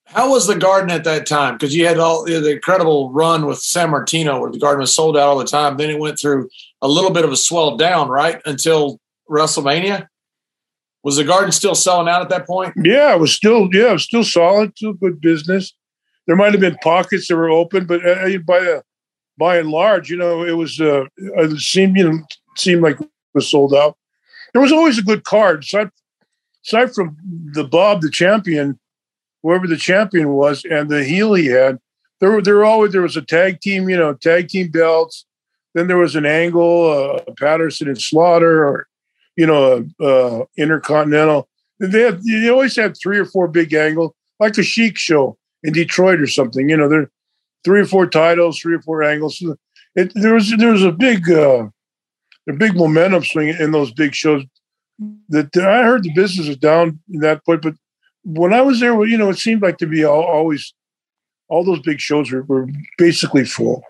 How 0.05 0.31
was 0.31 0.47
the 0.47 0.57
garden 0.57 0.91
at 0.91 1.05
that 1.05 1.27
time? 1.27 1.55
Because 1.55 1.75
you 1.75 1.87
had 1.87 1.99
all 1.99 2.25
the 2.25 2.53
incredible 2.53 3.11
run 3.13 3.47
with 3.47 3.59
Sammartino, 3.59 4.41
where 4.41 4.53
the 4.53 4.59
garden 4.59 4.81
was 4.81 4.95
sold 4.95 5.17
out 5.17 5.29
all 5.29 5.39
the 5.39 5.45
time. 5.45 5.79
Then 5.79 5.91
it 5.91 5.99
went 5.99 6.19
through 6.19 6.49
a 6.81 6.87
little 6.87 7.11
bit 7.11 7.25
of 7.25 7.33
a 7.33 7.37
swell 7.37 7.77
down, 7.77 8.09
right, 8.09 8.41
until 8.45 9.01
WrestleMania. 9.29 10.07
Was 11.07 11.19
the 11.19 11.23
garden 11.25 11.53
still 11.53 11.77
selling 11.77 12.09
out 12.09 12.21
at 12.21 12.31
that 12.31 12.49
point? 12.49 12.75
Yeah, 12.83 13.15
it 13.15 13.21
was 13.21 13.33
still 13.33 13.69
yeah, 13.73 13.91
it 13.91 13.93
was 13.93 14.03
still 14.03 14.25
solid, 14.25 14.77
still 14.77 14.93
good 14.93 15.21
business. 15.21 15.73
There 16.27 16.35
might 16.35 16.51
have 16.51 16.61
been 16.61 16.77
pockets 16.83 17.29
that 17.29 17.37
were 17.37 17.49
open, 17.49 17.87
but 17.87 18.05
uh, 18.05 18.27
uh 18.27 18.39
by 18.39 18.59
uh, 18.59 18.81
by 19.39 19.59
and 19.59 19.71
large, 19.71 20.11
you 20.11 20.17
know, 20.17 20.43
it 20.43 20.57
was 20.57 20.81
uh, 20.81 21.05
it 21.17 21.61
seemed 21.61 21.97
you 21.97 22.11
know 22.11 22.19
seemed 22.57 22.83
like 22.83 23.01
it 23.01 23.09
was 23.35 23.49
sold 23.49 23.73
out. 23.73 23.97
There 24.53 24.61
was 24.61 24.73
always 24.73 24.99
a 24.99 25.03
good 25.03 25.23
card 25.23 25.63
aside 25.63 25.91
aside 26.67 26.93
from 26.93 27.17
the 27.55 27.63
Bob 27.63 28.01
the 28.01 28.11
champion, 28.11 28.77
whoever 29.45 29.69
the 29.69 29.77
champion 29.77 30.31
was, 30.31 30.65
and 30.65 30.91
the 30.91 31.05
heel 31.05 31.35
he 31.35 31.47
had. 31.47 31.79
There 32.19 32.33
were 32.33 32.43
there 32.43 32.57
were 32.57 32.65
always 32.65 32.91
there 32.91 33.03
was 33.03 33.17
a 33.17 33.23
tag 33.23 33.61
team, 33.61 33.89
you 33.89 33.97
know, 33.97 34.15
tag 34.15 34.49
team 34.49 34.73
belts. 34.73 35.25
Then 35.73 35.87
there 35.87 35.99
was 35.99 36.17
an 36.17 36.27
angle, 36.27 37.21
uh, 37.29 37.33
Patterson 37.39 37.87
and 37.87 38.03
Slaughter, 38.03 38.67
or 38.67 38.89
you 39.37 39.47
know, 39.47 39.87
uh, 40.01 40.45
Intercontinental. 40.57 41.49
They 41.79 42.11
they 42.11 42.49
always 42.49 42.77
had 42.77 42.97
three 42.97 43.19
or 43.19 43.27
four 43.27 43.49
big 43.49 43.73
angles, 43.75 44.13
like 44.41 44.57
a 44.59 44.63
Sheik 44.63 44.99
show 44.99 45.37
in 45.63 45.73
Detroit 45.73 46.21
or 46.21 46.27
something. 46.27 46.69
You 46.69 46.77
know, 46.77 46.89
there 46.89 47.11
three 47.65 47.81
or 47.81 47.87
four 47.87 48.07
titles, 48.07 48.59
three 48.59 48.77
or 48.77 48.83
four 48.83 49.03
angles. 49.03 49.43
It, 49.95 50.13
there 50.15 50.35
was 50.35 50.55
there 50.57 50.73
was 50.73 50.85
a 50.85 50.93
big 50.93 51.31
uh, 51.31 51.67
a 52.49 52.53
big 52.53 52.77
momentum 52.77 53.25
swing 53.25 53.49
in 53.49 53.73
those 53.73 53.93
big 53.93 54.15
shows. 54.15 54.45
That 55.29 55.55
I 55.57 55.83
heard 55.83 56.05
the 56.05 56.15
business 56.15 56.49
was 56.49 56.57
down 56.57 57.01
in 57.13 57.21
that 57.21 57.45
point, 57.45 57.61
but 57.61 57.75
when 58.25 58.55
I 58.55 58.63
was 58.63 58.81
there, 58.81 59.05
you 59.05 59.19
know, 59.19 59.29
it 59.29 59.39
seemed 59.39 59.61
like 59.61 59.77
to 59.79 59.87
be 59.87 60.05
all, 60.05 60.23
always 60.23 60.73
all 61.49 61.65
those 61.65 61.81
big 61.81 62.01
shows 62.01 62.33
were, 62.33 62.43
were 62.43 62.67
basically 62.97 63.45
full. 63.45 63.83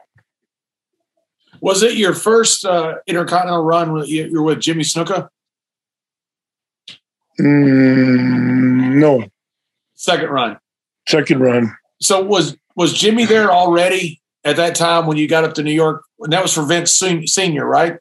Was 1.61 1.83
it 1.83 1.97
your 1.97 2.13
first 2.13 2.65
uh, 2.65 2.97
intercontinental 3.07 3.63
run? 3.63 4.05
You 4.07 4.31
were 4.33 4.43
with 4.43 4.61
Jimmy 4.61 4.83
Snuka. 4.83 5.29
Mm, 7.41 8.99
no. 8.99 9.25
Second 9.95 10.31
run. 10.31 10.59
Second 11.09 11.41
run. 11.41 11.77
So 12.01 12.23
was 12.23 12.57
was 12.77 12.93
Jimmy 12.93 13.25
there 13.25 13.51
already 13.51 14.21
at 14.45 14.57
that 14.57 14.75
time 14.75 15.07
when 15.07 15.17
you 15.17 15.29
got 15.29 15.45
up 15.45 15.55
to 15.55 15.63
New 15.63 15.73
York? 15.73 16.03
And 16.21 16.33
that 16.33 16.43
was 16.43 16.55
for 16.55 16.65
Vince 16.65 16.93
Senior, 16.93 17.67
right? 17.67 17.99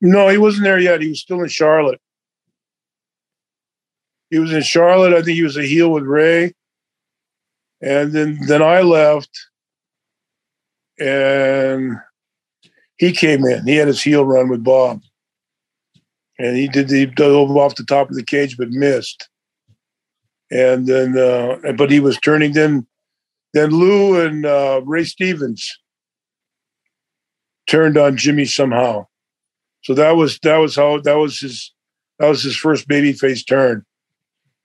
No, 0.00 0.28
he 0.28 0.38
wasn't 0.38 0.64
there 0.64 0.78
yet. 0.78 1.00
He 1.00 1.08
was 1.08 1.20
still 1.20 1.42
in 1.42 1.48
Charlotte. 1.48 2.00
He 4.30 4.38
was 4.38 4.52
in 4.52 4.62
Charlotte. 4.62 5.12
I 5.12 5.22
think 5.22 5.36
he 5.36 5.42
was 5.42 5.56
a 5.56 5.62
heel 5.62 5.90
with 5.90 6.04
Ray. 6.04 6.54
And 7.80 8.12
then 8.12 8.38
then 8.46 8.62
I 8.62 8.80
left, 8.80 9.30
and 10.98 11.96
he 12.96 13.12
came 13.12 13.44
in. 13.44 13.66
He 13.66 13.76
had 13.76 13.88
his 13.88 14.02
heel 14.02 14.24
run 14.24 14.48
with 14.48 14.64
Bob 14.64 15.02
and 16.38 16.56
he 16.56 16.68
did 16.68 16.90
he 16.90 17.06
dove 17.06 17.56
off 17.56 17.76
the 17.76 17.84
top 17.84 18.10
of 18.10 18.16
the 18.16 18.24
cage 18.24 18.56
but 18.56 18.70
missed. 18.70 19.28
And 20.50 20.86
then, 20.86 21.16
uh, 21.16 21.72
but 21.72 21.90
he 21.90 22.00
was 22.00 22.18
turning. 22.18 22.52
Then, 22.52 22.86
then 23.54 23.70
Lou 23.70 24.20
and 24.20 24.44
uh, 24.44 24.82
Ray 24.84 25.04
Stevens 25.04 25.78
turned 27.66 27.96
on 27.96 28.16
Jimmy 28.16 28.44
somehow. 28.44 29.06
So 29.82 29.94
that 29.94 30.12
was 30.12 30.38
that 30.40 30.58
was 30.58 30.76
how 30.76 31.00
that 31.00 31.14
was 31.14 31.40
his 31.40 31.72
that 32.18 32.28
was 32.28 32.42
his 32.42 32.56
first 32.56 32.88
babyface 32.88 33.46
turn 33.46 33.84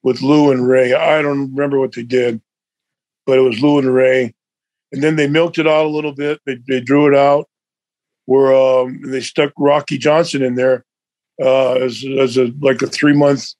with 0.04 0.22
Lou 0.22 0.52
and 0.52 0.68
Ray. 0.68 0.94
I 0.94 1.22
don't 1.22 1.52
remember 1.52 1.80
what 1.80 1.94
they 1.94 2.04
did, 2.04 2.42
but 3.26 3.38
it 3.38 3.42
was 3.42 3.62
Lou 3.62 3.80
and 3.80 3.94
Ray. 3.94 4.34
And 4.92 5.04
then 5.04 5.18
they 5.18 5.28
milked 5.28 5.60
it 5.60 5.68
out 5.68 5.86
a 5.86 5.90
little 5.90 6.14
bit. 6.14 6.40
They, 6.46 6.58
they 6.68 6.82
drew 6.82 7.08
it 7.08 7.16
out 7.16 7.48
where 8.26 8.54
um, 8.54 9.02
they 9.04 9.22
stuck 9.22 9.52
Rocky 9.58 9.98
Johnson 9.98 10.42
in 10.42 10.56
there 10.56 10.86
uh, 11.42 11.74
as, 11.74 12.04
as 12.20 12.38
a 12.38 12.52
like 12.60 12.82
a 12.82 12.88
three 12.88 13.14
month, 13.14 13.54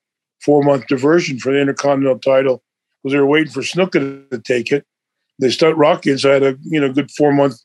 four 0.44 0.64
month 0.64 0.88
diversion 0.88 1.40
for 1.40 1.52
the 1.52 1.62
Intercontinental 1.62 2.20
title 2.20 2.64
because 3.02 3.14
they 3.14 3.20
were 3.20 3.26
waiting 3.26 3.52
for 3.52 3.62
Snuka 3.62 4.30
to 4.30 4.40
take 4.40 4.72
it. 4.72 4.86
They 5.40 5.50
start 5.50 5.78
Rocky, 5.78 6.12
and 6.12 6.20
so 6.20 6.32
I 6.32 6.34
had 6.34 6.44
a 6.44 6.58
you 6.64 6.80
know 6.80 6.92
good 6.92 7.12
four 7.12 7.32
month 7.32 7.56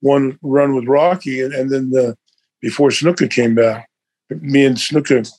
one 0.00 0.38
run 0.42 0.74
with 0.74 0.86
Rocky, 0.86 1.40
and, 1.40 1.54
and 1.54 1.70
then 1.70 1.90
the, 1.90 2.16
before 2.60 2.90
Snuka 2.90 3.30
came 3.30 3.54
back, 3.54 3.88
me 4.30 4.64
and 4.64 4.76
Snuka 4.76 5.30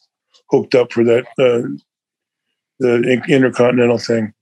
hooked 0.49 0.76
up 0.76 0.91
for 0.91 1.03
that 1.03 1.26
uh, 1.38 1.68
the 2.80 3.22
Intercontinental 3.27 3.98
thing. 3.98 4.34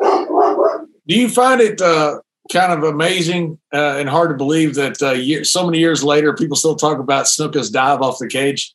Do 0.00 1.14
you 1.14 1.28
find 1.28 1.60
it 1.60 1.80
uh, 1.80 2.20
kind 2.52 2.72
of 2.72 2.82
amazing 2.82 3.58
uh, 3.72 3.96
and 3.98 4.08
hard 4.08 4.30
to 4.30 4.36
believe 4.36 4.74
that 4.74 5.02
uh, 5.02 5.12
year, 5.12 5.44
so 5.44 5.66
many 5.66 5.78
years 5.78 6.02
later, 6.02 6.34
people 6.34 6.56
still 6.56 6.76
talk 6.76 6.98
about 6.98 7.26
Snuka's 7.26 7.70
dive 7.70 8.00
off 8.00 8.18
the 8.18 8.26
cage. 8.26 8.74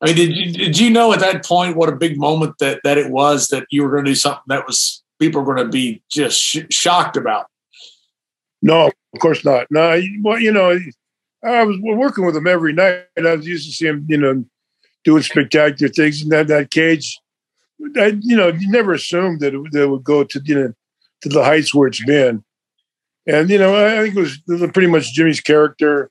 I 0.00 0.06
mean, 0.06 0.16
did 0.16 0.36
you, 0.36 0.52
did 0.52 0.78
you 0.78 0.90
know 0.90 1.12
at 1.12 1.20
that 1.20 1.44
point 1.44 1.76
what 1.76 1.88
a 1.88 1.96
big 1.96 2.18
moment 2.18 2.56
that 2.60 2.80
that 2.84 2.98
it 2.98 3.10
was 3.10 3.48
that 3.48 3.66
you 3.70 3.82
were 3.82 3.90
going 3.90 4.04
to 4.04 4.10
do 4.10 4.14
something 4.14 4.42
that 4.48 4.66
was 4.66 5.02
people 5.18 5.42
were 5.42 5.54
going 5.54 5.66
to 5.66 5.72
be 5.72 6.02
just 6.10 6.40
sh- 6.40 6.66
shocked 6.70 7.16
about? 7.16 7.46
No, 8.60 8.88
of 8.88 9.20
course 9.20 9.44
not. 9.44 9.66
No, 9.70 10.00
well, 10.22 10.38
you 10.38 10.52
know, 10.52 10.78
I 11.42 11.64
was 11.64 11.78
working 11.80 12.26
with 12.26 12.36
him 12.36 12.46
every 12.46 12.72
night, 12.72 13.04
and 13.16 13.26
I 13.26 13.36
was 13.36 13.46
used 13.46 13.66
to 13.68 13.72
see 13.72 13.86
him, 13.86 14.06
you 14.08 14.18
know, 14.18 14.44
doing 15.04 15.22
spectacular 15.22 15.90
things 15.92 16.22
in 16.22 16.28
that 16.30 16.48
that 16.48 16.70
cage. 16.70 17.18
I, 17.96 18.18
you 18.20 18.36
know, 18.36 18.48
you 18.48 18.70
never 18.70 18.92
assumed 18.92 19.40
that 19.40 19.54
it, 19.54 19.72
that 19.72 19.82
it 19.82 19.90
would 19.90 20.04
go 20.04 20.24
to 20.24 20.40
you 20.44 20.54
know 20.54 20.74
to 21.22 21.28
the 21.28 21.44
heights 21.44 21.74
where 21.74 21.88
it's 21.88 22.04
been. 22.04 22.44
And 23.26 23.50
you 23.50 23.58
know, 23.58 23.74
I 23.74 24.02
think 24.02 24.16
it 24.16 24.20
was, 24.20 24.38
it 24.48 24.60
was 24.60 24.70
pretty 24.70 24.88
much 24.88 25.12
Jimmy's 25.12 25.40
character, 25.40 26.10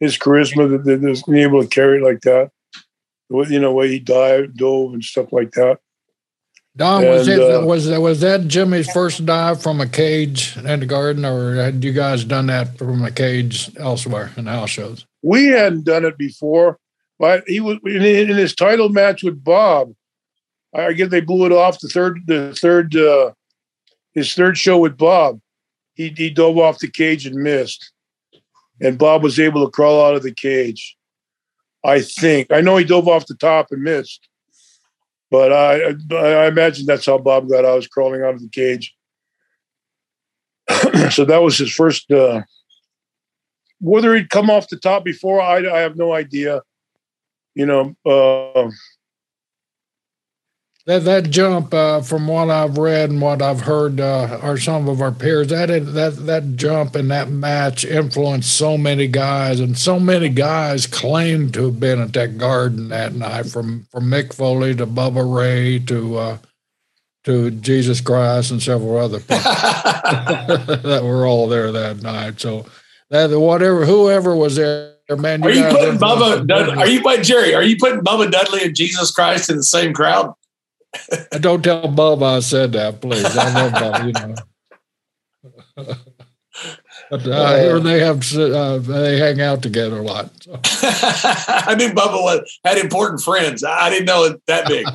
his 0.00 0.18
charisma 0.18 0.70
that, 0.70 0.84
that 0.84 1.00
was 1.00 1.22
being 1.22 1.42
able 1.42 1.62
to 1.62 1.68
carry 1.68 1.98
it 1.98 2.04
like 2.04 2.20
that. 2.22 2.50
You 3.28 3.58
know, 3.58 3.72
way 3.72 3.88
he 3.88 3.98
dived, 3.98 4.56
dove, 4.56 4.94
and 4.94 5.02
stuff 5.02 5.32
like 5.32 5.52
that. 5.52 5.78
Don, 6.76 7.06
was 7.06 7.26
and, 7.26 7.40
it, 7.40 7.54
uh, 7.54 7.64
was 7.64 7.88
was 7.88 8.20
that 8.20 8.46
Jimmy's 8.48 8.90
first 8.92 9.24
dive 9.24 9.62
from 9.62 9.80
a 9.80 9.88
cage 9.88 10.56
in 10.58 10.80
the 10.80 10.86
garden, 10.86 11.24
or 11.24 11.54
had 11.54 11.82
you 11.82 11.92
guys 11.92 12.22
done 12.24 12.46
that 12.46 12.76
from 12.76 13.02
a 13.02 13.10
cage 13.10 13.74
elsewhere 13.78 14.30
in 14.36 14.44
the 14.44 14.50
house 14.50 14.70
shows? 14.70 15.06
We 15.22 15.46
hadn't 15.46 15.84
done 15.84 16.04
it 16.04 16.18
before, 16.18 16.78
but 17.18 17.44
he 17.46 17.60
was 17.60 17.78
in, 17.84 18.02
in 18.02 18.36
his 18.36 18.54
title 18.54 18.90
match 18.90 19.22
with 19.22 19.42
Bob. 19.42 19.94
I 20.74 20.92
guess 20.92 21.08
they 21.08 21.22
blew 21.22 21.46
it 21.46 21.52
off 21.52 21.80
the 21.80 21.88
third, 21.88 22.20
the 22.26 22.54
third, 22.54 22.94
uh, 22.94 23.32
his 24.12 24.34
third 24.34 24.58
show 24.58 24.76
with 24.76 24.98
Bob. 24.98 25.40
He 25.96 26.14
he 26.16 26.30
dove 26.30 26.58
off 26.58 26.78
the 26.78 26.90
cage 26.90 27.26
and 27.26 27.36
missed, 27.36 27.92
and 28.80 28.98
Bob 28.98 29.24
was 29.24 29.40
able 29.40 29.64
to 29.64 29.70
crawl 29.72 30.06
out 30.06 30.14
of 30.14 30.22
the 30.22 30.32
cage. 30.32 30.96
I 31.84 32.00
think 32.00 32.52
I 32.52 32.60
know 32.60 32.76
he 32.76 32.84
dove 32.84 33.08
off 33.08 33.26
the 33.26 33.34
top 33.34 33.68
and 33.72 33.82
missed 33.82 34.28
but 35.30 35.52
I, 35.52 35.94
I 36.14 36.46
imagine 36.46 36.86
that's 36.86 37.06
how 37.06 37.18
Bob 37.18 37.48
got 37.48 37.64
out. 37.64 37.76
Was 37.76 37.88
crawling 37.88 38.22
out 38.22 38.34
of 38.34 38.40
the 38.40 38.48
cage. 38.48 38.94
so 41.10 41.24
that 41.24 41.42
was 41.42 41.58
his 41.58 41.72
first. 41.72 42.10
Uh, 42.10 42.42
whether 43.80 44.14
he'd 44.14 44.30
come 44.30 44.50
off 44.50 44.68
the 44.68 44.78
top 44.78 45.04
before, 45.04 45.40
I, 45.40 45.58
I 45.58 45.80
have 45.80 45.96
no 45.96 46.12
idea. 46.12 46.62
You 47.54 47.66
know, 47.66 47.96
uh, 48.06 48.70
that 50.86 51.04
that 51.04 51.30
jump, 51.30 51.74
uh, 51.74 52.00
from 52.00 52.28
what 52.28 52.48
I've 52.48 52.78
read 52.78 53.10
and 53.10 53.20
what 53.20 53.42
I've 53.42 53.62
heard, 53.62 54.00
uh, 54.00 54.38
are 54.40 54.56
some 54.56 54.88
of 54.88 55.02
our 55.02 55.10
peers. 55.10 55.48
That 55.48 55.66
that 55.66 56.26
that 56.26 56.56
jump 56.56 56.94
and 56.94 57.10
that 57.10 57.28
match 57.28 57.84
influenced 57.84 58.56
so 58.56 58.78
many 58.78 59.08
guys, 59.08 59.58
and 59.58 59.76
so 59.76 59.98
many 59.98 60.28
guys 60.28 60.86
claimed 60.86 61.54
to 61.54 61.66
have 61.66 61.80
been 61.80 62.00
at 62.00 62.12
that 62.12 62.38
garden 62.38 62.88
that 62.90 63.14
night. 63.14 63.46
From 63.46 63.86
from 63.90 64.04
Mick 64.04 64.32
Foley 64.32 64.76
to 64.76 64.86
Bubba 64.86 65.24
Ray 65.26 65.80
to 65.80 66.18
uh, 66.18 66.38
to 67.24 67.50
Jesus 67.50 68.00
Christ 68.00 68.52
and 68.52 68.62
several 68.62 68.96
other 68.96 69.18
people 69.18 69.38
that 69.42 71.00
were 71.02 71.26
all 71.26 71.48
there 71.48 71.72
that 71.72 72.00
night. 72.00 72.40
So 72.40 72.64
that 73.10 73.36
whatever 73.38 73.84
whoever 73.84 74.36
was 74.36 74.54
there. 74.54 74.92
Man, 75.08 75.40
you 75.42 75.48
are 75.48 75.52
you 75.52 75.62
putting 75.62 75.98
Bubba? 75.98 76.78
Are 76.78 76.86
you 76.86 77.22
Jerry? 77.22 77.54
Are 77.54 77.62
you 77.62 77.76
putting 77.76 78.00
Bubba 78.00 78.28
Dudley 78.28 78.64
and 78.64 78.74
Jesus 78.74 79.12
Christ 79.12 79.48
in 79.50 79.56
the 79.56 79.62
same 79.62 79.92
crowd? 79.92 80.34
Don't 81.40 81.62
tell 81.62 81.88
Bob 81.88 82.22
I 82.22 82.40
said 82.40 82.72
that, 82.72 83.00
please. 83.00 83.24
I 83.24 83.52
love 83.52 83.72
Bob, 83.72 84.06
you 84.06 84.12
know. 84.12 84.34
but 87.10 87.26
uh, 87.26 87.56
hear 87.58 87.80
they 87.80 88.00
have 88.00 88.34
uh, 88.34 88.78
they 88.78 89.18
hang 89.18 89.40
out 89.40 89.62
together 89.62 89.98
a 89.98 90.02
lot. 90.02 90.30
So. 90.42 90.52
I 90.64 91.74
knew 91.78 91.88
Bubba 91.88 92.22
was, 92.22 92.58
had 92.64 92.78
important 92.78 93.20
friends. 93.20 93.62
I 93.62 93.90
didn't 93.90 94.06
know 94.06 94.24
it 94.24 94.42
that 94.46 94.66
big. 94.68 94.86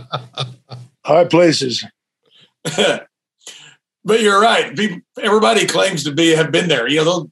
High 1.05 1.25
places. 1.25 1.85
but 2.63 3.07
you're 4.21 4.41
right. 4.41 4.75
People, 4.75 4.99
everybody 5.21 5.65
claims 5.65 6.03
to 6.03 6.11
be 6.11 6.35
have 6.35 6.51
been 6.51 6.67
there. 6.67 6.87
You 6.87 7.05
know, 7.05 7.31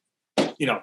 you 0.57 0.67
know, 0.67 0.81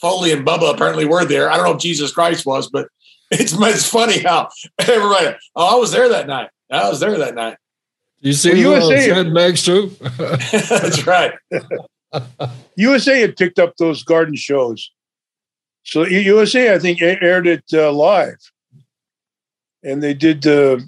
Foley 0.00 0.32
and 0.32 0.46
Bubba 0.46 0.72
apparently 0.72 1.04
were 1.04 1.24
there. 1.24 1.50
I 1.50 1.56
don't 1.56 1.66
know 1.66 1.74
if 1.74 1.80
Jesus 1.80 2.12
Christ 2.12 2.46
was, 2.46 2.70
but 2.70 2.88
it's 3.30 3.52
it's 3.52 3.88
funny 3.88 4.18
how 4.18 4.48
everybody. 4.78 5.36
Oh, 5.56 5.76
I 5.76 5.78
was 5.78 5.92
there 5.92 6.08
that 6.10 6.26
night. 6.26 6.50
I 6.70 6.88
was 6.88 7.00
there 7.00 7.16
that 7.18 7.34
night. 7.34 7.56
You 8.20 8.32
see 8.32 8.64
well, 8.64 8.90
USA 8.90 9.14
had 9.14 9.34
bags 9.34 9.64
too. 9.64 9.94
That's 10.00 11.06
right. 11.06 11.34
USA 12.76 13.20
had 13.20 13.36
picked 13.36 13.58
up 13.58 13.76
those 13.76 14.02
garden 14.02 14.36
shows, 14.36 14.90
so 15.84 16.06
USA 16.06 16.74
I 16.74 16.78
think 16.78 17.02
aired 17.02 17.46
it 17.46 17.64
uh, 17.72 17.92
live, 17.92 18.38
and 19.82 20.02
they 20.02 20.14
did 20.14 20.46
uh, 20.46 20.78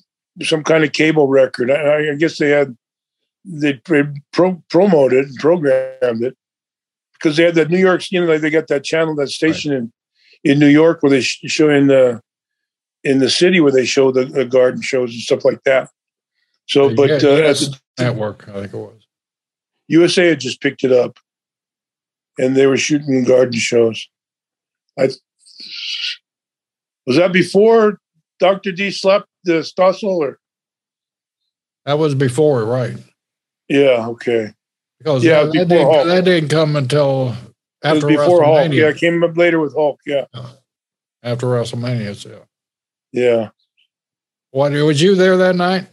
some 0.43 0.62
kind 0.65 0.85
of 0.85 0.93
cable 0.93 1.28
record. 1.28 1.70
I, 1.70 2.12
I 2.12 2.15
guess 2.15 2.39
they 2.39 2.51
had 2.51 2.77
they 3.44 3.74
pro- 3.74 4.62
promoted 4.70 5.27
and 5.27 5.36
programmed 5.36 6.23
it 6.23 6.36
because 7.15 7.36
they 7.36 7.44
had 7.44 7.55
that 7.57 7.70
New 7.70 7.78
York. 7.78 8.03
You 8.11 8.24
know, 8.24 8.39
they 8.39 8.51
got 8.51 8.69
that 8.69 8.85
channel, 8.85 9.15
that 9.16 9.28
station 9.28 9.73
right. 9.73 9.78
in 9.78 9.93
in 10.44 10.59
New 10.59 10.69
York 10.69 11.03
where 11.03 11.11
they 11.11 11.20
show 11.20 11.69
in 11.69 11.89
the 11.89 12.20
in 13.07 13.20
the 13.20 13.31
city 13.31 13.61
where 13.61 13.73
they 13.73 13.85
show 13.85 14.11
the, 14.11 14.24
the 14.24 14.45
garden 14.45 14.83
shows 14.83 15.12
and 15.12 15.20
stuff 15.20 15.45
like 15.45 15.62
that. 15.65 15.89
So, 16.69 16.95
but 16.95 17.09
yeah, 17.09 17.16
uh, 17.16 17.37
yes, 17.37 17.69
the, 17.69 18.05
network, 18.05 18.49
I 18.49 18.55
think 18.55 18.74
it 18.74 18.77
was 18.77 19.07
USA 19.89 20.28
had 20.28 20.41
just 20.41 20.61
picked 20.61 20.83
it 20.83 20.93
up, 20.93 21.19
and 22.39 22.57
they 22.57 22.66
were 22.66 22.77
shooting 22.77 23.23
garden 23.24 23.59
shows. 23.59 24.09
I 24.99 25.11
was 27.07 27.16
that 27.16 27.33
before 27.33 28.01
Doctor 28.41 28.73
D 28.73 28.91
slept 28.91 29.28
the 29.45 29.61
Stossel, 29.61 30.16
or 30.16 30.39
that 31.85 31.99
was 31.99 32.16
before, 32.16 32.65
right? 32.65 32.97
Yeah. 33.69 34.09
Okay. 34.09 34.53
Because 34.99 35.23
yeah, 35.23 35.45
that, 35.45 35.53
that, 35.53 35.69
didn't, 35.69 36.09
that, 36.09 36.24
didn't, 36.24 36.49
come 36.49 36.74
until 36.74 37.37
after 37.85 38.09
before 38.09 38.43
Hulk. 38.43 38.73
Yeah, 38.73 38.93
came 38.93 39.23
up 39.23 39.37
later 39.37 39.61
with 39.61 39.74
Hulk. 39.74 40.01
Yeah. 40.07 40.24
After 41.23 41.47
WrestleMania, 41.47 42.16
so. 42.16 42.47
Yeah. 43.17 43.49
What 44.51 44.73
was 44.73 45.01
you 45.01 45.15
there 45.15 45.39
that 45.39 45.57
night? 45.57 45.89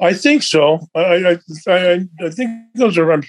I 0.00 0.14
think 0.14 0.44
so. 0.44 0.86
I 0.94 1.00
I 1.00 1.38
I, 1.66 2.08
I 2.24 2.30
think 2.30 2.50
those 2.74 2.96
are. 2.96 3.12
Um, 3.12 3.24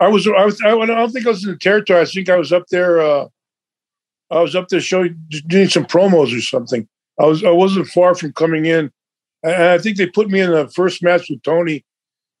I 0.00 0.08
was 0.08 0.26
I 0.26 0.44
was 0.44 0.60
I, 0.62 0.70
don't 0.70 1.12
think 1.12 1.26
I 1.26 1.30
was 1.30 1.44
in 1.44 1.52
the 1.52 1.56
territory. 1.56 2.00
I 2.00 2.04
think 2.04 2.28
I 2.28 2.36
was 2.36 2.52
up 2.52 2.64
there. 2.70 3.00
Uh, 3.00 3.28
I 4.30 4.40
was 4.40 4.56
up 4.56 4.68
there 4.68 4.80
showing 4.80 5.16
doing 5.46 5.68
some 5.68 5.86
promos 5.86 6.36
or 6.36 6.42
something. 6.42 6.86
I 7.18 7.26
was 7.26 7.44
I 7.44 7.50
wasn't 7.50 7.86
far 7.88 8.16
from 8.16 8.32
coming 8.32 8.66
in, 8.66 8.90
and 9.44 9.62
I 9.62 9.78
think 9.78 9.96
they 9.96 10.06
put 10.06 10.30
me 10.30 10.40
in 10.40 10.50
the 10.50 10.68
first 10.68 11.02
match 11.02 11.30
with 11.30 11.42
Tony. 11.44 11.84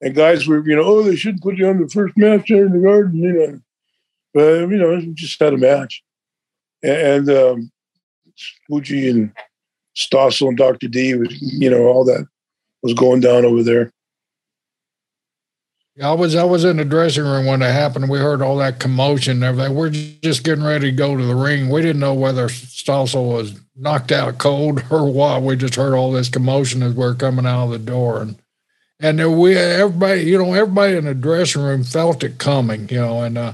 And 0.00 0.14
guys 0.14 0.46
were, 0.46 0.64
you 0.68 0.76
know, 0.76 0.82
oh, 0.84 1.02
they 1.02 1.16
shouldn't 1.16 1.42
put 1.42 1.56
you 1.56 1.68
on 1.68 1.80
the 1.80 1.88
first 1.88 2.16
match 2.16 2.46
there 2.48 2.66
in 2.66 2.72
the 2.72 2.78
garden, 2.78 3.20
you 3.20 3.32
know. 3.32 3.60
But 4.34 4.68
you 4.68 4.76
know, 4.78 5.00
just 5.14 5.40
had 5.40 5.54
a 5.54 5.56
match, 5.56 6.02
and 6.82 7.30
um, 7.30 7.72
Fuji 8.66 9.08
and 9.08 9.32
Stossel 9.96 10.48
and 10.48 10.56
Dr. 10.56 10.88
D 10.88 11.14
you 11.40 11.70
know, 11.70 11.86
all 11.86 12.04
that 12.04 12.26
was 12.82 12.94
going 12.94 13.20
down 13.20 13.44
over 13.44 13.62
there. 13.62 13.92
I 16.00 16.12
was 16.12 16.36
I 16.36 16.44
was 16.44 16.64
in 16.64 16.76
the 16.76 16.84
dressing 16.84 17.24
room 17.24 17.46
when 17.46 17.60
it 17.60 17.72
happened. 17.72 18.08
We 18.08 18.18
heard 18.18 18.40
all 18.40 18.56
that 18.58 18.78
commotion 18.78 19.38
and 19.38 19.44
everything. 19.44 19.74
We're 19.74 19.90
just 19.90 20.44
getting 20.44 20.62
ready 20.62 20.90
to 20.90 20.96
go 20.96 21.16
to 21.16 21.24
the 21.24 21.34
ring. 21.34 21.70
We 21.70 21.82
didn't 21.82 21.98
know 21.98 22.14
whether 22.14 22.48
Stossel 22.48 23.32
was 23.32 23.58
knocked 23.74 24.12
out 24.12 24.38
cold 24.38 24.84
or 24.90 25.10
what. 25.10 25.42
We 25.42 25.56
just 25.56 25.74
heard 25.74 25.94
all 25.94 26.12
this 26.12 26.28
commotion 26.28 26.84
as 26.84 26.94
we 26.94 27.04
are 27.04 27.14
coming 27.14 27.46
out 27.46 27.64
of 27.64 27.70
the 27.70 27.78
door, 27.78 28.22
and 28.22 28.36
and 29.00 29.40
we 29.40 29.56
everybody, 29.56 30.22
you 30.22 30.38
know, 30.38 30.54
everybody 30.54 30.96
in 30.96 31.04
the 31.04 31.14
dressing 31.14 31.62
room 31.62 31.82
felt 31.82 32.22
it 32.22 32.38
coming, 32.38 32.88
you 32.88 33.00
know, 33.00 33.22
and 33.22 33.36
uh, 33.36 33.52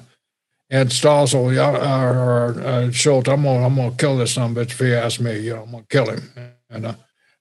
and 0.74 0.88
Stossel 0.90 1.56
or, 1.56 2.60
uh, 2.60 2.90
Schultz, 2.90 3.28
I'm 3.28 3.44
gonna 3.44 3.64
I'm 3.64 3.76
gonna 3.76 3.92
kill 3.92 4.18
this 4.18 4.34
son 4.34 4.51
of 4.51 4.56
a 4.56 4.64
bitch 4.64 4.72
if 4.72 4.80
he 4.80 4.92
asks 4.92 5.20
me. 5.20 5.38
You 5.38 5.55
know, 5.55 5.62
I'm 5.62 5.70
gonna 5.70 5.86
kill 5.88 6.10
him. 6.10 6.32
And 6.68 6.86
uh, 6.86 6.94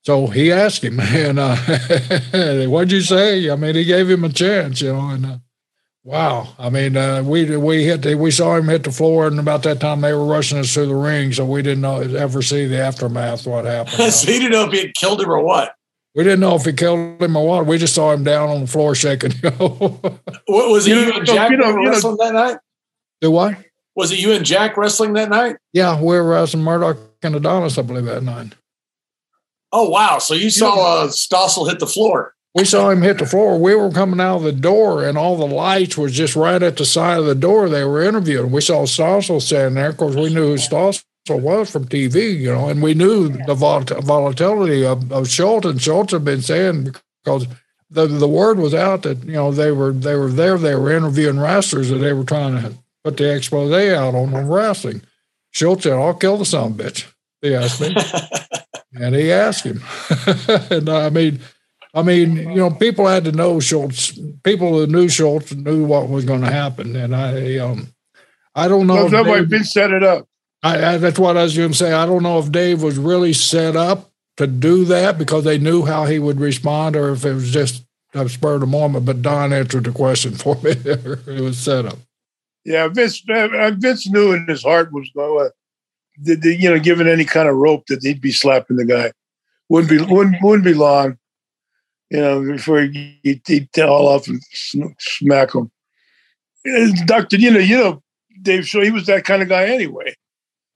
so 0.04 0.28
he 0.28 0.52
asked 0.52 0.84
him, 0.84 1.00
and 1.02 1.40
uh, 1.40 1.56
what'd 2.68 2.92
you 2.92 3.02
say? 3.02 3.50
I 3.50 3.56
mean, 3.56 3.74
he 3.74 3.86
gave 3.86 4.08
him 4.08 4.24
a 4.24 4.30
chance. 4.30 4.82
You 4.82 4.94
know, 4.94 5.10
and 5.10 5.26
uh, 5.26 5.38
wow, 6.04 6.50
I 6.60 6.70
mean, 6.70 6.96
uh, 6.96 7.24
we 7.24 7.58
we 7.58 7.84
hit 7.86 8.04
the, 8.04 8.14
we 8.14 8.30
saw 8.30 8.56
him 8.56 8.68
hit 8.68 8.84
the 8.84 8.92
floor, 8.92 9.26
and 9.26 9.40
about 9.40 9.64
that 9.64 9.80
time 9.80 10.02
they 10.02 10.14
were 10.14 10.26
rushing 10.26 10.60
us 10.60 10.72
through 10.72 10.88
the 10.88 10.96
ring, 10.96 11.34
so 11.34 11.44
we 11.44 11.64
didn't 11.64 11.82
know 11.82 12.02
ever 12.02 12.44
see 12.44 12.68
the 12.68 12.80
aftermath 12.80 13.48
what 13.48 13.66
happened. 13.66 13.96
so 14.14 14.32
he 14.32 14.38
didn't 14.38 14.52
know 14.52 14.66
if 14.66 14.74
he 14.74 14.82
had 14.82 14.94
killed 14.94 15.20
him 15.20 15.32
or 15.32 15.44
what. 15.44 15.74
We 16.14 16.24
didn't 16.24 16.42
know 16.42 16.54
if 16.54 16.66
he 16.66 16.74
killed 16.74 17.20
him 17.20 17.36
or 17.36 17.48
what. 17.48 17.66
We 17.66 17.80
just 17.80 17.96
saw 17.96 18.12
him 18.12 18.24
down 18.24 18.50
on 18.50 18.62
the 18.62 18.68
floor 18.68 18.94
shaking. 18.94 19.32
what 19.42 20.22
was 20.46 20.86
he? 20.86 20.92
You, 20.92 21.24
know, 21.24 21.48
you 21.48 21.58
know, 21.58 21.74
wrestling 21.74 22.18
that 22.18 22.34
night? 22.34 22.58
Do 23.24 23.32
what? 23.32 23.56
Was 23.96 24.12
it 24.12 24.20
you 24.20 24.34
and 24.34 24.44
Jack 24.44 24.76
wrestling 24.76 25.14
that 25.14 25.30
night? 25.30 25.56
Yeah, 25.72 25.98
we 25.98 26.08
were 26.08 26.28
wrestling 26.28 26.62
Murdoch 26.62 26.98
and 27.22 27.34
Adonis, 27.34 27.78
I 27.78 27.82
believe, 27.82 28.04
that 28.04 28.22
night. 28.22 28.54
Oh 29.72 29.88
wow! 29.90 30.20
So 30.20 30.34
you 30.34 30.50
saw 30.50 31.04
uh, 31.04 31.08
Stossel 31.08 31.70
hit 31.70 31.80
the 31.80 31.88
floor. 31.88 32.34
We 32.54 32.66
saw 32.66 32.90
him 32.90 33.02
hit 33.02 33.20
the 33.20 33.26
floor. 33.26 33.58
We 33.58 33.76
were 33.76 33.92
coming 33.92 34.20
out 34.20 34.38
of 34.38 34.44
the 34.44 34.52
door, 34.52 35.06
and 35.06 35.18
all 35.18 35.38
the 35.38 35.48
lights 35.48 35.98
were 35.98 36.10
just 36.10 36.36
right 36.36 36.62
at 36.62 36.76
the 36.76 36.84
side 36.84 37.18
of 37.18 37.26
the 37.26 37.34
door. 37.34 37.70
They 37.70 37.86
were 37.86 38.04
interviewing. 38.04 38.52
We 38.52 38.60
saw 38.60 38.84
Stossel 38.84 39.42
standing 39.42 39.76
there. 39.76 39.92
Of 39.92 39.98
course, 39.98 40.16
we 40.16 40.34
knew 40.34 40.48
who 40.48 40.56
Stossel 40.56 41.06
was 41.30 41.72
from 41.72 41.88
TV, 41.88 42.38
you 42.38 42.52
know, 42.54 42.68
and 42.68 42.84
we 42.84 42.94
knew 42.94 43.30
the 43.30 43.56
vol- 43.56 43.86
volatility 44.02 44.86
of, 44.86 45.10
of 45.14 45.30
Schultz. 45.30 45.66
And 45.66 45.82
Schultz 45.82 46.12
had 46.12 46.26
been 46.26 46.42
saying 46.42 46.94
because 47.24 47.48
the 47.90 48.06
the 48.06 48.28
word 48.28 48.60
was 48.60 48.74
out 48.74 49.04
that 49.04 49.24
you 49.24 49.32
know 49.32 49.50
they 49.50 49.72
were 49.72 49.94
they 49.94 50.18
were 50.18 50.30
there. 50.30 50.58
They 50.58 50.76
were 50.76 50.92
interviewing 50.92 51.40
wrestlers 51.40 51.88
that 51.88 52.00
they 52.00 52.12
were 52.12 52.26
trying 52.26 52.62
to 52.62 52.83
put 53.04 53.18
the 53.18 53.36
expose 53.36 53.74
out 53.92 54.16
on, 54.16 54.34
on 54.34 54.48
wrestling. 54.48 55.02
Schultz 55.52 55.84
said, 55.84 55.94
I'll 55.94 56.14
kill 56.14 56.38
the 56.38 56.46
son 56.46 56.72
of 56.72 56.80
a 56.80 56.84
bitch. 56.84 57.12
He 57.42 57.54
asked 57.54 57.82
me. 57.82 57.96
and 58.96 59.16
he 59.16 59.32
asked 59.32 59.66
him. 59.66 59.82
and 60.72 60.90
I 60.90 61.10
mean, 61.10 61.40
I 61.94 62.02
mean, 62.02 62.38
you 62.38 62.56
know, 62.56 62.72
people 62.72 63.08
had 63.08 63.26
to 63.26 63.32
know 63.32 63.60
Schultz. 63.60 64.18
People 64.44 64.74
who 64.74 64.88
knew 64.88 65.08
Schultz 65.10 65.54
knew 65.54 65.86
what 65.86 66.10
was 66.10 66.26
going 66.26 66.42
to 66.42 66.52
happen. 66.52 66.96
And 66.96 67.16
I, 67.16 67.58
um, 67.58 67.94
I 68.56 68.68
don't 68.68 68.88
know. 68.88 68.96
Well, 68.96 69.10
nobody 69.10 69.46
been 69.46 69.64
set 69.64 69.92
it 69.92 70.04
up. 70.04 70.28
I, 70.64 70.94
I, 70.94 70.98
that's 70.98 71.20
what 71.20 71.38
I 71.38 71.44
was 71.44 71.56
going 71.56 71.72
to 71.72 71.78
say. 71.78 71.92
I 71.92 72.06
don't 72.06 72.24
know 72.24 72.40
if 72.40 72.52
Dave 72.52 72.82
was 72.82 72.98
really 72.98 73.34
set 73.34 73.76
up 73.76 74.10
to 74.38 74.48
do 74.48 74.86
that 74.86 75.18
because 75.18 75.44
they 75.44 75.60
knew 75.60 75.86
how 75.86 76.06
he 76.06 76.18
would 76.18 76.40
respond, 76.40 76.96
or 76.96 77.12
if 77.12 77.26
it 77.26 77.34
was 77.34 77.52
just 77.52 77.84
a 78.14 78.28
spur 78.28 78.56
of 78.56 78.62
the 78.62 78.68
moment. 78.68 79.06
But 79.06 79.22
Don 79.22 79.54
answered 79.54 79.84
the 79.84 79.92
question 79.92 80.34
for 80.34 80.56
me. 80.56 80.72
it 80.86 81.42
was 81.42 81.58
set 81.58 81.86
up. 81.86 81.98
Yeah, 82.66 82.88
Vince. 82.88 83.22
Uh, 83.30 83.72
Vince 83.78 84.10
knew 84.10 84.32
in 84.32 84.48
his 84.48 84.64
heart 84.64 84.94
was 84.94 85.10
going. 85.16 85.48
Uh, 85.48 85.50
the, 86.22 86.56
you 86.56 86.70
know, 86.70 86.80
given 86.80 87.08
any 87.08 87.26
kind 87.26 87.50
of 87.50 87.56
rope 87.56 87.88
that 87.88 88.04
he'd 88.04 88.22
be 88.22 88.32
slapping 88.32 88.78
the 88.78 88.86
guy, 88.86 89.12
wouldn't 89.70 89.90
be 89.90 90.14
wouldn't 90.14 90.38
wouldn't 90.42 90.64
be 90.64 90.74
long. 90.74 91.18
You 92.10 92.20
know, 92.20 92.42
before 92.44 92.82
he, 92.82 93.20
he'd, 93.24 93.42
he'd 93.48 93.80
all 93.80 94.08
off 94.08 94.28
and 94.28 94.40
smack 95.00 95.56
him. 95.56 95.72
Doctor, 97.06 97.38
you 97.38 97.50
know, 97.50 97.60
you 97.60 97.78
know, 97.78 98.04
Dave. 98.42 98.66
So 98.66 98.82
he 98.82 98.92
was 98.92 99.08
that 99.08 99.26
kind 99.26 99.42
of 99.42 99.50
guy 99.50 99.66
anyway. 99.66 100.14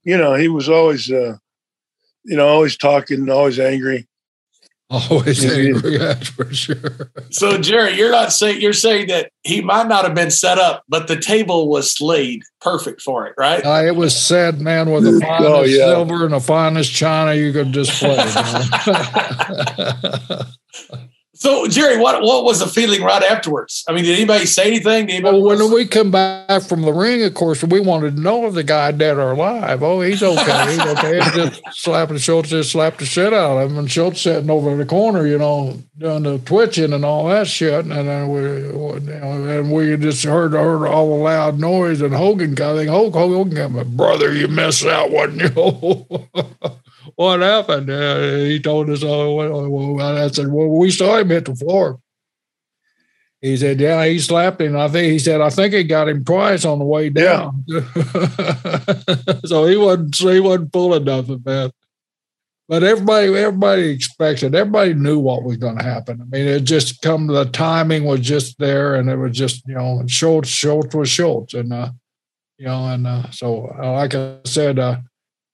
You 0.02 0.16
know, 0.18 0.34
he 0.34 0.48
was 0.48 0.68
always, 0.68 1.10
uh, 1.10 1.36
you 2.24 2.36
know, 2.36 2.48
always 2.48 2.76
talking, 2.76 3.30
always 3.30 3.60
angry. 3.60 4.07
Always 4.90 5.44
angry, 5.44 5.98
that's 5.98 6.28
for 6.28 6.52
sure. 6.52 7.10
So, 7.30 7.58
Jerry, 7.58 7.92
you're 7.92 8.10
not 8.10 8.32
saying 8.32 8.62
you're 8.62 8.72
saying 8.72 9.08
that 9.08 9.30
he 9.42 9.60
might 9.60 9.86
not 9.86 10.04
have 10.04 10.14
been 10.14 10.30
set 10.30 10.56
up, 10.56 10.82
but 10.88 11.08
the 11.08 11.20
table 11.20 11.68
was 11.68 12.00
laid 12.00 12.42
perfect 12.62 13.02
for 13.02 13.26
it, 13.26 13.34
right? 13.36 13.64
Uh, 13.64 13.84
it 13.84 13.96
was 13.96 14.18
set, 14.18 14.60
man, 14.60 14.90
with 14.90 15.04
the 15.04 15.20
finest 15.20 15.46
oh, 15.46 15.64
yeah. 15.64 15.76
silver 15.76 16.24
and 16.24 16.32
the 16.32 16.40
finest 16.40 16.90
china 16.90 17.34
you 17.34 17.52
could 17.52 17.70
display. 17.70 18.16
So, 21.40 21.68
Jerry, 21.68 21.98
what 21.98 22.20
what 22.22 22.42
was 22.42 22.58
the 22.58 22.66
feeling 22.66 23.00
right 23.00 23.22
afterwards? 23.22 23.84
I 23.88 23.92
mean, 23.92 24.02
did 24.02 24.16
anybody 24.16 24.44
say 24.44 24.66
anything? 24.66 25.08
Anybody 25.08 25.40
well, 25.40 25.56
when 25.56 25.72
we 25.72 25.86
come 25.86 26.10
back 26.10 26.62
from 26.62 26.82
the 26.82 26.92
ring, 26.92 27.22
of 27.22 27.32
course, 27.34 27.62
we 27.62 27.78
wanted 27.78 28.16
to 28.16 28.20
know 28.20 28.46
if 28.46 28.54
the 28.54 28.64
guy 28.64 28.90
dead 28.90 29.18
or 29.18 29.30
alive. 29.30 29.80
Oh, 29.84 30.00
he's 30.00 30.20
okay. 30.20 30.72
He's 30.72 30.80
okay. 30.80 31.20
just 31.34 31.62
slapping 31.70 32.18
Schultz, 32.18 32.48
just 32.48 32.72
slapped 32.72 32.98
the 32.98 33.06
shit 33.06 33.32
out 33.32 33.56
of 33.56 33.70
him. 33.70 33.78
And 33.78 33.88
Schultz 33.88 34.20
sitting 34.22 34.50
over 34.50 34.72
in 34.72 34.78
the 34.78 34.84
corner, 34.84 35.28
you 35.28 35.38
know, 35.38 35.80
doing 35.96 36.24
the 36.24 36.38
twitching 36.38 36.92
and 36.92 37.04
all 37.04 37.28
that 37.28 37.46
shit. 37.46 37.84
And 37.84 37.92
then 37.92 38.28
we, 38.30 39.12
and 39.12 39.70
we 39.70 39.96
just 39.96 40.24
heard 40.24 40.54
heard 40.54 40.88
all 40.88 41.16
the 41.16 41.22
loud 41.22 41.60
noise. 41.60 42.00
And 42.00 42.14
Hogan, 42.14 42.60
I 42.60 42.74
think 42.74 42.90
Hulk 42.90 43.14
Hogan, 43.14 43.56
Hogan, 43.56 43.96
brother, 43.96 44.34
you 44.34 44.48
missed 44.48 44.82
that 44.82 45.12
one, 45.12 45.38
you 45.38 45.50
know 45.50 46.80
what 47.16 47.40
happened? 47.40 47.90
Uh, 47.90 48.36
he 48.36 48.60
told 48.60 48.90
us, 48.90 49.02
oh, 49.02 49.68
well, 49.68 50.18
I 50.18 50.28
said, 50.28 50.48
well, 50.48 50.68
we 50.68 50.90
saw 50.90 51.18
him 51.18 51.30
hit 51.30 51.44
the 51.44 51.54
floor. 51.54 52.00
He 53.40 53.56
said, 53.56 53.80
yeah, 53.80 54.04
he 54.04 54.18
slapped 54.18 54.60
him. 54.60 54.76
I 54.76 54.88
think 54.88 55.12
he 55.12 55.18
said, 55.18 55.40
I 55.40 55.50
think 55.50 55.72
he 55.72 55.84
got 55.84 56.08
him 56.08 56.24
twice 56.24 56.64
on 56.64 56.80
the 56.80 56.84
way 56.84 57.08
down. 57.08 57.64
Yeah. 57.68 57.80
so 59.44 59.66
he 59.66 59.76
wasn't, 59.76 60.16
he 60.16 60.40
wasn't 60.40 60.72
pulling 60.72 61.04
nothing, 61.04 61.42
man. 61.44 61.70
But 62.68 62.82
everybody, 62.82 63.28
everybody 63.28 63.88
expected. 63.88 64.54
Everybody 64.54 64.92
knew 64.92 65.18
what 65.18 65.42
was 65.42 65.56
going 65.56 65.78
to 65.78 65.84
happen. 65.84 66.20
I 66.20 66.24
mean, 66.24 66.46
it 66.46 66.64
just 66.64 67.00
come. 67.00 67.26
The 67.26 67.46
timing 67.46 68.04
was 68.04 68.20
just 68.20 68.58
there, 68.58 68.96
and 68.96 69.08
it 69.08 69.16
was 69.16 69.34
just 69.34 69.66
you 69.66 69.74
know, 69.74 70.02
Schultz, 70.06 70.50
Schultz 70.50 70.94
was 70.94 71.08
Schultz, 71.08 71.54
and 71.54 71.72
uh, 71.72 71.90
you 72.58 72.66
know, 72.66 72.88
and 72.88 73.06
uh, 73.06 73.30
so 73.30 73.74
uh, 73.82 73.92
like 73.92 74.14
I 74.14 74.36
said, 74.44 74.78
uh, 74.78 74.98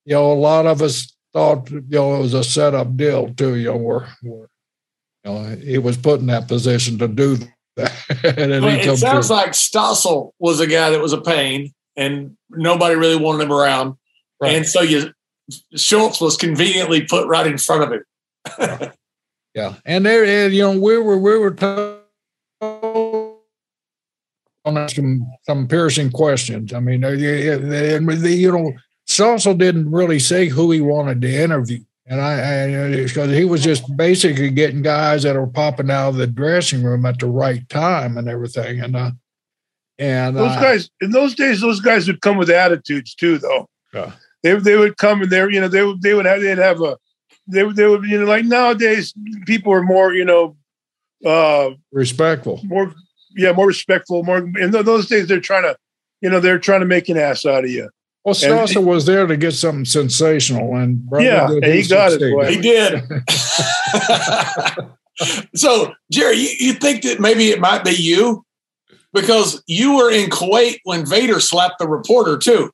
you 0.04 0.14
know, 0.14 0.32
a 0.32 0.34
lot 0.34 0.66
of 0.66 0.82
us 0.82 1.13
thought 1.34 1.70
you 1.70 1.82
know 1.90 2.14
it 2.14 2.20
was 2.20 2.32
a 2.32 2.44
setup 2.44 2.96
deal 2.96 3.34
too. 3.34 3.56
You 3.56 3.72
know, 3.72 3.76
where, 3.76 4.08
where 4.22 4.48
you 5.24 5.32
know 5.32 5.56
he 5.56 5.78
was 5.78 5.96
put 5.98 6.20
in 6.20 6.26
that 6.26 6.48
position 6.48 6.98
to 6.98 7.08
do 7.08 7.36
that. 7.76 7.92
it 8.08 8.98
sounds 8.98 9.26
through. 9.26 9.36
like 9.36 9.50
Stossel 9.50 10.30
was 10.38 10.60
a 10.60 10.66
guy 10.66 10.90
that 10.90 11.00
was 11.00 11.12
a 11.12 11.20
pain, 11.20 11.74
and 11.96 12.36
nobody 12.50 12.94
really 12.94 13.16
wanted 13.16 13.44
him 13.44 13.52
around, 13.52 13.96
right. 14.40 14.54
and 14.54 14.66
so 14.66 14.80
you 14.80 15.12
Schultz 15.76 16.20
was 16.20 16.36
conveniently 16.36 17.02
put 17.02 17.26
right 17.26 17.46
in 17.46 17.58
front 17.58 17.82
of 17.82 17.92
him. 17.92 18.04
yeah. 18.58 18.92
yeah, 19.54 19.74
and 19.84 20.06
there, 20.06 20.24
and, 20.24 20.54
you 20.54 20.62
know, 20.62 20.78
we 20.78 20.96
were 20.96 21.18
we 21.18 21.36
were 21.36 21.50
told 21.50 22.00
on 24.64 24.88
some 24.88 25.26
some 25.42 25.68
piercing 25.68 26.10
questions. 26.10 26.72
I 26.72 26.80
mean, 26.80 27.02
you 27.02 28.52
know, 28.52 28.72
Stossel 29.06 29.58
didn't 29.58 29.90
really 29.90 30.18
say 30.18 30.48
who 30.48 30.70
he 30.70 30.80
wanted 30.80 31.20
to 31.20 31.32
interview. 31.32 31.80
And 32.06 32.20
I, 32.20 32.96
because 32.96 33.30
he 33.30 33.46
was 33.46 33.64
just 33.64 33.96
basically 33.96 34.50
getting 34.50 34.82
guys 34.82 35.22
that 35.22 35.36
were 35.36 35.46
popping 35.46 35.90
out 35.90 36.10
of 36.10 36.16
the 36.16 36.26
dressing 36.26 36.82
room 36.82 37.06
at 37.06 37.18
the 37.18 37.26
right 37.26 37.66
time 37.68 38.18
and 38.18 38.28
everything. 38.28 38.80
And, 38.80 38.94
uh, 38.94 39.12
and 39.98 40.36
those 40.36 40.50
uh, 40.50 40.60
guys 40.60 40.90
in 41.00 41.12
those 41.12 41.34
days, 41.34 41.62
those 41.62 41.80
guys 41.80 42.06
would 42.06 42.20
come 42.20 42.36
with 42.36 42.50
attitudes 42.50 43.14
too, 43.14 43.38
though. 43.38 43.68
Yeah. 43.94 44.12
They, 44.42 44.54
they 44.54 44.76
would 44.76 44.98
come 44.98 45.22
and 45.22 45.30
they're, 45.30 45.50
you 45.50 45.60
know, 45.60 45.68
they 45.68 45.82
would, 45.82 46.02
they 46.02 46.12
would 46.12 46.26
have, 46.26 46.42
they'd 46.42 46.58
have 46.58 46.82
a, 46.82 46.98
they 47.46 47.64
would, 47.64 47.76
they 47.76 47.86
would, 47.86 48.04
you 48.04 48.20
know, 48.20 48.26
like 48.26 48.44
nowadays 48.44 49.14
people 49.46 49.72
are 49.72 49.82
more, 49.82 50.12
you 50.12 50.26
know, 50.26 50.56
uh, 51.24 51.70
respectful, 51.90 52.60
more, 52.64 52.92
yeah, 53.34 53.52
more 53.52 53.68
respectful, 53.68 54.22
more, 54.24 54.38
in 54.58 54.72
those 54.72 55.08
days 55.08 55.26
they're 55.26 55.40
trying 55.40 55.62
to, 55.62 55.74
you 56.20 56.28
know, 56.28 56.40
they're 56.40 56.58
trying 56.58 56.80
to 56.80 56.86
make 56.86 57.08
an 57.08 57.16
ass 57.16 57.46
out 57.46 57.64
of 57.64 57.70
you. 57.70 57.88
Well, 58.24 58.34
Stossel 58.34 58.84
was 58.84 59.04
there 59.04 59.26
to 59.26 59.36
get 59.36 59.52
something 59.52 59.84
sensational, 59.84 60.76
and 60.76 61.06
yeah, 61.18 61.46
he 61.62 61.86
got 61.86 62.12
it. 62.12 62.20
Boy. 62.20 62.54
He 62.54 62.60
did. 62.60 63.02
so, 65.54 65.92
Jerry, 66.10 66.36
you, 66.36 66.48
you 66.58 66.72
think 66.72 67.02
that 67.02 67.20
maybe 67.20 67.50
it 67.50 67.60
might 67.60 67.84
be 67.84 67.90
you 67.90 68.44
because 69.12 69.62
you 69.66 69.96
were 69.96 70.10
in 70.10 70.30
Kuwait 70.30 70.78
when 70.84 71.04
Vader 71.04 71.38
slapped 71.38 71.78
the 71.78 71.86
reporter 71.86 72.38
too. 72.38 72.70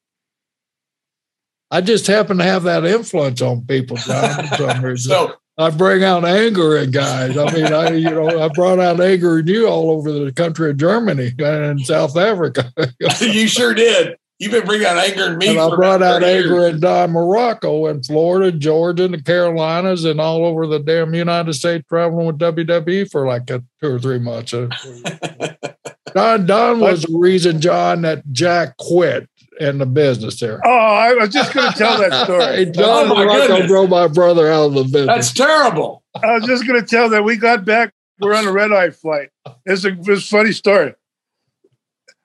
I 1.70 1.81
just 1.81 2.06
happen 2.06 2.39
to 2.39 2.44
have 2.44 2.64
that 2.64 2.85
influence 2.85 3.43
on 3.43 3.64
people, 3.66 3.97
John. 3.97 4.97
so 4.97 5.35
I 5.59 5.70
bring 5.70 6.02
out 6.02 6.24
anger 6.24 6.77
in 6.78 6.90
guys. 6.90 7.36
I 7.36 7.52
mean, 7.52 7.72
I 7.72 7.90
you 7.90 8.10
know 8.10 8.40
I 8.40 8.48
brought 8.48 8.78
out 8.78 9.01
anger 9.01 9.40
in 9.40 9.47
you 9.47 9.66
all 9.66 9.90
over 9.90 10.10
the 10.12 10.32
country 10.32 10.70
of 10.70 10.77
Germany 10.77 11.32
and 11.39 11.81
South 11.81 12.16
Africa. 12.16 12.72
you 13.20 13.47
sure 13.47 13.74
did. 13.74 14.16
You've 14.41 14.53
been 14.53 14.65
bringing 14.65 14.87
out 14.87 14.97
anger 14.97 15.27
in 15.27 15.37
me. 15.37 15.49
And 15.49 15.61
I 15.61 15.69
brought 15.69 16.03
out 16.03 16.23
anger 16.23 16.67
in 16.67 16.83
uh, 16.83 17.07
Morocco 17.09 17.87
and 17.89 18.05
Florida, 18.05 18.51
Georgia, 18.51 19.05
and 19.05 19.12
the 19.12 19.23
Carolinas, 19.23 20.07
and 20.07 20.19
all 20.19 20.47
over 20.47 20.67
the 20.67 20.79
damn 20.79 21.15
United 21.15 21.53
States, 21.53 21.85
traveling 21.87 22.27
with 22.27 22.39
WWE 22.39 23.11
for 23.11 23.27
like 23.27 23.51
a, 23.51 23.62
two 23.83 23.95
or 23.95 23.99
three 23.99 24.19
months. 24.19 24.55
Uh, 24.55 24.69
Don 26.15 26.47
Don 26.47 26.81
was 26.81 27.03
the 27.03 27.19
reason, 27.19 27.61
John, 27.61 28.01
that 28.01 28.23
Jack 28.33 28.79
quit 28.79 29.29
in 29.61 29.77
the 29.77 29.85
business 29.85 30.41
there. 30.41 30.59
Oh, 30.65 30.71
I 30.71 31.12
was 31.12 31.29
just 31.29 31.53
going 31.53 31.71
to 31.73 31.79
tell 31.79 31.99
that 31.99 32.25
story. 32.25 32.65
John 32.65 33.11
oh 33.11 33.15
Muraco 33.15 33.67
drove 33.67 33.91
my 33.91 34.09
brother 34.09 34.51
out 34.51 34.69
of 34.69 34.75
the 34.75 34.85
business. 34.85 35.07
That's 35.07 35.33
terrible. 35.35 36.03
I 36.15 36.33
was 36.33 36.47
just 36.47 36.67
going 36.67 36.81
to 36.81 36.87
tell 36.87 37.11
that 37.11 37.25
we 37.25 37.37
got 37.37 37.67
back. 37.67 37.93
We're 38.19 38.35
on 38.35 38.47
a 38.47 38.53
red 38.53 38.73
eye 38.73 38.91
flight. 38.91 39.29
It's 39.67 39.85
a, 39.85 39.91
it's 39.99 40.25
a 40.25 40.29
funny 40.29 40.53
story 40.53 40.95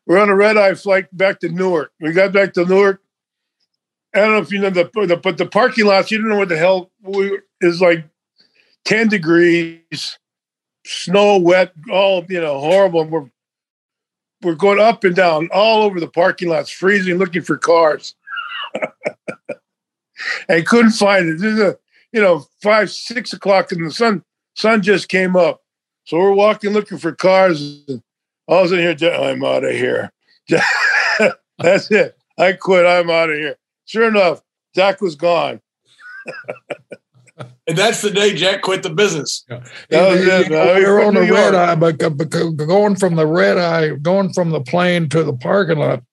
we're 0.06 0.20
on 0.20 0.30
a 0.30 0.36
red 0.36 0.58
eye 0.58 0.76
flight 0.76 1.16
back 1.16 1.40
to 1.40 1.50
Newark. 1.50 1.92
We 2.00 2.14
got 2.14 2.32
back 2.32 2.54
to 2.54 2.66
Newark. 2.66 3.02
I 4.14 4.20
don't 4.20 4.32
know 4.32 4.38
if 4.40 4.52
you 4.52 4.60
know 4.60 4.70
the, 4.70 4.90
the 5.08 5.18
but 5.18 5.38
the 5.38 5.46
parking 5.46 5.86
lots. 5.86 6.10
You 6.10 6.20
don't 6.20 6.30
know 6.30 6.38
what 6.38 6.50
the 6.50 6.58
hell 6.58 6.92
we, 7.02 7.40
is 7.62 7.82
like. 7.82 8.06
Ten 8.86 9.08
degrees, 9.08 10.20
snow, 10.86 11.40
wet, 11.40 11.74
all 11.92 12.24
you 12.30 12.40
know, 12.40 12.60
horrible. 12.60 13.02
And 13.02 13.12
We're 13.12 13.30
we're 14.44 14.56
going 14.56 14.80
up 14.80 15.04
and 15.04 15.16
down 15.16 15.50
all 15.52 15.82
over 15.82 16.00
the 16.00 16.08
parking 16.08 16.50
lots, 16.50 16.70
freezing, 16.70 17.18
looking 17.18 17.42
for 17.42 17.58
cars, 17.58 18.14
and 20.48 20.68
couldn't 20.68 20.92
find 20.92 21.28
it. 21.28 21.40
This 21.40 21.54
is 21.54 21.60
a 21.60 21.78
you 22.14 22.22
know 22.22 22.46
five 22.62 22.92
six 22.92 23.34
o'clock, 23.34 23.72
and 23.72 23.86
the 23.86 23.92
sun 23.92 24.24
sun 24.56 24.82
just 24.82 25.10
came 25.10 25.36
up, 25.36 25.62
so 26.06 26.18
we're 26.18 26.32
walking 26.32 26.72
looking 26.72 27.00
for 27.00 27.12
cars. 27.12 27.84
And 27.88 28.04
I 28.48 28.62
was 28.62 28.72
in 28.72 28.80
here. 28.80 29.12
I'm 29.12 29.44
out 29.44 29.64
of 29.64 29.72
here. 29.72 30.12
That's 31.60 31.90
it. 31.90 32.18
I 32.38 32.54
quit. 32.54 32.86
I'm 32.86 33.10
out 33.10 33.30
of 33.30 33.38
here. 33.38 33.58
Sure 33.86 34.08
enough, 34.08 34.42
Jack 34.76 35.02
was 35.02 35.16
gone. 35.16 35.62
and 37.68 37.78
that's 37.78 38.02
the 38.02 38.10
day 38.10 38.34
Jack 38.36 38.62
quit 38.62 38.84
the 38.84 38.90
business. 38.90 39.46
Yeah. 39.50 39.64
That 39.90 40.10
was 40.10 40.28
it. 40.28 40.50
we 40.50 40.86
were 40.86 41.04
on 41.04 41.14
the 41.14 41.22
red 41.22 41.56
eye, 41.56 41.76
but 41.76 41.98
going 42.58 42.96
from 42.96 43.16
the 43.16 43.28
red 43.28 43.58
eye, 43.58 43.96
going 43.96 44.34
from 44.34 44.50
the 44.50 44.62
plane 44.62 45.08
to 45.10 45.24
the 45.24 45.34
parking 45.34 45.78
lot, 45.78 46.04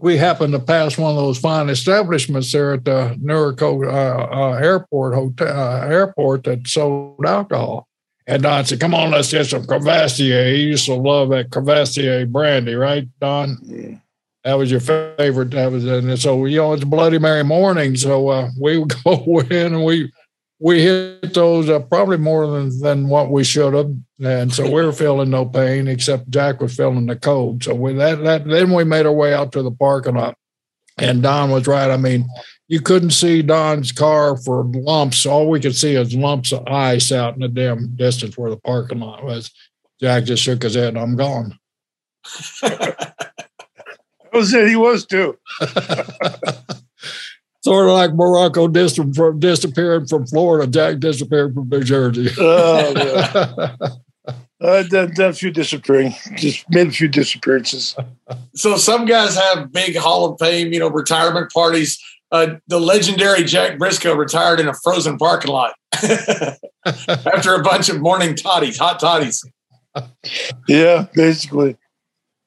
we 0.00 0.16
happened 0.16 0.52
to 0.52 0.60
pass 0.60 0.96
one 0.96 1.10
of 1.10 1.16
those 1.16 1.38
fine 1.38 1.68
establishments 1.68 2.52
there 2.52 2.74
at 2.74 2.84
the 2.84 3.16
Newark 3.20 3.62
uh, 3.62 3.76
uh, 3.76 4.58
Airport 4.62 5.14
hotel 5.14 5.48
uh, 5.48 5.86
airport 5.86 6.44
that 6.44 6.66
sold 6.68 7.24
alcohol. 7.24 7.87
And 8.28 8.42
Don 8.42 8.64
said, 8.66 8.78
Come 8.78 8.94
on, 8.94 9.10
let's 9.10 9.32
get 9.32 9.46
some 9.46 9.64
Courvoisier. 9.66 10.52
He 10.52 10.64
used 10.64 10.84
to 10.84 10.94
love 10.94 11.30
that 11.30 11.50
Courvoisier 11.50 12.26
brandy, 12.26 12.74
right, 12.74 13.08
Don? 13.20 13.56
Yeah. 13.62 13.96
That 14.44 14.54
was 14.54 14.70
your 14.70 14.80
favorite. 14.80 15.50
That 15.52 15.72
was, 15.72 15.84
and 15.84 16.18
so 16.18 16.44
you 16.44 16.58
know 16.58 16.74
it's 16.74 16.84
Bloody 16.84 17.18
Mary 17.18 17.42
morning, 17.42 17.96
so 17.96 18.28
uh, 18.28 18.50
we 18.60 18.78
would 18.78 18.94
go 19.02 19.40
in 19.50 19.74
and 19.74 19.84
we 19.84 20.12
we 20.60 20.82
hit 20.82 21.34
those 21.34 21.68
uh, 21.68 21.80
probably 21.80 22.18
more 22.18 22.46
than 22.46 22.78
than 22.80 23.08
what 23.08 23.30
we 23.30 23.44
should 23.44 23.74
have, 23.74 23.92
and 24.22 24.52
so 24.52 24.64
we 24.64 24.84
were 24.84 24.92
feeling 24.92 25.30
no 25.30 25.44
pain 25.44 25.88
except 25.88 26.30
Jack 26.30 26.60
was 26.60 26.76
feeling 26.76 27.06
the 27.06 27.16
cold. 27.16 27.64
So 27.64 27.74
with 27.74 27.96
that, 27.96 28.22
that 28.24 28.46
then 28.46 28.72
we 28.72 28.84
made 28.84 29.06
our 29.06 29.12
way 29.12 29.34
out 29.34 29.52
to 29.52 29.62
the 29.62 29.72
parking 29.72 30.14
lot, 30.14 30.36
and 30.98 31.22
Don 31.22 31.50
was 31.50 31.66
right. 31.66 31.90
I 31.90 31.96
mean, 31.96 32.28
you 32.68 32.80
couldn't 32.80 33.10
see 33.10 33.42
Don's 33.42 33.92
car 33.92 34.36
for 34.36 34.64
lumps. 34.64 35.26
All 35.26 35.48
we 35.48 35.60
could 35.60 35.74
see 35.74 35.94
is 35.94 36.14
lumps 36.14 36.52
of 36.52 36.66
ice 36.68 37.10
out 37.10 37.34
in 37.34 37.40
the 37.40 37.48
damn 37.48 37.96
distance 37.96 38.36
where 38.36 38.50
the 38.50 38.58
parking 38.58 39.00
lot 39.00 39.24
was. 39.24 39.50
Jack 40.00 40.24
just 40.24 40.42
shook 40.42 40.62
his 40.62 40.74
head. 40.74 40.96
I'm 40.96 41.16
gone. 41.16 41.58
That 44.30 44.40
was 44.40 44.52
it. 44.52 44.68
He 44.68 44.76
was 44.76 45.06
too. 45.06 45.38
sort 47.64 47.86
of 47.86 47.92
like 47.92 48.10
Muraco 48.10 48.72
dis- 48.72 49.00
from, 49.16 49.40
disappearing 49.40 50.06
from 50.06 50.26
Florida. 50.26 50.70
Jack 50.70 51.00
disappeared 51.00 51.54
from 51.54 51.68
New 51.68 51.82
Jersey. 51.82 52.28
Oh, 52.38 52.92
yeah. 52.94 53.76
Uh, 54.60 54.82
done, 54.82 55.14
done 55.14 55.30
a 55.30 55.32
few 55.32 55.52
disappearing, 55.52 56.12
just 56.34 56.68
made 56.68 56.88
a 56.88 56.90
few 56.90 57.06
disappearances. 57.06 57.94
So 58.56 58.76
some 58.76 59.06
guys 59.06 59.36
have 59.36 59.70
big 59.72 59.96
Hall 59.96 60.32
of 60.32 60.40
Fame, 60.40 60.72
you 60.72 60.80
know, 60.80 60.90
retirement 60.90 61.52
parties. 61.52 61.96
Uh, 62.30 62.56
the 62.66 62.78
legendary 62.78 63.44
Jack 63.44 63.78
Brisco 63.78 64.16
retired 64.16 64.60
in 64.60 64.68
a 64.68 64.74
frozen 64.74 65.16
parking 65.16 65.50
lot 65.50 65.72
after 65.94 67.54
a 67.54 67.62
bunch 67.62 67.88
of 67.88 68.00
morning 68.00 68.34
toddies, 68.34 68.78
hot 68.78 69.00
toddies. 69.00 69.42
Yeah, 70.68 71.06
basically. 71.14 71.76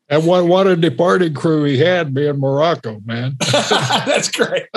and 0.07 0.25
what 0.25 0.45
what 0.45 0.67
a 0.67 0.75
departing 0.75 1.33
crew 1.33 1.63
he 1.63 1.79
had 1.79 2.13
being 2.13 2.35
Muraco, 2.35 3.03
man. 3.05 3.35
That's 4.05 4.29
great. 4.29 4.67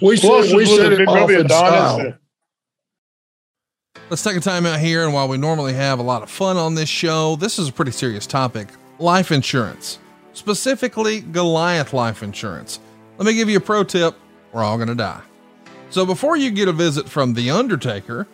We 0.00 0.18
Closest 0.18 0.50
said 0.50 0.56
we 0.56 0.62
was 0.62 0.76
said 0.76 0.92
a 0.92 0.96
big 0.96 1.00
it 1.00 1.08
off 1.08 1.30
in 1.30 1.48
style. 1.48 2.14
Let's 4.08 4.22
take 4.22 4.36
a 4.36 4.40
time 4.40 4.66
out 4.66 4.80
here. 4.80 5.04
And 5.04 5.14
while 5.14 5.28
we 5.28 5.36
normally 5.38 5.72
have 5.74 5.98
a 5.98 6.02
lot 6.02 6.22
of 6.22 6.30
fun 6.30 6.56
on 6.56 6.74
this 6.74 6.88
show, 6.88 7.36
this 7.36 7.58
is 7.58 7.68
a 7.68 7.72
pretty 7.72 7.92
serious 7.92 8.26
topic 8.26 8.68
life 8.98 9.30
insurance, 9.32 9.98
specifically 10.32 11.20
Goliath 11.20 11.92
life 11.92 12.22
insurance. 12.22 12.80
Let 13.20 13.26
me 13.26 13.34
give 13.34 13.50
you 13.50 13.58
a 13.58 13.60
pro 13.60 13.84
tip 13.84 14.14
we're 14.50 14.64
all 14.64 14.78
going 14.78 14.88
to 14.88 14.94
die. 14.94 15.20
So 15.90 16.06
before 16.06 16.38
you 16.38 16.50
get 16.50 16.68
a 16.68 16.72
visit 16.72 17.06
from 17.06 17.34
The 17.34 17.50
Undertaker, 17.50 18.26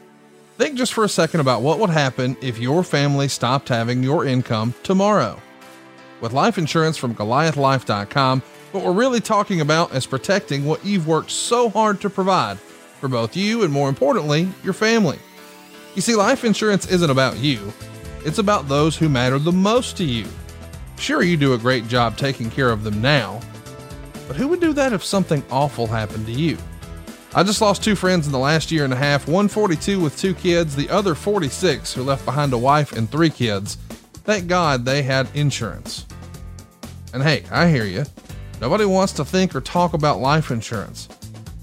think 0.58 0.78
just 0.78 0.94
for 0.94 1.02
a 1.02 1.08
second 1.08 1.40
about 1.40 1.62
what 1.62 1.80
would 1.80 1.90
happen 1.90 2.36
if 2.40 2.60
your 2.60 2.84
family 2.84 3.26
stopped 3.26 3.68
having 3.68 4.04
your 4.04 4.24
income 4.24 4.74
tomorrow. 4.84 5.40
With 6.20 6.32
life 6.32 6.56
insurance 6.56 6.96
from 6.96 7.16
GoliathLife.com, 7.16 8.42
what 8.70 8.84
we're 8.84 8.92
really 8.92 9.18
talking 9.20 9.60
about 9.60 9.92
is 9.92 10.06
protecting 10.06 10.64
what 10.64 10.84
you've 10.84 11.08
worked 11.08 11.32
so 11.32 11.68
hard 11.68 12.00
to 12.02 12.08
provide 12.08 12.60
for 13.00 13.08
both 13.08 13.34
you 13.34 13.64
and, 13.64 13.72
more 13.72 13.88
importantly, 13.88 14.48
your 14.62 14.72
family. 14.72 15.18
You 15.96 16.00
see, 16.00 16.14
life 16.14 16.44
insurance 16.44 16.86
isn't 16.86 17.10
about 17.10 17.38
you, 17.38 17.72
it's 18.24 18.38
about 18.38 18.68
those 18.68 18.96
who 18.96 19.08
matter 19.08 19.40
the 19.40 19.50
most 19.50 19.96
to 19.96 20.04
you. 20.04 20.26
Sure, 20.96 21.24
you 21.24 21.36
do 21.36 21.54
a 21.54 21.58
great 21.58 21.88
job 21.88 22.16
taking 22.16 22.50
care 22.50 22.70
of 22.70 22.84
them 22.84 23.02
now, 23.02 23.40
but 24.26 24.36
who 24.36 24.48
would 24.48 24.60
do 24.60 24.72
that 24.72 24.92
if 24.92 25.04
something 25.04 25.42
awful 25.50 25.86
happened 25.86 26.26
to 26.26 26.32
you? 26.32 26.58
I 27.34 27.42
just 27.42 27.60
lost 27.60 27.84
two 27.84 27.94
friends 27.94 28.26
in 28.26 28.32
the 28.32 28.38
last 28.38 28.72
year 28.72 28.84
and 28.84 28.92
a 28.92 28.96
half, 28.96 29.28
one 29.28 29.48
42 29.48 30.00
with 30.00 30.18
two 30.18 30.34
kids, 30.34 30.74
the 30.74 30.88
other 30.88 31.14
46 31.14 31.92
who 31.92 32.02
left 32.02 32.24
behind 32.24 32.52
a 32.52 32.58
wife 32.58 32.92
and 32.92 33.10
three 33.10 33.30
kids. 33.30 33.76
Thank 34.24 34.48
God 34.48 34.84
they 34.84 35.02
had 35.02 35.28
insurance. 35.34 36.06
And 37.12 37.22
hey, 37.22 37.44
I 37.50 37.68
hear 37.68 37.84
you. 37.84 38.04
Nobody 38.60 38.86
wants 38.86 39.12
to 39.14 39.24
think 39.24 39.54
or 39.54 39.60
talk 39.60 39.92
about 39.92 40.20
life 40.20 40.50
insurance. 40.50 41.08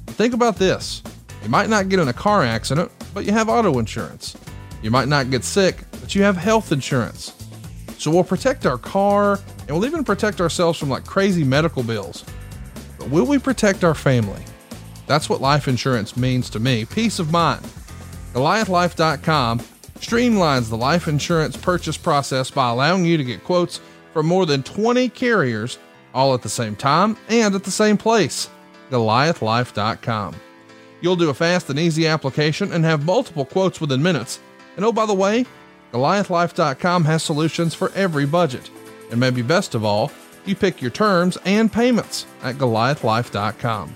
But 0.06 0.15
think 0.15 0.34
about 0.34 0.57
this 0.57 1.02
you 1.44 1.49
might 1.49 1.69
not 1.69 1.90
get 1.90 1.99
in 1.99 2.07
a 2.07 2.14
car 2.14 2.44
accident, 2.44 2.91
but 3.14 3.26
you 3.26 3.34
have 3.34 3.49
auto 3.49 3.80
insurance. 3.80 4.38
You 4.81 4.91
might 4.91 5.07
not 5.07 5.30
get 5.30 5.44
sick, 5.44 5.77
but 5.99 6.14
you 6.15 6.23
have 6.23 6.38
health 6.38 6.72
insurance. 6.72 7.34
So 7.98 8.11
we'll 8.11 8.23
protect 8.23 8.65
our 8.65 8.77
car 8.77 9.40
and 9.60 9.72
we'll 9.72 9.85
even 9.85 10.03
protect 10.03 10.40
ourselves 10.40 10.77
from 10.77 10.90
like 10.90 11.06
crazy 11.06 11.44
medical 11.44 11.84
bills. 11.84 12.23
But 13.04 13.12
will 13.12 13.26
we 13.26 13.38
protect 13.38 13.84
our 13.84 13.94
family? 13.94 14.42
That's 15.08 15.30
what 15.30 15.42
life 15.42 15.68
insurance 15.68 16.16
means 16.16 16.50
to 16.52 16.60
me 16.62 16.86
peace 16.86 17.20
of 17.20 17.34
mind. 17.34 17.62
GoliathLife.com 18.34 19.60
streamlines 20.00 20.70
the 20.70 20.78
life 20.78 21.10
insurance 21.10 21.58
purchase 21.58 21.98
process 21.98 22.50
by 22.50 22.70
allowing 22.70 23.04
you 23.04 23.18
to 23.18 23.24
get 23.26 23.44
quotes 23.44 23.82
from 24.14 24.28
more 24.28 24.46
than 24.46 24.64
20 24.64 25.10
carriers 25.10 25.80
all 26.14 26.34
at 26.34 26.44
the 26.44 26.50
same 26.50 26.78
time 26.78 27.18
and 27.28 27.54
at 27.54 27.66
the 27.66 27.72
same 27.72 27.98
place. 27.98 28.50
GoliathLife.com. 28.90 30.36
You'll 31.02 31.18
do 31.18 31.30
a 31.30 31.34
fast 31.34 31.70
and 31.70 31.78
easy 31.78 32.08
application 32.08 32.72
and 32.72 32.86
have 32.86 33.04
multiple 33.04 33.44
quotes 33.44 33.82
within 33.82 34.02
minutes. 34.02 34.40
And 34.78 34.86
oh, 34.86 34.94
by 34.94 35.06
the 35.06 35.14
way, 35.14 35.46
GoliathLife.com 35.92 37.04
has 37.04 37.22
solutions 37.22 37.74
for 37.76 37.92
every 37.96 38.26
budget. 38.26 38.70
And 39.12 39.20
maybe 39.20 39.42
best 39.42 39.76
of 39.76 39.84
all, 39.84 40.10
you 40.45 40.56
pick 40.56 40.82
your 40.82 40.91
terms 40.91 41.38
and 41.45 41.72
payments 41.72 42.26
at 42.41 42.56
GoliathLife.com. 42.56 43.95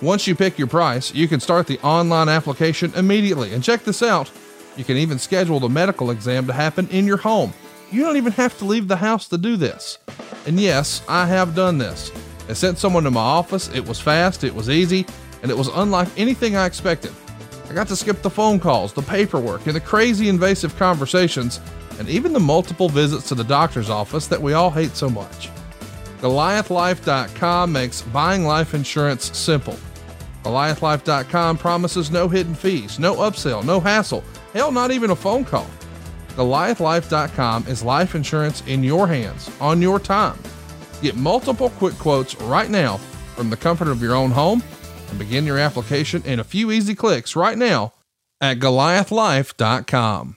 Once 0.00 0.26
you 0.26 0.34
pick 0.34 0.58
your 0.58 0.68
price, 0.68 1.14
you 1.14 1.28
can 1.28 1.40
start 1.40 1.66
the 1.66 1.78
online 1.80 2.28
application 2.28 2.92
immediately. 2.96 3.52
And 3.54 3.62
check 3.62 3.84
this 3.84 4.02
out 4.02 4.30
you 4.76 4.84
can 4.84 4.96
even 4.96 5.18
schedule 5.18 5.60
the 5.60 5.68
medical 5.68 6.10
exam 6.10 6.46
to 6.46 6.52
happen 6.52 6.88
in 6.88 7.06
your 7.06 7.18
home. 7.18 7.52
You 7.90 8.02
don't 8.04 8.16
even 8.16 8.32
have 8.32 8.56
to 8.58 8.64
leave 8.64 8.88
the 8.88 8.96
house 8.96 9.28
to 9.28 9.38
do 9.38 9.56
this. 9.56 9.98
And 10.46 10.58
yes, 10.58 11.02
I 11.08 11.26
have 11.26 11.54
done 11.54 11.78
this. 11.78 12.10
I 12.48 12.54
sent 12.54 12.78
someone 12.78 13.04
to 13.04 13.10
my 13.10 13.20
office, 13.20 13.68
it 13.74 13.86
was 13.86 14.00
fast, 14.00 14.44
it 14.44 14.54
was 14.54 14.70
easy, 14.70 15.06
and 15.42 15.50
it 15.50 15.56
was 15.56 15.68
unlike 15.68 16.08
anything 16.16 16.56
I 16.56 16.66
expected. 16.66 17.12
I 17.68 17.74
got 17.74 17.86
to 17.88 17.96
skip 17.96 18.22
the 18.22 18.30
phone 18.30 18.58
calls, 18.58 18.92
the 18.92 19.02
paperwork, 19.02 19.66
and 19.66 19.76
the 19.76 19.80
crazy 19.80 20.28
invasive 20.28 20.76
conversations, 20.76 21.60
and 21.98 22.08
even 22.08 22.32
the 22.32 22.40
multiple 22.40 22.88
visits 22.88 23.28
to 23.28 23.34
the 23.34 23.44
doctor's 23.44 23.90
office 23.90 24.26
that 24.26 24.40
we 24.40 24.54
all 24.54 24.70
hate 24.70 24.96
so 24.96 25.08
much. 25.08 25.50
GoliathLife.com 26.22 27.72
makes 27.72 28.02
buying 28.02 28.44
life 28.44 28.74
insurance 28.74 29.36
simple. 29.36 29.76
GoliathLife.com 30.44 31.58
promises 31.58 32.12
no 32.12 32.28
hidden 32.28 32.54
fees, 32.54 33.00
no 33.00 33.16
upsell, 33.16 33.64
no 33.64 33.80
hassle, 33.80 34.22
hell, 34.52 34.70
not 34.70 34.92
even 34.92 35.10
a 35.10 35.16
phone 35.16 35.44
call. 35.44 35.66
GoliathLife.com 36.36 37.66
is 37.66 37.82
life 37.82 38.14
insurance 38.14 38.62
in 38.68 38.84
your 38.84 39.08
hands, 39.08 39.50
on 39.60 39.82
your 39.82 39.98
time. 39.98 40.38
Get 41.02 41.16
multiple 41.16 41.70
quick 41.70 41.94
quotes 41.94 42.36
right 42.42 42.70
now 42.70 42.98
from 43.34 43.50
the 43.50 43.56
comfort 43.56 43.88
of 43.88 44.00
your 44.00 44.14
own 44.14 44.30
home 44.30 44.62
and 45.10 45.18
begin 45.18 45.44
your 45.44 45.58
application 45.58 46.22
in 46.24 46.38
a 46.38 46.44
few 46.44 46.70
easy 46.70 46.94
clicks 46.94 47.34
right 47.34 47.58
now 47.58 47.94
at 48.40 48.60
GoliathLife.com. 48.60 50.36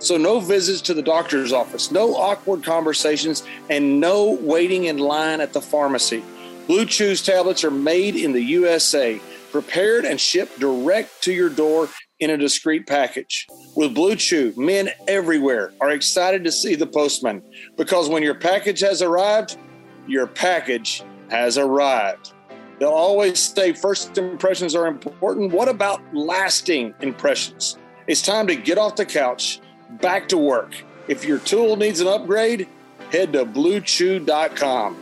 So, 0.00 0.16
no 0.16 0.40
visits 0.40 0.80
to 0.82 0.94
the 0.94 1.02
doctor's 1.02 1.52
office, 1.52 1.90
no 1.90 2.16
awkward 2.16 2.64
conversations, 2.64 3.42
and 3.68 4.00
no 4.00 4.38
waiting 4.40 4.84
in 4.84 4.96
line 4.96 5.40
at 5.40 5.52
the 5.52 5.60
pharmacy. 5.60 6.24
BlueChew's 6.68 7.22
tablets 7.22 7.64
are 7.64 7.70
made 7.70 8.16
in 8.16 8.32
the 8.32 8.42
USA, 8.42 9.20
prepared 9.52 10.04
and 10.06 10.18
shipped 10.18 10.58
direct 10.58 11.22
to 11.24 11.32
your 11.32 11.50
door 11.50 11.88
in 12.18 12.30
a 12.30 12.36
discreet 12.36 12.86
package. 12.86 13.46
With 13.76 13.94
BlueChew, 13.94 14.56
men 14.56 14.90
everywhere 15.06 15.72
are 15.80 15.90
excited 15.90 16.44
to 16.44 16.52
see 16.52 16.74
the 16.74 16.86
postman 16.86 17.42
because 17.76 18.08
when 18.08 18.22
your 18.22 18.34
package 18.34 18.80
has 18.80 19.02
arrived, 19.02 19.58
your 20.06 20.26
package 20.26 21.02
has 21.28 21.58
arrived. 21.58 22.32
They'll 22.78 22.88
always 22.88 23.38
say 23.38 23.74
first 23.74 24.16
impressions 24.16 24.74
are 24.74 24.86
important. 24.86 25.52
What 25.52 25.68
about 25.68 26.02
lasting 26.14 26.94
impressions? 27.00 27.76
It's 28.06 28.22
time 28.22 28.46
to 28.46 28.56
get 28.56 28.78
off 28.78 28.96
the 28.96 29.04
couch, 29.04 29.60
back 30.00 30.28
to 30.28 30.38
work. 30.38 30.74
If 31.08 31.24
your 31.24 31.38
tool 31.38 31.76
needs 31.76 32.00
an 32.00 32.06
upgrade, 32.06 32.68
head 33.10 33.32
to 33.32 33.44
bluechew.com. 33.44 34.96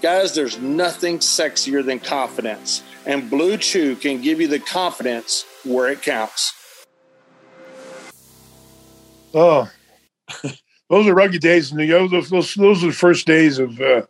Guys, 0.00 0.34
there's 0.34 0.58
nothing 0.58 1.18
sexier 1.18 1.84
than 1.84 2.00
confidence, 2.00 2.82
and 3.06 3.30
BlueChew 3.30 4.00
can 4.00 4.20
give 4.20 4.40
you 4.40 4.48
the 4.48 4.58
confidence 4.58 5.44
where 5.64 5.88
it 5.88 6.02
counts. 6.02 6.52
Oh, 9.32 9.70
those 10.90 11.06
are 11.06 11.14
rugged 11.14 11.40
days 11.40 11.70
in 11.70 11.78
New 11.78 11.84
York. 11.84 12.10
Those, 12.10 12.30
those, 12.30 12.54
those 12.54 12.82
were 12.82 12.88
the 12.88 12.94
first 12.94 13.26
days 13.26 13.60
of 13.60 13.80
uh, 13.80 14.02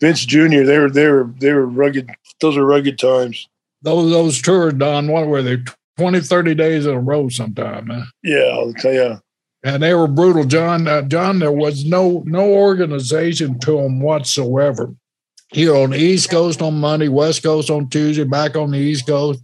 Vince 0.00 0.26
Jr. 0.26 0.64
They 0.64 0.78
were 0.78 0.90
they 0.90 1.08
were 1.08 1.32
they 1.38 1.52
were 1.52 1.66
rugged. 1.66 2.10
Those 2.40 2.56
are 2.56 2.66
rugged 2.66 2.98
times. 2.98 3.48
Those 3.82 4.10
those 4.10 4.42
tours, 4.42 4.74
Don, 4.74 5.08
what 5.08 5.26
were 5.26 5.42
they? 5.42 5.58
20, 5.98 6.20
30 6.20 6.54
days 6.54 6.86
in 6.86 6.94
a 6.94 7.00
row 7.00 7.28
sometime, 7.28 7.86
man. 7.86 8.06
Yeah, 8.22 8.48
I'll 8.52 8.72
tell 8.74 8.92
you. 8.92 9.20
And 9.64 9.82
they 9.82 9.94
were 9.94 10.08
brutal, 10.08 10.44
John. 10.44 10.88
Uh, 10.88 11.02
John, 11.02 11.38
there 11.38 11.52
was 11.52 11.84
no 11.84 12.22
no 12.26 12.52
organization 12.52 13.58
to 13.60 13.76
them 13.76 14.00
whatsoever. 14.00 14.94
you're 15.52 15.76
on 15.76 15.90
the 15.90 15.98
East 15.98 16.30
Coast 16.30 16.60
on 16.60 16.80
Monday, 16.80 17.08
West 17.08 17.42
Coast 17.42 17.70
on 17.70 17.88
Tuesday, 17.88 18.24
back 18.24 18.56
on 18.56 18.72
the 18.72 18.78
East 18.78 19.06
Coast. 19.06 19.40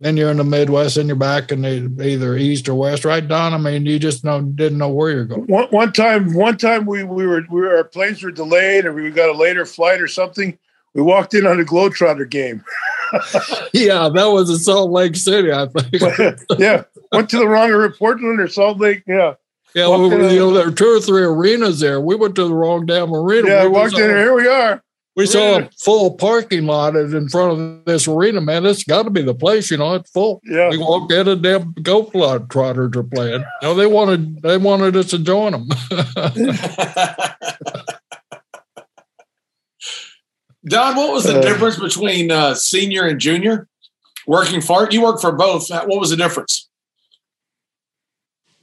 Then 0.00 0.16
you're 0.16 0.30
in 0.30 0.38
the 0.38 0.44
Midwest, 0.44 0.96
and 0.96 1.06
you're 1.08 1.16
back 1.16 1.52
in 1.52 1.62
the, 1.62 2.04
either 2.04 2.36
East 2.36 2.68
or 2.68 2.74
West, 2.74 3.04
right, 3.04 3.26
Don? 3.26 3.54
I 3.54 3.58
mean, 3.58 3.86
you 3.86 4.00
just 4.00 4.24
know 4.24 4.42
didn't 4.42 4.78
know 4.78 4.88
where 4.88 5.12
you're 5.12 5.24
going. 5.24 5.46
One, 5.46 5.68
one 5.68 5.92
time, 5.92 6.34
one 6.34 6.58
time 6.58 6.84
we, 6.84 7.04
we 7.04 7.24
were 7.26 7.42
we 7.48 7.60
were 7.60 7.76
our 7.76 7.84
planes 7.84 8.22
were 8.22 8.32
delayed, 8.32 8.86
or 8.86 8.92
we 8.92 9.08
got 9.10 9.28
a 9.28 9.38
later 9.38 9.64
flight 9.64 10.00
or 10.00 10.08
something. 10.08 10.58
We 10.94 11.02
walked 11.02 11.34
in 11.34 11.46
on 11.46 11.60
a 11.60 11.64
Globetrotter 11.64 12.28
game. 12.28 12.64
yeah, 13.72 14.08
that 14.08 14.26
was 14.26 14.50
in 14.50 14.56
Salt 14.56 14.90
Lake 14.90 15.16
City, 15.16 15.52
I 15.52 15.66
think. 15.66 16.38
yeah, 16.58 16.84
went 17.12 17.30
to 17.30 17.38
the 17.38 17.48
wrong 17.48 17.70
or 17.70 17.88
Portland 17.90 18.40
or 18.40 18.48
Salt 18.48 18.78
Lake. 18.78 19.02
Yeah, 19.06 19.34
yeah. 19.74 19.88
We, 19.88 20.04
you 20.04 20.38
know, 20.38 20.52
there 20.52 20.66
were 20.66 20.72
two 20.72 20.96
or 20.96 21.00
three 21.00 21.22
arenas 21.22 21.80
there. 21.80 22.00
We 22.00 22.16
went 22.16 22.34
to 22.36 22.48
the 22.48 22.54
wrong 22.54 22.86
damn 22.86 23.14
arena. 23.14 23.48
Yeah, 23.48 23.62
we 23.64 23.68
walked 23.70 23.98
in. 23.98 24.10
Here 24.10 24.34
we 24.34 24.46
are. 24.46 24.82
We 25.16 25.26
saw 25.26 25.60
a 25.60 25.70
full 25.78 26.16
parking 26.16 26.66
lot 26.66 26.96
in 26.96 27.28
front 27.28 27.52
of 27.52 27.84
this 27.84 28.08
arena, 28.08 28.40
man. 28.40 28.66
It's 28.66 28.82
got 28.82 29.04
to 29.04 29.10
be 29.10 29.22
the 29.22 29.34
place, 29.34 29.70
you 29.70 29.76
know. 29.76 29.94
It's 29.94 30.10
full. 30.10 30.40
Yeah. 30.44 30.70
We 30.70 30.78
walked 30.78 31.12
in, 31.12 31.28
and 31.28 31.40
damn 31.40 31.72
goat 31.74 32.10
trotters 32.50 32.96
are 32.96 33.04
playing. 33.04 33.44
You 33.62 33.68
know, 33.68 33.74
they 33.74 33.86
wanted 33.86 34.42
they 34.42 34.56
wanted 34.58 34.96
us 34.96 35.10
to 35.10 35.20
join 35.20 35.52
them. 35.52 35.68
Don, 40.66 40.96
what 40.96 41.12
was 41.12 41.24
the 41.24 41.38
uh, 41.38 41.42
difference 41.42 41.78
between 41.78 42.30
uh, 42.30 42.54
senior 42.54 43.06
and 43.06 43.20
junior? 43.20 43.68
Working 44.26 44.62
for 44.62 44.88
you 44.90 45.02
worked 45.02 45.20
for 45.20 45.32
both. 45.32 45.68
What 45.68 46.00
was 46.00 46.10
the 46.10 46.16
difference? 46.16 46.68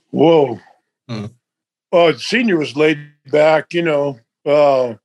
Whoa. 0.09 0.59
Hmm. 1.07 1.27
Well, 1.91 2.13
senior 2.15 2.57
was 2.57 2.75
laid 2.75 2.99
back, 3.27 3.73
you 3.73 3.83
know. 3.83 4.19
Uh, 4.45 4.95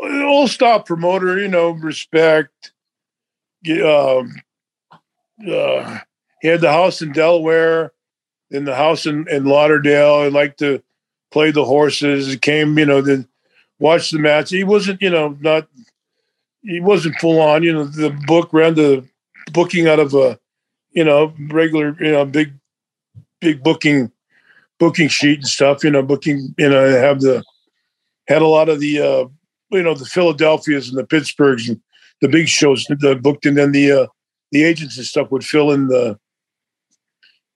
old 0.00 0.50
style 0.50 0.80
promoter, 0.80 1.38
you 1.38 1.48
know, 1.48 1.70
respect. 1.70 2.72
Um, 3.68 4.34
uh, 5.50 5.98
he 6.40 6.48
had 6.48 6.60
the 6.60 6.70
house 6.70 7.02
in 7.02 7.12
Delaware, 7.12 7.92
then 8.50 8.64
the 8.64 8.76
house 8.76 9.06
in, 9.06 9.26
in 9.28 9.46
Lauderdale. 9.46 10.24
He 10.24 10.30
liked 10.30 10.58
to 10.60 10.82
play 11.32 11.50
the 11.50 11.64
horses. 11.64 12.28
He 12.28 12.36
came, 12.36 12.78
you 12.78 12.86
know, 12.86 13.02
to 13.02 13.26
watch 13.78 14.10
the 14.10 14.18
match. 14.18 14.50
He 14.50 14.62
wasn't, 14.62 15.02
you 15.02 15.10
know, 15.10 15.36
not 15.40 15.68
he 16.64 16.80
wasn't 16.80 17.18
full 17.20 17.40
on. 17.40 17.62
You 17.62 17.72
know, 17.72 17.84
the 17.84 18.10
book 18.26 18.48
ran 18.52 18.74
the 18.74 19.06
booking 19.52 19.86
out 19.86 20.00
of 20.00 20.14
a, 20.14 20.38
you 20.92 21.04
know, 21.04 21.32
regular, 21.50 21.96
you 22.00 22.12
know, 22.12 22.24
big, 22.24 22.52
big 23.40 23.62
booking, 23.62 24.10
booking 24.78 25.08
sheet 25.08 25.40
and 25.40 25.46
stuff. 25.46 25.84
You 25.84 25.90
know, 25.90 26.02
booking. 26.02 26.54
You 26.58 26.68
know, 26.68 26.86
have 26.88 27.20
the 27.20 27.44
had 28.26 28.42
a 28.42 28.46
lot 28.46 28.68
of 28.68 28.80
the 28.80 29.00
uh, 29.00 29.28
you 29.70 29.82
know 29.82 29.94
the 29.94 30.06
Philadelphias 30.06 30.88
and 30.88 30.98
the 30.98 31.06
Pittsburghs 31.06 31.68
and 31.68 31.80
the 32.20 32.28
big 32.28 32.48
shows 32.48 32.84
that 32.84 33.22
booked, 33.22 33.46
and 33.46 33.56
then 33.56 33.72
the 33.72 33.92
uh, 33.92 34.06
the 34.50 34.64
agents 34.64 34.96
and 34.96 35.06
stuff 35.06 35.30
would 35.30 35.44
fill 35.44 35.70
in 35.72 35.88
the 35.88 36.18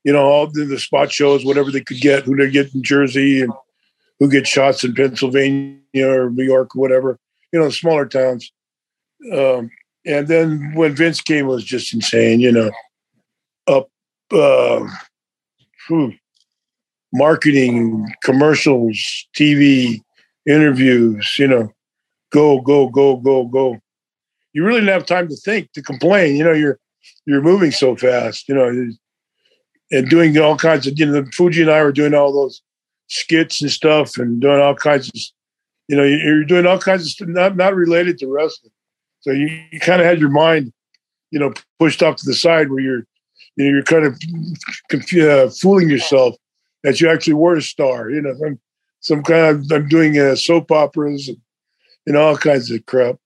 you 0.05 0.13
know 0.13 0.27
all 0.27 0.47
the, 0.47 0.65
the 0.65 0.79
spot 0.79 1.11
shows, 1.11 1.45
whatever 1.45 1.71
they 1.71 1.81
could 1.81 2.01
get, 2.01 2.25
who 2.25 2.37
they 2.37 2.51
get 2.51 2.75
in 2.75 2.83
Jersey 2.83 3.41
and 3.41 3.53
who 4.19 4.29
get 4.29 4.47
shots 4.47 4.85
in 4.85 4.95
Pennsylvania 4.95 5.79
or 5.97 6.31
New 6.31 6.45
York 6.45 6.75
or 6.75 6.81
whatever, 6.81 7.19
you 7.53 7.61
know, 7.61 7.71
smaller 7.71 8.05
towns. 8.05 8.53
Um, 9.33 9.71
and 10.07 10.29
then 10.29 10.73
when 10.75 10.95
Vince 10.95 11.21
came, 11.21 11.47
was 11.47 11.65
just 11.65 11.93
insane, 11.93 12.41
you 12.41 12.53
know, 12.53 12.71
up, 13.67 13.91
uh, 14.33 14.87
whew, 15.87 16.15
marketing, 17.13 18.07
commercials, 18.23 19.27
TV, 19.37 20.01
interviews, 20.47 21.37
you 21.39 21.47
know, 21.47 21.73
go, 22.31 22.61
go, 22.61 22.89
go, 22.89 23.17
go, 23.17 23.45
go. 23.45 23.79
You 24.53 24.65
really 24.65 24.81
didn't 24.81 24.95
have 24.95 25.07
time 25.07 25.29
to 25.29 25.37
think, 25.37 25.73
to 25.73 25.83
complain. 25.83 26.37
You 26.37 26.45
know, 26.45 26.53
you're 26.53 26.79
you're 27.27 27.43
moving 27.43 27.71
so 27.71 27.95
fast. 27.97 28.49
You 28.49 28.55
know, 28.55 28.91
and 29.91 30.09
doing 30.09 30.37
all 30.39 30.57
kinds 30.57 30.87
of. 30.87 30.99
You 30.99 31.07
know, 31.07 31.25
Fuji 31.35 31.63
and 31.63 31.71
I 31.71 31.83
were 31.83 31.93
doing 31.93 32.15
all 32.15 32.33
those 32.33 32.63
skits 33.09 33.61
and 33.61 33.71
stuff, 33.71 34.17
and 34.17 34.41
doing 34.41 34.61
all 34.61 34.75
kinds 34.75 35.09
of. 35.09 35.15
You 35.87 35.97
know, 35.97 36.05
you're 36.05 36.45
doing 36.45 36.67
all 36.67 36.79
kinds 36.79 37.03
of 37.03 37.09
stuff 37.09 37.29
not 37.29 37.57
not 37.57 37.75
related 37.75 38.19
to 38.19 38.27
wrestling. 38.27 38.73
So 39.21 39.31
you, 39.31 39.49
you 39.71 39.81
kind 39.81 40.01
of 40.01 40.07
had 40.07 40.21
your 40.21 40.31
mind, 40.31 40.73
you 41.31 41.39
know, 41.39 41.53
pushed 41.79 42.03
off 42.03 42.17
to 42.17 42.27
the 42.27 42.35
side 42.35 42.71
where 42.71 42.81
you're, 42.81 43.05
you 43.57 43.65
know, 43.65 43.71
you're 43.71 43.83
kind 43.83 44.05
of 44.05 44.15
uh, 45.21 45.51
fooling 45.51 45.91
yourself 45.91 46.37
that 46.85 47.01
you 47.01 47.11
actually 47.11 47.35
were 47.35 47.57
a 47.57 47.63
star. 47.63 48.11
You 48.11 48.23
know, 48.23 48.35
I'm 48.47 48.61
some 49.01 49.23
kind 49.23 49.57
of 49.57 49.73
I'm 49.73 49.89
doing 49.89 50.19
uh, 50.19 50.37
soap 50.37 50.71
operas 50.71 51.29
and 51.29 51.39
and 52.07 52.17
all 52.17 52.37
kinds 52.37 52.71
of 52.71 52.85
crap. 52.87 53.17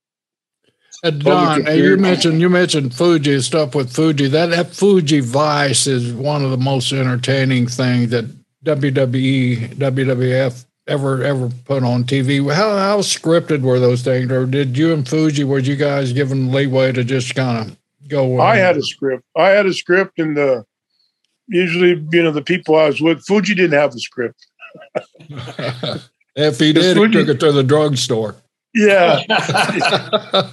And 1.04 1.22
Don, 1.24 1.66
you 1.76 1.96
mentioned 1.96 2.40
you 2.40 2.48
mentioned 2.48 2.94
Fuji 2.94 3.40
stuff 3.40 3.74
with 3.74 3.92
Fuji. 3.92 4.28
That, 4.28 4.50
that 4.50 4.74
Fuji 4.74 5.20
Vice 5.20 5.86
is 5.86 6.12
one 6.12 6.44
of 6.44 6.50
the 6.50 6.56
most 6.56 6.92
entertaining 6.92 7.66
things 7.66 8.10
that 8.10 8.26
WWE, 8.64 9.74
WWF 9.74 10.64
ever 10.86 11.22
ever 11.22 11.50
put 11.64 11.82
on 11.82 12.04
TV. 12.04 12.52
How 12.52 12.76
how 12.76 12.98
scripted 12.98 13.62
were 13.62 13.80
those 13.80 14.02
things, 14.02 14.30
or 14.30 14.46
did 14.46 14.76
you 14.76 14.92
and 14.92 15.08
Fuji 15.08 15.44
were 15.44 15.58
you 15.58 15.76
guys 15.76 16.12
given 16.12 16.52
leeway 16.52 16.92
to 16.92 17.04
just 17.04 17.34
kind 17.34 17.70
of 17.70 17.76
go? 18.08 18.40
I 18.40 18.56
had 18.56 18.76
a 18.76 18.82
script. 18.82 19.24
I 19.36 19.48
had 19.48 19.66
a 19.66 19.74
script, 19.74 20.18
and 20.18 20.36
the 20.36 20.64
usually 21.48 22.04
you 22.12 22.22
know 22.22 22.30
the 22.30 22.42
people 22.42 22.76
I 22.76 22.86
was 22.86 23.00
with, 23.00 23.24
Fuji 23.24 23.54
didn't 23.54 23.78
have 23.78 23.94
a 23.94 23.98
script. 23.98 24.46
if 26.36 26.58
he 26.58 26.72
did, 26.72 26.96
Fuji, 26.96 27.18
he 27.18 27.24
took 27.24 27.36
it 27.36 27.40
to 27.40 27.52
the 27.52 27.64
drugstore. 27.64 28.36
Yeah. 28.74 29.22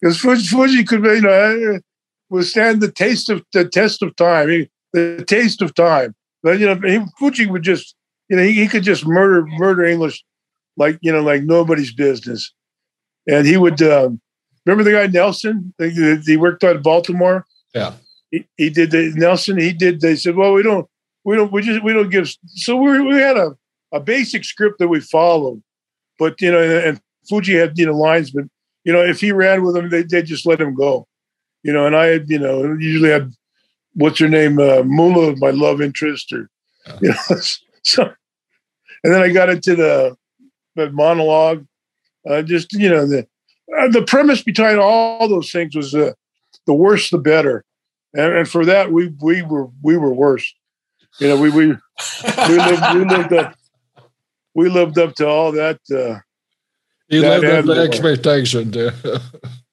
Because 0.00 0.20
Fuji 0.20 0.84
could, 0.84 1.04
you 1.04 1.20
know, 1.22 1.80
withstand 2.28 2.80
the 2.80 2.92
taste 2.92 3.30
of 3.30 3.42
the 3.52 3.64
test 3.64 4.02
of 4.02 4.14
time, 4.16 4.68
the 4.92 5.24
taste 5.26 5.62
of 5.62 5.74
time. 5.74 6.14
But 6.42 6.58
you 6.60 6.66
know, 6.66 6.74
he, 6.86 7.04
Fuji 7.18 7.46
would 7.46 7.62
just, 7.62 7.95
you 8.28 8.36
know, 8.36 8.42
he, 8.42 8.52
he 8.52 8.68
could 8.68 8.82
just 8.82 9.06
murder 9.06 9.46
murder 9.46 9.84
English, 9.84 10.24
like 10.76 10.98
you 11.00 11.12
know, 11.12 11.22
like 11.22 11.42
nobody's 11.42 11.92
business. 11.92 12.52
And 13.28 13.46
he 13.46 13.56
would 13.56 13.82
um, 13.82 14.20
remember 14.64 14.84
the 14.84 14.96
guy 14.96 15.06
Nelson. 15.06 15.74
He, 15.78 16.16
he 16.24 16.36
worked 16.36 16.64
out 16.64 16.82
Baltimore. 16.82 17.44
Yeah, 17.74 17.94
he, 18.30 18.46
he 18.56 18.70
did 18.70 18.90
the 18.90 19.12
Nelson. 19.14 19.58
He 19.58 19.72
did. 19.72 20.00
They 20.00 20.16
said, 20.16 20.36
well, 20.36 20.52
we 20.52 20.62
don't, 20.62 20.88
we 21.24 21.36
don't, 21.36 21.52
we 21.52 21.62
just, 21.62 21.82
we 21.82 21.92
don't 21.92 22.10
give. 22.10 22.28
So 22.46 22.76
we 22.76 23.00
we 23.00 23.16
had 23.16 23.36
a 23.36 23.56
a 23.92 24.00
basic 24.00 24.44
script 24.44 24.78
that 24.78 24.88
we 24.88 25.00
followed, 25.00 25.62
but 26.18 26.40
you 26.40 26.50
know, 26.50 26.60
and 26.60 27.00
Fuji 27.28 27.54
had 27.54 27.78
you 27.78 27.86
know 27.86 27.96
lines, 27.96 28.30
but 28.30 28.44
you 28.84 28.92
know 28.92 29.04
if 29.04 29.20
he 29.20 29.32
ran 29.32 29.64
with 29.64 29.74
them, 29.74 29.90
they 29.90 30.02
they 30.02 30.22
just 30.22 30.46
let 30.46 30.60
him 30.60 30.74
go. 30.74 31.06
You 31.62 31.72
know, 31.72 31.86
and 31.86 31.96
I 31.96 32.06
had 32.06 32.30
you 32.30 32.38
know 32.38 32.76
usually 32.78 33.10
had 33.10 33.32
what's 33.94 34.18
her 34.20 34.28
name 34.28 34.58
uh, 34.58 34.82
Mula, 34.84 35.36
my 35.36 35.50
love 35.50 35.80
interest, 35.80 36.32
or 36.32 36.48
you 37.00 37.08
know 37.08 37.16
so. 37.92 38.12
And 39.04 39.14
then 39.14 39.22
I 39.22 39.30
got 39.30 39.48
into 39.48 39.76
the, 39.76 40.16
the 40.74 40.90
monologue. 40.90 41.66
Uh, 42.28 42.42
just 42.42 42.72
you 42.72 42.88
know 42.88 43.06
the 43.06 43.20
uh, 43.78 43.88
the 43.88 44.02
premise 44.02 44.42
behind 44.42 44.80
all 44.80 45.28
those 45.28 45.52
things 45.52 45.76
was 45.76 45.94
uh, 45.94 46.12
the 46.66 46.74
worse 46.74 47.08
the 47.10 47.18
better, 47.18 47.64
and, 48.14 48.32
and 48.32 48.48
for 48.48 48.64
that 48.64 48.90
we 48.90 49.14
we 49.20 49.42
were 49.42 49.68
we 49.80 49.96
were 49.96 50.12
worse. 50.12 50.52
You 51.20 51.28
know 51.28 51.40
we 51.40 51.50
we 51.50 51.66
we 51.68 52.56
lived 52.56 52.82
we 52.94 53.04
lived 53.04 53.32
up 53.32 53.54
we 54.54 54.68
lived 54.68 54.98
up 54.98 55.14
to 55.16 55.28
all 55.28 55.52
that 55.52 55.78
uh, 55.92 56.18
you 57.08 57.20
lived 57.20 57.44
up 57.44 57.64
to 57.66 57.80
expectation. 57.80 58.72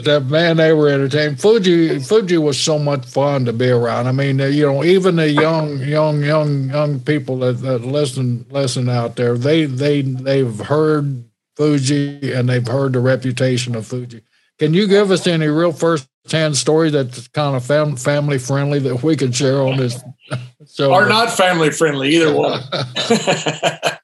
but 0.00 0.04
that 0.06 0.30
man, 0.30 0.56
they 0.56 0.72
were 0.72 0.88
entertained. 0.88 1.40
Fuji, 1.40 1.98
Fuji 1.98 2.38
was 2.38 2.58
so 2.58 2.78
much 2.78 3.04
fun 3.04 3.44
to 3.44 3.52
be 3.52 3.68
around. 3.68 4.06
I 4.06 4.12
mean, 4.12 4.38
you 4.38 4.64
know, 4.64 4.82
even 4.82 5.16
the 5.16 5.28
young, 5.28 5.78
young, 5.80 6.22
young, 6.22 6.70
young 6.70 7.00
people 7.00 7.36
that, 7.40 7.60
that 7.60 7.84
listen, 7.84 8.46
listen 8.48 8.88
out 8.88 9.16
there, 9.16 9.36
they, 9.36 9.66
they, 9.66 10.00
they've 10.00 10.58
heard 10.58 11.24
Fuji 11.56 12.32
and 12.32 12.48
they've 12.48 12.66
heard 12.66 12.94
the 12.94 13.00
reputation 13.00 13.74
of 13.74 13.86
Fuji. 13.86 14.22
Can 14.58 14.72
you 14.72 14.86
give 14.86 15.10
us 15.10 15.26
any 15.26 15.48
real 15.48 15.72
first-hand 15.72 16.56
story 16.56 16.88
that's 16.88 17.28
kind 17.28 17.54
of 17.54 17.64
fam- 17.64 17.96
family 17.96 18.38
friendly 18.38 18.78
that 18.78 19.02
we 19.02 19.16
can 19.16 19.32
share 19.32 19.60
on 19.60 19.76
this 19.76 20.02
show? 20.72 20.92
Or 20.92 21.08
not 21.10 21.30
family 21.30 21.70
friendly, 21.70 22.14
either 22.14 22.34
one. 22.34 22.62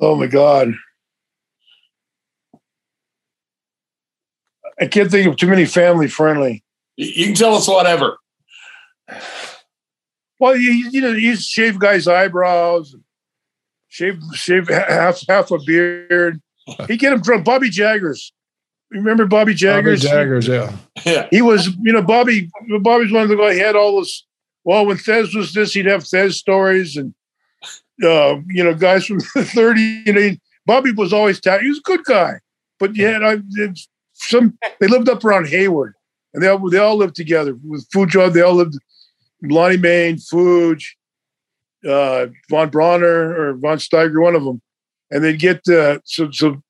Oh 0.00 0.16
my 0.16 0.26
God. 0.26 0.74
I 4.80 4.86
can't 4.86 5.10
think 5.10 5.26
of 5.26 5.36
too 5.36 5.46
many 5.46 5.64
family 5.66 6.08
friendly. 6.08 6.64
You 6.96 7.26
can 7.26 7.34
tell 7.34 7.54
us 7.54 7.68
whatever. 7.68 8.18
Well, 10.38 10.56
you, 10.56 10.90
you 10.90 11.00
know, 11.00 11.12
you 11.12 11.36
shave 11.36 11.78
guys' 11.78 12.08
eyebrows, 12.08 12.94
shave 13.88 14.20
shave 14.32 14.68
half 14.68 15.20
half 15.28 15.50
a 15.50 15.58
beard. 15.58 16.40
He 16.88 16.96
get 16.96 17.12
him 17.12 17.22
from 17.22 17.42
Bobby 17.42 17.68
Jaggers. 17.68 18.32
Remember 18.90 19.26
Bobby 19.26 19.52
Jaggers? 19.52 20.02
Bobby 20.02 20.14
Jaggers, 20.14 20.48
yeah. 20.48 20.72
Yeah. 21.04 21.28
He 21.30 21.42
was, 21.42 21.68
you 21.82 21.92
know, 21.92 22.00
Bobby. 22.00 22.48
Bobby's 22.80 23.12
one 23.12 23.24
of 23.24 23.28
the 23.28 23.36
guys. 23.36 23.56
He 23.56 23.60
had 23.60 23.76
all 23.76 24.00
this. 24.00 24.24
Well, 24.64 24.86
when 24.86 24.96
Thesz 24.96 25.36
was 25.36 25.52
this, 25.52 25.74
he'd 25.74 25.84
have 25.84 26.04
Thesz 26.04 26.32
stories, 26.32 26.96
and 26.96 27.12
uh, 28.02 28.36
you 28.48 28.64
know, 28.64 28.72
guys 28.74 29.04
from 29.04 29.18
the 29.34 29.44
30, 29.44 29.80
you 30.06 30.12
know, 30.14 30.30
Bobby 30.66 30.92
was 30.92 31.12
always 31.12 31.38
ta- 31.38 31.58
he 31.58 31.68
was 31.68 31.78
a 31.78 31.82
good 31.82 32.04
guy, 32.04 32.40
but 32.78 32.96
yeah, 32.96 33.18
I, 33.22 33.38
it's 33.56 33.88
some 34.28 34.58
they 34.80 34.86
lived 34.86 35.08
up 35.08 35.24
around 35.24 35.48
Hayward, 35.48 35.94
and 36.32 36.42
they 36.42 36.48
all 36.48 36.70
they 36.70 36.78
all 36.78 36.96
lived 36.96 37.16
together 37.16 37.56
with 37.64 37.86
Fuji. 37.92 38.28
They 38.30 38.42
all 38.42 38.54
lived 38.54 38.78
Lonnie 39.42 39.76
Mayne, 39.76 40.18
Fuji, 40.18 40.86
uh, 41.88 42.26
Von 42.50 42.70
Brauner 42.70 43.38
or 43.38 43.54
Von 43.54 43.78
Steiger, 43.78 44.22
one 44.22 44.34
of 44.34 44.44
them, 44.44 44.60
and 45.10 45.22
they'd 45.22 45.38
get 45.38 45.66
uh, 45.68 45.98
so 46.04 46.30
so 46.30 46.62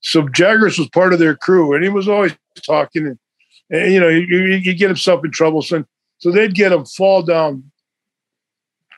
so 0.00 0.28
Jaggers 0.28 0.78
was 0.78 0.88
part 0.88 1.12
of 1.12 1.18
their 1.18 1.36
crew, 1.36 1.74
and 1.74 1.82
he 1.82 1.90
was 1.90 2.08
always 2.08 2.32
talking, 2.66 3.06
and, 3.06 3.18
and 3.70 3.92
you 3.92 4.00
know 4.00 4.08
you 4.08 4.38
you 4.44 4.74
get 4.74 4.88
himself 4.88 5.24
in 5.24 5.30
trouble, 5.30 5.62
so 5.62 5.84
so 6.18 6.30
they'd 6.30 6.54
get 6.54 6.72
him 6.72 6.84
fall 6.84 7.22
down 7.22 7.70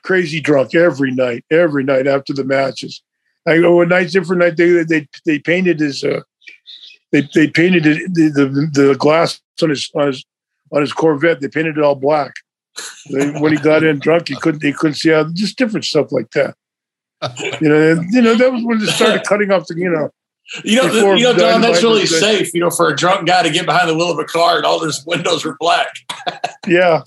crazy 0.03 0.39
drunk 0.39 0.75
every 0.75 1.11
night, 1.11 1.43
every 1.51 1.83
night 1.83 2.07
after 2.07 2.31
the 2.31 2.43
matches. 2.43 3.01
I 3.47 3.57
go 3.57 3.81
a 3.81 3.85
night 3.85 4.11
different 4.11 4.41
night. 4.41 4.57
They 4.57 4.83
they 4.83 5.07
they 5.25 5.39
painted 5.39 5.79
his 5.79 6.03
uh, 6.03 6.21
they 7.11 7.27
they 7.33 7.47
painted 7.47 7.85
it, 7.85 8.13
the, 8.13 8.29
the 8.29 8.69
the 8.87 8.95
glass 8.95 9.39
on 9.61 9.69
his 9.69 9.89
on 9.95 10.07
his 10.07 10.25
on 10.71 10.81
his 10.81 10.93
Corvette. 10.93 11.41
They 11.41 11.47
painted 11.47 11.77
it 11.77 11.83
all 11.83 11.95
black. 11.95 12.33
They, 13.09 13.31
when 13.31 13.53
he 13.53 13.57
got 13.57 13.83
in 13.83 13.99
drunk, 13.99 14.27
he 14.27 14.35
couldn't 14.35 14.63
he 14.63 14.73
couldn't 14.73 14.95
see 14.95 15.13
out. 15.13 15.33
Just 15.33 15.57
different 15.57 15.85
stuff 15.85 16.11
like 16.11 16.31
that. 16.31 16.55
You 17.61 17.69
know, 17.69 17.91
and, 17.91 18.13
you 18.13 18.21
know 18.21 18.35
that 18.35 18.51
was 18.51 18.63
when 18.63 18.79
they 18.79 18.85
started 18.85 19.23
cutting 19.23 19.49
off 19.49 19.65
the 19.67 19.75
you 19.77 19.89
know. 19.89 20.11
You 20.63 20.75
know, 20.75 21.13
you 21.15 21.23
know, 21.23 21.33
Don. 21.33 21.61
That's 21.61 21.81
really 21.81 22.05
safe. 22.05 22.53
You 22.53 22.59
know, 22.59 22.69
for 22.69 22.89
a 22.89 22.95
drunk 22.95 23.27
guy 23.27 23.41
to 23.41 23.49
get 23.49 23.65
behind 23.65 23.89
the 23.89 23.95
wheel 23.95 24.11
of 24.11 24.19
a 24.19 24.25
car 24.25 24.57
and 24.57 24.65
all 24.65 24.83
his 24.83 25.03
windows 25.05 25.43
were 25.43 25.57
black. 25.59 25.91
Yeah. 26.67 27.01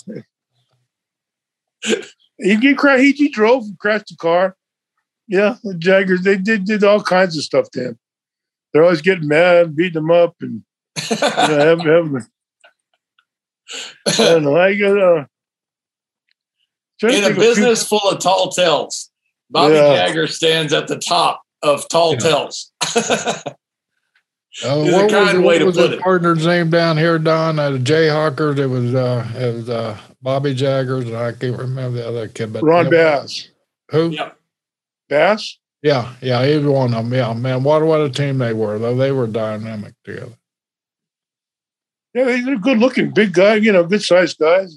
he, 2.38 2.56
he, 2.56 2.74
cra- 2.74 3.00
he, 3.00 3.12
he 3.12 3.28
drove, 3.28 3.64
crashed 3.78 4.08
the 4.08 4.16
car. 4.16 4.56
Yeah, 5.28 5.56
the 5.62 5.74
Jaggers, 5.74 6.22
they 6.22 6.36
did, 6.36 6.64
did 6.64 6.82
all 6.82 7.02
kinds 7.02 7.36
of 7.36 7.44
stuff 7.44 7.70
to 7.72 7.88
him. 7.88 7.98
They're 8.72 8.82
always 8.84 9.02
getting 9.02 9.28
mad, 9.28 9.74
beating 9.76 9.94
them 9.94 10.10
up, 10.10 10.34
and 10.40 10.62
you 11.10 11.16
know, 11.20 11.26
have, 11.26 11.80
have, 11.80 12.26
I 14.06 14.12
don't 14.16 14.42
know. 14.44 14.56
I 14.56 14.74
got 14.74 14.98
uh, 14.98 15.24
In 17.02 17.08
a 17.08 17.12
think 17.12 17.24
few- 17.26 17.34
business 17.36 17.86
full 17.86 18.08
of 18.10 18.18
tall 18.18 18.50
tales, 18.50 19.10
Bobby 19.50 19.74
Yeah. 19.74 20.06
Jagger 20.06 20.26
stands 20.26 20.72
at 20.72 20.88
the 20.88 20.98
top 20.98 21.42
of 21.62 21.88
tall 21.88 22.12
Yeah. 22.14 22.18
tales. 22.20 22.72
Oh, 24.64 24.82
Is 24.84 24.92
a 24.92 24.96
what 24.96 25.04
was, 25.04 25.12
kind 25.12 25.44
what 25.44 25.58
to 25.58 25.64
was 25.66 25.76
put 25.76 25.92
it. 25.92 26.00
partner's 26.00 26.44
name 26.44 26.68
down 26.68 26.96
here, 26.96 27.16
Don? 27.18 27.58
Uh, 27.60 27.70
the 27.70 27.78
Jayhawkers. 27.78 28.58
It 28.58 28.66
was 28.66 28.92
uh, 28.92 29.24
it 29.36 29.54
was 29.54 29.68
uh, 29.70 29.96
Bobby 30.20 30.52
Jaggers, 30.52 31.06
and 31.06 31.16
I 31.16 31.30
can't 31.32 31.56
remember 31.56 31.98
the 31.98 32.08
other 32.08 32.26
kid. 32.26 32.52
But 32.52 32.64
Ron 32.64 32.90
Bass. 32.90 33.48
Who? 33.92 34.08
Yep. 34.10 34.36
Bass? 35.08 35.58
Yeah, 35.82 36.12
yeah, 36.20 36.44
he 36.44 36.56
was 36.56 36.66
one 36.66 36.92
of 36.94 37.04
them. 37.04 37.12
Yeah, 37.14 37.32
man, 37.34 37.62
what 37.62 37.82
what 37.84 38.00
a 38.00 38.10
team 38.10 38.38
they 38.38 38.52
were. 38.52 38.78
Though 38.78 38.96
they 38.96 39.12
were 39.12 39.26
dynamic 39.28 39.94
together. 40.04 40.32
Yeah, 42.14 42.24
they- 42.24 42.40
they're 42.40 42.58
good 42.58 42.78
looking, 42.78 43.10
big 43.10 43.32
guy, 43.32 43.54
you 43.56 43.70
know, 43.72 43.84
good 43.84 44.02
sized 44.02 44.38
guys. 44.38 44.76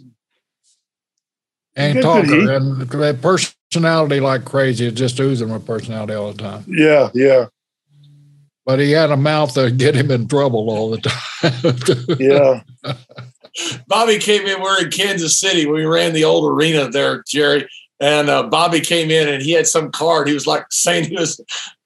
And 1.75 1.95
Good 1.95 2.03
for 2.03 2.23
he. 2.23 2.29
talker 2.29 2.51
and 2.51 2.81
their 2.89 3.13
personality 3.13 4.19
like 4.19 4.43
crazy. 4.45 4.87
It's 4.87 4.97
just 4.99 5.19
oozing 5.19 5.49
with 5.49 5.65
personality 5.65 6.13
all 6.13 6.33
the 6.33 6.37
time. 6.43 6.65
Yeah, 6.67 7.09
yeah, 7.13 7.45
But 8.65 8.79
he 8.79 8.91
had 8.91 9.09
a 9.09 9.17
mouth 9.17 9.53
that 9.53 9.77
get 9.77 9.95
him 9.95 10.11
in 10.11 10.27
trouble 10.27 10.69
all 10.69 10.91
the 10.91 10.97
time. 10.97 12.17
yeah. 12.19 12.61
Bobby 13.87 14.17
came 14.19 14.45
in. 14.45 14.61
We're 14.61 14.83
in 14.83 14.91
Kansas 14.91 15.39
City. 15.39 15.65
We 15.65 15.85
ran 15.85 16.13
the 16.13 16.25
old 16.25 16.51
arena 16.51 16.89
there, 16.89 17.23
Jerry. 17.27 17.67
And 18.01 18.31
uh, 18.31 18.43
Bobby 18.43 18.81
came 18.81 19.11
in 19.11 19.29
and 19.29 19.43
he 19.43 19.51
had 19.51 19.67
some 19.67 19.91
card. 19.91 20.27
He 20.27 20.33
was 20.33 20.47
like 20.47 20.65
saying 20.71 21.05
he 21.05 21.15
was 21.15 21.39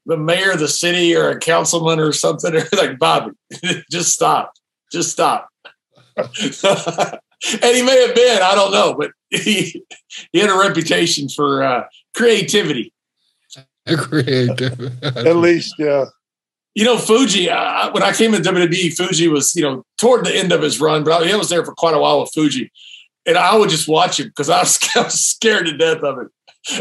the 0.05 0.15
mayor 0.15 0.51
of 0.51 0.59
the 0.59 0.69
city 0.69 1.13
or 1.13 1.29
a 1.29 1.39
councilman 1.39 1.99
or 1.99 2.13
something. 2.13 2.53
like, 2.77 2.97
Bobby, 2.97 3.31
just 3.91 4.13
stop. 4.13 4.53
Just 4.91 5.11
stop. 5.11 5.49
and 6.17 6.31
he 6.31 7.81
may 7.81 8.07
have 8.07 8.15
been, 8.15 8.41
I 8.41 8.55
don't 8.55 8.71
know, 8.71 8.95
but 8.97 9.11
he, 9.29 9.83
he 10.31 10.39
had 10.39 10.49
a 10.49 10.57
reputation 10.57 11.27
for 11.27 11.63
uh, 11.63 11.83
creativity. 12.15 12.93
Creative. 13.85 15.03
At 15.03 15.35
least, 15.35 15.75
yeah. 15.77 16.05
You 16.75 16.85
know, 16.85 16.97
Fuji, 16.97 17.49
uh, 17.49 17.91
when 17.91 18.03
I 18.03 18.13
came 18.13 18.33
in 18.33 18.41
WWE, 18.41 18.95
Fuji 18.95 19.27
was, 19.27 19.53
you 19.55 19.63
know, 19.63 19.85
toward 19.97 20.25
the 20.25 20.35
end 20.35 20.51
of 20.51 20.61
his 20.61 20.79
run, 20.79 21.03
but 21.03 21.11
I 21.11 21.35
was 21.35 21.49
there 21.49 21.63
for 21.63 21.73
quite 21.73 21.93
a 21.93 21.99
while 21.99 22.21
with 22.21 22.31
Fuji. 22.33 22.71
And 23.27 23.37
I 23.37 23.57
would 23.57 23.69
just 23.69 23.87
watch 23.87 24.19
him 24.19 24.27
because 24.27 24.49
I 24.49 24.59
was, 24.59 24.79
I 24.95 25.03
was 25.03 25.19
scared 25.19 25.65
to 25.67 25.77
death 25.77 26.03
of 26.03 26.19
it 26.19 26.27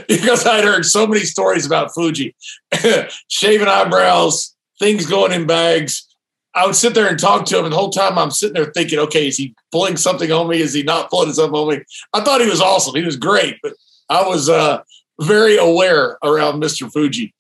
because 0.08 0.46
I'd 0.46 0.64
heard 0.64 0.84
so 0.84 1.06
many 1.06 1.20
stories 1.20 1.66
about 1.66 1.94
Fuji 1.94 2.34
shaving 3.28 3.68
eyebrows, 3.68 4.54
things 4.78 5.06
going 5.06 5.32
in 5.32 5.46
bags. 5.46 6.08
I 6.54 6.66
would 6.66 6.76
sit 6.76 6.94
there 6.94 7.08
and 7.08 7.18
talk 7.18 7.46
to 7.46 7.58
him, 7.58 7.64
and 7.64 7.72
the 7.72 7.76
whole 7.76 7.90
time 7.90 8.16
I'm 8.16 8.30
sitting 8.30 8.54
there 8.54 8.72
thinking, 8.72 9.00
okay, 9.00 9.26
is 9.26 9.36
he 9.36 9.54
pulling 9.72 9.96
something 9.96 10.30
on 10.30 10.48
me? 10.48 10.60
Is 10.60 10.72
he 10.72 10.84
not 10.84 11.10
pulling 11.10 11.32
something 11.32 11.54
on 11.54 11.68
me? 11.68 11.82
I 12.12 12.20
thought 12.20 12.40
he 12.40 12.48
was 12.48 12.60
awesome. 12.60 12.94
He 12.94 13.02
was 13.02 13.16
great, 13.16 13.56
but 13.60 13.74
I 14.08 14.26
was 14.26 14.48
uh, 14.48 14.82
very 15.20 15.56
aware 15.56 16.16
around 16.22 16.62
Mr. 16.62 16.90
Fuji. 16.92 17.34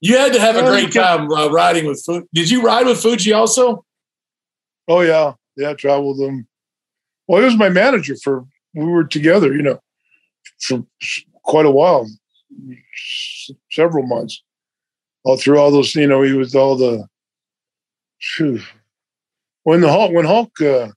You 0.00 0.16
had 0.16 0.32
to 0.32 0.40
have 0.40 0.56
a 0.56 0.62
great 0.62 0.92
time 0.92 1.30
uh, 1.30 1.48
riding 1.48 1.86
with 1.86 2.02
Fuji. 2.04 2.26
Did 2.34 2.50
you 2.50 2.62
ride 2.62 2.86
with 2.86 3.00
Fuji 3.00 3.32
also? 3.32 3.84
Oh 4.88 5.00
yeah, 5.00 5.34
yeah. 5.56 5.70
I 5.70 5.74
Traveled 5.74 6.18
with 6.18 6.28
him. 6.28 6.47
Well, 7.28 7.40
he 7.40 7.44
was 7.44 7.56
my 7.56 7.68
manager 7.68 8.16
for. 8.16 8.44
We 8.74 8.84
were 8.84 9.04
together, 9.04 9.54
you 9.54 9.62
know, 9.62 9.80
for 10.60 10.84
quite 11.42 11.66
a 11.66 11.70
while, 11.70 12.06
several 13.72 14.06
months. 14.06 14.42
All 15.24 15.36
through 15.36 15.58
all 15.58 15.70
those, 15.70 15.94
you 15.94 16.06
know, 16.06 16.22
he 16.22 16.32
was 16.32 16.54
all 16.54 16.76
the. 16.76 17.06
Phew. 18.20 18.60
When 19.62 19.80
the 19.80 19.90
Hulk, 19.90 20.12
when 20.12 20.24
Hulk, 20.24 20.60
uh, 20.60 20.88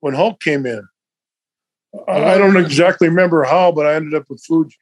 when 0.00 0.14
Hulk 0.14 0.40
came 0.40 0.66
in, 0.66 0.86
I, 2.08 2.34
I 2.34 2.38
don't 2.38 2.56
exactly 2.56 3.08
remember 3.08 3.44
how, 3.44 3.72
but 3.72 3.86
I 3.86 3.94
ended 3.94 4.14
up 4.14 4.24
with 4.28 4.42
Fuji 4.44 4.76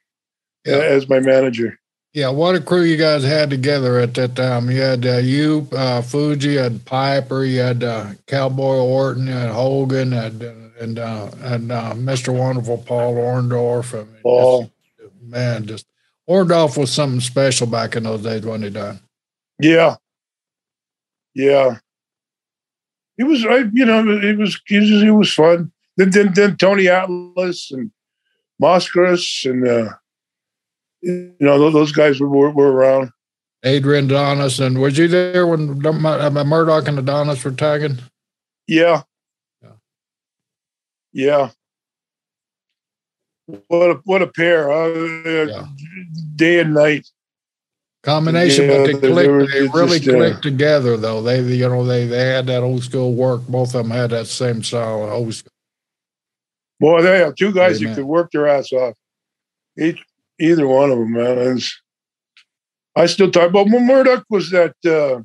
uh, 0.66 0.70
Yeah. 0.70 0.76
as 0.78 1.08
my 1.08 1.20
manager. 1.20 1.78
Yeah, 2.12 2.30
what 2.30 2.56
a 2.56 2.60
crew 2.60 2.82
you 2.82 2.96
guys 2.96 3.22
had 3.22 3.50
together 3.50 3.98
at 4.00 4.14
that 4.14 4.34
time. 4.34 4.68
You 4.70 4.80
had 4.80 5.06
uh, 5.06 5.18
you, 5.18 5.68
uh, 5.72 6.02
Fuji, 6.02 6.50
you 6.52 6.58
had 6.58 6.84
Piper, 6.84 7.44
you 7.44 7.60
had 7.60 7.84
uh, 7.84 8.10
Cowboy 8.26 8.76
Orton, 8.78 9.26
you 9.28 9.32
had 9.32 9.50
Hogan, 9.50 10.12
and 10.12 10.69
and 10.80 10.98
uh, 10.98 11.30
and 11.42 11.70
uh, 11.70 11.92
Mr. 11.94 12.36
Wonderful 12.36 12.78
Paul 12.78 13.14
Orndorff. 13.14 13.94
I 13.94 14.04
mean, 14.04 14.22
Paul. 14.22 14.62
just- 14.62 14.72
man, 15.22 15.66
just 15.66 15.86
Orndorff 16.28 16.76
was 16.78 16.92
something 16.92 17.20
special 17.20 17.66
back 17.66 17.96
in 17.96 18.04
those 18.04 18.22
days 18.22 18.44
when 18.44 18.62
he 18.62 18.70
died. 18.70 18.98
Yeah. 19.60 19.96
Yeah. 21.34 21.76
It 23.18 23.24
was, 23.24 23.44
I, 23.44 23.64
you 23.72 23.84
know, 23.84 24.00
it 24.00 24.38
was, 24.38 24.60
it 24.68 24.80
was, 24.80 25.02
it 25.02 25.10
was 25.10 25.32
fun. 25.32 25.72
Then, 25.96 26.10
then, 26.10 26.32
then 26.34 26.56
Tony 26.56 26.88
Atlas 26.88 27.70
and 27.70 27.90
Moskris 28.62 29.48
and, 29.48 29.66
uh, 29.66 29.90
you 31.02 31.34
know, 31.40 31.58
those, 31.58 31.72
those 31.72 31.92
guys 31.92 32.20
were, 32.20 32.28
were, 32.28 32.72
around. 32.72 33.10
Adrian 33.62 34.06
Adonis, 34.06 34.58
and 34.58 34.80
was 34.80 34.96
you 34.96 35.08
there 35.08 35.46
when 35.46 35.84
uh, 35.84 36.44
Murdoch 36.44 36.88
and 36.88 36.98
Adonis 36.98 37.44
were 37.44 37.50
tagging? 37.50 37.98
Yeah. 38.66 39.02
Yeah. 41.12 41.50
What 43.68 43.90
a, 43.90 43.94
what 44.04 44.22
a 44.22 44.28
pair. 44.28 44.70
Uh, 44.70 45.44
Yeah. 45.46 45.66
Day 46.36 46.60
and 46.60 46.74
night. 46.74 47.06
Combination, 48.02 48.70
Yeah, 48.70 48.76
but 48.78 48.86
they 48.86 48.92
they- 48.92 48.98
they 49.00 49.12
clicked. 49.12 49.52
They, 49.52 49.60
just, 49.60 49.74
really 49.74 49.98
uh, 49.98 50.02
clicked 50.30 50.42
together, 50.42 50.96
though. 50.96 51.20
They, 51.20 51.42
you 51.42 51.68
know, 51.68 51.84
they 51.84 52.06
they 52.06 52.24
had 52.26 52.46
that 52.46 52.62
old 52.62 52.82
school 52.82 53.12
work. 53.12 53.42
Both 53.46 53.74
of 53.74 53.82
them 53.82 53.90
had 53.90 54.10
that 54.10 54.26
same 54.26 54.62
style 54.62 55.04
of 55.04 55.10
old 55.10 55.34
school. 55.34 55.52
Boy, 56.78 57.02
they 57.02 57.18
have 57.18 57.34
two 57.34 57.52
guys 57.52 57.78
that 57.78 57.86
Amen. 57.86 57.96
could 57.96 58.06
work 58.06 58.30
their 58.32 58.46
ass 58.48 58.72
off. 58.72 58.94
Each, 59.78 60.02
either 60.38 60.66
one 60.66 60.90
of 60.90 60.98
them, 60.98 61.12
man. 61.12 61.38
It's, 61.56 61.78
I 62.96 63.04
still 63.04 63.30
talk. 63.30 63.52
But 63.52 63.66
when 63.68 63.86
Murdoch 63.86 64.24
was 64.30 64.48
that 64.50 64.74
uh, 64.86 65.20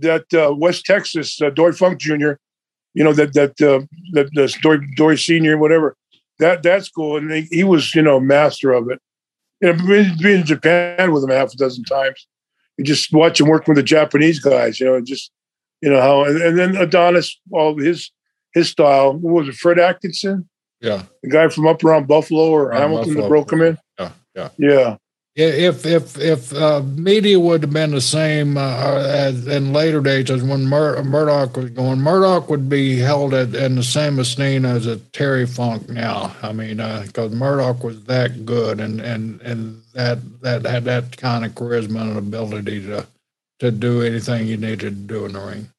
that 0.00 0.24
uh, 0.34 0.52
West 0.54 0.84
Texas 0.84 1.40
uh, 1.40 1.50
Dory 1.50 1.74
Funk 1.74 2.00
Jr. 2.00 2.32
You 2.94 3.04
know 3.04 3.12
that 3.14 3.32
that 3.34 3.60
uh, 3.60 3.86
that 4.12 4.30
that's 4.34 4.58
Doy 4.60 4.78
Doy 4.96 5.14
Senior, 5.14 5.58
whatever. 5.58 5.96
That 6.38 6.62
that's 6.62 6.88
cool, 6.88 7.16
and 7.16 7.30
he, 7.30 7.42
he 7.50 7.64
was 7.64 7.94
you 7.94 8.02
know 8.02 8.20
master 8.20 8.72
of 8.72 8.90
it. 8.90 9.00
You 9.60 9.72
know, 9.72 9.86
been, 9.86 10.16
been 10.18 10.40
in 10.40 10.46
Japan 10.46 11.12
with 11.12 11.24
him 11.24 11.30
half 11.30 11.52
a 11.52 11.56
dozen 11.56 11.84
times. 11.84 12.26
You 12.76 12.84
just 12.84 13.12
watch 13.12 13.40
him 13.40 13.46
work 13.46 13.66
with 13.68 13.76
the 13.76 13.82
Japanese 13.82 14.40
guys. 14.40 14.80
You 14.80 14.86
know, 14.86 15.00
just 15.00 15.30
you 15.80 15.90
know 15.90 16.00
how, 16.00 16.24
and, 16.24 16.40
and 16.40 16.58
then 16.58 16.76
Adonis, 16.76 17.38
all 17.50 17.78
his 17.78 18.10
his 18.54 18.70
style. 18.70 19.14
What 19.14 19.34
was 19.34 19.48
it, 19.48 19.54
Fred 19.54 19.78
Atkinson? 19.78 20.48
Yeah, 20.80 21.04
the 21.22 21.30
guy 21.30 21.48
from 21.48 21.66
up 21.66 21.84
around 21.84 22.08
Buffalo 22.08 22.50
or 22.50 22.64
Around 22.64 22.80
Hamilton 22.80 23.14
Buffalo. 23.14 23.22
that 23.22 23.28
broke 23.28 23.52
him 23.52 23.62
in. 23.62 23.78
yeah, 23.98 24.10
yeah. 24.34 24.48
Yeah, 24.58 24.96
If 25.34 25.86
if 25.86 26.18
if 26.18 26.52
uh, 26.52 26.82
media 26.82 27.40
would 27.40 27.62
have 27.62 27.72
been 27.72 27.92
the 27.92 28.02
same 28.02 28.58
uh, 28.58 28.98
as 28.98 29.46
in 29.46 29.72
later 29.72 30.02
days 30.02 30.30
as 30.30 30.42
when 30.42 30.66
Mur- 30.66 31.02
Murdoch 31.02 31.56
was 31.56 31.70
going, 31.70 32.00
Murdoch 32.00 32.50
would 32.50 32.68
be 32.68 32.98
held 32.98 33.32
at, 33.32 33.54
in 33.54 33.76
the 33.76 33.82
same 33.82 34.18
esteem 34.18 34.66
as 34.66 34.86
a 34.86 34.98
Terry 34.98 35.46
Funk 35.46 35.88
now. 35.88 36.36
I 36.42 36.52
mean, 36.52 36.76
because 36.76 37.32
uh, 37.32 37.34
Murdoch 37.34 37.82
was 37.82 38.04
that 38.04 38.44
good 38.44 38.78
and 38.78 39.00
and 39.00 39.40
and 39.40 39.82
that 39.94 40.18
that 40.42 40.66
had 40.66 40.84
that 40.84 41.16
kind 41.16 41.46
of 41.46 41.52
charisma 41.52 42.02
and 42.02 42.18
ability 42.18 42.84
to 42.88 43.06
to 43.60 43.70
do 43.70 44.02
anything 44.02 44.46
you 44.46 44.58
needed 44.58 44.80
to 44.80 44.90
do 44.90 45.24
in 45.24 45.32
the 45.32 45.40
ring. 45.40 45.70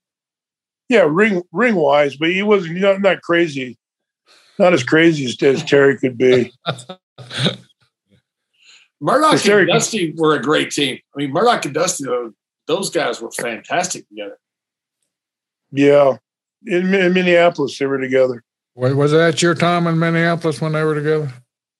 Yeah, 0.89 1.05
ring 1.07 1.43
ring 1.51 1.75
wise, 1.75 2.15
but 2.15 2.31
he 2.31 2.41
wasn't 2.41 2.79
not, 2.79 3.01
not 3.01 3.21
crazy, 3.21 3.77
not 4.57 4.73
as 4.73 4.83
crazy 4.83 5.25
as, 5.25 5.37
as 5.43 5.63
Terry 5.63 5.99
could 5.99 6.17
be. 6.17 6.51
Murdoch 9.03 9.45
and 9.45 9.67
Dusty 9.67 10.13
were 10.15 10.35
a 10.35 10.41
great 10.41 10.71
team. 10.71 10.97
I 11.13 11.17
mean, 11.17 11.31
Murdoch 11.31 11.65
and 11.65 11.73
Dusty, 11.73 12.05
those 12.67 12.89
guys 12.89 13.19
were 13.19 13.31
fantastic 13.31 14.07
together. 14.07 14.39
Yeah, 15.71 16.15
in, 16.65 16.93
in 16.93 17.11
Minneapolis, 17.11 17.77
they 17.77 17.85
were 17.85 17.99
together. 17.99 18.45
Was 18.75 19.11
that 19.11 19.41
your 19.41 19.55
time 19.55 19.87
in 19.87 19.99
Minneapolis 19.99 20.61
when 20.61 20.71
they 20.71 20.85
were 20.85 20.95
together? 20.95 21.33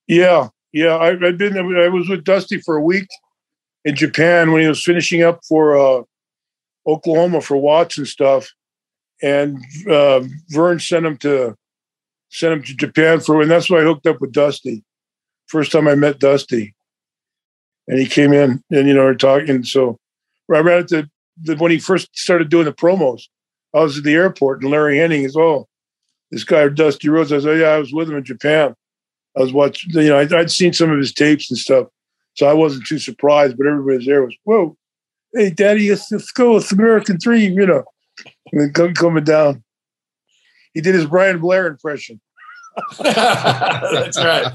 Yeah, 0.06 0.48
yeah. 0.74 0.96
I, 0.96 1.12
I've 1.12 1.38
been. 1.38 1.56
I 1.56 1.88
was 1.88 2.10
with 2.10 2.24
Dusty 2.24 2.60
for 2.60 2.76
a 2.76 2.82
week 2.82 3.08
in 3.86 3.96
Japan 3.96 4.52
when 4.52 4.60
he 4.60 4.68
was 4.68 4.84
finishing 4.84 5.22
up 5.22 5.40
for 5.48 5.78
uh, 5.78 6.02
Oklahoma 6.86 7.40
for 7.40 7.56
Watts 7.56 7.96
and 7.96 8.06
stuff, 8.06 8.50
and 9.22 9.64
uh, 9.88 10.20
Verne 10.50 10.78
sent 10.78 11.06
him 11.06 11.16
to 11.18 11.56
sent 12.28 12.52
him 12.52 12.62
to 12.64 12.76
Japan 12.76 13.20
for, 13.20 13.40
and 13.40 13.50
that's 13.50 13.70
why 13.70 13.78
I 13.78 13.84
hooked 13.84 14.06
up 14.06 14.20
with 14.20 14.32
Dusty. 14.32 14.84
First 15.46 15.72
time 15.72 15.88
I 15.88 15.94
met 15.94 16.18
Dusty 16.18 16.74
and 17.88 17.98
he 17.98 18.06
came 18.06 18.32
in 18.32 18.62
and 18.70 18.88
you 18.88 18.94
know 18.94 19.04
we're 19.04 19.14
talking. 19.14 19.64
So 19.64 19.98
right 20.48 20.66
at 20.66 20.88
the, 20.88 21.08
the 21.42 21.56
when 21.56 21.70
he 21.70 21.78
first 21.78 22.08
started 22.16 22.48
doing 22.48 22.64
the 22.64 22.72
promos, 22.72 23.22
I 23.74 23.80
was 23.80 23.98
at 23.98 24.04
the 24.04 24.14
airport 24.14 24.62
and 24.62 24.70
Larry 24.70 24.96
Hennig 24.96 25.24
is 25.24 25.36
oh 25.36 25.68
this 26.30 26.44
guy 26.44 26.68
Dusty 26.68 27.08
Rhodes. 27.08 27.32
I 27.32 27.38
said 27.38 27.48
oh, 27.48 27.54
yeah 27.54 27.68
I 27.68 27.78
was 27.78 27.92
with 27.92 28.08
him 28.08 28.16
in 28.16 28.24
Japan. 28.24 28.74
I 29.36 29.40
was 29.40 29.52
watching 29.52 29.90
you 29.92 30.08
know 30.08 30.18
I'd, 30.18 30.32
I'd 30.32 30.50
seen 30.50 30.72
some 30.72 30.90
of 30.90 30.98
his 30.98 31.12
tapes 31.12 31.50
and 31.50 31.58
stuff, 31.58 31.88
so 32.34 32.46
I 32.46 32.52
wasn't 32.52 32.86
too 32.86 32.98
surprised. 32.98 33.56
But 33.56 33.66
everybody 33.66 34.04
there 34.04 34.24
was 34.24 34.36
whoa, 34.44 34.76
hey 35.34 35.50
Daddy, 35.50 35.90
let's, 35.90 36.10
let's 36.10 36.32
go 36.32 36.54
with 36.54 36.70
American 36.72 37.18
Dream, 37.20 37.58
you 37.58 37.66
know, 37.66 37.84
and 38.52 38.74
then 38.74 38.94
coming 38.94 39.24
down. 39.24 39.62
He 40.72 40.80
did 40.80 40.94
his 40.94 41.06
Brian 41.06 41.38
Blair 41.38 41.68
impression. 41.68 42.20
That's 42.98 44.18
right. 44.18 44.52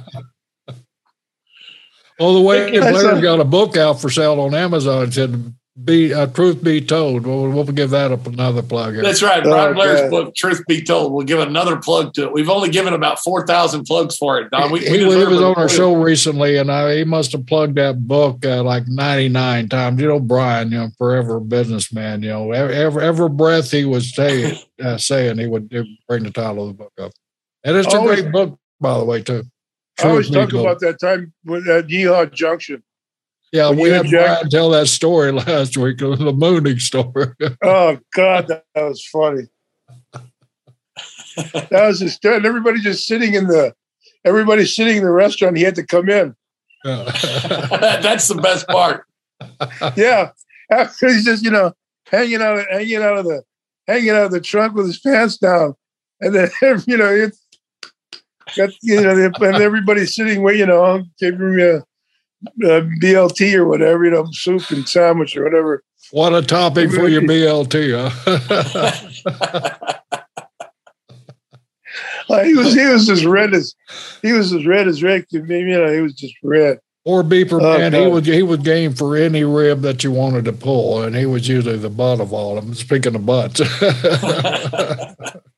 Well, 2.19 2.33
the 2.33 2.41
way 2.41 2.77
Blair 2.77 3.21
got 3.21 3.39
a 3.39 3.45
book 3.45 3.77
out 3.77 4.01
for 4.01 4.09
sale 4.09 4.41
on 4.41 4.53
Amazon 4.53 5.09
said, 5.09 5.53
"Be 5.81 6.13
uh, 6.13 6.27
Truth 6.27 6.61
Be 6.61 6.81
Told." 6.81 7.25
We'll, 7.25 7.49
we'll 7.49 7.63
give 7.63 7.91
that 7.91 8.11
up 8.11 8.27
another 8.27 8.61
plug. 8.61 8.95
Here. 8.95 9.03
That's 9.03 9.23
right. 9.23 9.41
Brian 9.41 9.71
oh, 9.71 9.73
Blair's 9.73 10.09
book, 10.09 10.35
"Truth 10.35 10.63
Be 10.67 10.81
Told." 10.81 11.13
We'll 11.13 11.25
give 11.25 11.39
another 11.39 11.77
plug 11.77 12.13
to 12.15 12.23
it. 12.23 12.33
We've 12.33 12.49
only 12.49 12.71
given 12.71 12.93
about 12.93 13.19
four 13.19 13.47
thousand 13.47 13.85
plugs 13.85 14.17
for 14.17 14.37
it. 14.37 14.51
Don, 14.51 14.69
we, 14.69 14.81
he, 14.81 15.05
we 15.05 15.15
he 15.15 15.25
was 15.25 15.41
on 15.41 15.55
our 15.55 15.69
show 15.69 15.93
recently, 15.95 16.57
and 16.57 16.69
I, 16.69 16.97
he 16.97 17.03
must 17.05 17.31
have 17.31 17.45
plugged 17.45 17.77
that 17.77 18.05
book 18.05 18.45
uh, 18.45 18.63
like 18.63 18.83
ninety 18.87 19.29
nine 19.29 19.69
times. 19.69 20.01
You 20.01 20.09
know, 20.09 20.19
Brian, 20.19 20.73
you 20.73 20.77
know, 20.79 20.89
forever 20.97 21.39
businessman. 21.39 22.21
You 22.21 22.29
know, 22.31 22.51
every 22.51 23.01
every 23.01 23.29
breath 23.29 23.71
he 23.71 23.85
was 23.85 24.13
saying, 24.13 24.57
uh, 24.83 24.97
saying 24.97 25.37
he 25.37 25.47
would 25.47 25.69
bring 26.05 26.23
the 26.23 26.31
title 26.31 26.67
of 26.67 26.77
the 26.77 26.83
book 26.83 26.93
up, 26.99 27.13
and 27.63 27.77
it's 27.77 27.93
a 27.93 27.97
oh, 27.97 28.03
great 28.03 28.29
book, 28.29 28.59
by 28.81 28.97
the 28.97 29.05
way, 29.05 29.21
too. 29.21 29.45
I 30.03 30.09
always 30.09 30.29
talk 30.29 30.53
about 30.53 30.79
that 30.79 30.99
time 30.99 31.33
with 31.45 31.67
at 31.67 31.87
Yeehaw 31.87 32.31
Junction. 32.31 32.83
Yeah, 33.51 33.71
we 33.71 33.89
had 33.89 34.09
Brian 34.09 34.49
tell 34.49 34.69
that 34.69 34.87
story 34.87 35.31
last 35.31 35.75
week, 35.77 35.97
the 35.97 36.33
mooning 36.35 36.79
story. 36.79 37.33
oh 37.63 37.97
God, 38.13 38.47
that, 38.47 38.63
that 38.75 38.83
was 38.83 39.05
funny. 39.05 39.47
that 41.43 41.69
was 41.71 41.99
just 41.99 42.23
and 42.25 42.45
everybody 42.45 42.79
just 42.79 43.07
sitting 43.07 43.33
in 43.33 43.47
the 43.47 43.73
everybody 44.23 44.65
sitting 44.65 44.97
in 44.97 45.03
the 45.03 45.11
restaurant. 45.11 45.57
He 45.57 45.63
had 45.63 45.75
to 45.75 45.85
come 45.85 46.09
in. 46.09 46.35
That's 46.83 48.27
the 48.27 48.39
best 48.41 48.67
part. 48.67 49.05
yeah, 49.95 50.31
after 50.71 51.07
he's 51.07 51.25
just 51.25 51.43
you 51.43 51.51
know 51.51 51.73
hanging 52.07 52.41
out, 52.41 52.65
hanging 52.69 52.97
out 52.97 53.17
of 53.17 53.25
the 53.25 53.43
hanging 53.87 54.11
out 54.11 54.25
of 54.25 54.31
the 54.31 54.41
trunk 54.41 54.75
with 54.75 54.85
his 54.85 54.99
pants 54.99 55.37
down, 55.37 55.73
and 56.21 56.35
then 56.35 56.49
you 56.87 56.97
know 56.97 57.11
it's 57.11 57.38
got 58.55 58.69
you 58.81 59.01
know, 59.01 59.11
and 59.11 59.55
everybody's 59.55 60.15
sitting 60.15 60.41
where 60.41 60.53
you 60.53 60.65
know, 60.65 61.03
giving 61.19 61.55
me 61.55 61.63
a, 61.63 61.77
a, 61.77 62.81
BLT 63.01 63.53
or 63.55 63.65
whatever, 63.65 64.05
you 64.05 64.11
know, 64.11 64.25
soup 64.31 64.69
and 64.71 64.87
sandwich 64.87 65.35
or 65.35 65.43
whatever. 65.43 65.83
What 66.11 66.33
a 66.33 66.41
topic 66.41 66.91
for 66.91 67.07
your 67.07 67.21
BLT, 67.21 67.93
huh? 67.93 69.99
like 72.29 72.45
he 72.45 72.55
was, 72.55 72.73
he 72.73 72.85
was 72.85 73.09
as 73.09 73.25
red 73.25 73.53
as 73.53 73.75
he 74.21 74.33
was 74.33 74.53
as 74.53 74.65
red 74.65 74.87
as 74.87 75.03
Rick. 75.03 75.27
You 75.29 75.41
know, 75.41 75.93
he 75.93 76.01
was 76.01 76.13
just 76.13 76.35
red. 76.43 76.79
Or 77.05 77.23
beeper 77.23 77.61
oh, 77.61 77.77
man, 77.77 77.93
he 77.93 78.07
would 78.07 78.25
he 78.25 78.43
would 78.43 78.63
game 78.63 78.93
for 78.93 79.15
any 79.15 79.43
rib 79.43 79.81
that 79.81 80.03
you 80.03 80.11
wanted 80.11 80.45
to 80.45 80.53
pull, 80.53 81.01
and 81.01 81.15
he 81.15 81.25
was 81.25 81.47
usually 81.47 81.77
the 81.77 81.89
butt 81.89 82.19
of 82.19 82.33
all 82.33 82.57
of 82.57 82.65
them. 82.65 82.75
Speaking 82.75 83.15
of 83.15 83.25
butts. 83.25 83.61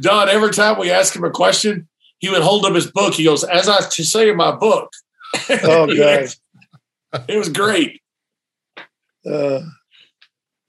Don, 0.00 0.28
every 0.28 0.50
time 0.50 0.78
we 0.78 0.90
ask 0.90 1.14
him 1.14 1.24
a 1.24 1.30
question, 1.30 1.88
he 2.18 2.28
would 2.28 2.42
hold 2.42 2.64
up 2.64 2.74
his 2.74 2.90
book. 2.90 3.14
He 3.14 3.24
goes, 3.24 3.44
"As 3.44 3.68
I 3.68 3.80
to 3.80 4.04
say 4.04 4.28
in 4.28 4.36
my 4.36 4.52
book." 4.52 4.90
Oh 5.64 5.86
god, 5.86 6.28
it 7.28 7.36
was 7.36 7.48
great. 7.48 8.00
Uh, 9.26 9.60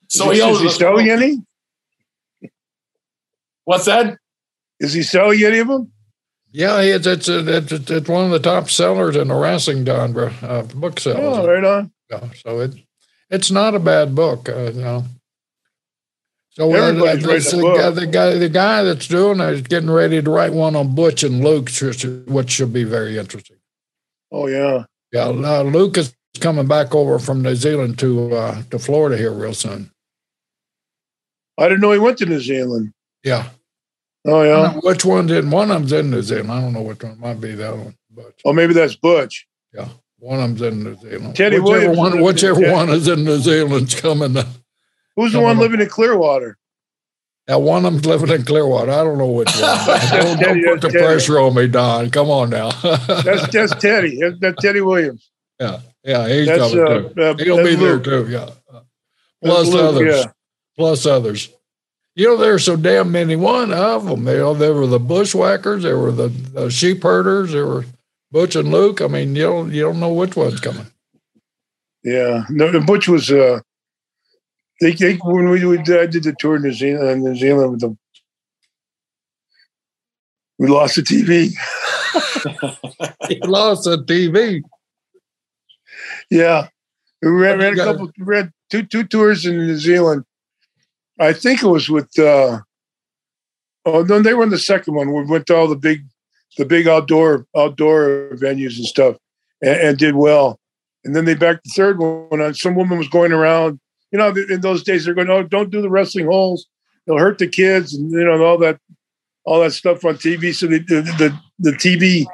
so 0.10 0.32
he, 0.32 0.40
is 0.40 0.60
he 0.60 0.70
selling 0.70 1.10
any? 1.10 1.44
What's 3.66 3.86
that? 3.86 4.18
Is 4.80 4.94
he 4.94 5.04
selling 5.04 5.44
any 5.44 5.60
of 5.60 5.68
them? 5.68 5.92
Yeah, 6.52 6.80
it's 6.82 7.06
it's, 7.06 7.28
it's, 7.28 7.72
it's 7.72 8.10
one 8.10 8.26
of 8.26 8.32
the 8.32 8.40
top 8.40 8.70
sellers 8.70 9.16
in 9.16 9.28
the 9.28 9.36
wrestling 9.36 9.84
Don 9.84 10.18
uh, 10.18 10.64
book 10.74 11.00
sellers. 11.00 11.38
Oh, 11.38 11.48
right 11.48 11.64
on. 11.64 11.92
Yeah, 12.10 12.30
so 12.44 12.62
it 12.62 12.76
it's 13.30 13.52
not 13.52 13.76
a 13.76 13.80
bad 13.80 14.16
book. 14.16 14.50
Uh, 14.50 14.72
you 14.72 14.82
know. 14.82 15.06
So 16.56 16.72
uh, 16.72 16.78
Everybody's 16.78 17.52
the, 17.52 17.58
the, 17.58 17.76
guy, 17.78 17.90
the, 17.90 18.08
guy, 18.08 18.34
the 18.36 18.50
guy 18.50 18.84
that's 18.84 19.08
doing 19.08 19.42
it 19.42 19.54
is 19.54 19.62
getting 19.64 19.92
ready 19.92 20.22
to 20.22 20.30
write 20.30 20.54
one 20.54 20.76
on 20.76 20.96
Butch 20.96 21.24
and 21.24 21.44
Luke, 21.44 21.70
which 22.28 22.50
should 22.50 22.72
be 22.72 22.86
very 22.86 23.18
interesting. 23.18 23.58
Oh 24.32 24.48
yeah, 24.48 24.86
yeah. 25.12 25.26
Uh, 25.26 25.64
Luke 25.64 25.98
is 25.98 26.16
coming 26.40 26.68
back 26.68 26.96
over 26.96 27.20
from 27.20 27.42
New 27.42 27.56
Zealand 27.56 28.00
to 28.00 28.36
uh, 28.36 28.64
to 28.72 28.80
Florida 28.80 29.18
here 29.18 29.32
real 29.32 29.54
soon. 29.54 29.92
I 31.58 31.68
didn't 31.68 31.82
know 31.82 31.92
he 31.92 32.00
went 32.00 32.18
to 32.20 32.26
New 32.26 32.40
Zealand. 32.40 32.94
Yeah. 33.24 33.50
Oh 34.26 34.44
yeah. 34.44 34.74
Which 34.82 35.04
one 35.04 35.28
did? 35.28 35.50
One 35.50 35.72
of 35.72 35.78
them's 35.78 35.92
in 35.92 36.10
New 36.10 36.22
Zealand. 36.22 36.52
I 36.52 36.62
don't 36.62 36.74
know 36.74 36.82
which 36.82 37.04
one. 37.04 37.14
It 37.14 37.20
might 37.20 37.42
be 37.42 37.54
that 37.56 37.76
one. 37.76 37.96
Butch. 38.12 38.42
Oh, 38.46 38.54
maybe 38.54 38.74
that's 38.74 38.96
Butch. 38.96 39.46
Yeah. 39.74 39.90
One 40.20 40.40
of 40.40 40.58
them's 40.58 40.62
in 40.62 40.84
New 40.84 40.96
Zealand. 40.96 41.36
Teddy 41.36 41.60
whichever 41.60 41.92
Williams. 41.92 41.98
One, 41.98 42.22
whichever 42.22 42.72
one 42.72 42.90
is 42.90 43.08
in 43.08 43.24
New 43.26 43.40
Zealand's 43.40 44.00
coming. 44.00 44.38
Who's 45.16 45.34
the 45.34 45.40
one 45.40 45.58
living 45.58 45.82
in 45.82 45.90
Clearwater? 45.90 46.58
Now, 47.48 47.60
one 47.60 47.86
of 47.86 47.94
them's 47.94 48.06
living 48.06 48.30
in 48.30 48.44
Clearwater. 48.44 48.92
I 48.92 49.04
don't 49.04 49.18
know 49.18 49.28
which 49.28 49.52
one. 49.56 49.62
don't, 50.10 50.40
don't 50.40 50.64
put 50.64 50.82
the 50.82 50.90
Teddy. 50.90 51.06
pressure 51.06 51.40
on 51.40 51.54
me, 51.54 51.68
Don. 51.68 52.10
Come 52.10 52.30
on 52.30 52.50
now. 52.50 52.72
that's 52.72 53.48
that's 53.52 53.76
Teddy. 53.82 54.20
That's 54.40 54.62
Teddy 54.62 54.82
Williams. 54.82 55.30
Yeah, 55.60 55.80
yeah, 56.04 56.28
he's 56.28 56.48
that's, 56.48 56.74
coming 56.74 56.80
uh, 56.80 57.10
too. 57.10 57.22
Uh, 57.22 57.38
He'll 57.38 57.64
be 57.64 57.76
Luke. 57.76 58.04
there 58.04 58.24
too. 58.24 58.32
Yeah, 58.32 58.50
plus 59.44 59.68
Luke, 59.68 59.82
others. 59.82 60.16
Yeah. 60.16 60.32
Plus 60.76 61.06
others. 61.06 61.50
You 62.16 62.30
know, 62.30 62.38
there's 62.38 62.64
so 62.64 62.78
damn 62.78 63.12
many. 63.12 63.36
One 63.36 63.74
of 63.74 64.06
them, 64.06 64.26
you 64.28 64.38
know, 64.38 64.54
there 64.54 64.74
were 64.74 64.88
the 64.88 65.00
bushwhackers, 65.00 65.84
there 65.84 65.98
were 65.98 66.14
the, 66.14 66.30
the 66.30 66.70
sheep 66.70 67.04
herders, 67.04 67.52
there 67.52 67.68
were 67.68 67.86
Butch 68.32 68.56
and 68.56 68.72
Luke. 68.72 69.02
I 69.02 69.08
mean, 69.08 69.36
you 69.36 69.44
don't 69.44 69.72
you 69.72 69.82
don't 69.82 70.00
know 70.00 70.14
which 70.14 70.36
one's 70.36 70.60
coming. 70.60 70.88
Yeah, 72.04 72.46
no, 72.50 72.80
Butch 72.82 73.08
was 73.08 73.32
uh, 73.32 73.60
they, 74.82 74.92
they 74.94 75.16
when 75.16 75.50
we, 75.50 75.66
we 75.66 75.78
I 75.78 76.06
did 76.06 76.24
the 76.24 76.36
tour 76.38 76.58
in 76.58 76.64
New 76.64 76.74
Zealand, 76.74 77.24
New 77.24 77.36
Zealand 77.36 77.72
with 77.72 77.82
them, 77.82 77.98
we 80.58 80.68
lost 80.68 80.96
the 80.96 81.02
TV. 81.02 81.52
he 83.28 83.40
lost 83.44 83.86
the 83.86 83.98
TV. 83.98 84.62
Yeah, 86.30 86.68
we 87.22 87.30
ran, 87.30 87.60
ran 87.60 87.74
a 87.74 87.76
couple. 87.76 88.12
We 88.18 88.26
ran 88.26 88.54
two 88.70 88.84
two 88.84 89.04
tours 89.04 89.46
in 89.46 89.58
New 89.58 89.78
Zealand. 89.78 90.24
I 91.20 91.34
think 91.34 91.64
it 91.64 91.68
was 91.68 91.90
with. 91.90 92.18
uh 92.20 92.60
Oh 93.88 94.02
no, 94.02 94.20
they 94.20 94.34
were 94.34 94.44
in 94.44 94.50
the 94.50 94.58
second 94.58 94.96
one. 94.96 95.14
We 95.14 95.24
went 95.26 95.46
to 95.48 95.56
all 95.56 95.68
the 95.68 95.76
big, 95.76 96.06
the 96.58 96.66
big 96.66 96.88
outdoor 96.88 97.46
outdoor 97.56 98.32
venues 98.34 98.78
and 98.78 98.86
stuff, 98.86 99.16
and, 99.62 99.76
and 99.80 99.98
did 99.98 100.16
well. 100.16 100.60
And 101.04 101.16
then 101.16 101.26
they 101.26 101.36
backed 101.36 101.66
the 101.66 101.72
third 101.76 102.00
one. 102.00 102.42
On 102.42 102.54
some 102.56 102.76
woman 102.76 102.98
was 102.98 103.08
going 103.08 103.32
around 103.32 103.80
you 104.12 104.20
know, 104.20 104.34
in 104.50 104.62
those 104.62 104.84
days 104.84 105.06
they're 105.06 105.14
going, 105.14 105.30
oh, 105.30 105.44
don't 105.44 105.72
do 105.72 105.82
the 105.82 105.90
wrestling 105.90 106.26
holes; 106.26 106.68
they'll 107.06 107.18
hurt 107.18 107.38
the 107.38 107.48
kids, 107.48 107.94
and 107.94 108.12
you 108.12 108.24
know, 108.24 108.44
all 108.44 108.58
that, 108.60 108.80
all 109.46 109.62
that 109.62 109.72
stuff 109.72 110.06
on 110.06 110.16
TV. 110.16 110.54
So 110.54 110.68
the 110.68 110.80
the 110.80 111.38
the, 111.60 111.72
TV 111.72 112.26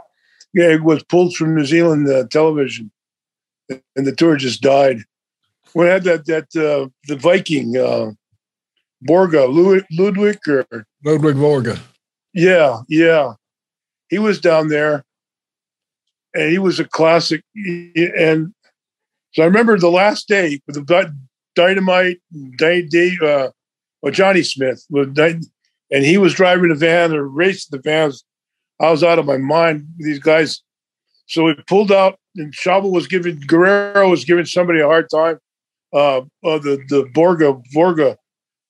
yeah, 0.53 0.75
was 0.75 1.03
pulled 1.03 1.35
from 1.35 1.55
New 1.55 1.65
Zealand 1.65 2.09
uh, 2.09 2.25
television, 2.27 2.91
and 3.69 4.05
the 4.07 4.15
tour 4.15 4.35
just 4.35 4.61
died. 4.61 4.99
We 5.73 5.85
had 5.85 6.03
that 6.03 6.25
that 6.25 6.55
uh, 6.55 6.89
the 7.07 7.15
Viking 7.15 7.77
uh, 7.77 8.11
Borga 9.07 9.51
Ludwig, 9.51 9.85
Ludwig 9.91 10.39
or 10.47 10.85
Ludwig 11.03 11.35
Borga. 11.35 11.79
Yeah, 12.33 12.81
yeah, 12.87 13.33
he 14.09 14.19
was 14.19 14.39
down 14.39 14.67
there, 14.67 15.03
and 16.33 16.51
he 16.51 16.59
was 16.59 16.79
a 16.79 16.85
classic. 16.85 17.43
And 17.55 18.53
so 19.33 19.43
I 19.43 19.45
remember 19.45 19.77
the 19.77 19.89
last 19.89 20.27
day 20.27 20.59
with 20.67 20.75
the 20.75 20.81
dynamite, 21.55 22.19
day, 22.57 22.81
day, 22.81 23.17
uh, 23.21 23.49
well, 24.01 24.11
Johnny 24.11 24.43
Smith, 24.43 24.85
and 24.89 26.05
he 26.05 26.17
was 26.17 26.33
driving 26.33 26.69
the 26.69 26.75
van 26.75 27.13
or 27.13 27.27
racing 27.27 27.69
the 27.71 27.81
vans. 27.81 28.23
I 28.79 28.89
was 28.89 29.03
out 29.03 29.19
of 29.19 29.25
my 29.25 29.37
mind. 29.37 29.87
These 29.97 30.19
guys. 30.19 30.61
So 31.27 31.45
we 31.45 31.55
pulled 31.67 31.91
out, 31.91 32.19
and 32.35 32.53
Schauble 32.53 32.91
was 32.91 33.07
giving 33.07 33.39
Guerrero 33.39 34.09
was 34.09 34.25
giving 34.25 34.45
somebody 34.45 34.79
a 34.79 34.87
hard 34.87 35.09
time. 35.09 35.37
Uh, 35.93 36.21
uh 36.43 36.57
the 36.57 36.81
the 36.89 37.09
Borga 37.13 37.61
Borga 37.75 38.15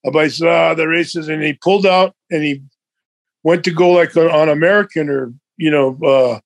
about 0.06 0.42
ah, 0.42 0.74
the 0.74 0.88
races, 0.88 1.30
and 1.30 1.42
he 1.42 1.54
pulled 1.54 1.86
out 1.86 2.16
and 2.30 2.44
he 2.44 2.62
went 3.44 3.64
to 3.64 3.72
go 3.72 3.92
like 3.92 4.16
on 4.18 4.50
American 4.50 5.10
or 5.10 5.34
you 5.58 5.72
know 5.72 5.98
uh, 6.04 6.40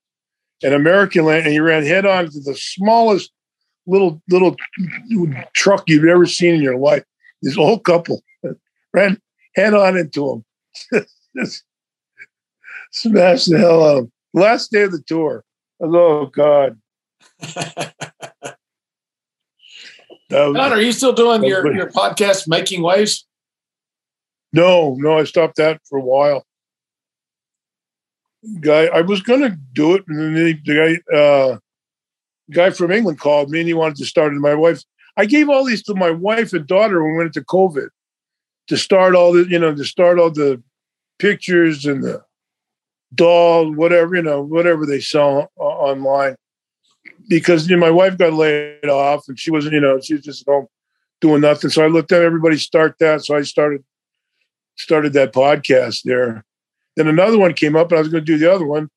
an 0.63 0.73
American 0.73 1.25
land, 1.25 1.45
and 1.45 1.53
he 1.53 1.59
ran 1.59 1.83
head 1.83 2.05
on 2.05 2.25
to 2.25 2.39
the 2.41 2.55
smallest 2.55 3.31
little 3.87 4.21
little 4.29 4.55
truck 5.53 5.83
you've 5.87 6.05
ever 6.05 6.25
seen 6.25 6.55
in 6.55 6.61
your 6.61 6.77
life. 6.77 7.03
This 7.41 7.57
old 7.57 7.83
couple 7.83 8.23
ran 8.93 9.19
head 9.55 9.73
on 9.73 9.97
into 9.97 10.43
him, 10.91 11.05
smashed 12.91 13.49
the 13.51 13.57
hell 13.57 13.83
out 13.83 13.97
of 13.97 14.03
him. 14.05 14.11
Last 14.33 14.71
day 14.71 14.83
of 14.83 14.91
the 14.91 15.01
tour. 15.05 15.43
Oh 15.81 16.27
God. 16.27 16.79
Don, 20.29 20.57
are 20.57 20.81
you 20.81 20.91
still 20.91 21.13
doing 21.13 21.43
your, 21.43 21.71
your 21.73 21.89
podcast, 21.91 22.47
Making 22.47 22.81
Waves? 22.81 23.27
No, 24.51 24.95
no, 24.97 25.19
I 25.19 25.23
stopped 25.25 25.57
that 25.57 25.81
for 25.87 25.99
a 25.99 26.03
while. 26.03 26.45
Guy, 28.59 28.85
I 28.85 29.01
was 29.01 29.21
going 29.21 29.41
to 29.41 29.57
do 29.73 29.95
it, 29.95 30.03
and 30.07 30.19
then 30.19 30.33
the, 30.33 30.53
the 30.65 31.01
guy, 31.11 31.15
uh, 31.15 31.57
guy 32.51 32.69
from 32.69 32.91
England 32.91 33.19
called 33.19 33.49
me, 33.49 33.59
and 33.59 33.67
he 33.67 33.73
wanted 33.73 33.97
to 33.97 34.05
start 34.05 34.33
it. 34.33 34.39
My 34.39 34.55
wife, 34.55 34.83
I 35.17 35.25
gave 35.25 35.49
all 35.49 35.63
these 35.63 35.83
to 35.83 35.95
my 35.95 36.11
wife 36.11 36.53
and 36.53 36.67
daughter 36.67 37.01
when 37.01 37.13
we 37.13 37.17
went 37.17 37.35
into 37.35 37.45
COVID 37.45 37.87
to 38.67 38.77
start 38.77 39.15
all 39.15 39.33
the, 39.33 39.43
you 39.43 39.59
know, 39.59 39.73
to 39.73 39.83
start 39.83 40.19
all 40.19 40.31
the 40.31 40.61
pictures 41.19 41.85
and 41.85 42.03
the 42.03 42.23
doll, 43.13 43.71
whatever, 43.71 44.15
you 44.15 44.21
know, 44.21 44.41
whatever 44.41 44.85
they 44.85 44.99
sell 44.99 45.51
online. 45.57 46.35
Because 47.27 47.67
you 47.67 47.75
know, 47.75 47.81
my 47.81 47.91
wife 47.91 48.17
got 48.17 48.33
laid 48.33 48.87
off, 48.87 49.27
and 49.27 49.39
she 49.39 49.51
wasn't, 49.51 49.73
you 49.73 49.81
know, 49.81 49.99
she 49.99 50.15
was 50.15 50.23
just 50.23 50.47
at 50.47 50.51
home 50.51 50.67
doing 51.21 51.41
nothing. 51.41 51.69
So 51.69 51.83
I 51.83 51.87
looked 51.87 52.11
at 52.11 52.21
everybody 52.21 52.57
start 52.57 52.95
that. 52.99 53.23
So 53.23 53.35
I 53.35 53.41
started 53.41 53.83
started 54.75 55.13
that 55.13 55.33
podcast 55.33 56.03
there. 56.03 56.43
Then 56.95 57.07
another 57.07 57.37
one 57.37 57.53
came 57.53 57.75
up, 57.75 57.91
and 57.91 57.97
I 57.97 58.01
was 58.01 58.09
going 58.09 58.23
to 58.23 58.31
do 58.31 58.37
the 58.37 58.51
other 58.51 58.65
one, 58.65 58.89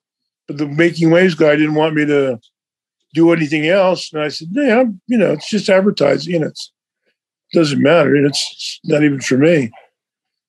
but 0.46 0.58
the 0.58 0.66
Making 0.66 1.10
Waves 1.10 1.34
guy 1.34 1.56
didn't 1.56 1.74
want 1.74 1.94
me 1.94 2.04
to 2.06 2.38
do 3.14 3.32
anything 3.32 3.66
else. 3.66 4.12
And 4.12 4.22
I 4.22 4.28
said, 4.28 4.48
"Yeah, 4.52 4.84
you 5.06 5.18
know, 5.18 5.32
it's 5.32 5.48
just 5.48 5.68
advertising. 5.68 6.42
It 6.42 6.58
doesn't 7.52 7.82
matter. 7.82 8.14
It's 8.16 8.80
not 8.84 9.02
even 9.02 9.20
for 9.20 9.38
me." 9.38 9.70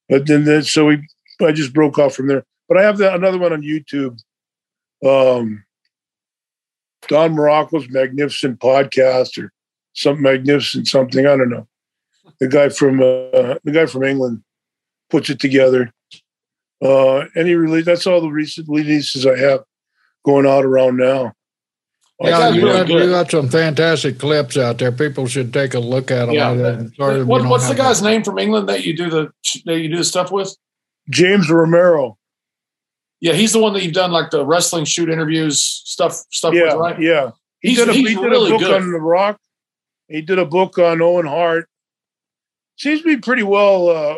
But 0.09 0.25
then, 0.25 0.45
then 0.45 0.63
so 0.63 0.87
we, 0.87 1.07
I 1.41 1.51
just 1.51 1.73
broke 1.73 1.99
off 1.99 2.15
from 2.15 2.27
there. 2.27 2.43
But 2.67 2.77
I 2.77 2.83
have 2.83 2.97
that, 2.97 3.15
another 3.15 3.37
one 3.37 3.53
on 3.53 3.61
YouTube. 3.61 4.19
Um, 5.05 5.63
Don 7.07 7.35
Muraco's 7.35 7.89
magnificent 7.89 8.59
podcast 8.59 9.41
or 9.41 9.53
some 9.93 10.21
magnificent 10.21 10.87
something. 10.87 11.25
I 11.25 11.37
don't 11.37 11.49
know. 11.49 11.67
The 12.39 12.47
guy 12.47 12.69
from 12.69 12.99
uh, 12.99 13.55
the 13.63 13.71
guy 13.73 13.85
from 13.85 14.03
England 14.03 14.43
puts 15.09 15.29
it 15.29 15.39
together. 15.39 15.91
Uh, 16.81 17.25
any 17.35 17.55
release, 17.55 17.85
that's 17.85 18.07
all 18.07 18.21
the 18.21 18.29
recent 18.29 18.67
releases 18.69 19.25
I 19.25 19.37
have 19.37 19.63
going 20.23 20.45
out 20.45 20.63
around 20.65 20.97
now. 20.97 21.33
Yeah, 22.21 22.49
you 22.49 22.61
got, 22.61 22.89
you 22.89 23.09
got 23.09 23.31
some 23.31 23.47
fantastic 23.47 24.19
clips 24.19 24.57
out 24.57 24.77
there. 24.77 24.91
People 24.91 25.25
should 25.27 25.53
take 25.53 25.73
a 25.73 25.79
look 25.79 26.11
at 26.11 26.25
them. 26.25 26.35
Yeah. 26.35 26.83
Sorry, 26.97 27.23
what, 27.23 27.45
what's 27.45 27.69
the 27.69 27.75
guy's 27.75 28.01
name 28.01 28.23
from 28.23 28.37
England 28.37 28.67
that 28.67 28.85
you 28.85 28.95
do 28.95 29.09
the 29.09 29.31
that 29.65 29.79
you 29.79 29.87
do 29.87 29.97
the 29.97 30.03
stuff 30.03 30.29
with? 30.31 30.53
James 31.09 31.49
Romero. 31.49 32.17
Yeah, 33.21 33.33
he's 33.33 33.53
the 33.53 33.59
one 33.59 33.73
that 33.73 33.83
you've 33.83 33.93
done 33.93 34.11
like 34.11 34.31
the 34.31 34.45
wrestling 34.45 34.85
shoot 34.85 35.09
interviews 35.09 35.63
stuff 35.63 36.13
stuff 36.31 36.53
yeah, 36.53 36.65
with, 36.65 36.75
right? 36.75 36.99
Yeah, 36.99 37.31
he 37.61 37.69
he's, 37.69 37.77
did 37.77 37.89
a, 37.89 37.93
he 37.93 38.03
did 38.03 38.17
really 38.17 38.49
a 38.49 38.53
book 38.53 38.61
good. 38.61 38.81
on 38.81 38.91
The 38.91 38.99
Rock. 38.99 39.39
He 40.09 40.21
did 40.21 40.39
a 40.39 40.45
book 40.45 40.77
on 40.77 41.01
Owen 41.01 41.25
Hart. 41.25 41.69
Seems 42.77 43.01
to 43.01 43.05
be 43.05 43.17
pretty 43.17 43.43
well 43.43 43.89
uh, 43.89 44.17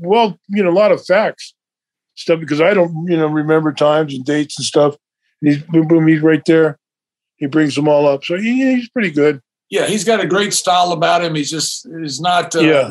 well, 0.00 0.38
you 0.48 0.62
know, 0.62 0.70
a 0.70 0.72
lot 0.72 0.92
of 0.92 1.04
facts 1.04 1.54
stuff 2.14 2.40
because 2.40 2.60
I 2.60 2.74
don't, 2.74 3.06
you 3.08 3.16
know, 3.16 3.26
remember 3.26 3.72
times 3.72 4.14
and 4.14 4.24
dates 4.24 4.58
and 4.58 4.64
stuff. 4.64 4.96
And 5.42 5.52
he's 5.52 5.62
boom, 5.62 5.88
boom, 5.88 6.06
he's 6.06 6.20
right 6.20 6.42
there. 6.46 6.78
He 7.36 7.46
brings 7.46 7.74
them 7.74 7.88
all 7.88 8.06
up, 8.06 8.24
so 8.24 8.36
he, 8.36 8.74
he's 8.76 8.88
pretty 8.88 9.10
good. 9.10 9.40
Yeah, 9.70 9.86
he's 9.86 10.04
got 10.04 10.20
a 10.22 10.26
great 10.26 10.52
style 10.52 10.92
about 10.92 11.24
him. 11.24 11.34
He's 11.34 11.50
just 11.50 11.86
he's 12.00 12.20
not 12.20 12.54
uh, 12.54 12.60
Yeah. 12.60 12.90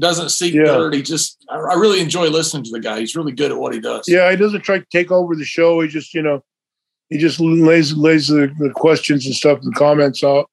doesn't 0.00 0.30
seek 0.30 0.54
Yeah. 0.54 0.64
dirt. 0.64 0.94
He 0.94 1.02
just 1.02 1.44
I, 1.50 1.56
I 1.56 1.74
really 1.74 2.00
enjoy 2.00 2.28
listening 2.28 2.64
to 2.64 2.70
the 2.70 2.80
guy. 2.80 3.00
He's 3.00 3.14
really 3.14 3.32
good 3.32 3.50
at 3.50 3.58
what 3.58 3.74
he 3.74 3.80
does. 3.80 4.08
Yeah, 4.08 4.30
he 4.30 4.36
doesn't 4.36 4.62
try 4.62 4.78
to 4.78 4.86
take 4.90 5.10
over 5.10 5.34
the 5.36 5.44
show. 5.44 5.80
He 5.80 5.88
just, 5.88 6.14
you 6.14 6.22
know, 6.22 6.42
he 7.10 7.18
just 7.18 7.38
lays 7.40 7.92
lays 7.94 8.28
the, 8.28 8.50
the 8.58 8.70
questions 8.70 9.26
and 9.26 9.34
stuff 9.34 9.58
and 9.62 9.74
comments 9.74 10.24
out. 10.24 10.48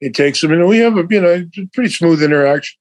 He 0.00 0.10
takes 0.10 0.40
them, 0.40 0.52
and 0.52 0.66
we 0.66 0.78
have 0.78 0.96
a, 0.96 1.06
you 1.10 1.20
know, 1.20 1.44
pretty 1.74 1.90
smooth 1.90 2.22
interaction. 2.22 2.78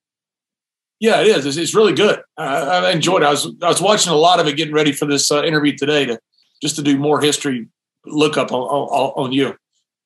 Yeah, 1.01 1.21
it 1.21 1.27
is. 1.27 1.45
It's, 1.45 1.57
it's 1.57 1.75
really 1.75 1.93
good. 1.93 2.21
I, 2.37 2.45
I 2.45 2.91
enjoyed 2.91 3.21
it. 3.23 3.25
I 3.25 3.31
was 3.31 3.53
I 3.61 3.67
was 3.67 3.81
watching 3.81 4.13
a 4.13 4.15
lot 4.15 4.39
of 4.39 4.47
it, 4.47 4.55
getting 4.55 4.73
ready 4.73 4.93
for 4.93 5.05
this 5.05 5.29
uh, 5.31 5.43
interview 5.43 5.75
today 5.75 6.05
to 6.05 6.19
just 6.61 6.77
to 6.77 6.81
do 6.81 6.97
more 6.97 7.19
history 7.19 7.67
look 8.05 8.37
up 8.37 8.51
on 8.53 8.61
on, 8.61 9.25
on 9.25 9.31
you. 9.33 9.55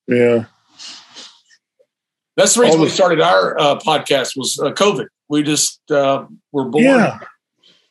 Yeah, 0.06 0.44
That's 2.36 2.54
the 2.54 2.62
reason 2.62 2.80
we 2.80 2.88
started 2.88 3.20
our 3.20 3.58
uh, 3.58 3.78
podcast 3.78 4.36
was 4.36 4.58
uh, 4.58 4.72
COVID. 4.72 5.06
We 5.28 5.42
just 5.42 5.80
uh, 5.90 6.24
were 6.52 6.64
bored. 6.64 6.84
yeah, 6.84 7.18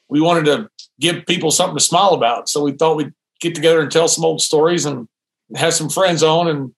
We 0.10 0.20
wanted 0.20 0.46
to 0.46 0.70
give 1.00 1.26
people 1.26 1.52
something 1.52 1.78
to 1.78 1.84
smile 1.84 2.10
about, 2.10 2.50
so 2.50 2.62
we 2.64 2.74
thought 2.74 2.98
we'd 2.98 3.14
get 3.40 3.56
together 3.56 3.80
and 3.82 3.90
tell 3.92 4.08
some 4.10 4.26
old 4.26 4.42
stories 4.42 4.86
and 4.86 5.08
have 5.56 5.74
some 5.74 5.90
friends 5.90 6.24
on. 6.24 6.48
And 6.50 6.74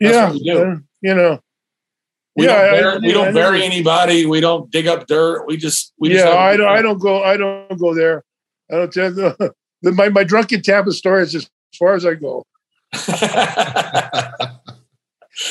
That's 0.00 0.14
yeah. 0.14 0.24
what 0.24 0.32
we 0.34 0.40
do. 0.40 0.82
you 1.02 1.14
know, 1.14 1.40
we 2.36 2.46
Yeah, 2.46 2.54
don't 2.62 2.72
bury, 2.72 2.98
we 3.00 3.06
yeah, 3.08 3.12
I 3.12 3.24
don't 3.24 3.34
bury 3.34 3.58
know. 3.60 3.64
anybody. 3.66 4.26
We 4.26 4.40
don't 4.40 4.70
dig 4.70 4.86
up 4.88 5.06
dirt. 5.06 5.46
We 5.46 5.56
just 5.56 5.92
we 6.00 6.08
just 6.08 6.24
yeah. 6.24 6.32
a 6.32 6.36
I 6.36 6.56
don't. 6.56 6.68
I 6.68 6.82
don't 6.82 6.98
go. 6.98 7.22
I 7.22 7.36
don't 7.36 7.78
go 7.78 7.94
there. 7.94 8.24
I 8.72 8.74
don't 8.76 8.92
tell 8.92 9.10
the, 9.82 9.92
my 9.92 10.08
my 10.08 10.24
drunken 10.24 10.62
Tampa 10.62 10.90
story 10.92 11.22
is 11.22 11.34
as 11.36 11.48
far 11.78 11.94
as 11.94 12.04
I 12.04 12.14
go. 12.14 12.44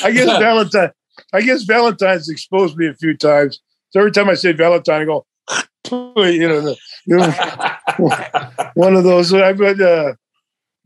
I 0.04 0.10
guess 0.10 0.26
Valentine. 0.38 0.90
I 1.32 1.40
guess 1.42 1.62
Valentine's 1.64 2.28
exposed 2.28 2.76
me 2.76 2.86
a 2.88 2.94
few 2.94 3.16
times. 3.16 3.60
So 3.90 4.00
every 4.00 4.12
time 4.12 4.28
I 4.30 4.34
say 4.34 4.52
Valentine, 4.52 5.02
I 5.02 5.04
go, 5.04 5.26
you 6.22 6.48
know, 6.48 6.60
the, 6.60 6.76
you 7.06 7.16
know, 7.16 7.30
one 8.74 8.94
of 8.96 9.04
those. 9.04 9.32
I 9.34 9.52
but 9.52 9.80
uh, 9.80 10.14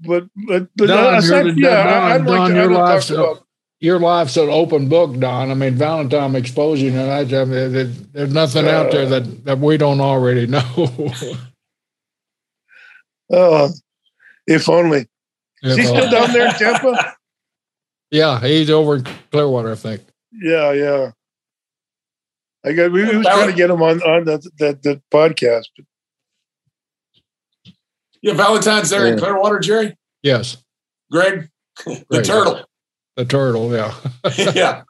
but 0.01 0.25
but 0.49 0.69
but 0.77 0.87
Don, 0.87 1.15
uh, 1.15 1.19
aside- 1.19 1.47
you're- 1.47 1.63
yeah, 1.63 1.85
Don, 1.85 1.87
I, 1.93 2.15
I'd 2.15 2.25
like 2.27 2.51
to, 2.53 2.55
your 2.57 2.71
life's 2.73 3.09
talk 3.09 3.17
about. 3.19 3.41
Your 3.81 3.99
life's 4.01 4.37
an 4.39 4.49
open 4.49 4.89
book, 4.89 5.19
Don. 5.19 5.51
I 5.51 5.55
mean, 5.55 5.75
Valentine 5.75 6.35
exposing 6.37 6.95
it. 6.95 7.07
I, 7.07 7.21
I 7.21 7.45
mean, 7.45 7.73
there- 7.73 7.85
there's 7.85 8.33
nothing 8.33 8.67
out 8.67 8.91
there 8.91 9.05
uh, 9.07 9.11
that, 9.11 9.45
that 9.45 9.59
we 9.59 9.77
don't 9.77 10.01
already 10.01 10.47
know. 10.47 11.13
Oh, 13.33 13.71
if 14.47 14.69
only. 14.69 15.07
Is 15.63 15.77
he 15.77 15.85
still 15.85 16.11
down 16.11 16.33
there 16.33 16.49
in 16.49 16.55
Tampa? 16.55 17.17
Yeah, 18.15 18.39
he's 18.41 18.71
over 18.71 18.97
in 18.97 19.07
Clearwater, 19.33 19.73
I 19.73 19.75
think. 19.75 20.03
Yeah, 20.33 20.73
yeah. 20.73 21.11
I 22.65 22.73
got. 22.73 22.93
We, 22.93 23.05
we 23.05 23.17
was 23.17 23.27
trying 23.27 23.51
to 23.51 23.57
get 23.57 23.71
him 23.71 23.83
on 23.83 24.01
on 24.03 24.25
that 24.25 24.49
that, 24.59 24.83
that 24.85 25.03
podcast. 25.13 25.65
yeah, 28.23 28.35
Valentine's 28.35 28.91
there 28.91 29.07
in 29.07 29.19
Clearwater, 29.19 29.59
Jerry. 29.59 29.97
Yes, 30.23 30.59
Greg, 31.11 31.51
the 31.85 32.05
Greg. 32.09 32.25
turtle. 32.25 32.65
the 33.17 33.25
turtle. 33.25 33.73
Yeah, 33.73 33.95
yeah. 34.55 34.83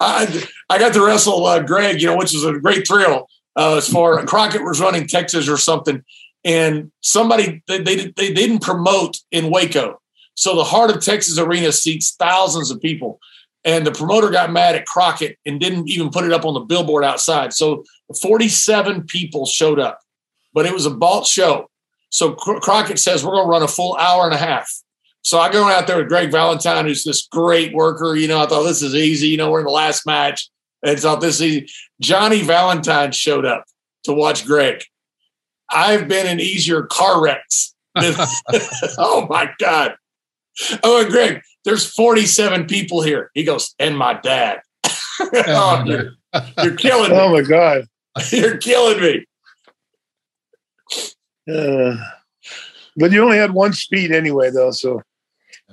I 0.00 0.46
I 0.68 0.78
got 0.78 0.94
to 0.94 1.04
wrestle 1.04 1.44
uh, 1.44 1.60
Greg, 1.60 2.00
you 2.00 2.06
know, 2.06 2.16
which 2.16 2.34
is 2.34 2.44
a 2.44 2.58
great 2.58 2.86
thrill. 2.86 3.26
Uh, 3.56 3.76
as 3.76 3.88
far 3.88 4.24
Crockett 4.24 4.62
was 4.62 4.80
running 4.80 5.08
Texas 5.08 5.48
or 5.48 5.56
something, 5.56 6.02
and 6.44 6.92
somebody 7.00 7.62
they, 7.66 7.82
they 7.82 8.12
they 8.16 8.32
didn't 8.32 8.60
promote 8.60 9.18
in 9.32 9.50
Waco, 9.50 9.99
so 10.40 10.56
the 10.56 10.64
Heart 10.64 10.92
of 10.92 11.04
Texas 11.04 11.38
Arena 11.38 11.70
seats 11.70 12.16
thousands 12.18 12.70
of 12.70 12.80
people, 12.80 13.20
and 13.62 13.86
the 13.86 13.92
promoter 13.92 14.30
got 14.30 14.50
mad 14.50 14.74
at 14.74 14.86
Crockett 14.86 15.36
and 15.44 15.60
didn't 15.60 15.86
even 15.90 16.08
put 16.08 16.24
it 16.24 16.32
up 16.32 16.46
on 16.46 16.54
the 16.54 16.60
billboard 16.60 17.04
outside. 17.04 17.52
So 17.52 17.84
forty 18.22 18.48
seven 18.48 19.02
people 19.02 19.44
showed 19.44 19.78
up, 19.78 20.00
but 20.54 20.64
it 20.64 20.72
was 20.72 20.86
a 20.86 20.90
bought 20.90 21.26
show. 21.26 21.68
So 22.08 22.32
Crockett 22.32 22.98
says 22.98 23.22
we're 23.22 23.32
going 23.32 23.44
to 23.44 23.50
run 23.50 23.62
a 23.62 23.68
full 23.68 23.94
hour 23.96 24.24
and 24.24 24.32
a 24.32 24.38
half. 24.38 24.72
So 25.20 25.38
I 25.38 25.52
go 25.52 25.68
out 25.68 25.86
there 25.86 25.98
with 25.98 26.08
Greg 26.08 26.32
Valentine, 26.32 26.86
who's 26.86 27.04
this 27.04 27.28
great 27.30 27.74
worker. 27.74 28.16
You 28.16 28.26
know, 28.26 28.40
I 28.40 28.46
thought 28.46 28.62
this 28.62 28.80
is 28.80 28.94
easy. 28.94 29.28
You 29.28 29.36
know, 29.36 29.50
we're 29.50 29.60
in 29.60 29.66
the 29.66 29.72
last 29.72 30.06
match. 30.06 30.48
And 30.82 30.98
thought 30.98 31.20
this 31.20 31.36
is 31.36 31.42
easy. 31.42 31.68
Johnny 32.00 32.40
Valentine 32.40 33.12
showed 33.12 33.44
up 33.44 33.64
to 34.04 34.14
watch 34.14 34.46
Greg. 34.46 34.82
I've 35.70 36.08
been 36.08 36.26
in 36.26 36.40
easier 36.40 36.84
car 36.84 37.22
wrecks. 37.22 37.74
oh 38.96 39.26
my 39.28 39.50
God. 39.58 39.96
Oh, 40.82 41.02
and 41.02 41.10
Greg, 41.10 41.42
there's 41.64 41.86
47 41.86 42.66
people 42.66 43.02
here. 43.02 43.30
He 43.34 43.44
goes, 43.44 43.74
and 43.78 43.96
my 43.96 44.14
dad. 44.14 44.60
oh, 45.20 45.84
you're, 45.86 46.12
you're, 46.62 46.76
killing 46.76 47.10
me. 47.10 47.16
Oh 47.16 47.32
my 47.32 47.42
God. 47.42 47.86
you're 48.30 48.56
killing 48.58 49.00
me. 49.00 49.26
Uh, 51.52 51.96
but 52.96 53.12
you 53.12 53.22
only 53.22 53.38
had 53.38 53.52
one 53.52 53.72
speed 53.72 54.12
anyway, 54.12 54.50
though, 54.50 54.70
so 54.70 55.02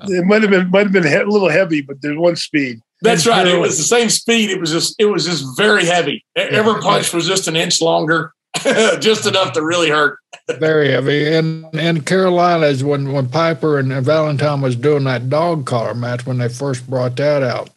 it 0.03 0.25
might 0.25 0.41
have 0.41 0.51
been 0.51 0.69
might 0.69 0.83
have 0.83 0.91
been 0.91 1.05
a 1.05 1.25
little 1.25 1.49
heavy, 1.49 1.81
but 1.81 2.01
there's 2.01 2.17
one 2.17 2.35
speed. 2.35 2.79
That's 3.01 3.27
right. 3.27 3.47
It 3.47 3.59
was 3.59 3.77
the 3.77 3.83
same 3.83 4.09
speed. 4.09 4.49
It 4.49 4.59
was 4.59 4.71
just 4.71 4.95
it 4.99 5.05
was 5.05 5.25
just 5.25 5.57
very 5.57 5.85
heavy. 5.85 6.25
Every 6.35 6.81
punch 6.81 7.13
was 7.13 7.27
just 7.27 7.47
an 7.47 7.55
inch 7.55 7.81
longer, 7.81 8.33
just 8.99 9.25
enough 9.25 9.53
to 9.53 9.61
really 9.61 9.89
hurt. 9.89 10.19
very 10.59 10.91
heavy. 10.91 11.33
And 11.33 11.73
in 11.75 12.01
Carolina 12.01 12.67
is 12.67 12.83
when 12.83 13.11
when 13.11 13.29
Piper 13.29 13.79
and 13.79 13.91
Valentine 14.03 14.61
was 14.61 14.75
doing 14.75 15.03
that 15.05 15.29
dog 15.29 15.65
collar 15.65 15.93
match 15.93 16.25
when 16.25 16.37
they 16.37 16.49
first 16.49 16.89
brought 16.89 17.15
that 17.17 17.43
out. 17.43 17.69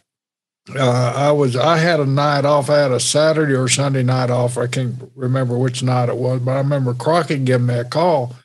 Uh, 0.75 1.13
I 1.17 1.33
was 1.33 1.57
I 1.57 1.79
had 1.79 2.01
a 2.01 2.07
night 2.07 2.45
off. 2.45 2.71
I 2.71 2.79
had 2.79 2.93
a 2.93 3.01
Saturday 3.01 3.55
or 3.55 3.69
Sunday 3.69 4.03
night 4.03 4.31
off. 4.31 4.57
I 4.57 4.67
can't 4.67 5.11
remember 5.17 5.59
which 5.59 5.83
night 5.83 6.09
it 6.09 6.17
was, 6.17 6.41
but 6.41 6.53
I 6.53 6.59
remember 6.59 6.95
Crockett 6.95 7.45
giving 7.45 7.67
me 7.67 7.75
a 7.75 7.85
call 7.85 8.37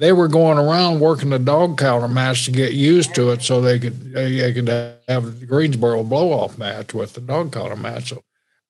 they 0.00 0.12
were 0.14 0.28
going 0.28 0.56
around 0.56 0.98
working 0.98 1.28
the 1.28 1.38
dog 1.38 1.76
collar 1.76 2.08
match 2.08 2.46
to 2.46 2.50
get 2.50 2.72
used 2.72 3.14
to 3.14 3.30
it 3.30 3.42
so 3.42 3.60
they 3.60 3.78
could 3.78 4.12
they 4.14 4.52
could 4.52 4.68
have 5.06 5.40
the 5.40 5.46
Greensboro 5.46 6.02
blow 6.02 6.32
off 6.32 6.56
match 6.56 6.94
with 6.94 7.12
the 7.12 7.20
dog 7.20 7.52
collar 7.52 7.76
match. 7.76 8.08
So 8.08 8.22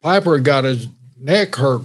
Piper 0.03 0.41
got 0.41 0.65
his 0.65 0.89
neck 1.21 1.55
hurt 1.55 1.83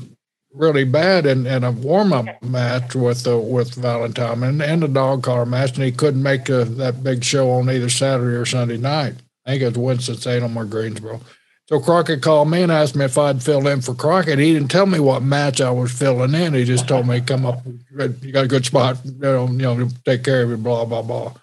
really 0.55 0.85
bad 0.85 1.25
in, 1.25 1.45
in 1.45 1.63
a 1.63 1.71
warm 1.71 2.13
up 2.13 2.41
match 2.41 2.95
with 2.95 3.23
the 3.23 3.37
with 3.37 3.75
Valentine 3.75 4.43
and, 4.43 4.61
and 4.61 4.81
the 4.81 4.87
dog 4.87 5.23
collar 5.23 5.45
match, 5.45 5.75
and 5.75 5.83
he 5.83 5.91
couldn't 5.91 6.23
make 6.23 6.49
a, 6.49 6.65
that 6.65 7.03
big 7.03 7.23
show 7.23 7.51
on 7.51 7.69
either 7.69 7.89
Saturday 7.89 8.37
or 8.37 8.45
Sunday 8.45 8.77
night. 8.77 9.15
I 9.45 9.51
think 9.51 9.61
it 9.61 9.67
was 9.67 9.77
Winston 9.77 10.15
Salem 10.17 10.57
or 10.57 10.65
Greensboro. 10.65 11.21
So 11.67 11.79
Crockett 11.79 12.21
called 12.21 12.49
me 12.51 12.61
and 12.61 12.71
asked 12.71 12.95
me 12.95 13.05
if 13.05 13.17
I'd 13.17 13.41
fill 13.41 13.67
in 13.67 13.81
for 13.81 13.95
Crockett. 13.95 14.37
He 14.37 14.53
didn't 14.53 14.69
tell 14.69 14.85
me 14.85 14.99
what 14.99 15.23
match 15.23 15.61
I 15.61 15.71
was 15.71 15.91
filling 15.91 16.35
in. 16.35 16.53
He 16.53 16.63
just 16.63 16.87
told 16.87 17.07
me, 17.07 17.21
come 17.21 17.45
up, 17.45 17.65
you 17.65 18.31
got 18.31 18.45
a 18.45 18.47
good 18.47 18.65
spot, 18.65 18.99
you 19.03 19.13
know, 19.17 19.47
you 19.47 19.57
know 19.57 19.89
take 20.05 20.23
care 20.23 20.43
of 20.43 20.49
you, 20.51 20.57
blah, 20.57 20.85
blah, 20.85 21.01
blah. 21.01 21.33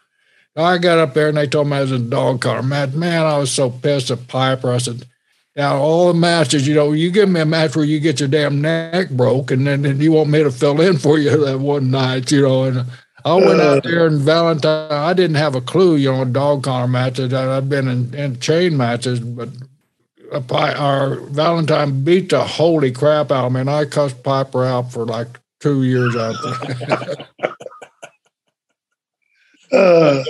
I 0.55 0.79
got 0.79 0.99
up 0.99 1.15
there 1.15 1.29
and 1.29 1.37
they 1.37 1.47
told 1.47 1.69
me 1.69 1.77
I 1.77 1.81
was 1.81 1.93
in 1.93 2.09
dog 2.11 2.41
car 2.41 2.63
match. 2.63 2.93
Man, 2.93 3.25
I 3.25 3.39
was 3.39 3.51
so 3.51 3.71
pissed 3.71 4.11
at 4.11 4.29
Piper. 4.29 4.71
I 4.71 4.79
said, 4.79 5.07
now 5.55 5.77
all 5.77 6.09
the 6.09 6.19
matches, 6.19 6.67
you 6.67 6.75
know, 6.75 6.93
you 6.93 7.11
give 7.11 7.29
me 7.29 7.41
a 7.41 7.47
match 7.47 7.77
where 7.77 7.85
you 7.85 8.01
get 8.01 8.21
your 8.21 8.29
damn 8.29 8.61
neck 8.61 9.11
broke 9.11 9.51
and 9.51 9.67
then 9.67 9.85
and 9.85 10.03
you 10.03 10.13
want 10.13 10.31
me 10.31 10.43
to 10.43 10.51
fill 10.51 10.81
in 10.81 10.99
for 10.99 11.19
you 11.19 11.37
that 11.45 11.59
one 11.59 11.91
night, 11.91 12.31
you 12.31 12.43
know, 12.43 12.65
and 12.65 12.87
I 13.25 13.35
went 13.35 13.61
out 13.61 13.85
there 13.85 14.07
in 14.07 14.19
Valentine. 14.19 14.91
I 14.91 15.13
didn't 15.13 15.37
have 15.37 15.55
a 15.55 15.61
clue, 15.61 15.97
you 15.97 16.11
know, 16.11 16.25
dog 16.25 16.65
collar 16.65 16.89
matches. 16.89 17.33
I've 17.33 17.69
been 17.69 17.87
in, 17.87 18.15
in 18.15 18.41
chain 18.41 18.77
matches, 18.77 19.21
but 19.21 19.49
our 20.51 21.17
Valentine 21.17 22.03
beat 22.03 22.31
the 22.31 22.43
holy 22.43 22.91
crap 22.91 23.31
out 23.31 23.47
of 23.47 23.53
me, 23.53 23.61
and 23.61 23.71
I 23.71 23.85
cussed 23.85 24.23
Piper 24.23 24.65
out 24.65 24.91
for 24.93 25.05
like 25.05 25.39
two 25.61 25.85
years 25.85 26.17
out 26.17 26.35
there. 26.43 27.27
uh, 29.73 30.25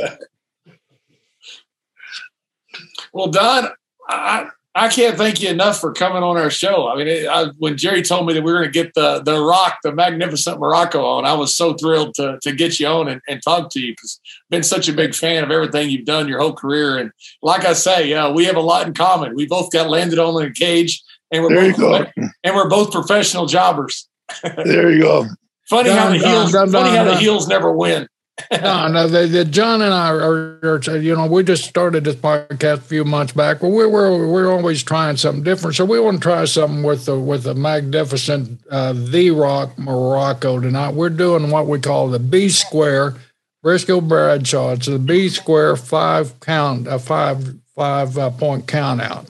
well, 3.12 3.28
Don, 3.28 3.68
I, 4.08 4.48
I 4.74 4.88
can't 4.88 5.18
thank 5.18 5.42
you 5.42 5.50
enough 5.50 5.80
for 5.80 5.92
coming 5.92 6.22
on 6.22 6.38
our 6.38 6.48
show. 6.48 6.88
I 6.88 6.96
mean, 6.96 7.06
it, 7.06 7.28
I, 7.28 7.46
when 7.58 7.76
Jerry 7.76 8.00
told 8.00 8.26
me 8.26 8.32
that 8.32 8.42
we 8.42 8.50
were 8.50 8.60
going 8.60 8.72
to 8.72 8.82
get 8.82 8.94
the 8.94 9.22
the 9.22 9.38
Rock, 9.38 9.78
the 9.82 9.92
magnificent 9.92 10.58
Muraco 10.58 11.04
on, 11.04 11.26
I 11.26 11.34
was 11.34 11.54
so 11.54 11.74
thrilled 11.74 12.14
to 12.14 12.38
to 12.42 12.52
get 12.52 12.80
you 12.80 12.86
on 12.86 13.08
and, 13.08 13.20
and 13.28 13.42
talk 13.42 13.70
to 13.70 13.80
you 13.80 13.92
because 13.92 14.18
I've 14.24 14.50
been 14.50 14.62
such 14.62 14.88
a 14.88 14.92
big 14.94 15.14
fan 15.14 15.44
of 15.44 15.50
everything 15.50 15.90
you've 15.90 16.06
done 16.06 16.26
your 16.26 16.40
whole 16.40 16.54
career. 16.54 16.96
And 16.96 17.12
like 17.42 17.66
I 17.66 17.74
say, 17.74 18.08
yeah, 18.08 18.30
we 18.30 18.46
have 18.46 18.56
a 18.56 18.60
lot 18.60 18.86
in 18.86 18.94
common. 18.94 19.34
We 19.34 19.46
both 19.46 19.70
got 19.70 19.90
landed 19.90 20.18
on 20.18 20.42
in 20.42 20.50
a 20.50 20.54
cage, 20.54 21.02
and 21.30 21.44
we're 21.44 21.72
both, 21.72 22.08
and 22.16 22.56
we're 22.56 22.70
both 22.70 22.92
professional 22.92 23.46
jobbers. 23.46 24.08
there 24.42 24.90
you 24.90 25.02
go. 25.02 25.26
funny 25.68 25.90
how 25.90 26.08
the 26.08 26.18
heels, 26.18 26.52
funny 26.52 26.96
how 26.96 27.04
the 27.04 27.16
heels 27.16 27.46
never 27.46 27.70
win 27.70 28.08
no, 28.50 28.88
no. 28.88 29.08
The, 29.08 29.26
the, 29.26 29.44
John 29.44 29.82
and 29.82 29.92
I 29.92 30.08
are, 30.10 30.58
are, 30.62 30.96
you 30.96 31.14
know, 31.14 31.26
we 31.26 31.42
just 31.42 31.64
started 31.64 32.04
this 32.04 32.16
podcast 32.16 32.78
a 32.78 32.80
few 32.80 33.04
months 33.04 33.32
back. 33.32 33.60
But 33.60 33.68
we're 33.68 33.88
we're 33.88 34.26
we're 34.26 34.52
always 34.52 34.82
trying 34.82 35.16
something 35.16 35.42
different. 35.42 35.76
So 35.76 35.84
we 35.84 36.00
want 36.00 36.18
to 36.18 36.22
try 36.22 36.44
something 36.46 36.82
with 36.82 37.04
the 37.04 37.18
with 37.18 37.44
the 37.44 37.54
magnificent 37.54 38.60
uh, 38.70 38.94
the 38.94 39.30
Rock 39.30 39.76
Muraco 39.76 40.60
tonight. 40.60 40.94
We're 40.94 41.10
doing 41.10 41.50
what 41.50 41.66
we 41.66 41.78
call 41.78 42.08
the 42.08 42.18
B 42.18 42.48
Square 42.48 43.16
Brisco 43.64 44.06
Bradshaw. 44.06 44.72
It's 44.72 44.86
the 44.86 44.98
B 44.98 45.28
Square 45.28 45.76
five 45.76 46.40
count, 46.40 46.86
a 46.86 46.98
five 46.98 47.56
five 47.76 48.16
uh, 48.16 48.30
point 48.30 48.66
count 48.66 49.00
out. 49.00 49.28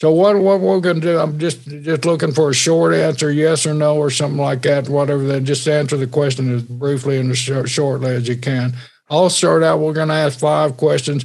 So 0.00 0.12
what 0.12 0.36
what 0.38 0.60
we're 0.60 0.80
going 0.80 1.00
to 1.00 1.06
do? 1.06 1.18
I'm 1.18 1.38
just 1.38 1.66
just 1.66 2.04
looking 2.04 2.32
for 2.32 2.50
a 2.50 2.54
short 2.54 2.94
answer, 2.94 3.30
yes 3.32 3.66
or 3.66 3.72
no, 3.72 3.96
or 3.96 4.10
something 4.10 4.38
like 4.38 4.62
that. 4.62 4.88
Whatever. 4.88 5.22
Then 5.22 5.46
just 5.46 5.66
answer 5.66 5.96
the 5.96 6.06
question 6.06 6.54
as 6.54 6.62
briefly 6.62 7.18
and 7.18 7.30
as 7.30 7.38
short, 7.38 7.70
shortly 7.70 8.10
as 8.10 8.28
you 8.28 8.36
can. 8.36 8.74
I'll 9.08 9.30
start 9.30 9.62
out. 9.62 9.78
We're 9.80 9.94
going 9.94 10.08
to 10.08 10.14
ask 10.14 10.38
five 10.38 10.76
questions. 10.76 11.24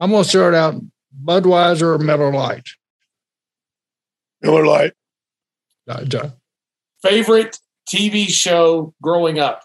I'm 0.00 0.10
going 0.10 0.24
to 0.24 0.28
start 0.28 0.54
out 0.54 0.74
Budweiser 1.24 1.94
or 1.94 1.98
Miller 1.98 2.30
Lite. 2.30 2.68
Miller 4.42 4.66
Lite. 4.66 4.92
Uh, 5.88 6.04
John. 6.04 6.32
Favorite 7.02 7.58
TV 7.88 8.28
show 8.28 8.92
growing 9.00 9.38
up. 9.38 9.62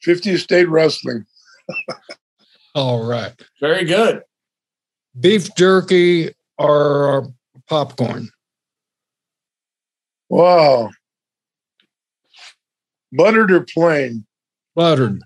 Fifty 0.00 0.36
State 0.36 0.68
Wrestling. 0.68 1.26
All 2.78 3.04
right. 3.04 3.32
Very 3.60 3.84
good. 3.84 4.22
Beef 5.18 5.52
jerky 5.56 6.32
or 6.58 7.26
popcorn? 7.66 8.28
Wow. 10.28 10.90
Buttered 13.10 13.50
or 13.50 13.66
plain? 13.74 14.24
Buttered. 14.76 15.22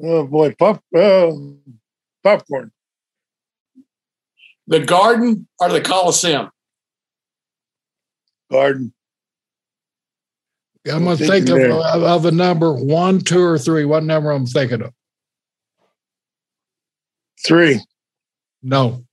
Oh 0.00 0.24
boy, 0.28 0.54
pop 0.56 0.80
uh, 0.96 1.32
popcorn. 2.22 2.70
The 4.68 4.78
garden 4.78 5.48
or 5.58 5.70
the 5.70 5.80
Coliseum? 5.80 6.50
Garden. 8.52 8.92
I'm 10.88 11.02
going 11.02 11.16
to 11.16 11.26
think 11.26 11.48
of, 11.48 11.58
of, 11.58 12.26
a 12.26 12.30
number 12.30 12.72
one, 12.72 13.18
two, 13.18 13.42
or 13.42 13.58
three. 13.58 13.84
What 13.84 14.04
number 14.04 14.30
I'm 14.30 14.46
thinking 14.46 14.82
of? 14.82 14.92
Three. 17.44 17.80
No. 18.62 19.04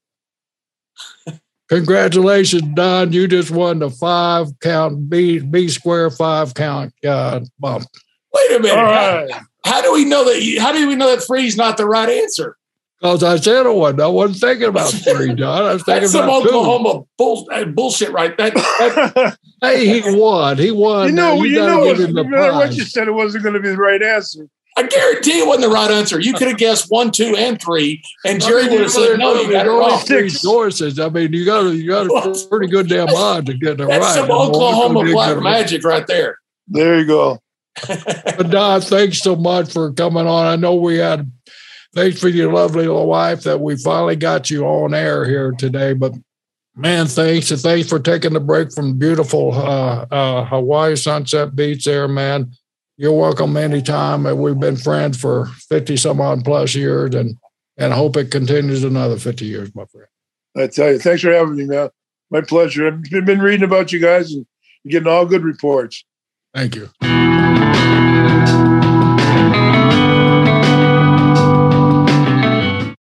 Congratulations, 1.69 2.63
Don. 2.75 3.13
You 3.13 3.27
just 3.27 3.49
won 3.49 3.79
the 3.79 3.89
five 3.89 4.47
count 4.59 5.09
B 5.09 5.39
B 5.39 5.69
square 5.69 6.11
five 6.11 6.53
count 6.53 6.93
uh, 7.03 7.39
bump. 7.59 7.85
Wait 8.33 8.57
a 8.57 8.59
minute. 8.59 8.75
Right. 8.75 9.31
How, 9.31 9.41
how, 9.65 9.81
do 9.81 9.93
we 9.93 10.05
know 10.05 10.23
that? 10.25 10.57
How 10.59 10.71
do 10.71 10.87
we 10.87 10.95
know 10.95 11.15
that 11.15 11.23
three's 11.23 11.57
not 11.57 11.77
the 11.77 11.87
right 11.87 12.09
answer? 12.09 12.57
Because 12.99 13.23
I 13.23 13.35
said 13.37 13.65
it 13.65 13.73
wasn't. 13.73 14.01
I 14.01 14.07
wasn't 14.07 14.39
thinking 14.39 14.69
about 14.69 14.89
three, 14.91 15.33
Don. 15.33 15.63
I 15.63 15.73
was 15.73 15.83
thinking 15.83 16.03
That's 16.03 16.13
about 16.13 16.43
some 16.43 16.55
Oklahoma 16.55 17.03
bull, 17.17 17.47
uh, 17.51 17.65
bullshit, 17.65 18.11
right? 18.11 18.37
That, 18.37 18.53
that 18.53 19.37
hey, 19.61 20.01
he 20.01 20.15
won. 20.15 20.57
He 20.57 20.71
won. 20.71 21.07
You 21.07 21.13
know, 21.13 21.43
you, 21.43 21.51
you 21.51 21.57
know, 21.57 21.79
what 21.79 22.73
you 22.73 22.83
said 22.83 23.07
it 23.07 23.11
wasn't 23.11 23.43
going 23.43 23.55
to 23.55 23.59
be 23.59 23.69
the 23.69 23.77
right 23.77 24.01
answer. 24.01 24.47
I 24.75 24.83
guarantee 24.83 25.39
it 25.39 25.47
wasn't 25.47 25.65
the 25.65 25.73
right 25.73 25.91
answer. 25.91 26.19
You 26.19 26.33
could 26.33 26.47
have 26.47 26.57
guessed 26.57 26.89
one, 26.89 27.11
two, 27.11 27.35
and 27.37 27.61
three, 27.61 28.03
and 28.25 28.41
Jerry 28.41 28.67
would 28.67 28.81
have 28.81 28.91
said, 28.91 29.19
"No, 29.19 29.39
you 29.39 29.51
got 29.51 29.67
it 29.67 29.69
wrong." 29.69 29.99
Six 29.99 30.41
sources. 30.41 30.99
I 30.99 31.09
mean, 31.09 31.31
you 31.31 31.45
got 31.45 31.61
you 31.73 31.87
got 31.87 32.07
a 32.07 32.47
pretty 32.49 32.67
good 32.67 32.89
damn 32.89 33.13
mind 33.13 33.45
to 33.47 33.53
get 33.53 33.79
it 33.79 33.85
right. 33.85 33.99
That's 33.99 34.15
some 34.15 34.31
Oklahoma 34.31 35.03
black 35.11 35.41
magic 35.41 35.83
right 35.83 36.07
there. 36.07 36.37
There 36.67 36.99
you 36.99 37.05
go. 37.05 37.39
but 37.87 38.49
Don, 38.49 38.81
thanks 38.81 39.19
so 39.19 39.35
much 39.35 39.71
for 39.71 39.91
coming 39.93 40.27
on. 40.27 40.45
I 40.45 40.55
know 40.55 40.75
we 40.75 40.97
had 40.97 41.31
thanks 41.93 42.19
for 42.19 42.29
your 42.29 42.51
lovely 42.51 42.87
little 42.87 43.07
wife 43.07 43.43
that 43.43 43.59
we 43.59 43.77
finally 43.77 44.15
got 44.15 44.49
you 44.49 44.65
on 44.65 44.93
air 44.93 45.25
here 45.25 45.51
today. 45.51 45.93
But 45.93 46.13
man, 46.75 47.05
thanks 47.05 47.51
and 47.51 47.59
thanks 47.59 47.89
for 47.89 47.99
taking 47.99 48.33
the 48.33 48.39
break 48.39 48.71
from 48.71 48.97
beautiful 48.97 49.53
uh, 49.53 50.05
uh, 50.09 50.45
Hawaii 50.45 50.95
Sunset 50.95 51.55
Beach 51.55 51.85
there, 51.85 52.07
man 52.07 52.51
you're 52.97 53.13
welcome 53.13 53.57
anytime. 53.57 54.23
We've 54.37 54.59
been 54.59 54.77
friends 54.77 55.17
for 55.19 55.45
50 55.45 55.97
some 55.97 56.21
odd 56.21 56.43
plus 56.43 56.75
years 56.75 57.15
and, 57.15 57.37
and 57.77 57.93
hope 57.93 58.17
it 58.17 58.31
continues 58.31 58.83
another 58.83 59.17
50 59.17 59.45
years, 59.45 59.73
my 59.75 59.85
friend. 59.85 60.07
I 60.55 60.67
tell 60.67 60.91
you, 60.91 60.99
thanks 60.99 61.21
for 61.23 61.31
having 61.31 61.55
me, 61.55 61.65
man. 61.65 61.89
My 62.29 62.41
pleasure. 62.41 62.87
I've 62.87 63.25
been 63.25 63.39
reading 63.39 63.63
about 63.63 63.91
you 63.91 63.99
guys 63.99 64.31
and 64.33 64.45
getting 64.87 65.07
all 65.07 65.25
good 65.25 65.43
reports. 65.43 66.03
Thank 66.53 66.75
you. 66.75 66.89